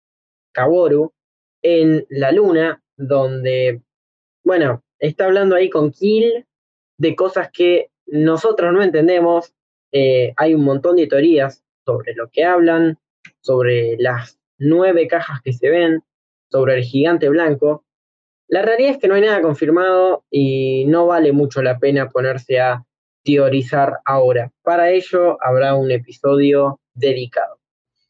Kaworu, 0.53 1.13
en 1.63 2.07
la 2.09 2.33
luna, 2.33 2.83
donde, 2.97 3.83
bueno, 4.45 4.83
está 4.99 5.27
hablando 5.27 5.57
ahí 5.57 5.71
con 5.71 5.91
Kill 5.91 6.47
de 6.99 7.17
cosas 7.17 7.51
que 7.53 7.91
nosotros 8.07 8.73
no 8.73 8.83
entendemos. 8.83 9.53
Eh, 9.93 10.33
hay 10.37 10.55
un 10.55 10.65
montón 10.65 10.97
de 10.97 11.07
teorías 11.07 11.65
sobre 11.85 12.15
lo 12.15 12.29
que 12.31 12.45
hablan, 12.45 12.99
sobre 13.41 13.97
las 13.99 14.39
nueve 14.59 15.07
cajas 15.09 15.41
que 15.43 15.53
se 15.53 15.69
ven, 15.69 16.03
sobre 16.51 16.77
el 16.77 16.85
gigante 16.85 17.29
blanco. 17.29 17.85
La 18.49 18.63
realidad 18.63 18.93
es 18.93 18.99
que 18.99 19.09
no 19.09 19.15
hay 19.15 19.23
nada 19.23 19.41
confirmado 19.41 20.25
y 20.31 20.85
no 20.87 21.07
vale 21.07 21.33
mucho 21.33 21.63
la 21.63 21.79
pena 21.79 22.09
ponerse 22.09 22.61
a 22.61 22.85
teorizar 23.25 24.01
ahora. 24.05 24.53
Para 24.63 24.91
ello 24.91 25.39
habrá 25.43 25.75
un 25.75 25.91
episodio 25.91 26.81
dedicado. 26.95 27.59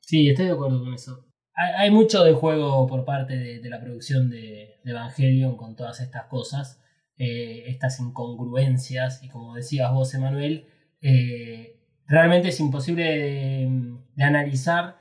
Sí, 0.00 0.28
estoy 0.28 0.46
de 0.46 0.52
acuerdo 0.52 0.80
con 0.80 0.92
eso. 0.92 1.23
Hay, 1.56 1.90
mucho 1.92 2.24
de 2.24 2.32
juego 2.32 2.86
por 2.88 3.04
parte 3.04 3.36
de, 3.36 3.70
la 3.70 3.80
producción 3.80 4.28
de, 4.28 4.80
Evangelion 4.84 5.56
con 5.56 5.76
todas 5.76 6.00
estas 6.00 6.24
cosas, 6.24 6.82
eh, 7.16 7.64
estas 7.68 8.00
incongruencias, 8.00 9.22
y 9.22 9.28
como 9.28 9.54
decías 9.54 9.92
vos, 9.92 10.12
Emanuel, 10.14 10.66
eh, 11.00 11.80
realmente 12.06 12.48
es 12.48 12.58
imposible 12.60 13.04
de, 13.04 14.24
analizar 14.24 14.96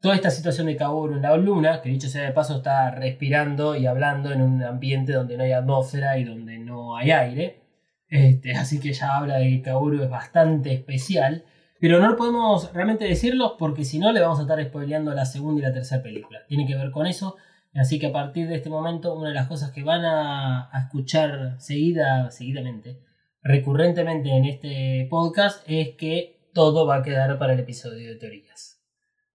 toda 0.00 0.16
esta 0.16 0.30
situación 0.30 0.66
de 0.66 0.76
Kaworu 0.76 1.14
en 1.14 1.22
la 1.22 1.36
luna, 1.36 1.80
que 1.80 1.90
dicho 1.90 2.08
sea 2.08 2.24
de 2.24 2.32
paso 2.32 2.56
está 2.56 2.90
respirando 2.90 3.76
y 3.76 3.86
hablando 3.86 4.32
en 4.32 4.42
un 4.42 4.62
ambiente 4.62 5.12
donde 5.12 5.36
no 5.36 5.44
hay 5.44 5.52
atmósfera 5.52 6.18
y 6.18 6.24
donde 6.24 6.58
no 6.58 6.96
hay 6.96 7.12
aire. 7.12 7.62
Este, 8.08 8.52
así 8.52 8.80
que 8.80 8.92
ya 8.92 9.16
habla 9.16 9.38
de 9.38 9.48
que 9.48 9.62
Kaworu 9.62 10.02
es 10.02 10.10
bastante 10.10 10.72
especial. 10.74 11.44
Pero 11.84 12.00
no 12.00 12.16
podemos 12.16 12.72
realmente 12.72 13.04
decirlo 13.04 13.58
porque 13.58 13.84
si 13.84 13.98
no 13.98 14.10
le 14.10 14.22
vamos 14.22 14.38
a 14.38 14.42
estar 14.44 14.64
spoileando 14.64 15.12
la 15.12 15.26
segunda 15.26 15.60
y 15.60 15.64
la 15.66 15.74
tercera 15.74 16.02
película. 16.02 16.40
Tiene 16.48 16.66
que 16.66 16.74
ver 16.74 16.90
con 16.90 17.06
eso. 17.06 17.36
Así 17.74 17.98
que 17.98 18.06
a 18.06 18.12
partir 18.12 18.48
de 18.48 18.54
este 18.54 18.70
momento, 18.70 19.12
una 19.12 19.28
de 19.28 19.34
las 19.34 19.48
cosas 19.48 19.70
que 19.70 19.82
van 19.82 20.02
a, 20.02 20.70
escuchar 20.82 21.60
seguida, 21.60 22.30
seguidamente, 22.30 23.02
recurrentemente 23.42 24.30
en 24.30 24.46
este 24.46 25.06
podcast, 25.10 25.62
es 25.66 25.90
que 25.98 26.48
todo 26.54 26.86
va 26.86 26.96
a 26.96 27.02
quedar 27.02 27.38
para 27.38 27.52
el 27.52 27.60
episodio 27.60 28.08
de 28.08 28.16
teorías. 28.16 28.82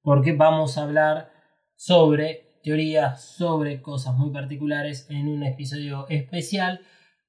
Porque 0.01 0.31
vamos 0.31 0.79
a 0.79 0.85
hablar 0.85 1.31
sobre 1.75 2.57
teorías, 2.63 3.23
sobre 3.23 3.79
cosas 3.79 4.15
muy 4.15 4.31
particulares 4.31 5.05
en 5.11 5.27
un 5.27 5.43
episodio 5.43 6.07
especial. 6.09 6.81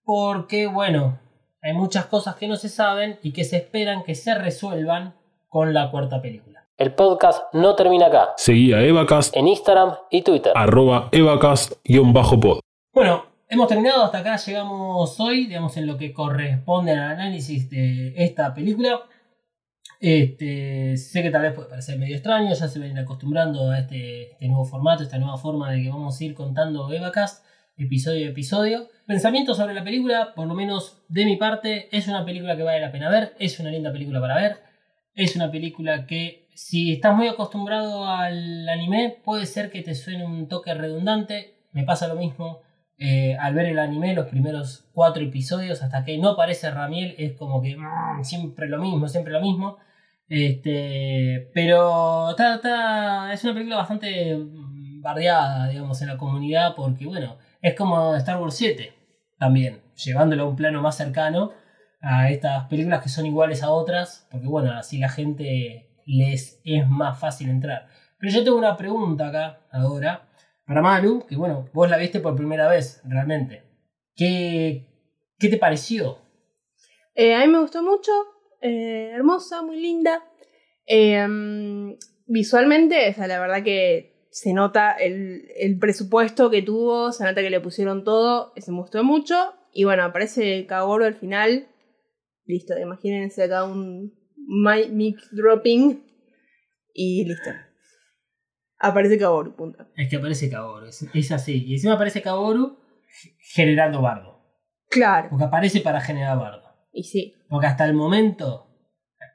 Porque, 0.02 0.66
bueno, 0.66 1.18
hay 1.62 1.74
muchas 1.74 2.06
cosas 2.06 2.36
que 2.36 2.48
no 2.48 2.56
se 2.56 2.68
saben 2.68 3.18
y 3.22 3.32
que 3.32 3.44
se 3.44 3.58
esperan 3.58 4.02
que 4.02 4.14
se 4.14 4.34
resuelvan 4.34 5.14
con 5.48 5.74
la 5.74 5.90
cuarta 5.90 6.22
película. 6.22 6.66
El 6.76 6.94
podcast 6.94 7.52
no 7.52 7.74
termina 7.74 8.06
acá. 8.06 8.30
Seguí 8.36 8.72
a 8.72 8.80
Evacast 8.80 9.36
en 9.36 9.48
Instagram 9.48 9.96
y 10.10 10.22
Twitter. 10.22 10.52
Arroba 10.56 11.10
Evacast-pod. 11.12 12.60
Bueno, 12.94 13.26
hemos 13.48 13.68
terminado. 13.68 14.04
Hasta 14.04 14.18
acá 14.18 14.36
llegamos 14.36 15.20
hoy, 15.20 15.46
digamos, 15.46 15.76
en 15.76 15.86
lo 15.86 15.98
que 15.98 16.14
corresponde 16.14 16.92
al 16.92 17.00
análisis 17.00 17.68
de 17.68 18.14
esta 18.16 18.54
película. 18.54 19.02
Este, 20.00 20.96
sé 20.96 21.22
que 21.22 21.30
tal 21.30 21.42
vez 21.42 21.52
puede 21.52 21.68
parecer 21.68 21.98
medio 21.98 22.14
extraño, 22.14 22.54
ya 22.54 22.68
se 22.68 22.78
ven 22.78 22.96
acostumbrando 22.96 23.70
a 23.70 23.80
este, 23.80 24.32
este 24.32 24.48
nuevo 24.48 24.64
formato, 24.64 25.02
esta 25.02 25.18
nueva 25.18 25.36
forma 25.36 25.70
de 25.70 25.82
que 25.82 25.90
vamos 25.90 26.18
a 26.18 26.24
ir 26.24 26.32
contando 26.32 26.90
Evacast 26.90 27.44
episodio 27.84 28.26
a 28.26 28.30
episodio. 28.30 28.88
Pensamiento 29.06 29.54
sobre 29.54 29.74
la 29.74 29.82
película, 29.82 30.32
por 30.34 30.46
lo 30.46 30.54
menos 30.54 31.02
de 31.08 31.24
mi 31.24 31.36
parte, 31.36 31.88
es 31.96 32.08
una 32.08 32.24
película 32.24 32.56
que 32.56 32.62
vale 32.62 32.80
la 32.80 32.92
pena 32.92 33.10
ver, 33.10 33.34
es 33.38 33.58
una 33.58 33.70
linda 33.70 33.92
película 33.92 34.20
para 34.20 34.36
ver, 34.36 34.56
es 35.14 35.34
una 35.36 35.50
película 35.50 36.06
que 36.06 36.48
si 36.54 36.92
estás 36.92 37.16
muy 37.16 37.28
acostumbrado 37.28 38.06
al 38.06 38.68
anime 38.68 39.16
puede 39.24 39.46
ser 39.46 39.70
que 39.70 39.82
te 39.82 39.94
suene 39.94 40.24
un 40.24 40.48
toque 40.48 40.74
redundante, 40.74 41.54
me 41.72 41.84
pasa 41.84 42.08
lo 42.08 42.16
mismo. 42.16 42.60
Eh, 43.02 43.34
al 43.40 43.54
ver 43.54 43.64
el 43.64 43.78
anime, 43.78 44.14
los 44.14 44.26
primeros 44.26 44.84
cuatro 44.92 45.22
episodios, 45.22 45.82
hasta 45.82 46.04
que 46.04 46.18
no 46.18 46.30
aparece 46.30 46.70
Ramiel, 46.70 47.14
es 47.16 47.32
como 47.32 47.62
que 47.62 47.74
mm, 47.74 48.22
siempre 48.22 48.68
lo 48.68 48.78
mismo, 48.78 49.08
siempre 49.08 49.32
lo 49.32 49.40
mismo. 49.40 49.78
Este, 50.28 51.50
pero 51.54 52.36
es 52.36 53.44
una 53.44 53.54
película 53.54 53.76
bastante 53.76 54.36
bardeada, 55.00 55.68
digamos, 55.68 56.00
en 56.02 56.08
la 56.08 56.18
comunidad, 56.18 56.74
porque 56.76 57.06
bueno, 57.06 57.38
es 57.62 57.74
como 57.74 58.16
Star 58.16 58.40
Wars 58.40 58.54
7 58.56 58.92
también, 59.38 59.80
llevándolo 59.94 60.44
a 60.44 60.48
un 60.48 60.56
plano 60.56 60.82
más 60.82 60.96
cercano 60.96 61.52
a 62.00 62.30
estas 62.30 62.66
películas 62.66 63.02
que 63.02 63.08
son 63.08 63.26
iguales 63.26 63.62
a 63.62 63.70
otras, 63.70 64.26
porque 64.30 64.46
bueno, 64.46 64.72
así 64.72 64.98
la 64.98 65.08
gente 65.08 65.90
les 66.06 66.60
es 66.64 66.88
más 66.88 67.18
fácil 67.18 67.50
entrar. 67.50 67.88
Pero 68.18 68.32
yo 68.32 68.44
tengo 68.44 68.58
una 68.58 68.76
pregunta 68.76 69.28
acá, 69.28 69.60
ahora, 69.70 70.28
para 70.66 70.82
Malu, 70.82 71.26
que 71.26 71.36
bueno, 71.36 71.68
vos 71.72 71.90
la 71.90 71.98
viste 71.98 72.20
por 72.20 72.36
primera 72.36 72.68
vez, 72.68 73.02
realmente. 73.04 73.64
¿Qué, 74.14 74.86
qué 75.38 75.48
te 75.48 75.56
pareció? 75.56 76.18
Eh, 77.14 77.34
a 77.34 77.40
mí 77.40 77.48
me 77.48 77.60
gustó 77.60 77.82
mucho, 77.82 78.12
eh, 78.60 79.10
hermosa, 79.14 79.62
muy 79.62 79.80
linda. 79.80 80.22
Eh, 80.86 81.26
mm, 81.26 81.94
visualmente, 82.26 83.14
o 83.16 83.26
la 83.26 83.40
verdad 83.40 83.62
que 83.62 84.19
se 84.30 84.52
nota 84.52 84.92
el, 84.92 85.78
presupuesto 85.80 86.50
que 86.50 86.62
tuvo, 86.62 87.12
se 87.12 87.24
nota 87.24 87.42
que 87.42 87.50
le 87.50 87.60
pusieron 87.60 88.04
todo, 88.04 88.52
se 88.56 88.72
gustó 88.72 89.02
mucho. 89.02 89.54
Y 89.72 89.84
bueno, 89.84 90.04
aparece 90.04 90.66
Kaworu 90.66 91.04
al 91.04 91.14
final. 91.14 91.68
Listo, 92.44 92.78
imagínense 92.78 93.44
acá 93.44 93.64
un 93.64 94.12
mic 94.36 95.18
dropping. 95.32 96.04
Y 96.94 97.24
listo. 97.24 97.50
Aparece 98.78 99.18
Kaworu, 99.18 99.54
punto. 99.54 99.86
Es 99.96 100.08
que 100.08 100.16
aparece 100.16 100.48
Kaworu, 100.48 100.86
es, 100.86 101.32
así. 101.32 101.64
Y 101.66 101.74
encima 101.74 101.94
aparece 101.94 102.22
Kaworu 102.22 102.78
generando 103.54 104.00
bardo. 104.00 104.40
Claro. 104.88 105.28
Porque 105.30 105.44
aparece 105.44 105.80
para 105.80 106.00
generar 106.00 106.38
bardo. 106.38 106.68
Y 106.92 107.04
sí. 107.04 107.34
Porque 107.48 107.66
hasta 107.66 107.84
el 107.84 107.94
momento, 107.94 108.68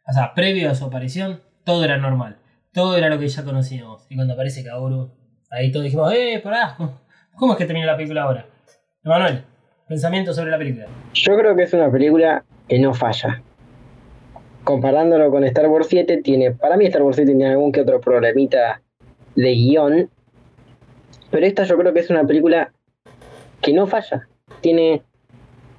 o 0.07 0.13
sea, 0.13 0.34
previo 0.34 0.69
a 0.69 0.76
su 0.76 0.85
aparición, 0.85 1.41
todo 1.63 1.84
era 1.84 1.97
normal 1.97 2.41
todo 2.76 2.97
era 2.97 3.10
lo 3.10 3.18
que 3.18 3.30
ya 3.30 3.43
conocíamos. 3.45 4.06
Y 4.10 4.15
cuando 4.15 4.34
aparece 4.34 4.61
Kaoru, 4.61 5.10
ahí 5.49 5.72
todos 5.72 5.85
dijimos, 5.85 6.14
¡eh, 6.14 6.41
pará! 6.43 6.76
¿Cómo 7.38 7.53
es 7.53 7.57
que 7.57 7.65
termina 7.65 7.85
la 7.85 7.95
película 7.95 8.23
ahora? 8.23 8.45
Emanuel, 9.03 9.43
pensamiento 9.88 10.34
sobre 10.34 10.52
la 10.52 10.57
película. 10.57 10.88
Yo 11.14 11.38
creo 11.38 11.56
que 11.56 11.64
es 11.64 11.73
una 11.73 11.89
película 11.89 12.43
que 12.68 12.77
no 12.80 12.93
falla. 12.93 13.41
Comparándolo 14.65 15.31
con 15.31 15.45
Star 15.45 15.68
Wars 15.68 15.88
7, 15.89 16.22
tiene, 16.22 16.52
para 16.52 16.76
mí 16.76 16.85
Star 16.88 17.03
Wars 17.03 17.15
7 17.15 17.31
tiene 17.31 17.52
algún 17.52 17.72
que 17.72 17.81
otro 17.81 18.02
problemita 18.02 18.81
de 19.35 19.52
guion, 19.52 20.10
pero 21.31 21.45
esta 21.45 21.64
yo 21.64 21.77
creo 21.77 21.93
que 21.93 22.02
es 22.02 22.10
una 22.10 22.26
película 22.27 22.73
que 23.61 23.72
no 23.72 23.88
falla. 23.88 24.27
Tiene 24.60 25.02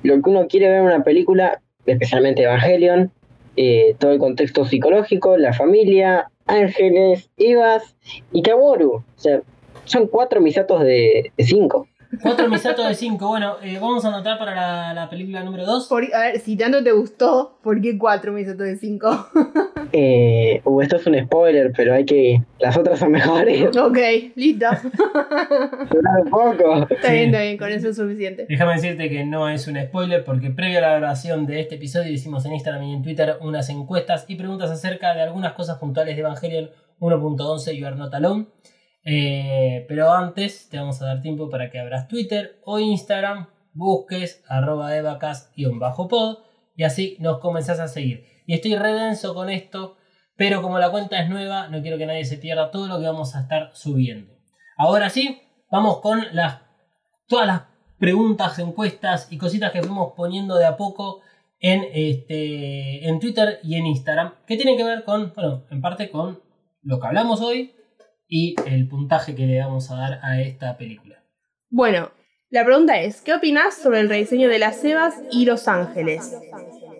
lo 0.02 0.22
que 0.22 0.30
uno 0.30 0.46
quiere 0.48 0.68
ver 0.68 0.78
en 0.78 0.84
una 0.84 1.04
película, 1.04 1.60
especialmente 1.84 2.44
Evangelion, 2.44 3.12
eh, 3.56 3.96
todo 3.98 4.12
el 4.12 4.18
contexto 4.18 4.64
psicológico, 4.64 5.36
la 5.36 5.52
familia, 5.52 6.30
Ángeles, 6.46 7.30
Evas 7.36 7.96
y 8.32 8.42
Kaworu. 8.42 8.94
O 8.94 9.04
sea, 9.16 9.42
son 9.84 10.06
cuatro 10.06 10.40
misatos 10.40 10.82
de, 10.82 11.32
cinco. 11.38 11.88
4 12.22 12.48
Misato 12.48 12.86
de 12.86 12.94
5. 12.94 13.26
Bueno, 13.26 13.56
eh, 13.62 13.78
vamos 13.80 14.04
a 14.04 14.08
anotar 14.08 14.38
para 14.38 14.54
la, 14.54 14.94
la 14.94 15.08
película 15.10 15.42
número 15.42 15.64
2. 15.66 15.86
Por- 15.88 16.14
a 16.14 16.20
ver, 16.20 16.40
si 16.40 16.56
tanto 16.56 16.82
te 16.82 16.92
gustó, 16.92 17.58
¿por 17.62 17.80
qué 17.80 17.96
4 17.98 18.32
me 18.32 18.40
hizo 18.42 18.52
todo 18.54 18.64
de 18.64 18.76
5? 18.76 19.28
Eh, 19.92 20.60
uh, 20.64 20.80
esto 20.80 20.96
es 20.96 21.06
un 21.06 21.16
spoiler, 21.16 21.72
pero 21.74 21.94
hay 21.94 22.04
que. 22.04 22.42
Las 22.58 22.76
otras 22.76 22.98
son 22.98 23.12
mejores. 23.12 23.74
ok, 23.76 23.96
listo. 24.34 24.66
Dura 25.90 26.10
un 26.24 26.28
poco. 26.30 26.86
Está 26.90 27.12
bien, 27.12 27.26
está 27.26 27.42
bien, 27.42 27.56
con 27.56 27.68
eso 27.70 27.88
es 27.90 27.96
suficiente. 27.96 28.46
Déjame 28.48 28.72
decirte 28.74 29.08
que 29.08 29.24
no 29.24 29.48
es 29.48 29.68
un 29.68 29.76
spoiler 29.80 30.24
porque 30.24 30.50
previo 30.50 30.78
a 30.78 30.82
la 30.82 30.98
grabación 30.98 31.46
de 31.46 31.60
este 31.60 31.76
episodio 31.76 32.10
hicimos 32.12 32.44
en 32.46 32.54
Instagram 32.54 32.82
y 32.82 32.94
en 32.94 33.02
Twitter 33.02 33.36
unas 33.40 33.70
encuestas 33.70 34.24
y 34.28 34.34
preguntas 34.34 34.70
acerca 34.70 35.14
de 35.14 35.22
algunas 35.22 35.52
cosas 35.52 35.78
puntuales 35.78 36.16
de 36.16 36.20
Evangelion 36.22 36.70
1.11 36.98 37.76
You 37.76 37.86
Are 37.86 37.96
Not 37.96 38.12
Alone. 38.12 38.46
Eh, 39.08 39.84
pero 39.86 40.10
antes 40.10 40.68
te 40.68 40.78
vamos 40.78 41.00
a 41.00 41.06
dar 41.06 41.22
tiempo 41.22 41.48
para 41.48 41.70
que 41.70 41.78
abras 41.78 42.08
Twitter 42.08 42.60
o 42.64 42.80
Instagram, 42.80 43.46
busques 43.72 44.42
arroba 44.48 44.96
evacas-pod 44.96 46.38
y 46.74 46.82
así 46.82 47.16
nos 47.20 47.38
comenzás 47.38 47.78
a 47.78 47.86
seguir. 47.86 48.26
Y 48.46 48.54
estoy 48.54 48.74
re 48.74 48.92
denso 48.92 49.32
con 49.32 49.48
esto, 49.48 49.96
pero 50.36 50.60
como 50.60 50.80
la 50.80 50.90
cuenta 50.90 51.22
es 51.22 51.30
nueva, 51.30 51.68
no 51.68 51.82
quiero 51.82 51.98
que 51.98 52.06
nadie 52.06 52.24
se 52.24 52.38
pierda 52.38 52.72
todo 52.72 52.88
lo 52.88 52.98
que 52.98 53.06
vamos 53.06 53.36
a 53.36 53.42
estar 53.42 53.70
subiendo. 53.74 54.34
Ahora 54.76 55.08
sí, 55.08 55.40
vamos 55.70 56.00
con 56.00 56.24
las 56.32 56.62
todas 57.28 57.46
las 57.46 57.62
preguntas, 57.98 58.58
encuestas 58.58 59.28
y 59.30 59.38
cositas 59.38 59.70
que 59.70 59.84
fuimos 59.84 60.14
poniendo 60.16 60.56
de 60.56 60.66
a 60.66 60.76
poco 60.76 61.20
en, 61.60 61.84
este, 61.92 63.08
en 63.08 63.20
Twitter 63.20 63.60
y 63.62 63.76
en 63.76 63.86
Instagram, 63.86 64.34
que 64.48 64.56
tienen 64.56 64.76
que 64.76 64.84
ver 64.84 65.04
con, 65.04 65.32
bueno, 65.32 65.64
en 65.70 65.80
parte 65.80 66.10
con 66.10 66.40
lo 66.82 66.98
que 66.98 67.06
hablamos 67.06 67.40
hoy 67.40 67.75
y 68.28 68.54
el 68.66 68.86
puntaje 68.88 69.34
que 69.34 69.46
le 69.46 69.58
vamos 69.60 69.90
a 69.90 69.96
dar 69.96 70.20
a 70.22 70.40
esta 70.40 70.76
película. 70.76 71.22
Bueno, 71.70 72.10
la 72.50 72.64
pregunta 72.64 73.00
es, 73.00 73.20
¿qué 73.22 73.34
opinás 73.34 73.74
sobre 73.76 74.00
el 74.00 74.08
rediseño 74.08 74.48
de 74.48 74.58
las 74.58 74.80
Sebas 74.80 75.14
y 75.30 75.44
Los 75.44 75.68
Ángeles? 75.68 76.34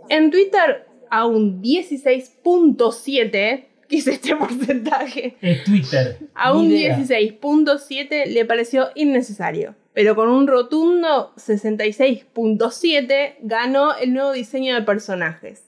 En 0.09 0.31
Twitter, 0.31 0.86
a 1.11 1.27
un 1.27 1.61
16.7, 1.62 3.65
que 3.89 3.97
es 3.97 4.07
este 4.07 4.36
porcentaje, 4.36 5.36
Es 5.40 5.65
Twitter. 5.65 6.19
a 6.35 6.53
un 6.53 6.66
idea. 6.73 6.97
16.7 6.98 8.27
le 8.27 8.44
pareció 8.44 8.90
innecesario. 8.94 9.74
Pero 9.93 10.15
con 10.15 10.28
un 10.28 10.47
rotundo 10.47 11.32
66.7 11.36 13.36
ganó 13.40 13.97
el 13.97 14.12
nuevo 14.12 14.32
diseño 14.32 14.74
de 14.74 14.82
personajes. 14.82 15.65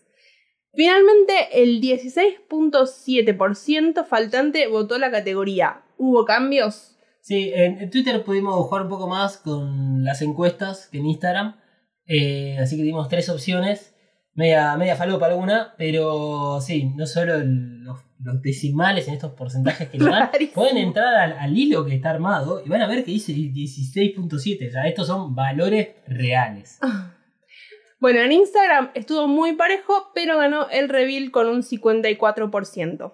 Finalmente, 0.75 1.63
el 1.63 1.81
16.7% 1.81 4.05
faltante 4.07 4.67
votó 4.69 4.99
la 4.99 5.11
categoría. 5.11 5.83
¿Hubo 5.97 6.25
cambios? 6.25 6.97
Sí, 7.21 7.51
en, 7.55 7.91
Twitter 7.91 8.23
pudimos 8.25 8.55
jugar 8.67 8.83
un 8.83 8.89
poco 8.89 9.09
más 9.09 9.39
con 9.39 10.05
las 10.05 10.23
encuestas 10.23 10.89
que 10.89 10.99
en 10.99 11.07
Instagram. 11.07 11.57
Eh, 12.07 12.57
así 12.59 12.77
que 12.77 12.83
dimos 12.83 13.09
tres 13.09 13.29
opciones. 13.29 13.95
Media, 14.35 14.77
media 14.77 14.95
falopa 14.95 15.27
alguna, 15.27 15.75
pero 15.77 16.61
sí, 16.61 16.93
no 16.97 17.07
solo 17.07 17.35
el- 17.35 17.83
los, 17.83 17.99
los 18.23 18.41
decimales 18.41 19.09
en 19.09 19.15
estos 19.15 19.33
porcentajes 19.33 19.89
que 19.89 19.99
le 19.99 20.05
dan, 20.11 20.31
pueden 20.55 20.77
entrar 20.77 21.13
al, 21.17 21.33
al 21.33 21.59
hilo 21.59 21.85
que 21.85 21.97
está 21.97 22.11
armado 22.11 22.63
y 22.65 22.69
van 22.69 22.83
a 22.83 22.87
ver 22.87 23.05
que 23.05 23.11
dice 23.11 23.33
16.7. 23.33 24.69
O 24.69 24.73
sea, 24.73 24.87
estos 24.87 25.09
son 25.09 25.35
valores 25.35 25.89
reales. 26.07 26.79
Bueno, 28.01 28.21
en 28.21 28.31
Instagram 28.31 28.91
estuvo 28.95 29.27
muy 29.27 29.55
parejo, 29.55 30.13
pero 30.15 30.39
ganó 30.39 30.71
el 30.71 30.89
reveal 30.89 31.33
con 31.33 31.49
un 31.49 31.63
54%. 31.63 33.13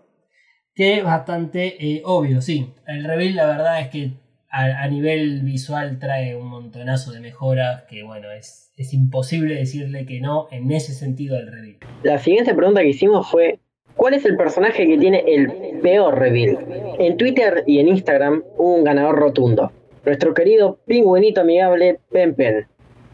Que 0.74 0.98
es 0.98 1.04
bastante 1.04 1.76
eh, 1.78 2.02
obvio, 2.04 2.42
sí. 2.42 2.70
El 2.86 3.04
reveal, 3.04 3.34
la 3.34 3.46
verdad 3.46 3.80
es 3.80 3.88
que 3.88 4.10
a, 4.50 4.82
a 4.82 4.88
nivel 4.88 5.40
visual 5.40 5.98
trae 5.98 6.36
un 6.36 6.48
montonazo 6.48 7.12
de 7.12 7.20
mejoras 7.20 7.84
que, 7.84 8.02
bueno, 8.02 8.30
es, 8.30 8.72
es 8.76 8.92
imposible 8.92 9.54
decirle 9.54 10.04
que 10.04 10.20
no 10.20 10.48
en 10.50 10.70
ese 10.70 10.92
sentido 10.92 11.38
al 11.38 11.50
reveal. 11.50 11.78
La 12.02 12.18
siguiente 12.18 12.54
pregunta 12.54 12.82
que 12.82 12.88
hicimos 12.88 13.30
fue: 13.30 13.60
¿Cuál 13.96 14.12
es 14.12 14.26
el 14.26 14.36
personaje 14.36 14.86
que 14.86 14.98
tiene 14.98 15.24
el 15.26 15.80
peor 15.80 16.18
reveal? 16.18 16.58
En 16.98 17.16
Twitter 17.16 17.64
y 17.66 17.78
en 17.78 17.88
Instagram 17.88 18.42
hubo 18.58 18.74
un 18.74 18.84
ganador 18.84 19.16
rotundo. 19.16 19.72
Nuestro 20.04 20.34
querido 20.34 20.78
pingüinito 20.86 21.40
amigable 21.40 22.00
Pen 22.10 22.34
Pen. 22.34 22.66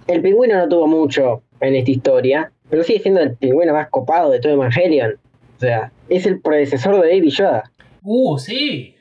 El 0.09 0.21
pingüino 0.21 0.57
no 0.57 0.69
tuvo 0.69 0.89
mucho 0.89 1.45
en 1.61 1.75
esta 1.75 1.91
historia, 1.91 2.53
pero 2.69 2.83
sigue 2.83 3.01
siendo 3.01 3.21
el 3.21 3.37
pingüino 3.37 3.73
más 3.73 3.89
copado 3.89 4.31
de 4.31 4.41
todo 4.41 4.53
Evangelion. 4.53 5.19
O 5.57 5.61
sea, 5.61 5.93
es 6.09 6.27
el 6.27 6.41
predecesor 6.41 6.95
de 7.03 7.09
Baby 7.09 7.31
Yoda. 7.31 7.71
Uh, 8.03 8.39
sí. 8.39 8.95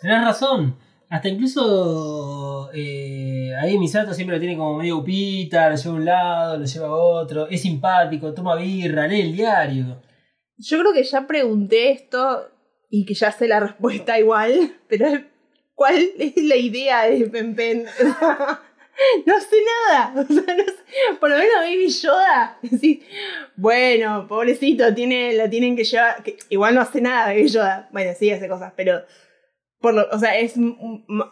Tenés 0.00 0.24
razón. 0.24 0.76
Hasta 1.10 1.28
incluso 1.28 2.70
eh, 2.72 3.52
ahí 3.60 3.76
Misato 3.78 4.14
siempre 4.14 4.36
lo 4.36 4.40
tiene 4.40 4.56
como 4.56 4.76
medio 4.78 4.98
upita, 4.98 5.68
lo 5.68 5.74
lleva 5.74 5.90
a 5.90 5.98
un 5.98 6.04
lado, 6.04 6.58
lo 6.58 6.64
lleva 6.64 6.86
a 6.86 6.94
otro. 6.94 7.48
Es 7.48 7.62
simpático, 7.62 8.32
toma 8.32 8.54
birra, 8.54 9.08
lee 9.08 9.22
el 9.22 9.32
diario. 9.32 10.00
Yo 10.56 10.78
creo 10.78 10.92
que 10.92 11.02
ya 11.02 11.26
pregunté 11.26 11.90
esto 11.90 12.48
y 12.88 13.04
que 13.04 13.14
ya 13.14 13.32
sé 13.32 13.48
la 13.48 13.58
respuesta 13.58 14.20
igual, 14.20 14.76
pero 14.88 15.06
¿cuál 15.74 15.96
es 16.16 16.36
la 16.36 16.56
idea 16.56 17.02
de 17.02 17.28
Pen 17.28 17.56
Pen? 17.56 17.86
no 19.26 19.40
sé 19.40 19.56
nada. 19.88 20.14
O 20.28 20.32
sea, 20.32 20.54
no 20.56 20.64
sé. 20.64 20.74
Por 21.18 21.30
lo 21.30 21.36
menos 21.36 21.54
Baby 21.56 21.88
Yoda. 21.88 22.58
Decís, 22.62 23.00
bueno, 23.56 24.26
pobrecito, 24.28 24.94
tiene, 24.94 25.32
la 25.34 25.48
tienen 25.48 25.76
que 25.76 25.84
llevar. 25.84 26.22
que 26.22 26.36
igual 26.48 26.74
no 26.74 26.80
hace 26.80 27.00
nada 27.00 27.26
Baby 27.26 27.48
Yoda. 27.48 27.88
Bueno, 27.92 28.12
sí 28.18 28.30
hace 28.30 28.48
cosas, 28.48 28.72
pero. 28.76 29.02
Por 29.80 29.94
lo, 29.94 30.06
o 30.10 30.18
sea, 30.18 30.38
es, 30.38 30.54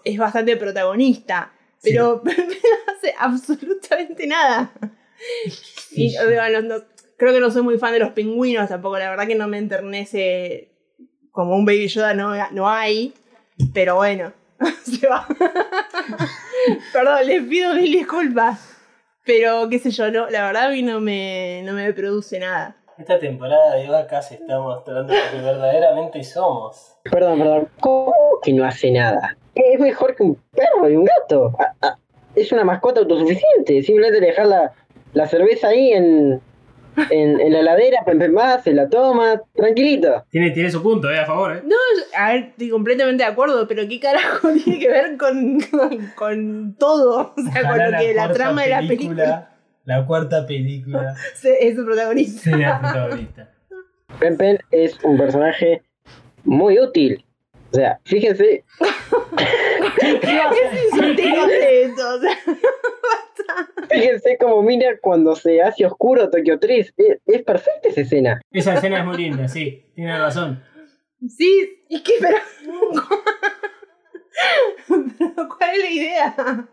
es 0.04 0.18
bastante 0.18 0.56
protagonista. 0.56 1.52
Pero 1.82 2.22
no 2.24 2.32
hace 2.32 3.14
absolutamente 3.18 4.26
nada. 4.26 4.72
Y, 5.92 6.14
no- 6.16 6.82
creo 7.16 7.32
que 7.34 7.40
no 7.40 7.50
soy 7.50 7.62
muy 7.62 7.78
fan 7.78 7.92
de 7.92 7.98
los 7.98 8.10
pingüinos 8.12 8.68
tampoco. 8.68 8.98
La 8.98 9.10
verdad 9.10 9.26
que 9.26 9.34
no 9.34 9.48
me 9.48 9.58
enternece 9.58 10.72
como 11.30 11.56
un 11.56 11.66
Baby 11.66 11.88
Yoda 11.88 12.14
no, 12.14 12.34
no 12.52 12.68
hay. 12.68 13.12
Pero 13.74 13.96
bueno, 13.96 14.32
se 14.82 15.06
va. 15.06 15.26
Perdón, 16.92 17.26
les 17.26 17.42
pido 17.42 17.74
mil 17.74 17.92
disculpas. 17.92 18.76
Pero 19.24 19.68
qué 19.68 19.78
sé 19.78 19.90
yo, 19.90 20.10
no, 20.10 20.28
la 20.30 20.46
verdad 20.46 20.66
a 20.66 20.70
mí 20.70 20.82
no 20.82 21.00
me, 21.00 21.62
no 21.64 21.74
me 21.74 21.92
produce 21.92 22.38
nada. 22.38 22.76
Esta 22.98 23.18
temporada 23.18 23.76
de 23.76 23.88
vacas 23.88 24.32
está 24.32 24.58
mostrando 24.58 25.12
lo 25.12 25.20
que 25.30 25.36
verdaderamente 25.40 26.24
somos. 26.24 26.96
Perdón, 27.04 27.38
perdón. 27.38 27.68
¿Cómo 27.80 28.14
que 28.42 28.52
no 28.52 28.64
hace 28.64 28.90
nada? 28.90 29.36
Es 29.54 29.78
mejor 29.78 30.16
que 30.16 30.22
un 30.22 30.34
perro 30.34 30.88
y 30.88 30.96
un 30.96 31.04
gato. 31.04 31.54
Ah, 31.58 31.74
ah, 31.82 31.98
Es 32.34 32.50
una 32.50 32.64
mascota 32.64 33.00
autosuficiente. 33.00 33.82
Simplemente 33.82 34.20
dejar 34.20 34.46
la, 34.46 34.72
la 35.12 35.28
cerveza 35.28 35.68
ahí 35.68 35.92
en, 35.92 36.40
en, 37.10 37.40
en 37.40 37.52
la 37.52 37.60
heladera, 37.60 37.98
Pen 38.04 38.18
va, 38.36 38.60
se 38.62 38.72
la 38.72 38.88
toma, 38.88 39.40
tranquilito. 39.54 40.24
Tiene, 40.30 40.50
tiene 40.50 40.70
su 40.70 40.82
punto, 40.82 41.10
eh, 41.10 41.18
a 41.18 41.26
favor, 41.26 41.56
eh. 41.56 41.60
No, 41.64 41.70
yo- 41.70 42.04
a 42.18 42.32
ver, 42.32 42.44
estoy 42.50 42.70
completamente 42.70 43.22
de 43.24 43.30
acuerdo, 43.30 43.66
pero 43.68 43.86
¿qué 43.88 43.98
carajo 44.00 44.48
tiene 44.64 44.78
que 44.78 44.88
ver 44.88 45.16
con, 45.16 45.60
con, 45.70 46.06
con 46.16 46.76
todo? 46.78 47.34
O 47.36 47.42
sea, 47.52 47.62
con 47.62 47.70
Ojalá 47.70 47.90
lo 47.90 47.98
que 47.98 48.14
la 48.14 48.32
trama 48.32 48.62
de 48.62 48.68
la 48.70 48.78
película 48.80 49.50
La 49.84 50.04
cuarta 50.06 50.46
película 50.46 51.14
se- 51.34 51.66
es 51.68 51.76
su 51.76 51.84
protagonista. 51.84 52.42
sea 52.50 52.80
protagonista. 52.80 53.50
Pen 54.18 54.36
Pen 54.36 54.58
es 54.70 54.98
un 55.04 55.16
personaje 55.18 55.82
muy 56.44 56.78
útil. 56.78 57.24
O 57.70 57.74
sea, 57.76 58.00
fíjense, 58.04 58.64
¿Qué, 60.00 60.20
qué 60.20 60.38
vas 60.38 60.56
a 60.56 61.06
Es 61.06 61.16
de 61.16 61.82
esto, 61.84 62.14
o 62.14 62.20
sea, 62.20 62.30
fíjense 63.90 64.36
cómo 64.38 64.62
mira 64.62 64.98
cuando 65.00 65.34
se 65.34 65.62
hace 65.62 65.86
oscuro 65.86 66.30
Tokio 66.30 66.58
3. 66.58 66.94
Es, 66.96 67.18
es 67.26 67.42
perfecta 67.42 67.88
esa 67.88 68.00
escena. 68.02 68.40
Esa 68.50 68.74
escena 68.74 69.00
es 69.00 69.04
muy 69.04 69.16
linda, 69.16 69.48
sí, 69.48 69.84
tiene 69.94 70.18
razón. 70.18 70.62
Sí, 71.26 71.82
es 71.90 72.02
que, 72.02 72.12
pero. 72.20 72.36
pero 75.18 75.48
¿Cuál 75.56 75.70
es 75.70 75.82
la 75.82 75.90
idea? 75.90 76.68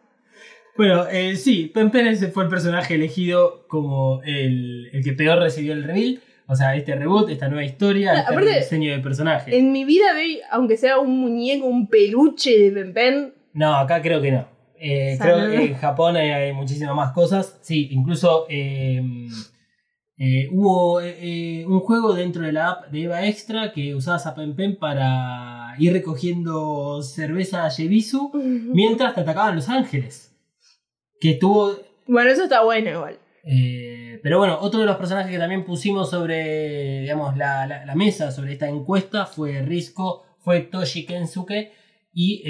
Bueno, 0.78 1.08
eh, 1.10 1.36
sí, 1.36 1.72
Pen 1.74 1.90
Pen 1.90 2.08
ese 2.08 2.28
fue 2.28 2.44
el 2.44 2.50
personaje 2.50 2.96
elegido 2.96 3.66
como 3.68 4.22
el, 4.24 4.90
el 4.92 5.04
que 5.04 5.14
peor 5.14 5.40
recibió 5.40 5.74
el 5.74 5.84
reveal. 5.84 6.22
O 6.48 6.56
sea, 6.56 6.76
este 6.76 6.96
reboot, 6.96 7.30
esta 7.30 7.48
nueva 7.48 7.64
historia, 7.64 8.12
Ah, 8.12 8.20
este 8.20 8.32
aparte, 8.32 8.56
diseño 8.58 8.92
de 8.92 9.00
personaje. 9.00 9.58
En 9.58 9.72
mi 9.72 9.84
vida 9.84 10.14
vi, 10.14 10.42
aunque 10.52 10.78
sea 10.78 11.00
un 11.00 11.20
muñeco, 11.20 11.66
un 11.66 11.88
peluche 11.88 12.60
de 12.60 12.72
Pen 12.72 12.94
Pen. 12.94 13.34
No, 13.54 13.76
acá 13.76 14.02
creo 14.02 14.22
que 14.22 14.32
no. 14.32 14.55
Eh, 14.80 15.18
creo 15.22 15.38
que 15.50 15.66
en 15.72 15.76
Japón 15.76 16.16
hay, 16.18 16.30
hay 16.32 16.54
muchísimas 16.54 16.96
más 16.96 17.12
cosas. 17.14 17.58
Sí, 17.62 17.88
incluso 17.92 18.46
eh, 18.50 19.02
eh, 20.18 20.48
hubo 20.52 20.96
un 21.00 21.80
juego 21.82 22.14
dentro 22.14 22.44
de 22.44 22.52
la 22.52 22.72
app 22.72 22.88
de 22.92 23.04
Eva 23.04 23.26
Extra 23.26 23.72
que 23.74 23.96
usabas 23.96 24.26
a 24.28 24.36
Pen 24.36 24.56
Pen 24.56 24.78
para 24.78 25.76
ir 25.78 25.92
recogiendo 25.94 27.02
cerveza 27.04 27.68
Yebisu 27.70 28.32
mientras 28.74 29.14
te 29.16 29.22
atacaban 29.22 29.56
los 29.56 29.68
ángeles. 29.70 30.36
Que 31.20 31.32
estuvo 31.32 31.72
Bueno, 32.08 32.30
eso 32.30 32.44
está 32.44 32.64
bueno 32.64 32.90
igual. 32.92 33.18
Pero 34.24 34.40
bueno, 34.40 34.58
otro 34.60 34.80
de 34.80 34.86
los 34.88 34.98
personajes 34.98 35.32
que 35.32 35.38
también 35.38 35.66
pusimos 35.66 36.10
sobre, 36.10 37.02
digamos, 37.02 37.38
la, 37.38 37.68
la- 37.68 37.86
la 37.86 37.96
mesa, 37.96 38.32
sobre 38.32 38.54
esta 38.54 38.68
encuesta, 38.68 39.26
fue 39.28 39.62
Risco, 39.62 40.24
fue 40.40 40.62
Toshi 40.62 41.06
Kensuke 41.06 41.72
y 42.14 42.42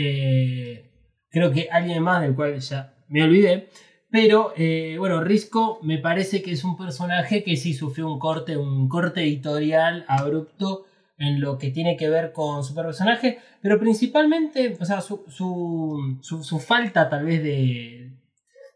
creo 1.36 1.52
que 1.52 1.68
alguien 1.70 2.02
más 2.02 2.22
del 2.22 2.34
cual 2.34 2.58
ya 2.60 2.94
me 3.10 3.22
olvidé. 3.24 3.68
Pero 4.10 4.54
eh, 4.56 4.96
bueno, 4.98 5.22
Risco 5.22 5.80
me 5.84 5.98
parece 5.98 6.42
que 6.42 6.52
es 6.52 6.64
un 6.64 6.78
personaje 6.78 7.44
que 7.44 7.58
sí 7.58 7.74
sufrió 7.74 8.10
un 8.10 8.18
corte, 8.20 8.56
un 8.56 8.88
corte 8.88 9.22
editorial 9.22 10.06
abrupto 10.08 10.86
en 11.18 11.42
lo 11.42 11.58
que 11.58 11.72
tiene 11.72 11.98
que 11.98 12.10
ver 12.10 12.32
con 12.32 12.64
su 12.64 12.74
personaje, 12.74 13.40
pero 13.62 13.78
principalmente, 13.80 14.78
o 14.80 14.86
sea, 14.86 15.02
su, 15.02 15.24
su, 15.28 16.18
su- 16.22 16.44
su 16.44 16.60
falta 16.60 17.10
tal 17.10 17.26
vez 17.26 17.44
de, 17.44 18.12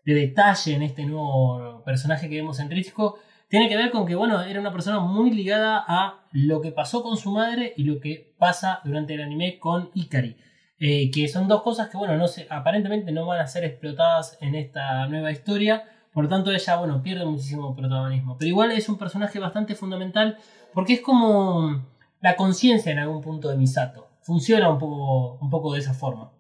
de 0.06 0.14
detalle 0.14 0.73
en 0.76 0.81
este 0.84 1.06
nuevo 1.06 1.84
personaje 1.86 2.27
que 2.30 2.36
vemos 2.36 2.60
en 2.60 2.69
Risco 2.69 3.19
tiene 3.49 3.69
que 3.69 3.77
ver 3.77 3.91
con 3.91 4.06
que, 4.06 4.15
bueno, 4.15 4.41
era 4.44 4.60
una 4.60 4.72
persona 4.72 4.99
muy 4.99 5.31
ligada 5.31 5.84
a 5.88 6.26
lo 6.34 6.61
que 6.61 6.72
pasó 6.72 7.02
con 7.02 7.15
su 7.18 7.31
madre 7.31 7.73
y 7.77 7.84
lo 7.84 7.99
que 7.99 8.36
pasa 8.38 8.80
durante 8.84 9.14
el 9.15 9.22
anime 9.22 9.57
con 9.60 9.90
Ikari. 9.94 10.36
Eh, 10.80 11.11
que 11.11 11.27
son 11.27 11.47
dos 11.47 11.61
cosas 11.61 11.89
que, 11.89 11.97
bueno, 11.97 12.15
no 12.15 12.27
se, 12.27 12.47
aparentemente 12.49 13.11
no 13.11 13.26
van 13.26 13.41
a 13.41 13.47
ser 13.47 13.65
explotadas 13.65 14.38
en 14.41 14.56
esta 14.56 15.07
nueva 15.07 15.31
historia. 15.31 15.84
Por 16.14 16.23
lo 16.23 16.30
tanto, 16.30 16.51
ella, 16.51 16.76
bueno, 16.77 17.03
pierde 17.03 17.26
muchísimo 17.26 17.76
protagonismo. 17.76 18.38
Pero 18.38 18.49
igual 18.49 18.72
es 18.72 18.88
un 18.88 18.97
personaje 18.97 19.39
bastante 19.39 19.76
fundamental 19.76 20.38
porque 20.73 20.93
es 20.93 21.01
como 21.01 21.85
la 22.22 22.35
conciencia 22.35 22.91
en 22.91 22.99
algún 22.99 23.22
punto 23.22 23.49
de 23.49 23.57
Misato. 23.57 24.07
Funciona 24.22 24.69
un 24.69 24.80
poco, 24.80 25.38
un 25.41 25.49
poco 25.49 25.73
de 25.73 25.80
esa 25.80 25.93
forma. 25.93 26.31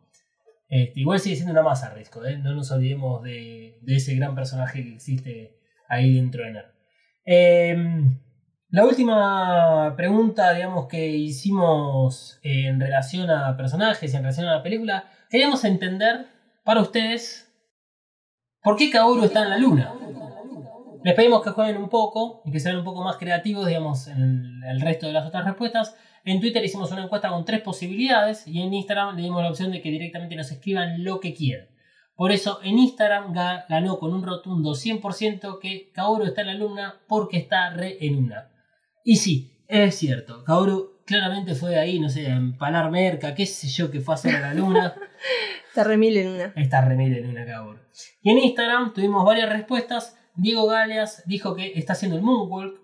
Este, 0.69 0.99
igual 0.99 1.19
sigue 1.19 1.35
siendo 1.35 1.51
una 1.51 1.63
masa 1.63 1.93
Risco, 1.93 2.23
¿eh? 2.23 2.37
no 2.37 2.53
nos 2.53 2.69
olvidemos 2.71 3.23
de, 3.23 3.79
de 3.81 3.95
ese 3.95 4.15
gran 4.15 4.35
personaje 4.35 4.83
que 4.83 4.93
existe 4.93 5.57
ahí 5.87 6.13
dentro 6.13 6.43
de 6.43 6.51
NER. 6.51 6.73
Em, 7.25 8.19
la 8.71 8.85
última 8.85 9.93
pregunta, 9.97 10.53
digamos, 10.53 10.87
que 10.87 11.07
hicimos 11.09 12.39
en 12.43 12.79
relación 12.79 13.29
a 13.29 13.57
personajes 13.57 14.13
y 14.13 14.15
en 14.15 14.23
relación 14.23 14.47
a 14.47 14.55
la 14.57 14.63
película, 14.63 15.05
queríamos 15.29 15.63
entender 15.63 16.27
para 16.63 16.81
ustedes 16.81 17.51
por 18.61 18.75
qué 18.75 18.89
Kaoru 18.91 19.23
está 19.23 19.43
en 19.43 19.49
la 19.49 19.57
luna. 19.57 19.93
Les 21.03 21.15
pedimos 21.15 21.41
que 21.43 21.51
jueguen 21.51 21.77
un 21.77 21.89
poco 21.89 22.41
y 22.45 22.51
que 22.51 22.59
sean 22.59 22.77
un 22.77 22.83
poco 22.83 23.03
más 23.03 23.17
creativos, 23.17 23.65
digamos, 23.65 24.07
en 24.07 24.61
el, 24.69 24.81
resto 24.81 25.07
de 25.07 25.13
las 25.13 25.25
otras 25.25 25.45
respuestas. 25.45 25.95
En 26.25 26.41
Twitter 26.41 26.63
hicimos 26.63 26.91
una 26.91 27.03
encuesta 27.03 27.29
con 27.29 27.45
tres 27.45 27.61
posibilidades 27.61 28.45
y 28.47 28.61
en 28.61 28.73
Instagram 28.73 29.15
le 29.15 29.23
dimos 29.23 29.41
la 29.41 29.49
opción 29.49 29.71
de 29.71 29.81
que 29.81 29.89
directamente 29.89 30.35
nos 30.35 30.51
escriban 30.51 31.03
lo 31.03 31.19
que 31.21 31.33
quieran. 31.33 31.67
Por 32.15 32.33
eso 32.33 32.59
en 32.63 32.77
Instagram 32.77 33.33
ga- 33.33 33.65
ganó 33.69 33.97
con 33.97 34.13
un 34.13 34.23
rotundo 34.23 34.75
100% 34.75 35.59
que 35.59 35.89
Kaoru 35.93 36.25
está 36.25 36.41
en 36.41 36.47
la 36.47 36.53
luna 36.55 36.95
porque 37.07 37.37
está 37.37 37.69
re 37.69 37.97
en 38.05 38.17
una. 38.25 38.49
Y 39.03 39.15
sí, 39.17 39.63
es 39.67 39.95
cierto, 39.95 40.43
Kaoru 40.43 40.99
claramente 41.05 41.55
fue 41.55 41.77
ahí, 41.77 41.99
no 41.99 42.09
sé, 42.09 42.27
a 42.27 42.35
empalar 42.35 42.91
merca, 42.91 43.33
qué 43.33 43.45
sé 43.45 43.67
yo, 43.67 43.89
que 43.89 43.99
fue 43.99 44.13
a 44.13 44.15
hacer 44.15 44.35
a 44.35 44.39
la 44.39 44.53
luna. 44.53 44.93
Está 45.67 45.83
remil 45.83 46.17
en 46.17 46.27
una. 46.29 46.53
Está 46.55 46.81
remil 46.81 47.15
en 47.15 47.29
una 47.29 47.45
Kaoru. 47.45 47.79
Y 48.21 48.31
en 48.31 48.39
Instagram 48.39 48.93
tuvimos 48.93 49.25
varias 49.25 49.49
respuestas. 49.49 50.17
Diego 50.35 50.67
Galeas 50.67 51.23
dijo 51.25 51.55
que 51.55 51.73
está 51.75 51.93
haciendo 51.93 52.17
el 52.17 52.23
Moonwalk. 52.23 52.79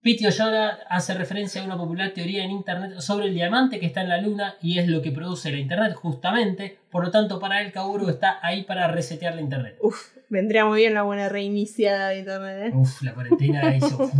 Piti 0.00 0.26
Oyola 0.26 0.80
hace 0.88 1.14
referencia 1.14 1.62
a 1.62 1.64
una 1.64 1.78
popular 1.78 2.12
teoría 2.12 2.44
en 2.44 2.50
internet 2.50 3.00
sobre 3.00 3.26
el 3.26 3.34
diamante 3.34 3.80
que 3.80 3.86
está 3.86 4.02
en 4.02 4.10
la 4.10 4.20
luna 4.20 4.56
y 4.60 4.78
es 4.78 4.86
lo 4.86 5.00
que 5.00 5.10
produce 5.10 5.50
la 5.50 5.58
internet 5.58 5.94
justamente. 5.94 6.78
Por 6.90 7.04
lo 7.04 7.10
tanto, 7.10 7.40
para 7.40 7.62
él 7.62 7.72
Kaoru 7.72 8.08
está 8.08 8.38
ahí 8.42 8.64
para 8.64 8.86
resetear 8.88 9.34
la 9.34 9.40
internet. 9.40 9.78
Uf, 9.80 10.14
vendría 10.28 10.66
muy 10.66 10.80
bien 10.80 10.94
la 10.94 11.02
buena 11.02 11.28
reiniciada 11.28 12.10
de 12.10 12.18
internet, 12.18 12.66
¿eh? 12.66 12.76
Uf, 12.76 13.02
la 13.02 13.14
cuarentena 13.14 13.76
hizo 13.76 14.10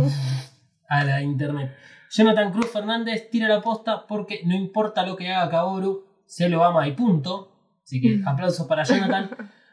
a 0.87 1.03
la 1.03 1.21
internet. 1.21 1.75
Jonathan 2.09 2.51
Cruz 2.51 2.71
Fernández 2.71 3.29
tira 3.29 3.47
la 3.47 3.61
posta 3.61 4.05
porque 4.07 4.41
no 4.45 4.55
importa 4.55 5.05
lo 5.05 5.15
que 5.15 5.31
haga 5.31 5.49
Kaoru, 5.49 6.05
se 6.25 6.49
lo 6.49 6.63
ama 6.63 6.87
y 6.87 6.93
punto. 6.93 7.51
Así 7.83 8.01
que 8.01 8.21
aplausos 8.25 8.67
para 8.67 8.83
Jonathan. 8.83 9.29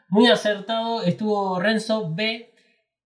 Muy 0.09 0.28
acertado 0.28 1.02
estuvo 1.02 1.59
Renzo 1.59 2.12
B 2.14 2.52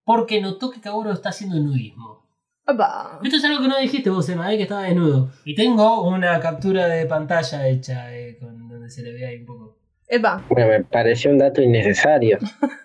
porque 0.03 0.41
notó 0.41 0.71
que 0.71 0.81
Kaoru 0.81 1.11
está 1.11 1.29
haciendo 1.29 1.57
nudismo. 1.59 2.27
Opa. 2.65 3.19
Esto 3.23 3.37
es 3.37 3.45
algo 3.45 3.61
que 3.61 3.69
no 3.69 3.77
dijiste 3.77 4.09
vos, 4.09 4.27
Emma, 4.27 4.53
eh, 4.53 4.57
que 4.57 4.63
estaba 4.63 4.83
desnudo. 4.83 5.31
Y 5.45 5.55
tengo 5.55 6.05
una 6.05 6.37
captura 6.41 6.87
de 6.87 7.05
pantalla 7.05 7.65
hecha 7.67 8.13
eh, 8.13 8.37
con 8.37 8.67
donde 8.67 8.89
se 8.89 9.03
le 9.03 9.13
ve 9.13 9.25
ahí 9.25 9.37
un 9.37 9.45
poco. 9.45 9.77
Epa. 10.05 10.43
Bueno, 10.49 10.67
me 10.67 10.83
pareció 10.83 11.31
un 11.31 11.37
dato 11.37 11.61
innecesario. 11.61 12.39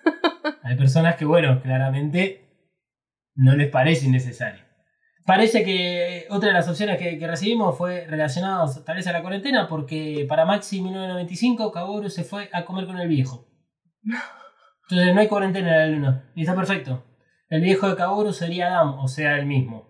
Hay 0.63 0.77
personas 0.77 1.17
que, 1.17 1.25
bueno, 1.25 1.61
claramente 1.61 2.45
no 3.35 3.55
les 3.55 3.69
parece 3.69 4.07
innecesario. 4.07 4.63
Parece 5.25 5.63
que 5.63 6.25
otra 6.29 6.49
de 6.49 6.53
las 6.53 6.67
opciones 6.67 6.97
que, 6.97 7.17
que 7.17 7.27
recibimos 7.27 7.77
fue 7.77 8.05
relacionadas 8.07 8.83
tal 8.83 8.97
vez 8.97 9.07
a 9.07 9.13
la 9.13 9.21
cuarentena, 9.21 9.67
porque 9.69 10.25
para 10.27 10.43
Maxi 10.45 10.81
1995 10.81 11.71
Kaworu 11.71 12.09
se 12.09 12.23
fue 12.25 12.49
a 12.51 12.65
comer 12.65 12.85
con 12.85 12.97
el 12.99 13.07
viejo. 13.07 13.45
Entonces 14.89 15.13
no 15.13 15.21
hay 15.21 15.27
cuarentena 15.27 15.85
en 15.85 15.91
la 15.91 15.97
luna. 15.97 16.31
Y 16.35 16.41
está 16.41 16.55
perfecto. 16.55 17.03
El 17.49 17.61
viejo 17.61 17.87
de 17.87 17.95
Kaworu 17.95 18.33
sería 18.33 18.67
Adam, 18.67 18.99
o 18.99 19.07
sea, 19.07 19.37
el 19.37 19.45
mismo. 19.45 19.87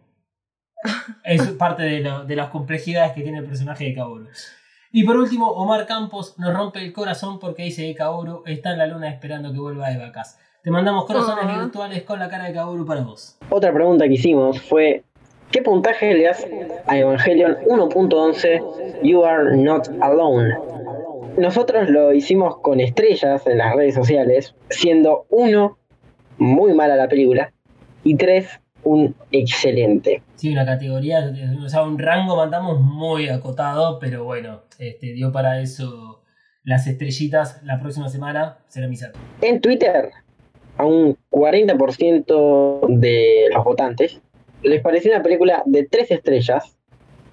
Es 1.23 1.47
parte 1.51 1.83
de, 1.83 2.01
lo- 2.01 2.25
de 2.25 2.35
las 2.35 2.49
complejidades 2.49 3.13
que 3.13 3.21
tiene 3.21 3.39
el 3.39 3.45
personaje 3.45 3.85
de 3.85 3.95
Kaworu. 3.95 4.27
Y 4.91 5.03
por 5.05 5.17
último, 5.17 5.47
Omar 5.49 5.87
Campos 5.87 6.37
nos 6.37 6.53
rompe 6.53 6.79
el 6.83 6.93
corazón 6.93 7.39
porque 7.39 7.63
dice 7.63 7.83
que 7.87 7.95
Kaworu 7.95 8.43
está 8.45 8.73
en 8.73 8.77
la 8.79 8.85
luna 8.87 9.09
esperando 9.09 9.51
que 9.51 9.59
vuelva 9.59 9.89
de 9.89 9.97
vacas. 9.97 10.37
Te 10.61 10.69
mandamos 10.71 11.05
corazones 11.05 11.45
Ah. 11.47 11.57
virtuales 11.63 12.03
con 12.03 12.19
la 12.19 12.29
cara 12.29 12.45
de 12.45 12.53
Kaworu 12.53 12.85
para 12.85 13.01
vos. 13.01 13.37
Otra 13.49 13.73
pregunta 13.73 14.07
que 14.07 14.13
hicimos 14.13 14.61
fue, 14.61 15.03
¿qué 15.53 15.61
puntaje 15.61 16.15
le 16.15 16.23
das 16.23 16.45
a 16.87 16.97
Evangelion 16.97 17.55
1.11 17.67 19.01
You 19.03 19.23
Are 19.23 19.55
Not 19.55 19.87
Alone? 20.01 20.55
Nosotros 21.37 21.89
lo 21.89 22.11
hicimos 22.11 22.57
con 22.57 22.79
estrellas 22.79 23.45
en 23.45 23.59
las 23.59 23.75
redes 23.75 23.93
sociales, 23.93 24.55
siendo 24.69 25.25
1 25.29 25.77
muy 26.39 26.73
mala 26.73 26.95
la 26.95 27.07
película 27.07 27.53
y 28.03 28.15
3 28.15 28.59
un 28.83 29.15
excelente. 29.31 30.23
Sí, 30.35 30.51
una 30.51 30.65
categoría, 30.65 31.31
o 31.63 31.69
sea, 31.69 31.83
un 31.83 31.99
rango 31.99 32.35
mandamos 32.35 32.81
muy 32.81 33.29
acotado, 33.29 33.99
pero 33.99 34.25
bueno, 34.25 34.63
este, 34.79 35.13
dio 35.13 35.31
para 35.31 35.61
eso 35.61 36.23
las 36.63 36.87
estrellitas 36.87 37.61
la 37.63 37.79
próxima 37.79 38.09
semana, 38.09 38.57
será 38.67 38.87
Misato. 38.87 39.19
En 39.41 39.61
Twitter, 39.61 40.09
a 40.77 40.85
un 40.85 41.15
40% 41.29 42.87
de 42.87 43.49
los 43.53 43.63
votantes 43.63 44.19
les 44.63 44.81
pareció 44.81 45.11
una 45.11 45.23
película 45.23 45.63
de 45.65 45.85
3 45.85 46.11
estrellas, 46.11 46.77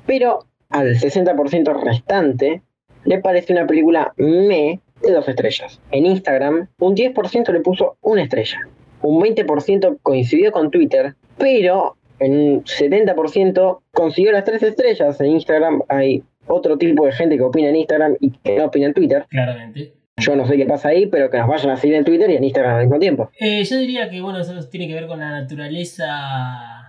pero 0.07 0.47
al 0.69 0.95
60% 0.95 1.83
restante 1.83 2.63
le 3.05 3.19
pareció 3.19 3.55
una 3.55 3.67
película 3.67 4.13
me 4.17 4.81
de 5.03 5.13
2 5.13 5.29
estrellas. 5.29 5.81
En 5.91 6.07
Instagram, 6.07 6.69
un 6.79 6.95
10% 6.95 7.53
le 7.53 7.61
puso 7.61 7.97
una 8.03 8.23
estrella, 8.23 8.69
un 9.03 9.23
20% 9.23 9.99
coincidió 10.03 10.53
con 10.53 10.71
Twitter, 10.71 11.15
pero 11.39 11.97
en 12.19 12.33
un 12.33 12.65
70% 12.65 13.81
consiguió 13.93 14.33
las 14.33 14.45
3 14.45 14.63
estrellas. 14.63 15.21
En 15.21 15.29
Instagram 15.29 15.83
hay 15.89 16.23
otro 16.47 16.77
tipo 16.77 17.07
de 17.07 17.13
gente 17.13 17.37
que 17.37 17.43
opina 17.43 17.69
en 17.69 17.77
Instagram 17.77 18.17
y 18.21 18.31
que 18.31 18.57
no 18.57 18.67
opina 18.67 18.87
en 18.87 18.95
Twitter. 18.95 19.27
Claramente. 19.29 19.95
Yo 20.19 20.37
no 20.37 20.47
sé 20.47 20.59
qué 20.59 20.67
pasa 20.67 20.91
ahí, 20.91 21.07
pero 21.07 21.31
que 21.31 21.39
nos 21.39 21.49
vayan 21.49 21.71
a 21.71 21.77
seguir 21.77 21.97
en 21.97 22.05
Twitter 22.05 22.29
y 22.29 22.37
en 22.37 22.45
Instagram 22.45 22.77
al 22.77 22.83
mismo 22.83 22.99
tiempo. 22.99 23.31
Eh, 23.41 23.65
yo 23.65 23.79
diría 23.79 24.11
que, 24.11 24.21
bueno, 24.21 24.39
eso 24.39 24.53
tiene 24.69 24.87
que 24.87 24.95
ver 24.95 25.07
con 25.07 25.19
la 25.19 25.31
naturaleza 25.31 26.80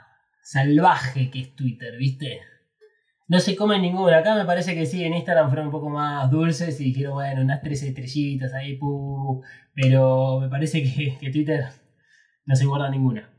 salvaje 0.42 1.30
que 1.30 1.40
es 1.42 1.56
Twitter, 1.56 1.98
¿viste? 1.98 2.42
No 3.28 3.40
se 3.40 3.56
come 3.56 3.80
ninguna. 3.80 4.18
Acá 4.18 4.36
me 4.36 4.46
parece 4.46 4.76
que 4.76 4.86
sí, 4.86 5.04
en 5.04 5.14
Instagram 5.14 5.48
fueron 5.48 5.68
un 5.68 5.72
poco 5.72 5.90
más 5.90 6.30
dulces 6.30 6.80
y 6.82 6.86
dijeron, 6.86 7.14
bueno, 7.14 7.42
unas 7.42 7.62
tres 7.62 7.82
estrellitas 7.84 8.54
ahí, 8.54 8.80
pero 9.74 10.40
me 10.42 10.50
parece 10.50 10.84
que, 10.84 11.18
que 11.18 11.32
Twitter 11.32 11.66
no 12.46 12.56
se 12.56 12.66
guarda 12.66 12.90
ninguna. 12.90 13.30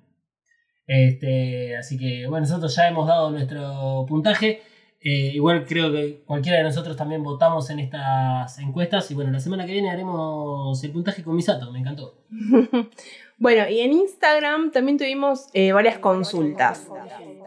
Este, 0.87 1.77
así 1.77 1.99
que, 1.99 2.27
bueno, 2.27 2.47
nosotros 2.47 2.75
ya 2.75 2.89
hemos 2.89 3.07
dado 3.07 3.31
nuestro 3.31 4.05
puntaje. 4.09 4.63
Eh, 5.05 5.33
igual 5.35 5.67
creo 5.67 5.91
que 5.91 6.23
cualquiera 6.25 6.59
de 6.59 6.65
nosotros 6.65 6.97
también 6.97 7.23
votamos 7.25 7.69
en 7.71 7.81
estas 7.81 8.59
encuestas. 8.59 9.11
Y 9.11 9.15
bueno, 9.15 9.31
la 9.31 9.41
semana 9.41 9.67
que 9.67 9.73
viene 9.73 9.91
haremos 9.91 10.83
el 10.85 10.93
puntaje 10.93 11.23
con 11.23 11.35
Misato, 11.35 11.73
me 11.73 11.81
encantó. 11.81 12.25
Bueno, 13.39 13.69
y 13.69 13.81
en 13.81 13.93
Instagram 13.93 14.71
también 14.71 14.99
tuvimos 14.99 15.49
eh, 15.53 15.73
varias 15.73 15.99
consultas. 15.99 16.89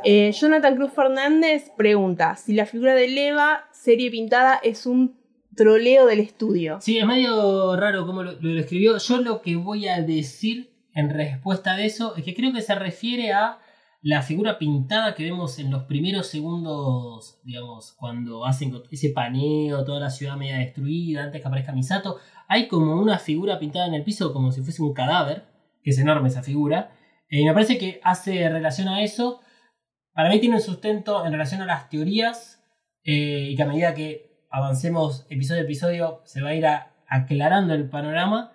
Eh, 0.03 0.31
Jonathan 0.33 0.75
Cruz 0.75 0.91
Fernández 0.91 1.71
pregunta 1.77 2.35
si 2.35 2.53
la 2.53 2.65
figura 2.65 2.93
de 2.95 3.07
Leva, 3.07 3.65
serie 3.71 4.11
pintada, 4.11 4.55
es 4.55 4.85
un 4.85 5.17
troleo 5.55 6.05
del 6.05 6.19
estudio. 6.19 6.79
Sí, 6.81 6.97
es 6.97 7.05
medio 7.05 7.75
raro 7.77 8.05
cómo 8.05 8.23
lo, 8.23 8.33
lo 8.33 8.59
escribió. 8.59 8.97
Yo 8.97 9.17
lo 9.21 9.41
que 9.41 9.55
voy 9.55 9.87
a 9.87 10.01
decir 10.01 10.69
en 10.93 11.09
respuesta 11.09 11.75
de 11.75 11.85
eso 11.85 12.15
es 12.15 12.23
que 12.23 12.35
creo 12.35 12.53
que 12.53 12.61
se 12.61 12.75
refiere 12.75 13.31
a 13.31 13.59
la 14.05 14.21
figura 14.21 14.59
pintada 14.59 15.15
que 15.15 15.23
vemos 15.23 15.57
en 15.57 15.71
los 15.71 15.85
primeros 15.85 16.27
segundos, 16.27 17.39
digamos, 17.43 17.93
cuando 17.93 18.45
hacen 18.45 18.71
ese 18.91 19.09
paneo, 19.09 19.83
toda 19.83 19.99
la 19.99 20.11
ciudad 20.11 20.37
media 20.37 20.59
destruida, 20.59 21.23
antes 21.23 21.41
que 21.41 21.47
aparezca 21.47 21.71
Misato. 21.71 22.19
Hay 22.47 22.67
como 22.67 23.01
una 23.01 23.17
figura 23.17 23.57
pintada 23.57 23.87
en 23.87 23.95
el 23.95 24.03
piso 24.03 24.31
como 24.31 24.51
si 24.51 24.61
fuese 24.61 24.83
un 24.83 24.93
cadáver, 24.93 25.45
que 25.85 25.91
es 25.91 25.99
enorme 25.99 26.27
esa 26.27 26.43
figura. 26.43 26.91
Eh, 27.29 27.39
y 27.41 27.45
me 27.45 27.53
parece 27.53 27.77
que 27.77 28.01
hace 28.03 28.49
relación 28.49 28.89
a 28.89 29.03
eso. 29.03 29.39
Para 30.13 30.29
mí 30.29 30.39
tiene 30.39 30.55
un 30.55 30.61
sustento 30.61 31.25
en 31.25 31.31
relación 31.31 31.61
a 31.61 31.65
las 31.65 31.87
teorías 31.89 32.61
eh, 33.03 33.49
y 33.51 33.55
que 33.55 33.63
a 33.63 33.67
medida 33.67 33.93
que 33.93 34.45
avancemos 34.49 35.25
episodio 35.29 35.61
a 35.61 35.65
episodio 35.65 36.21
se 36.25 36.41
va 36.41 36.49
a 36.49 36.55
ir 36.55 36.65
a- 36.65 36.91
aclarando 37.07 37.73
el 37.75 37.87
panorama. 37.89 38.51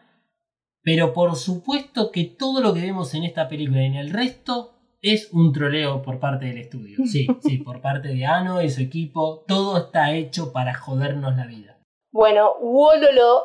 Pero 0.83 1.13
por 1.13 1.37
supuesto 1.37 2.11
que 2.11 2.25
todo 2.25 2.61
lo 2.61 2.75
que 2.75 2.81
vemos 2.81 3.15
en 3.15 3.23
esta 3.25 3.49
película 3.49 3.83
y 3.83 3.87
en 3.87 3.95
el 3.95 4.11
resto 4.11 4.75
es 5.03 5.31
un 5.33 5.53
troleo 5.53 6.03
por 6.03 6.19
parte 6.19 6.47
del 6.47 6.59
estudio. 6.59 6.99
Sí, 7.07 7.27
sí, 7.43 7.59
por 7.59 7.81
parte 7.81 8.09
de 8.09 8.27
Ano 8.27 8.61
y 8.63 8.69
su 8.71 8.83
equipo. 8.83 9.45
Todo 9.47 9.79
está 9.79 10.13
hecho 10.13 10.53
para 10.53 10.75
jodernos 10.75 11.37
la 11.37 11.47
vida. 11.47 11.79
Bueno, 12.13 12.55
Wololo. 12.61 13.45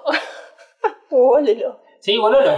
Wololo. 1.11 1.81
Sí, 2.05 2.17
Bololo. 2.17 2.51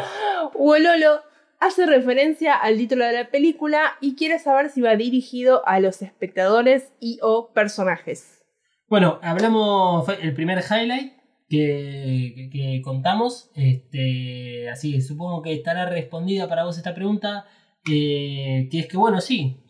Wololo 0.55 1.21
hace 1.61 1.85
referencia 1.85 2.53
al 2.53 2.75
título 2.77 3.05
de 3.05 3.13
la 3.13 3.29
película 3.29 3.93
y 4.01 4.15
quiere 4.17 4.39
saber 4.39 4.69
si 4.69 4.81
va 4.81 4.97
dirigido 4.97 5.65
a 5.65 5.79
los 5.79 6.01
espectadores 6.01 6.91
y 6.99 7.19
o 7.21 7.53
personajes. 7.53 8.43
Bueno, 8.89 9.19
hablamos, 9.21 10.03
fue 10.05 10.21
el 10.21 10.33
primer 10.33 10.59
highlight 10.69 11.13
que, 11.47 12.33
que- 12.35 12.49
que 12.51 12.81
contamos. 12.83 13.49
Este, 13.55 14.69
así 14.69 14.91
que 14.91 15.01
supongo 15.01 15.41
que 15.41 15.53
estará 15.53 15.85
respondida 15.85 16.49
para 16.49 16.65
vos 16.65 16.77
esta 16.77 16.93
pregunta. 16.93 17.45
eh, 17.89 18.67
que 18.69 18.79
es 18.79 18.87
que, 18.87 18.97
bueno, 18.97 19.21
sí, 19.21 19.63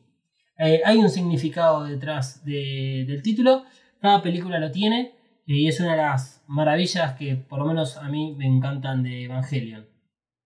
eh, 0.57 0.81
hay 0.83 0.97
un 0.97 1.09
significado 1.11 1.83
detrás 1.83 2.43
de- 2.43 3.05
del 3.07 3.21
título. 3.21 3.63
Cada 4.01 4.23
película 4.23 4.57
lo 4.57 4.71
tiene. 4.71 5.11
eh, 5.45 5.53
y 5.53 5.67
es 5.67 5.79
una 5.79 5.91
de 5.91 5.97
las 6.01 6.36
maravillas 6.47 7.13
que, 7.17 7.35
por 7.35 7.59
lo 7.59 7.65
menos 7.65 7.97
a 7.97 8.07
mí, 8.09 8.33
me 8.37 8.45
encantan 8.45 9.03
de 9.03 9.25
Evangelion. 9.25 9.85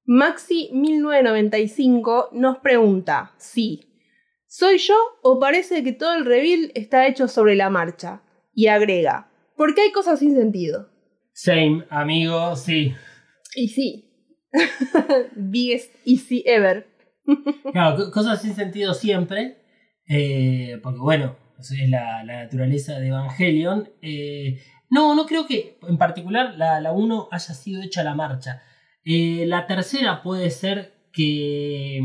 Maxi1995 0.07 2.29
nos 2.33 2.57
pregunta 2.57 3.33
si 3.37 3.87
¿Soy 4.47 4.77
yo 4.79 4.95
o 5.23 5.39
parece 5.39 5.81
que 5.83 5.93
todo 5.93 6.13
el 6.15 6.25
reveal 6.25 6.71
está 6.75 7.07
hecho 7.07 7.27
sobre 7.29 7.55
la 7.55 7.69
marcha? 7.69 8.21
Y 8.53 8.67
agrega, 8.67 9.31
¿por 9.55 9.73
qué 9.73 9.83
hay 9.83 9.91
cosas 9.93 10.19
sin 10.19 10.35
sentido? 10.35 10.89
Same, 11.33 11.85
amigo, 11.89 12.53
sí. 12.57 12.93
Y 13.55 13.69
sí. 13.69 14.09
Biggest 15.35 15.95
easy 16.05 16.43
ever. 16.45 16.87
Claro, 17.71 17.95
co- 17.95 18.11
cosas 18.11 18.41
sin 18.41 18.53
sentido 18.55 18.93
siempre. 18.93 19.55
eh, 20.09 20.77
porque 20.83 20.99
bueno, 20.99 21.37
es 21.57 21.71
la, 21.89 22.25
la 22.25 22.43
naturaleza 22.43 22.99
de 22.99 23.07
Evangelion. 23.07 23.89
eh, 24.01 24.59
no, 24.91 25.15
no 25.15 25.25
creo 25.25 25.47
que 25.47 25.79
en 25.87 25.97
particular 25.97 26.55
la, 26.57 26.81
la 26.81 26.91
1 26.91 27.29
haya 27.31 27.53
sido 27.53 27.81
hecha 27.81 28.01
a 28.01 28.03
la 28.03 28.13
marcha. 28.13 28.61
Eh, 29.05 29.45
la 29.47 29.65
tercera 29.65 30.21
puede 30.21 30.49
ser 30.49 30.93
que, 31.13 32.01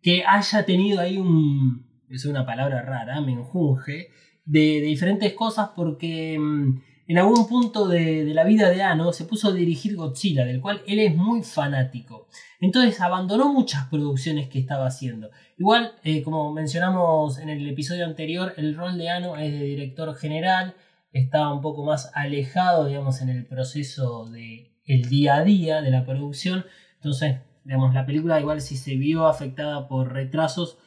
que 0.00 0.24
haya 0.24 0.64
tenido 0.64 1.00
ahí 1.00 1.18
un. 1.18 1.86
Es 2.08 2.24
una 2.24 2.46
palabra 2.46 2.82
rara, 2.82 3.20
menjunje. 3.20 4.10
De, 4.44 4.80
de 4.80 4.86
diferentes 4.86 5.32
cosas 5.34 5.70
porque 5.76 6.38
mm, 6.38 6.80
en 7.08 7.18
algún 7.18 7.48
punto 7.48 7.88
de, 7.88 8.24
de 8.24 8.34
la 8.34 8.44
vida 8.44 8.70
de 8.70 8.82
Ano 8.82 9.12
se 9.12 9.24
puso 9.24 9.48
a 9.48 9.52
dirigir 9.52 9.96
Godzilla, 9.96 10.44
del 10.44 10.60
cual 10.60 10.82
él 10.86 11.00
es 11.00 11.16
muy 11.16 11.42
fanático. 11.42 12.28
Entonces 12.60 13.00
abandonó 13.00 13.52
muchas 13.52 13.88
producciones 13.88 14.48
que 14.48 14.60
estaba 14.60 14.86
haciendo. 14.86 15.30
Igual, 15.58 15.94
eh, 16.04 16.22
como 16.22 16.52
mencionamos 16.52 17.38
en 17.38 17.48
el 17.48 17.68
episodio 17.68 18.06
anterior, 18.06 18.54
el 18.56 18.76
rol 18.76 18.96
de 18.96 19.10
Ano 19.10 19.36
es 19.36 19.50
de 19.50 19.64
director 19.64 20.14
general, 20.14 20.74
estaba 21.12 21.52
un 21.52 21.60
poco 21.60 21.84
más 21.84 22.10
alejado, 22.14 22.86
digamos, 22.86 23.20
en 23.22 23.28
el 23.30 23.46
proceso 23.46 24.26
de 24.30 24.70
el 24.84 25.08
día 25.08 25.36
a 25.36 25.44
día 25.44 25.82
de 25.82 25.90
la 25.90 26.04
producción. 26.04 26.64
Entonces, 26.96 27.40
digamos, 27.64 27.94
la 27.94 28.06
película 28.06 28.40
igual 28.40 28.60
si 28.60 28.76
se 28.76 28.96
vio 28.96 29.26
afectada 29.26 29.88
por 29.88 30.12
retrasos, 30.12 30.78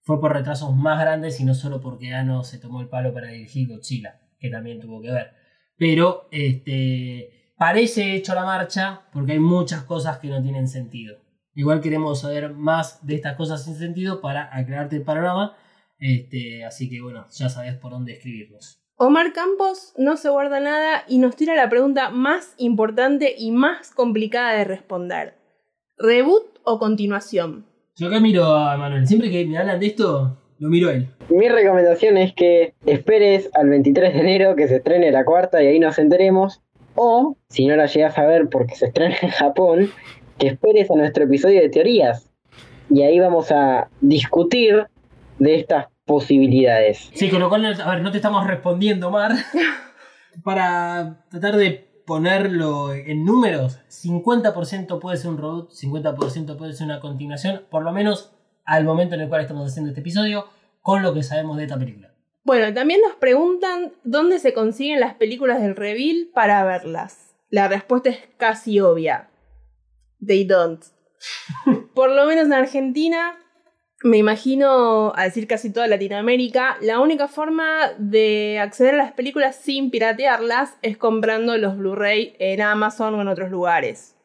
fue 0.00 0.20
por 0.20 0.32
retrasos 0.32 0.74
más 0.74 1.00
grandes 1.00 1.40
y 1.40 1.44
no 1.44 1.54
solo 1.54 1.80
porque 1.80 2.12
Ano 2.12 2.42
se 2.44 2.58
tomó 2.58 2.80
el 2.80 2.88
palo 2.88 3.14
para 3.14 3.28
dirigir 3.28 3.68
Godzilla, 3.68 4.20
que 4.38 4.50
también 4.50 4.80
tuvo 4.80 5.00
que 5.00 5.12
ver. 5.12 5.34
Pero 5.76 6.28
este 6.32 7.54
parece 7.56 8.16
hecho 8.16 8.34
la 8.34 8.44
marcha 8.44 9.02
porque 9.12 9.32
hay 9.32 9.38
muchas 9.38 9.84
cosas 9.84 10.18
que 10.18 10.28
no 10.28 10.42
tienen 10.42 10.66
sentido. 10.66 11.18
Igual 11.54 11.80
queremos 11.80 12.20
saber 12.20 12.52
más 12.54 13.06
de 13.06 13.14
estas 13.14 13.36
cosas 13.36 13.64
sin 13.64 13.76
sentido 13.76 14.20
para 14.20 14.54
aclararte 14.56 14.96
el 14.96 15.02
panorama. 15.02 15.56
Este, 15.98 16.64
así 16.64 16.88
que 16.90 17.00
bueno, 17.00 17.26
ya 17.30 17.48
sabes 17.48 17.76
por 17.76 17.92
dónde 17.92 18.14
escribirnos. 18.14 18.81
Omar 19.04 19.32
Campos 19.32 19.94
no 19.98 20.16
se 20.16 20.30
guarda 20.30 20.60
nada 20.60 21.02
y 21.08 21.18
nos 21.18 21.34
tira 21.34 21.56
la 21.56 21.68
pregunta 21.68 22.10
más 22.10 22.54
importante 22.56 23.34
y 23.36 23.50
más 23.50 23.90
complicada 23.90 24.56
de 24.56 24.62
responder. 24.62 25.34
¿Reboot 25.98 26.60
o 26.62 26.78
continuación? 26.78 27.66
Yo 27.96 28.06
acá 28.06 28.20
miro 28.20 28.44
a 28.44 28.76
Manuel. 28.76 29.08
Siempre 29.08 29.28
que 29.28 29.44
me 29.44 29.58
hablan 29.58 29.80
de 29.80 29.86
esto, 29.86 30.38
lo 30.60 30.68
miro 30.68 30.88
a 30.88 30.92
él. 30.92 31.08
Mi 31.30 31.48
recomendación 31.48 32.16
es 32.16 32.32
que 32.32 32.74
esperes 32.86 33.50
al 33.54 33.70
23 33.70 34.14
de 34.14 34.20
enero 34.20 34.54
que 34.54 34.68
se 34.68 34.76
estrene 34.76 35.10
la 35.10 35.24
cuarta 35.24 35.60
y 35.60 35.66
ahí 35.66 35.80
nos 35.80 35.98
enteremos. 35.98 36.62
O, 36.94 37.36
si 37.48 37.66
no 37.66 37.74
la 37.74 37.86
llegas 37.86 38.16
a 38.18 38.24
ver 38.24 38.48
porque 38.50 38.76
se 38.76 38.86
estrena 38.86 39.16
en 39.20 39.30
Japón, 39.30 39.90
que 40.38 40.46
esperes 40.46 40.88
a 40.92 40.94
nuestro 40.94 41.24
episodio 41.24 41.60
de 41.60 41.70
teorías. 41.70 42.30
Y 42.88 43.02
ahí 43.02 43.18
vamos 43.18 43.50
a 43.50 43.88
discutir 44.00 44.86
de 45.40 45.56
estas 45.56 45.88
posibilidades. 46.04 47.10
Sí, 47.14 47.30
con 47.30 47.40
lo 47.40 47.48
cual, 47.48 47.64
a 47.80 47.90
ver, 47.90 48.02
no 48.02 48.10
te 48.10 48.18
estamos 48.18 48.46
respondiendo, 48.46 49.10
Mar. 49.10 49.32
Para 50.44 51.26
tratar 51.30 51.56
de 51.56 51.92
ponerlo 52.06 52.92
en 52.92 53.24
números, 53.24 53.78
50% 53.88 54.98
puede 54.98 55.16
ser 55.16 55.30
un 55.30 55.38
reboot, 55.38 55.70
50% 55.70 56.56
puede 56.56 56.72
ser 56.72 56.86
una 56.86 57.00
continuación, 57.00 57.66
por 57.70 57.82
lo 57.82 57.92
menos 57.92 58.32
al 58.64 58.84
momento 58.84 59.14
en 59.14 59.22
el 59.22 59.28
cual 59.28 59.42
estamos 59.42 59.70
haciendo 59.70 59.90
este 59.90 60.00
episodio, 60.00 60.46
con 60.80 61.02
lo 61.02 61.14
que 61.14 61.22
sabemos 61.22 61.56
de 61.56 61.64
esta 61.64 61.78
película. 61.78 62.12
Bueno, 62.44 62.74
también 62.74 63.00
nos 63.00 63.14
preguntan 63.16 63.92
dónde 64.02 64.38
se 64.40 64.52
consiguen 64.52 65.00
las 65.00 65.14
películas 65.14 65.62
del 65.62 65.76
reveal 65.76 66.28
para 66.34 66.64
verlas. 66.64 67.34
La 67.50 67.68
respuesta 67.68 68.10
es 68.10 68.18
casi 68.36 68.80
obvia. 68.80 69.30
They 70.24 70.44
don't. 70.44 70.82
Por 71.94 72.10
lo 72.10 72.26
menos 72.26 72.46
en 72.46 72.52
Argentina, 72.52 73.38
me 74.04 74.16
imagino, 74.18 75.12
a 75.14 75.24
decir 75.24 75.46
casi 75.46 75.72
toda 75.72 75.86
Latinoamérica, 75.86 76.76
la 76.80 77.00
única 77.00 77.28
forma 77.28 77.92
de 77.98 78.58
acceder 78.60 78.94
a 78.94 78.98
las 78.98 79.12
películas 79.12 79.56
sin 79.56 79.90
piratearlas 79.90 80.76
es 80.82 80.96
comprando 80.96 81.56
los 81.58 81.76
Blu-ray 81.76 82.34
en 82.38 82.60
Amazon 82.62 83.14
o 83.14 83.22
en 83.22 83.28
otros 83.28 83.50
lugares. 83.50 84.16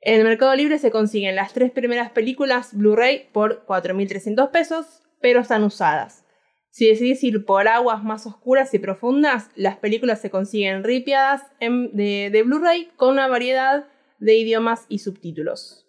En 0.00 0.16
el 0.18 0.24
Mercado 0.24 0.54
Libre 0.56 0.78
se 0.78 0.90
consiguen 0.90 1.36
las 1.36 1.52
tres 1.52 1.70
primeras 1.70 2.10
películas 2.10 2.76
Blu-ray 2.76 3.28
por 3.32 3.64
4.300 3.66 4.50
pesos, 4.50 5.02
pero 5.20 5.40
están 5.40 5.62
usadas. 5.62 6.24
Si 6.70 6.88
decidís 6.88 7.22
ir 7.22 7.44
por 7.44 7.68
aguas 7.68 8.02
más 8.02 8.26
oscuras 8.26 8.74
y 8.74 8.78
profundas, 8.80 9.50
las 9.54 9.76
películas 9.76 10.20
se 10.20 10.30
consiguen 10.30 10.82
ripiadas 10.82 11.42
en- 11.60 11.94
de, 11.94 12.30
de 12.32 12.42
Blu-ray 12.42 12.88
con 12.96 13.10
una 13.12 13.28
variedad 13.28 13.84
de 14.18 14.34
idiomas 14.34 14.86
y 14.88 14.98
subtítulos. 14.98 15.86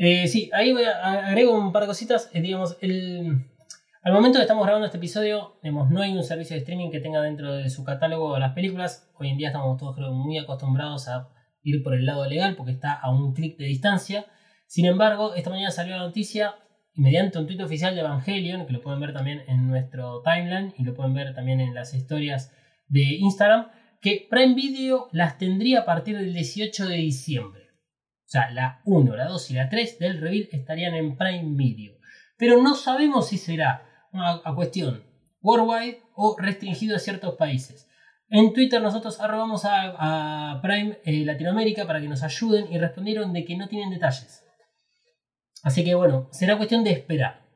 Eh, 0.00 0.28
sí, 0.28 0.48
ahí 0.54 0.72
agrego 1.02 1.58
un 1.58 1.72
par 1.72 1.82
de 1.82 1.88
cositas. 1.88 2.30
Eh, 2.32 2.40
digamos, 2.40 2.78
el, 2.80 3.50
al 4.02 4.12
momento 4.12 4.38
que 4.38 4.42
estamos 4.42 4.64
grabando 4.64 4.86
este 4.86 4.98
episodio, 4.98 5.58
digamos, 5.60 5.90
no 5.90 6.00
hay 6.02 6.16
un 6.16 6.22
servicio 6.22 6.54
de 6.54 6.60
streaming 6.60 6.90
que 6.92 7.00
tenga 7.00 7.20
dentro 7.20 7.52
de 7.52 7.68
su 7.68 7.82
catálogo 7.82 8.38
las 8.38 8.54
películas. 8.54 9.10
Hoy 9.18 9.30
en 9.30 9.38
día 9.38 9.48
estamos 9.48 9.76
todos 9.76 9.96
creo, 9.96 10.12
muy 10.12 10.38
acostumbrados 10.38 11.08
a 11.08 11.28
ir 11.64 11.82
por 11.82 11.94
el 11.94 12.06
lado 12.06 12.24
legal 12.26 12.54
porque 12.54 12.72
está 12.72 12.92
a 12.92 13.10
un 13.10 13.34
clic 13.34 13.58
de 13.58 13.64
distancia. 13.64 14.26
Sin 14.68 14.86
embargo, 14.86 15.34
esta 15.34 15.50
mañana 15.50 15.72
salió 15.72 15.96
la 15.96 16.02
noticia 16.02 16.54
mediante 16.94 17.38
un 17.38 17.48
tuit 17.48 17.60
oficial 17.60 17.96
de 17.96 18.02
Evangelion, 18.02 18.66
que 18.66 18.74
lo 18.74 18.80
pueden 18.80 19.00
ver 19.00 19.12
también 19.12 19.42
en 19.48 19.66
nuestro 19.66 20.22
timeline 20.22 20.74
y 20.78 20.84
lo 20.84 20.94
pueden 20.94 21.14
ver 21.14 21.34
también 21.34 21.60
en 21.60 21.74
las 21.74 21.92
historias 21.92 22.52
de 22.86 23.02
Instagram, 23.02 23.66
que 24.00 24.28
Prime 24.30 24.54
Video 24.54 25.08
las 25.10 25.38
tendría 25.38 25.80
a 25.80 25.84
partir 25.84 26.16
del 26.16 26.32
18 26.32 26.86
de 26.86 26.96
diciembre. 26.96 27.57
O 28.28 28.30
sea, 28.30 28.50
la 28.50 28.82
1, 28.84 29.16
la 29.16 29.26
2 29.26 29.50
y 29.52 29.54
la 29.54 29.70
3 29.70 29.98
del 30.00 30.20
reveal 30.20 30.50
estarían 30.52 30.94
en 30.94 31.16
Prime 31.16 31.56
Video. 31.56 31.94
Pero 32.36 32.60
no 32.60 32.74
sabemos 32.74 33.28
si 33.28 33.38
será 33.38 34.06
una 34.12 34.42
a 34.44 34.54
cuestión 34.54 35.02
worldwide 35.40 36.02
o 36.14 36.36
restringido 36.38 36.96
a 36.96 36.98
ciertos 36.98 37.36
países. 37.36 37.88
En 38.28 38.52
Twitter 38.52 38.82
nosotros 38.82 39.18
arrobamos 39.18 39.62
a, 39.64 40.60
Prime 40.62 40.98
eh, 41.04 41.24
Latinoamérica 41.24 41.86
para 41.86 42.02
que 42.02 42.08
nos 42.08 42.22
ayuden 42.22 42.70
y 42.70 42.76
respondieron 42.76 43.32
de 43.32 43.46
que 43.46 43.56
no 43.56 43.66
tienen 43.66 43.88
detalles. 43.88 44.44
Así 45.62 45.82
que 45.82 45.94
bueno, 45.94 46.28
será 46.30 46.58
cuestión 46.58 46.84
de 46.84 46.92
esperar. 46.92 47.48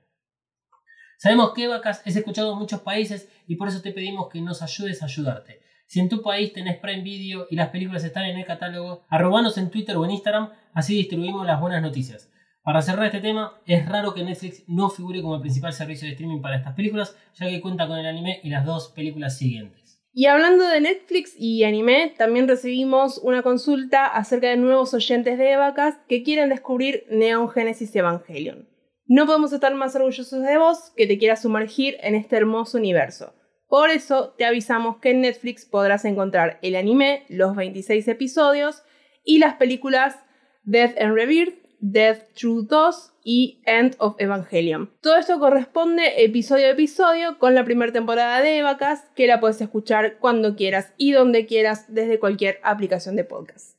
Sabemos 1.19 1.53
que 1.53 1.69
Vacas 1.69 2.01
es 2.07 2.17
escuchado 2.17 2.55
en 2.55 2.59
muchos 2.59 2.81
países 2.81 3.29
y 3.47 3.57
por 3.57 3.69
eso 3.69 3.83
te 3.83 3.93
pedimos 3.93 4.31
que 4.31 4.41
nos 4.41 4.63
ayudes 4.63 5.03
a 5.03 5.05
ayudarte. 5.05 5.61
Si 5.93 6.01
en 6.01 6.09
tu 6.09 6.23
país 6.23 6.55
tenés 6.55 6.79
Prime 6.79 7.03
Video 7.03 7.47
y 7.51 7.57
las 7.57 7.69
películas 7.69 8.03
están 8.03 8.25
en 8.25 8.39
el 8.39 8.47
catálogo, 8.47 9.05
arrobanos 9.11 9.59
en 9.59 9.69
Twitter 9.69 9.95
o 9.99 10.07
en 10.07 10.13
Instagram, 10.13 10.49
así 10.73 10.95
distribuimos 10.95 11.47
las 11.47 11.61
buenas 11.61 11.83
noticias. 11.83 12.33
Para 12.63 12.81
cerrar 12.81 13.05
este 13.05 13.21
tema, 13.21 13.61
es 13.67 13.87
raro 13.87 14.15
que 14.15 14.25
Netflix 14.25 14.65
no 14.69 14.89
figure 14.89 15.21
como 15.21 15.35
el 15.35 15.43
principal 15.43 15.75
servicio 15.75 16.07
de 16.07 16.13
streaming 16.13 16.41
para 16.41 16.57
estas 16.57 16.73
películas, 16.73 17.15
ya 17.35 17.47
que 17.51 17.61
cuenta 17.61 17.87
con 17.87 17.99
el 17.99 18.07
anime 18.07 18.41
y 18.43 18.49
las 18.49 18.65
dos 18.65 18.89
películas 18.97 19.37
siguientes. 19.37 20.03
Y 20.15 20.25
hablando 20.29 20.67
de 20.67 20.81
Netflix 20.81 21.35
y 21.37 21.65
anime, 21.65 22.15
también 22.17 22.49
recibimos 22.49 23.19
una 23.19 23.43
consulta 23.43 24.07
acerca 24.07 24.49
de 24.49 24.57
nuevos 24.57 24.95
oyentes 24.95 25.37
de 25.37 25.53
Evacas 25.53 25.99
que 26.09 26.23
quieren 26.23 26.49
descubrir 26.49 27.05
Neon 27.11 27.51
Genesis 27.51 27.95
Evangelion. 27.95 28.67
No 29.05 29.27
podemos 29.27 29.53
estar 29.53 29.75
más 29.75 29.95
orgullosos 29.95 30.43
de 30.43 30.57
vos 30.57 30.95
que 30.97 31.07
te 31.07 31.19
quieras 31.19 31.43
sumergir 31.43 31.99
en 32.01 32.15
este 32.15 32.37
hermoso 32.37 32.79
universo. 32.79 33.35
Por 33.73 33.89
eso 33.89 34.35
te 34.37 34.45
avisamos 34.45 34.99
que 34.99 35.13
en 35.13 35.23
Netflix 35.23 35.65
podrás 35.65 36.05
encontrar 36.05 36.59
el 36.61 36.77
anime, 36.77 37.25
los 37.31 37.57
26 37.57 38.07
episodios 38.07 38.83
y 39.25 39.39
las 39.39 39.55
películas 39.55 40.17
Death 40.63 41.01
and 41.01 41.15
Rebirth, 41.15 41.55
Death 41.81 42.35
True 42.35 42.67
2 42.69 43.13
y 43.25 43.63
End 43.65 43.97
of 43.97 44.17
Evangelion. 44.19 44.91
Todo 45.01 45.17
esto 45.17 45.41
corresponde 45.41 46.23
episodio 46.23 46.67
a 46.67 46.73
episodio 46.73 47.39
con 47.39 47.55
la 47.55 47.65
primera 47.65 47.91
temporada 47.93 48.43
de 48.43 48.59
Evacast, 48.59 49.11
que 49.15 49.27
la 49.27 49.41
puedes 49.41 49.59
escuchar 49.63 50.19
cuando 50.19 50.55
quieras 50.55 50.93
y 50.99 51.13
donde 51.13 51.47
quieras 51.47 51.87
desde 51.95 52.19
cualquier 52.19 52.59
aplicación 52.65 53.17
de 53.17 53.25
podcast. 53.25 53.79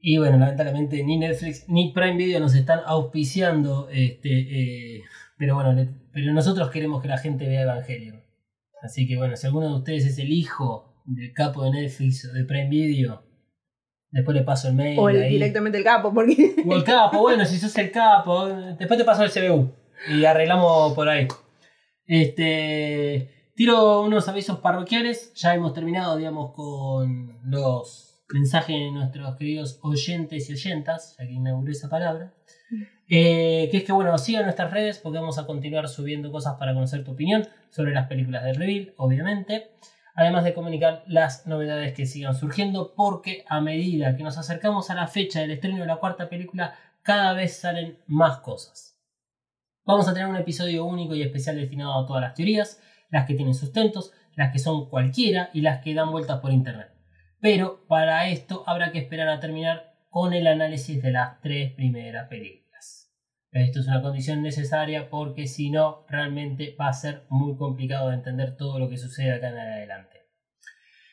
Y 0.00 0.18
bueno, 0.18 0.36
lamentablemente 0.36 1.02
ni 1.02 1.16
Netflix 1.16 1.66
ni 1.66 1.94
Prime 1.94 2.18
Video 2.18 2.40
nos 2.40 2.54
están 2.54 2.80
auspiciando, 2.84 3.88
este, 3.90 4.96
eh, 4.98 5.02
pero 5.38 5.54
bueno, 5.54 5.74
pero 6.12 6.30
nosotros 6.34 6.68
queremos 6.70 7.00
que 7.00 7.08
la 7.08 7.16
gente 7.16 7.48
vea 7.48 7.62
Evangelion. 7.62 8.29
Así 8.82 9.06
que 9.06 9.16
bueno, 9.16 9.36
si 9.36 9.46
alguno 9.46 9.68
de 9.68 9.74
ustedes 9.76 10.06
es 10.06 10.18
el 10.18 10.32
hijo 10.32 11.02
del 11.04 11.32
capo 11.32 11.64
de 11.64 11.70
Netflix 11.70 12.24
o 12.24 12.32
de 12.32 12.44
Prime 12.44 12.68
Video, 12.68 13.22
después 14.10 14.36
le 14.36 14.42
paso 14.42 14.68
el 14.68 14.74
mail. 14.74 14.98
O 14.98 15.08
el, 15.08 15.22
ahí. 15.22 15.32
directamente 15.32 15.78
el 15.78 15.84
capo, 15.84 16.12
porque 16.12 16.54
O 16.66 16.74
el 16.74 16.84
capo, 16.84 17.20
bueno, 17.20 17.44
si 17.44 17.58
sos 17.58 17.76
el 17.78 17.90
capo, 17.90 18.48
después 18.48 18.98
te 18.98 19.04
paso 19.04 19.24
el 19.24 19.30
CBU 19.30 19.70
y 20.08 20.24
arreglamos 20.24 20.94
por 20.94 21.08
ahí. 21.08 21.28
Este, 22.06 23.52
tiro 23.54 24.02
unos 24.02 24.28
avisos 24.28 24.58
parroquiales, 24.58 25.32
ya 25.34 25.54
hemos 25.54 25.74
terminado, 25.74 26.16
digamos, 26.16 26.52
con 26.54 27.38
los 27.44 28.24
mensajes 28.32 28.76
de 28.76 28.90
nuestros 28.90 29.36
queridos 29.36 29.78
oyentes 29.82 30.48
y 30.48 30.52
oyentas, 30.52 31.16
ya 31.18 31.26
que 31.26 31.32
inauguré 31.32 31.72
esa 31.72 31.88
palabra. 31.88 32.32
Eh, 33.12 33.68
que 33.72 33.78
es 33.78 33.84
que, 33.84 33.92
bueno, 33.92 34.16
sigan 34.18 34.44
nuestras 34.44 34.70
redes 34.70 35.00
porque 35.00 35.18
vamos 35.18 35.36
a 35.38 35.44
continuar 35.44 35.88
subiendo 35.88 36.30
cosas 36.30 36.54
para 36.58 36.74
conocer 36.74 37.02
tu 37.02 37.10
opinión 37.10 37.48
sobre 37.68 37.92
las 37.92 38.06
películas 38.06 38.44
del 38.44 38.54
reveal, 38.54 38.94
obviamente. 38.96 39.72
Además 40.14 40.44
de 40.44 40.54
comunicar 40.54 41.02
las 41.08 41.44
novedades 41.46 41.92
que 41.92 42.06
sigan 42.06 42.36
surgiendo, 42.36 42.94
porque 42.94 43.44
a 43.48 43.60
medida 43.60 44.16
que 44.16 44.22
nos 44.22 44.38
acercamos 44.38 44.90
a 44.90 44.94
la 44.94 45.08
fecha 45.08 45.40
del 45.40 45.50
estreno 45.50 45.78
de 45.78 45.86
la 45.86 45.96
cuarta 45.96 46.28
película, 46.28 46.74
cada 47.02 47.32
vez 47.32 47.56
salen 47.58 47.98
más 48.06 48.38
cosas. 48.38 48.96
Vamos 49.84 50.06
a 50.06 50.14
tener 50.14 50.28
un 50.28 50.36
episodio 50.36 50.84
único 50.84 51.14
y 51.16 51.22
especial 51.22 51.56
destinado 51.56 51.94
a 51.94 52.06
todas 52.06 52.22
las 52.22 52.34
teorías, 52.34 52.80
las 53.10 53.26
que 53.26 53.34
tienen 53.34 53.54
sustentos, 53.54 54.12
las 54.36 54.52
que 54.52 54.60
son 54.60 54.88
cualquiera 54.88 55.50
y 55.52 55.62
las 55.62 55.82
que 55.82 55.94
dan 55.94 56.12
vueltas 56.12 56.38
por 56.38 56.52
internet. 56.52 56.92
Pero 57.40 57.86
para 57.88 58.28
esto 58.28 58.62
habrá 58.66 58.92
que 58.92 58.98
esperar 58.98 59.28
a 59.28 59.40
terminar 59.40 59.94
con 60.10 60.32
el 60.32 60.46
análisis 60.46 61.02
de 61.02 61.10
las 61.10 61.40
tres 61.40 61.72
primeras 61.72 62.28
películas. 62.28 62.59
Esto 63.52 63.80
es 63.80 63.88
una 63.88 64.00
condición 64.00 64.42
necesaria 64.42 65.10
porque 65.10 65.48
si 65.48 65.70
no, 65.70 66.04
realmente 66.08 66.76
va 66.80 66.88
a 66.88 66.92
ser 66.92 67.24
muy 67.30 67.56
complicado 67.56 68.08
de 68.08 68.14
entender 68.14 68.56
todo 68.56 68.78
lo 68.78 68.88
que 68.88 68.96
sucede 68.96 69.32
acá 69.32 69.48
en 69.48 69.58
adelante. 69.58 70.20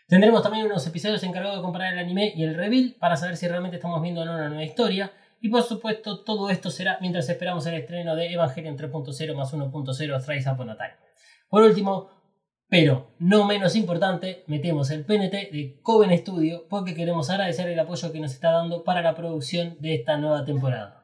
Tendremos 0.07 0.43
también 0.43 0.68
unos 0.68 0.85
episodios 0.85 1.23
encargados 1.23 1.57
de 1.57 1.64
comparar 1.64 1.93
el 1.93 1.99
anime 1.99 2.31
y 2.35 2.43
el 2.43 2.53
reveal 2.53 2.95
para 2.99 3.18
saber 3.18 3.38
si 3.38 3.47
realmente 3.47 3.77
estamos 3.77 4.01
viendo 4.03 4.22
o 4.22 4.26
no 4.26 4.35
una 4.35 4.49
nueva 4.49 4.64
historia. 4.64 5.11
Y 5.41 5.49
por 5.49 5.64
supuesto, 5.64 6.23
todo 6.23 6.49
esto 6.49 6.69
será 6.69 6.99
mientras 7.01 7.27
esperamos 7.27 7.65
el 7.65 7.73
estreno 7.73 8.15
de 8.15 8.31
Evangelion 8.31 8.77
3.0 8.77 9.35
más 9.35 9.53
1.0 9.53 10.26
Thrice 10.26 10.49
Upon 10.49 10.69
a 10.69 10.77
Time. 10.77 10.95
Por 11.49 11.64
último, 11.64 12.11
pero 12.69 13.15
no 13.18 13.45
menos 13.45 13.76
importante, 13.76 14.43
metemos 14.45 14.91
el 14.91 15.05
PNT 15.05 15.51
de 15.51 15.80
Coven 15.81 16.15
Studio 16.18 16.68
porque 16.69 16.93
queremos 16.93 17.30
agradecer 17.30 17.68
el 17.68 17.80
apoyo 17.80 18.11
que 18.11 18.19
nos 18.19 18.34
está 18.34 18.51
dando 18.51 18.84
para 18.84 19.01
la 19.01 19.15
producción 19.15 19.77
de 19.80 19.95
esta 19.95 20.18
nueva 20.18 20.45
temporada. 20.45 20.97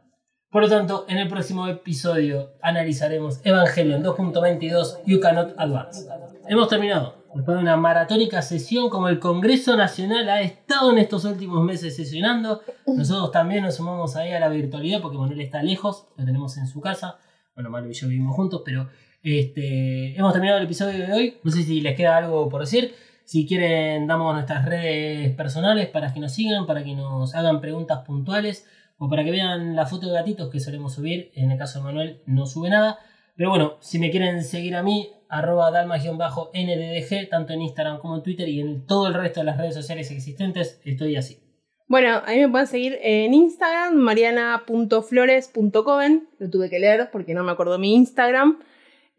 Por 0.54 0.62
lo 0.62 0.70
tanto, 0.70 1.06
en 1.10 1.18
el 1.18 1.28
próximo 1.28 1.68
episodio 1.68 2.52
analizaremos 2.62 3.42
Evangelion 3.44 4.04
2.22 4.04 5.00
You 5.04 5.20
Cannot 5.20 5.56
Advance. 5.58 6.08
Hemos 6.48 6.68
terminado. 6.68 7.24
Después 7.34 7.58
de 7.58 7.64
una 7.64 7.76
maratónica 7.76 8.40
sesión 8.44 8.92
como 8.92 9.08
el 9.08 9.18
Congreso 9.18 9.76
Nacional 9.76 10.30
ha 10.30 10.42
estado 10.42 10.92
en 10.92 11.00
estos 11.00 11.26
últimos 11.26 11.64
meses 11.64 11.96
sesionando, 11.96 12.62
nosotros 12.86 13.32
también 13.32 13.64
nos 13.64 13.78
sumamos 13.78 14.16
ahí 14.16 14.32
a 14.32 14.40
la 14.40 14.50
virtualidad 14.50 15.02
porque 15.02 15.18
Manuel 15.18 15.42
está 15.42 15.64
lejos, 15.64 16.06
lo 16.18 16.24
tenemos 16.24 16.56
en 16.58 16.68
su 16.68 16.82
casa. 16.82 17.18
Bueno, 17.56 17.72
Manu 17.72 17.90
y 17.90 17.94
yo 17.94 18.08
vivimos 18.08 18.36
juntos, 18.36 18.62
pero 18.64 18.90
este, 19.24 20.16
hemos 20.16 20.34
terminado 20.34 20.60
el 20.60 20.66
episodio 20.66 21.04
de 21.08 21.14
hoy. 21.14 21.38
No 21.44 21.50
sé 21.50 21.64
si 21.64 21.82
les 21.82 21.98
queda 21.98 22.16
algo 22.18 22.48
por 22.48 22.62
decir. 22.62 22.94
Si 23.26 23.48
quieren, 23.48 24.06
damos 24.06 24.32
nuestras 24.36 24.66
redes 24.66 25.34
personales 25.36 25.88
para 25.88 26.14
que 26.14 26.20
nos 26.20 26.32
sigan, 26.32 26.68
para 26.68 26.84
que 26.84 26.94
nos 26.94 27.34
hagan 27.34 27.60
preguntas 27.60 28.06
puntuales 28.06 28.68
o 28.98 29.10
para 29.10 29.24
que 29.24 29.32
vean 29.32 29.76
la 29.76 29.86
foto 29.86 30.08
de 30.08 30.14
gatitos 30.14 30.50
que 30.50 30.60
solemos 30.60 30.94
subir. 30.94 31.32
En 31.36 31.52
el 31.52 31.58
caso 31.58 31.80
de 31.80 31.86
Manuel 31.86 32.22
no 32.26 32.46
sube 32.46 32.70
nada. 32.70 33.00
Pero 33.36 33.50
bueno, 33.50 33.78
si 33.80 33.98
me 34.00 34.12
quieren 34.12 34.44
seguir 34.44 34.76
a 34.76 34.84
mí, 34.84 35.10
arroba 35.28 35.72
dalma-nddg, 35.72 37.30
tanto 37.30 37.54
en 37.54 37.62
Instagram 37.62 37.98
como 38.00 38.18
en 38.18 38.24
Twitter 38.24 38.48
y 38.48 38.60
en 38.60 38.86
todo 38.86 39.08
el 39.08 39.16
resto 39.16 39.40
de 39.40 39.48
las 39.48 39.58
redes 39.58 39.74
sociales 39.74 40.12
existentes, 40.12 40.80
estoy 40.86 41.16
así. 41.16 41.40
Bueno, 41.88 42.22
a 42.26 42.32
mí 42.32 42.40
me 42.40 42.50
pueden 42.50 42.68
seguir 42.68 43.00
en 43.02 43.34
Instagram, 43.34 43.96
mariana.flores.coven. 43.96 46.30
Lo 46.40 46.50
tuve 46.50 46.70
que 46.70 46.80
leer 46.80 47.10
porque 47.12 47.34
no 47.34 47.44
me 47.44 47.52
acuerdo 47.52 47.78
mi 47.80 47.96
Instagram. 47.96 48.60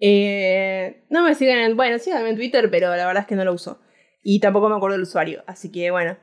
Eh, 0.00 1.04
no 1.10 1.24
me 1.24 1.34
sigan 1.34 1.58
en. 1.58 1.76
Bueno, 1.76 1.98
síganme 1.98 2.30
en 2.30 2.36
Twitter, 2.36 2.70
pero 2.70 2.96
la 2.96 3.06
verdad 3.06 3.20
es 3.22 3.26
que 3.26 3.36
no 3.36 3.44
lo 3.44 3.52
uso. 3.52 3.80
Y 4.22 4.40
tampoco 4.40 4.68
me 4.68 4.76
acuerdo 4.76 4.96
el 4.96 5.02
usuario. 5.02 5.44
Así 5.46 5.70
que 5.70 5.90
bueno, 5.90 6.16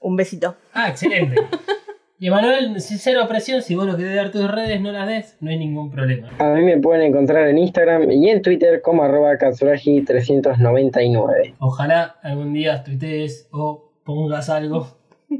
un 0.00 0.16
besito. 0.16 0.56
Ah, 0.72 0.90
excelente. 0.90 1.36
Y 2.18 2.30
Manuel, 2.30 2.80
sin 2.80 2.98
cero 2.98 3.26
presión, 3.28 3.60
si 3.60 3.74
vos 3.74 3.86
lo 3.86 3.94
querés 3.94 4.16
dar 4.16 4.30
tus 4.30 4.50
redes, 4.50 4.80
no 4.80 4.90
las 4.90 5.06
des, 5.06 5.36
no 5.40 5.50
hay 5.50 5.58
ningún 5.58 5.90
problema. 5.90 6.30
A 6.38 6.54
mí 6.54 6.62
me 6.62 6.78
pueden 6.78 7.02
encontrar 7.02 7.46
en 7.46 7.58
Instagram 7.58 8.10
y 8.10 8.30
en 8.30 8.40
Twitter 8.40 8.80
como 8.80 9.02
arroba 9.02 9.34
katsuragi399. 9.34 11.56
Ojalá 11.58 12.16
algún 12.22 12.54
día 12.54 12.82
tuitees 12.82 13.50
o 13.52 13.92
pongas 14.02 14.48
algo 14.48 14.96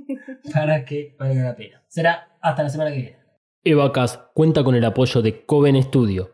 para 0.53 0.85
que 0.85 1.17
valga 1.19 1.45
la 1.45 1.57
pena. 1.57 1.83
Será 1.89 2.29
hasta 2.43 2.65
la 2.65 2.69
semana 2.69 2.91
que 2.91 2.97
viene. 2.97 3.17
Evacas 3.65 4.19
cuenta 4.35 4.63
con 4.63 4.75
el 4.75 4.85
apoyo 4.85 5.23
de 5.23 5.47
Coven 5.47 5.83
Studio. 5.83 6.33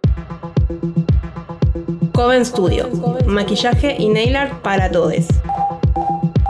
Coven 2.12 2.44
Studio. 2.44 2.88
Maquillaje 3.26 3.94
y 3.96 4.08
nail 4.08 4.34
art 4.34 4.60
para 4.60 4.90
todos. 4.90 5.28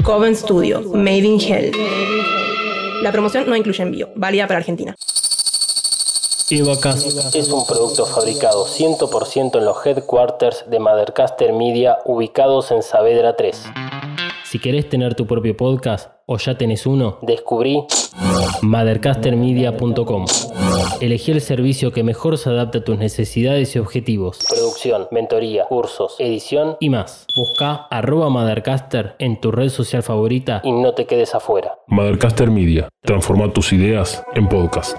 Coven 0.03 0.35
Studio, 0.35 0.81
Made 0.93 1.19
in 1.19 1.39
Hell. 1.39 1.71
La 3.01 3.13
promoción 3.13 3.49
no 3.49 3.55
incluye 3.55 3.83
envío, 3.83 4.09
válida 4.15 4.47
para 4.47 4.59
Argentina. 4.59 4.97
Evacas 6.49 7.05
es 7.33 7.49
un 7.49 7.65
producto 7.65 8.05
fabricado 8.05 8.65
100% 8.65 9.57
en 9.57 9.63
los 9.63 9.85
headquarters 9.85 10.69
de 10.69 10.81
Mothercaster 10.81 11.53
Media 11.53 11.99
ubicados 12.03 12.71
en 12.71 12.83
Saavedra 12.83 13.37
3. 13.37 13.63
Si 14.51 14.59
querés 14.59 14.89
tener 14.89 15.15
tu 15.15 15.25
propio 15.27 15.55
podcast 15.55 16.11
o 16.25 16.37
ya 16.37 16.57
tenés 16.57 16.85
uno, 16.85 17.19
descubrí 17.21 17.85
mothercastermedia.com. 18.61 20.25
Elegí 20.99 21.31
el 21.31 21.39
servicio 21.39 21.93
que 21.93 22.03
mejor 22.03 22.37
se 22.37 22.49
adapta 22.49 22.79
a 22.79 22.83
tus 22.83 22.97
necesidades 22.97 23.73
y 23.77 23.79
objetivos. 23.79 24.39
Producción, 24.49 25.07
mentoría, 25.09 25.67
cursos, 25.69 26.17
edición 26.19 26.75
y 26.81 26.89
más. 26.89 27.27
Busca 27.33 27.87
arroba 27.89 28.27
Mothercaster 28.27 29.15
en 29.19 29.39
tu 29.39 29.53
red 29.53 29.69
social 29.69 30.03
favorita 30.03 30.59
y 30.65 30.73
no 30.73 30.93
te 30.95 31.05
quedes 31.05 31.33
afuera. 31.33 31.79
Mothercaster 31.87 32.51
Media. 32.51 32.89
Transforma 33.03 33.53
tus 33.53 33.71
ideas 33.71 34.21
en 34.35 34.49
podcast. 34.49 34.97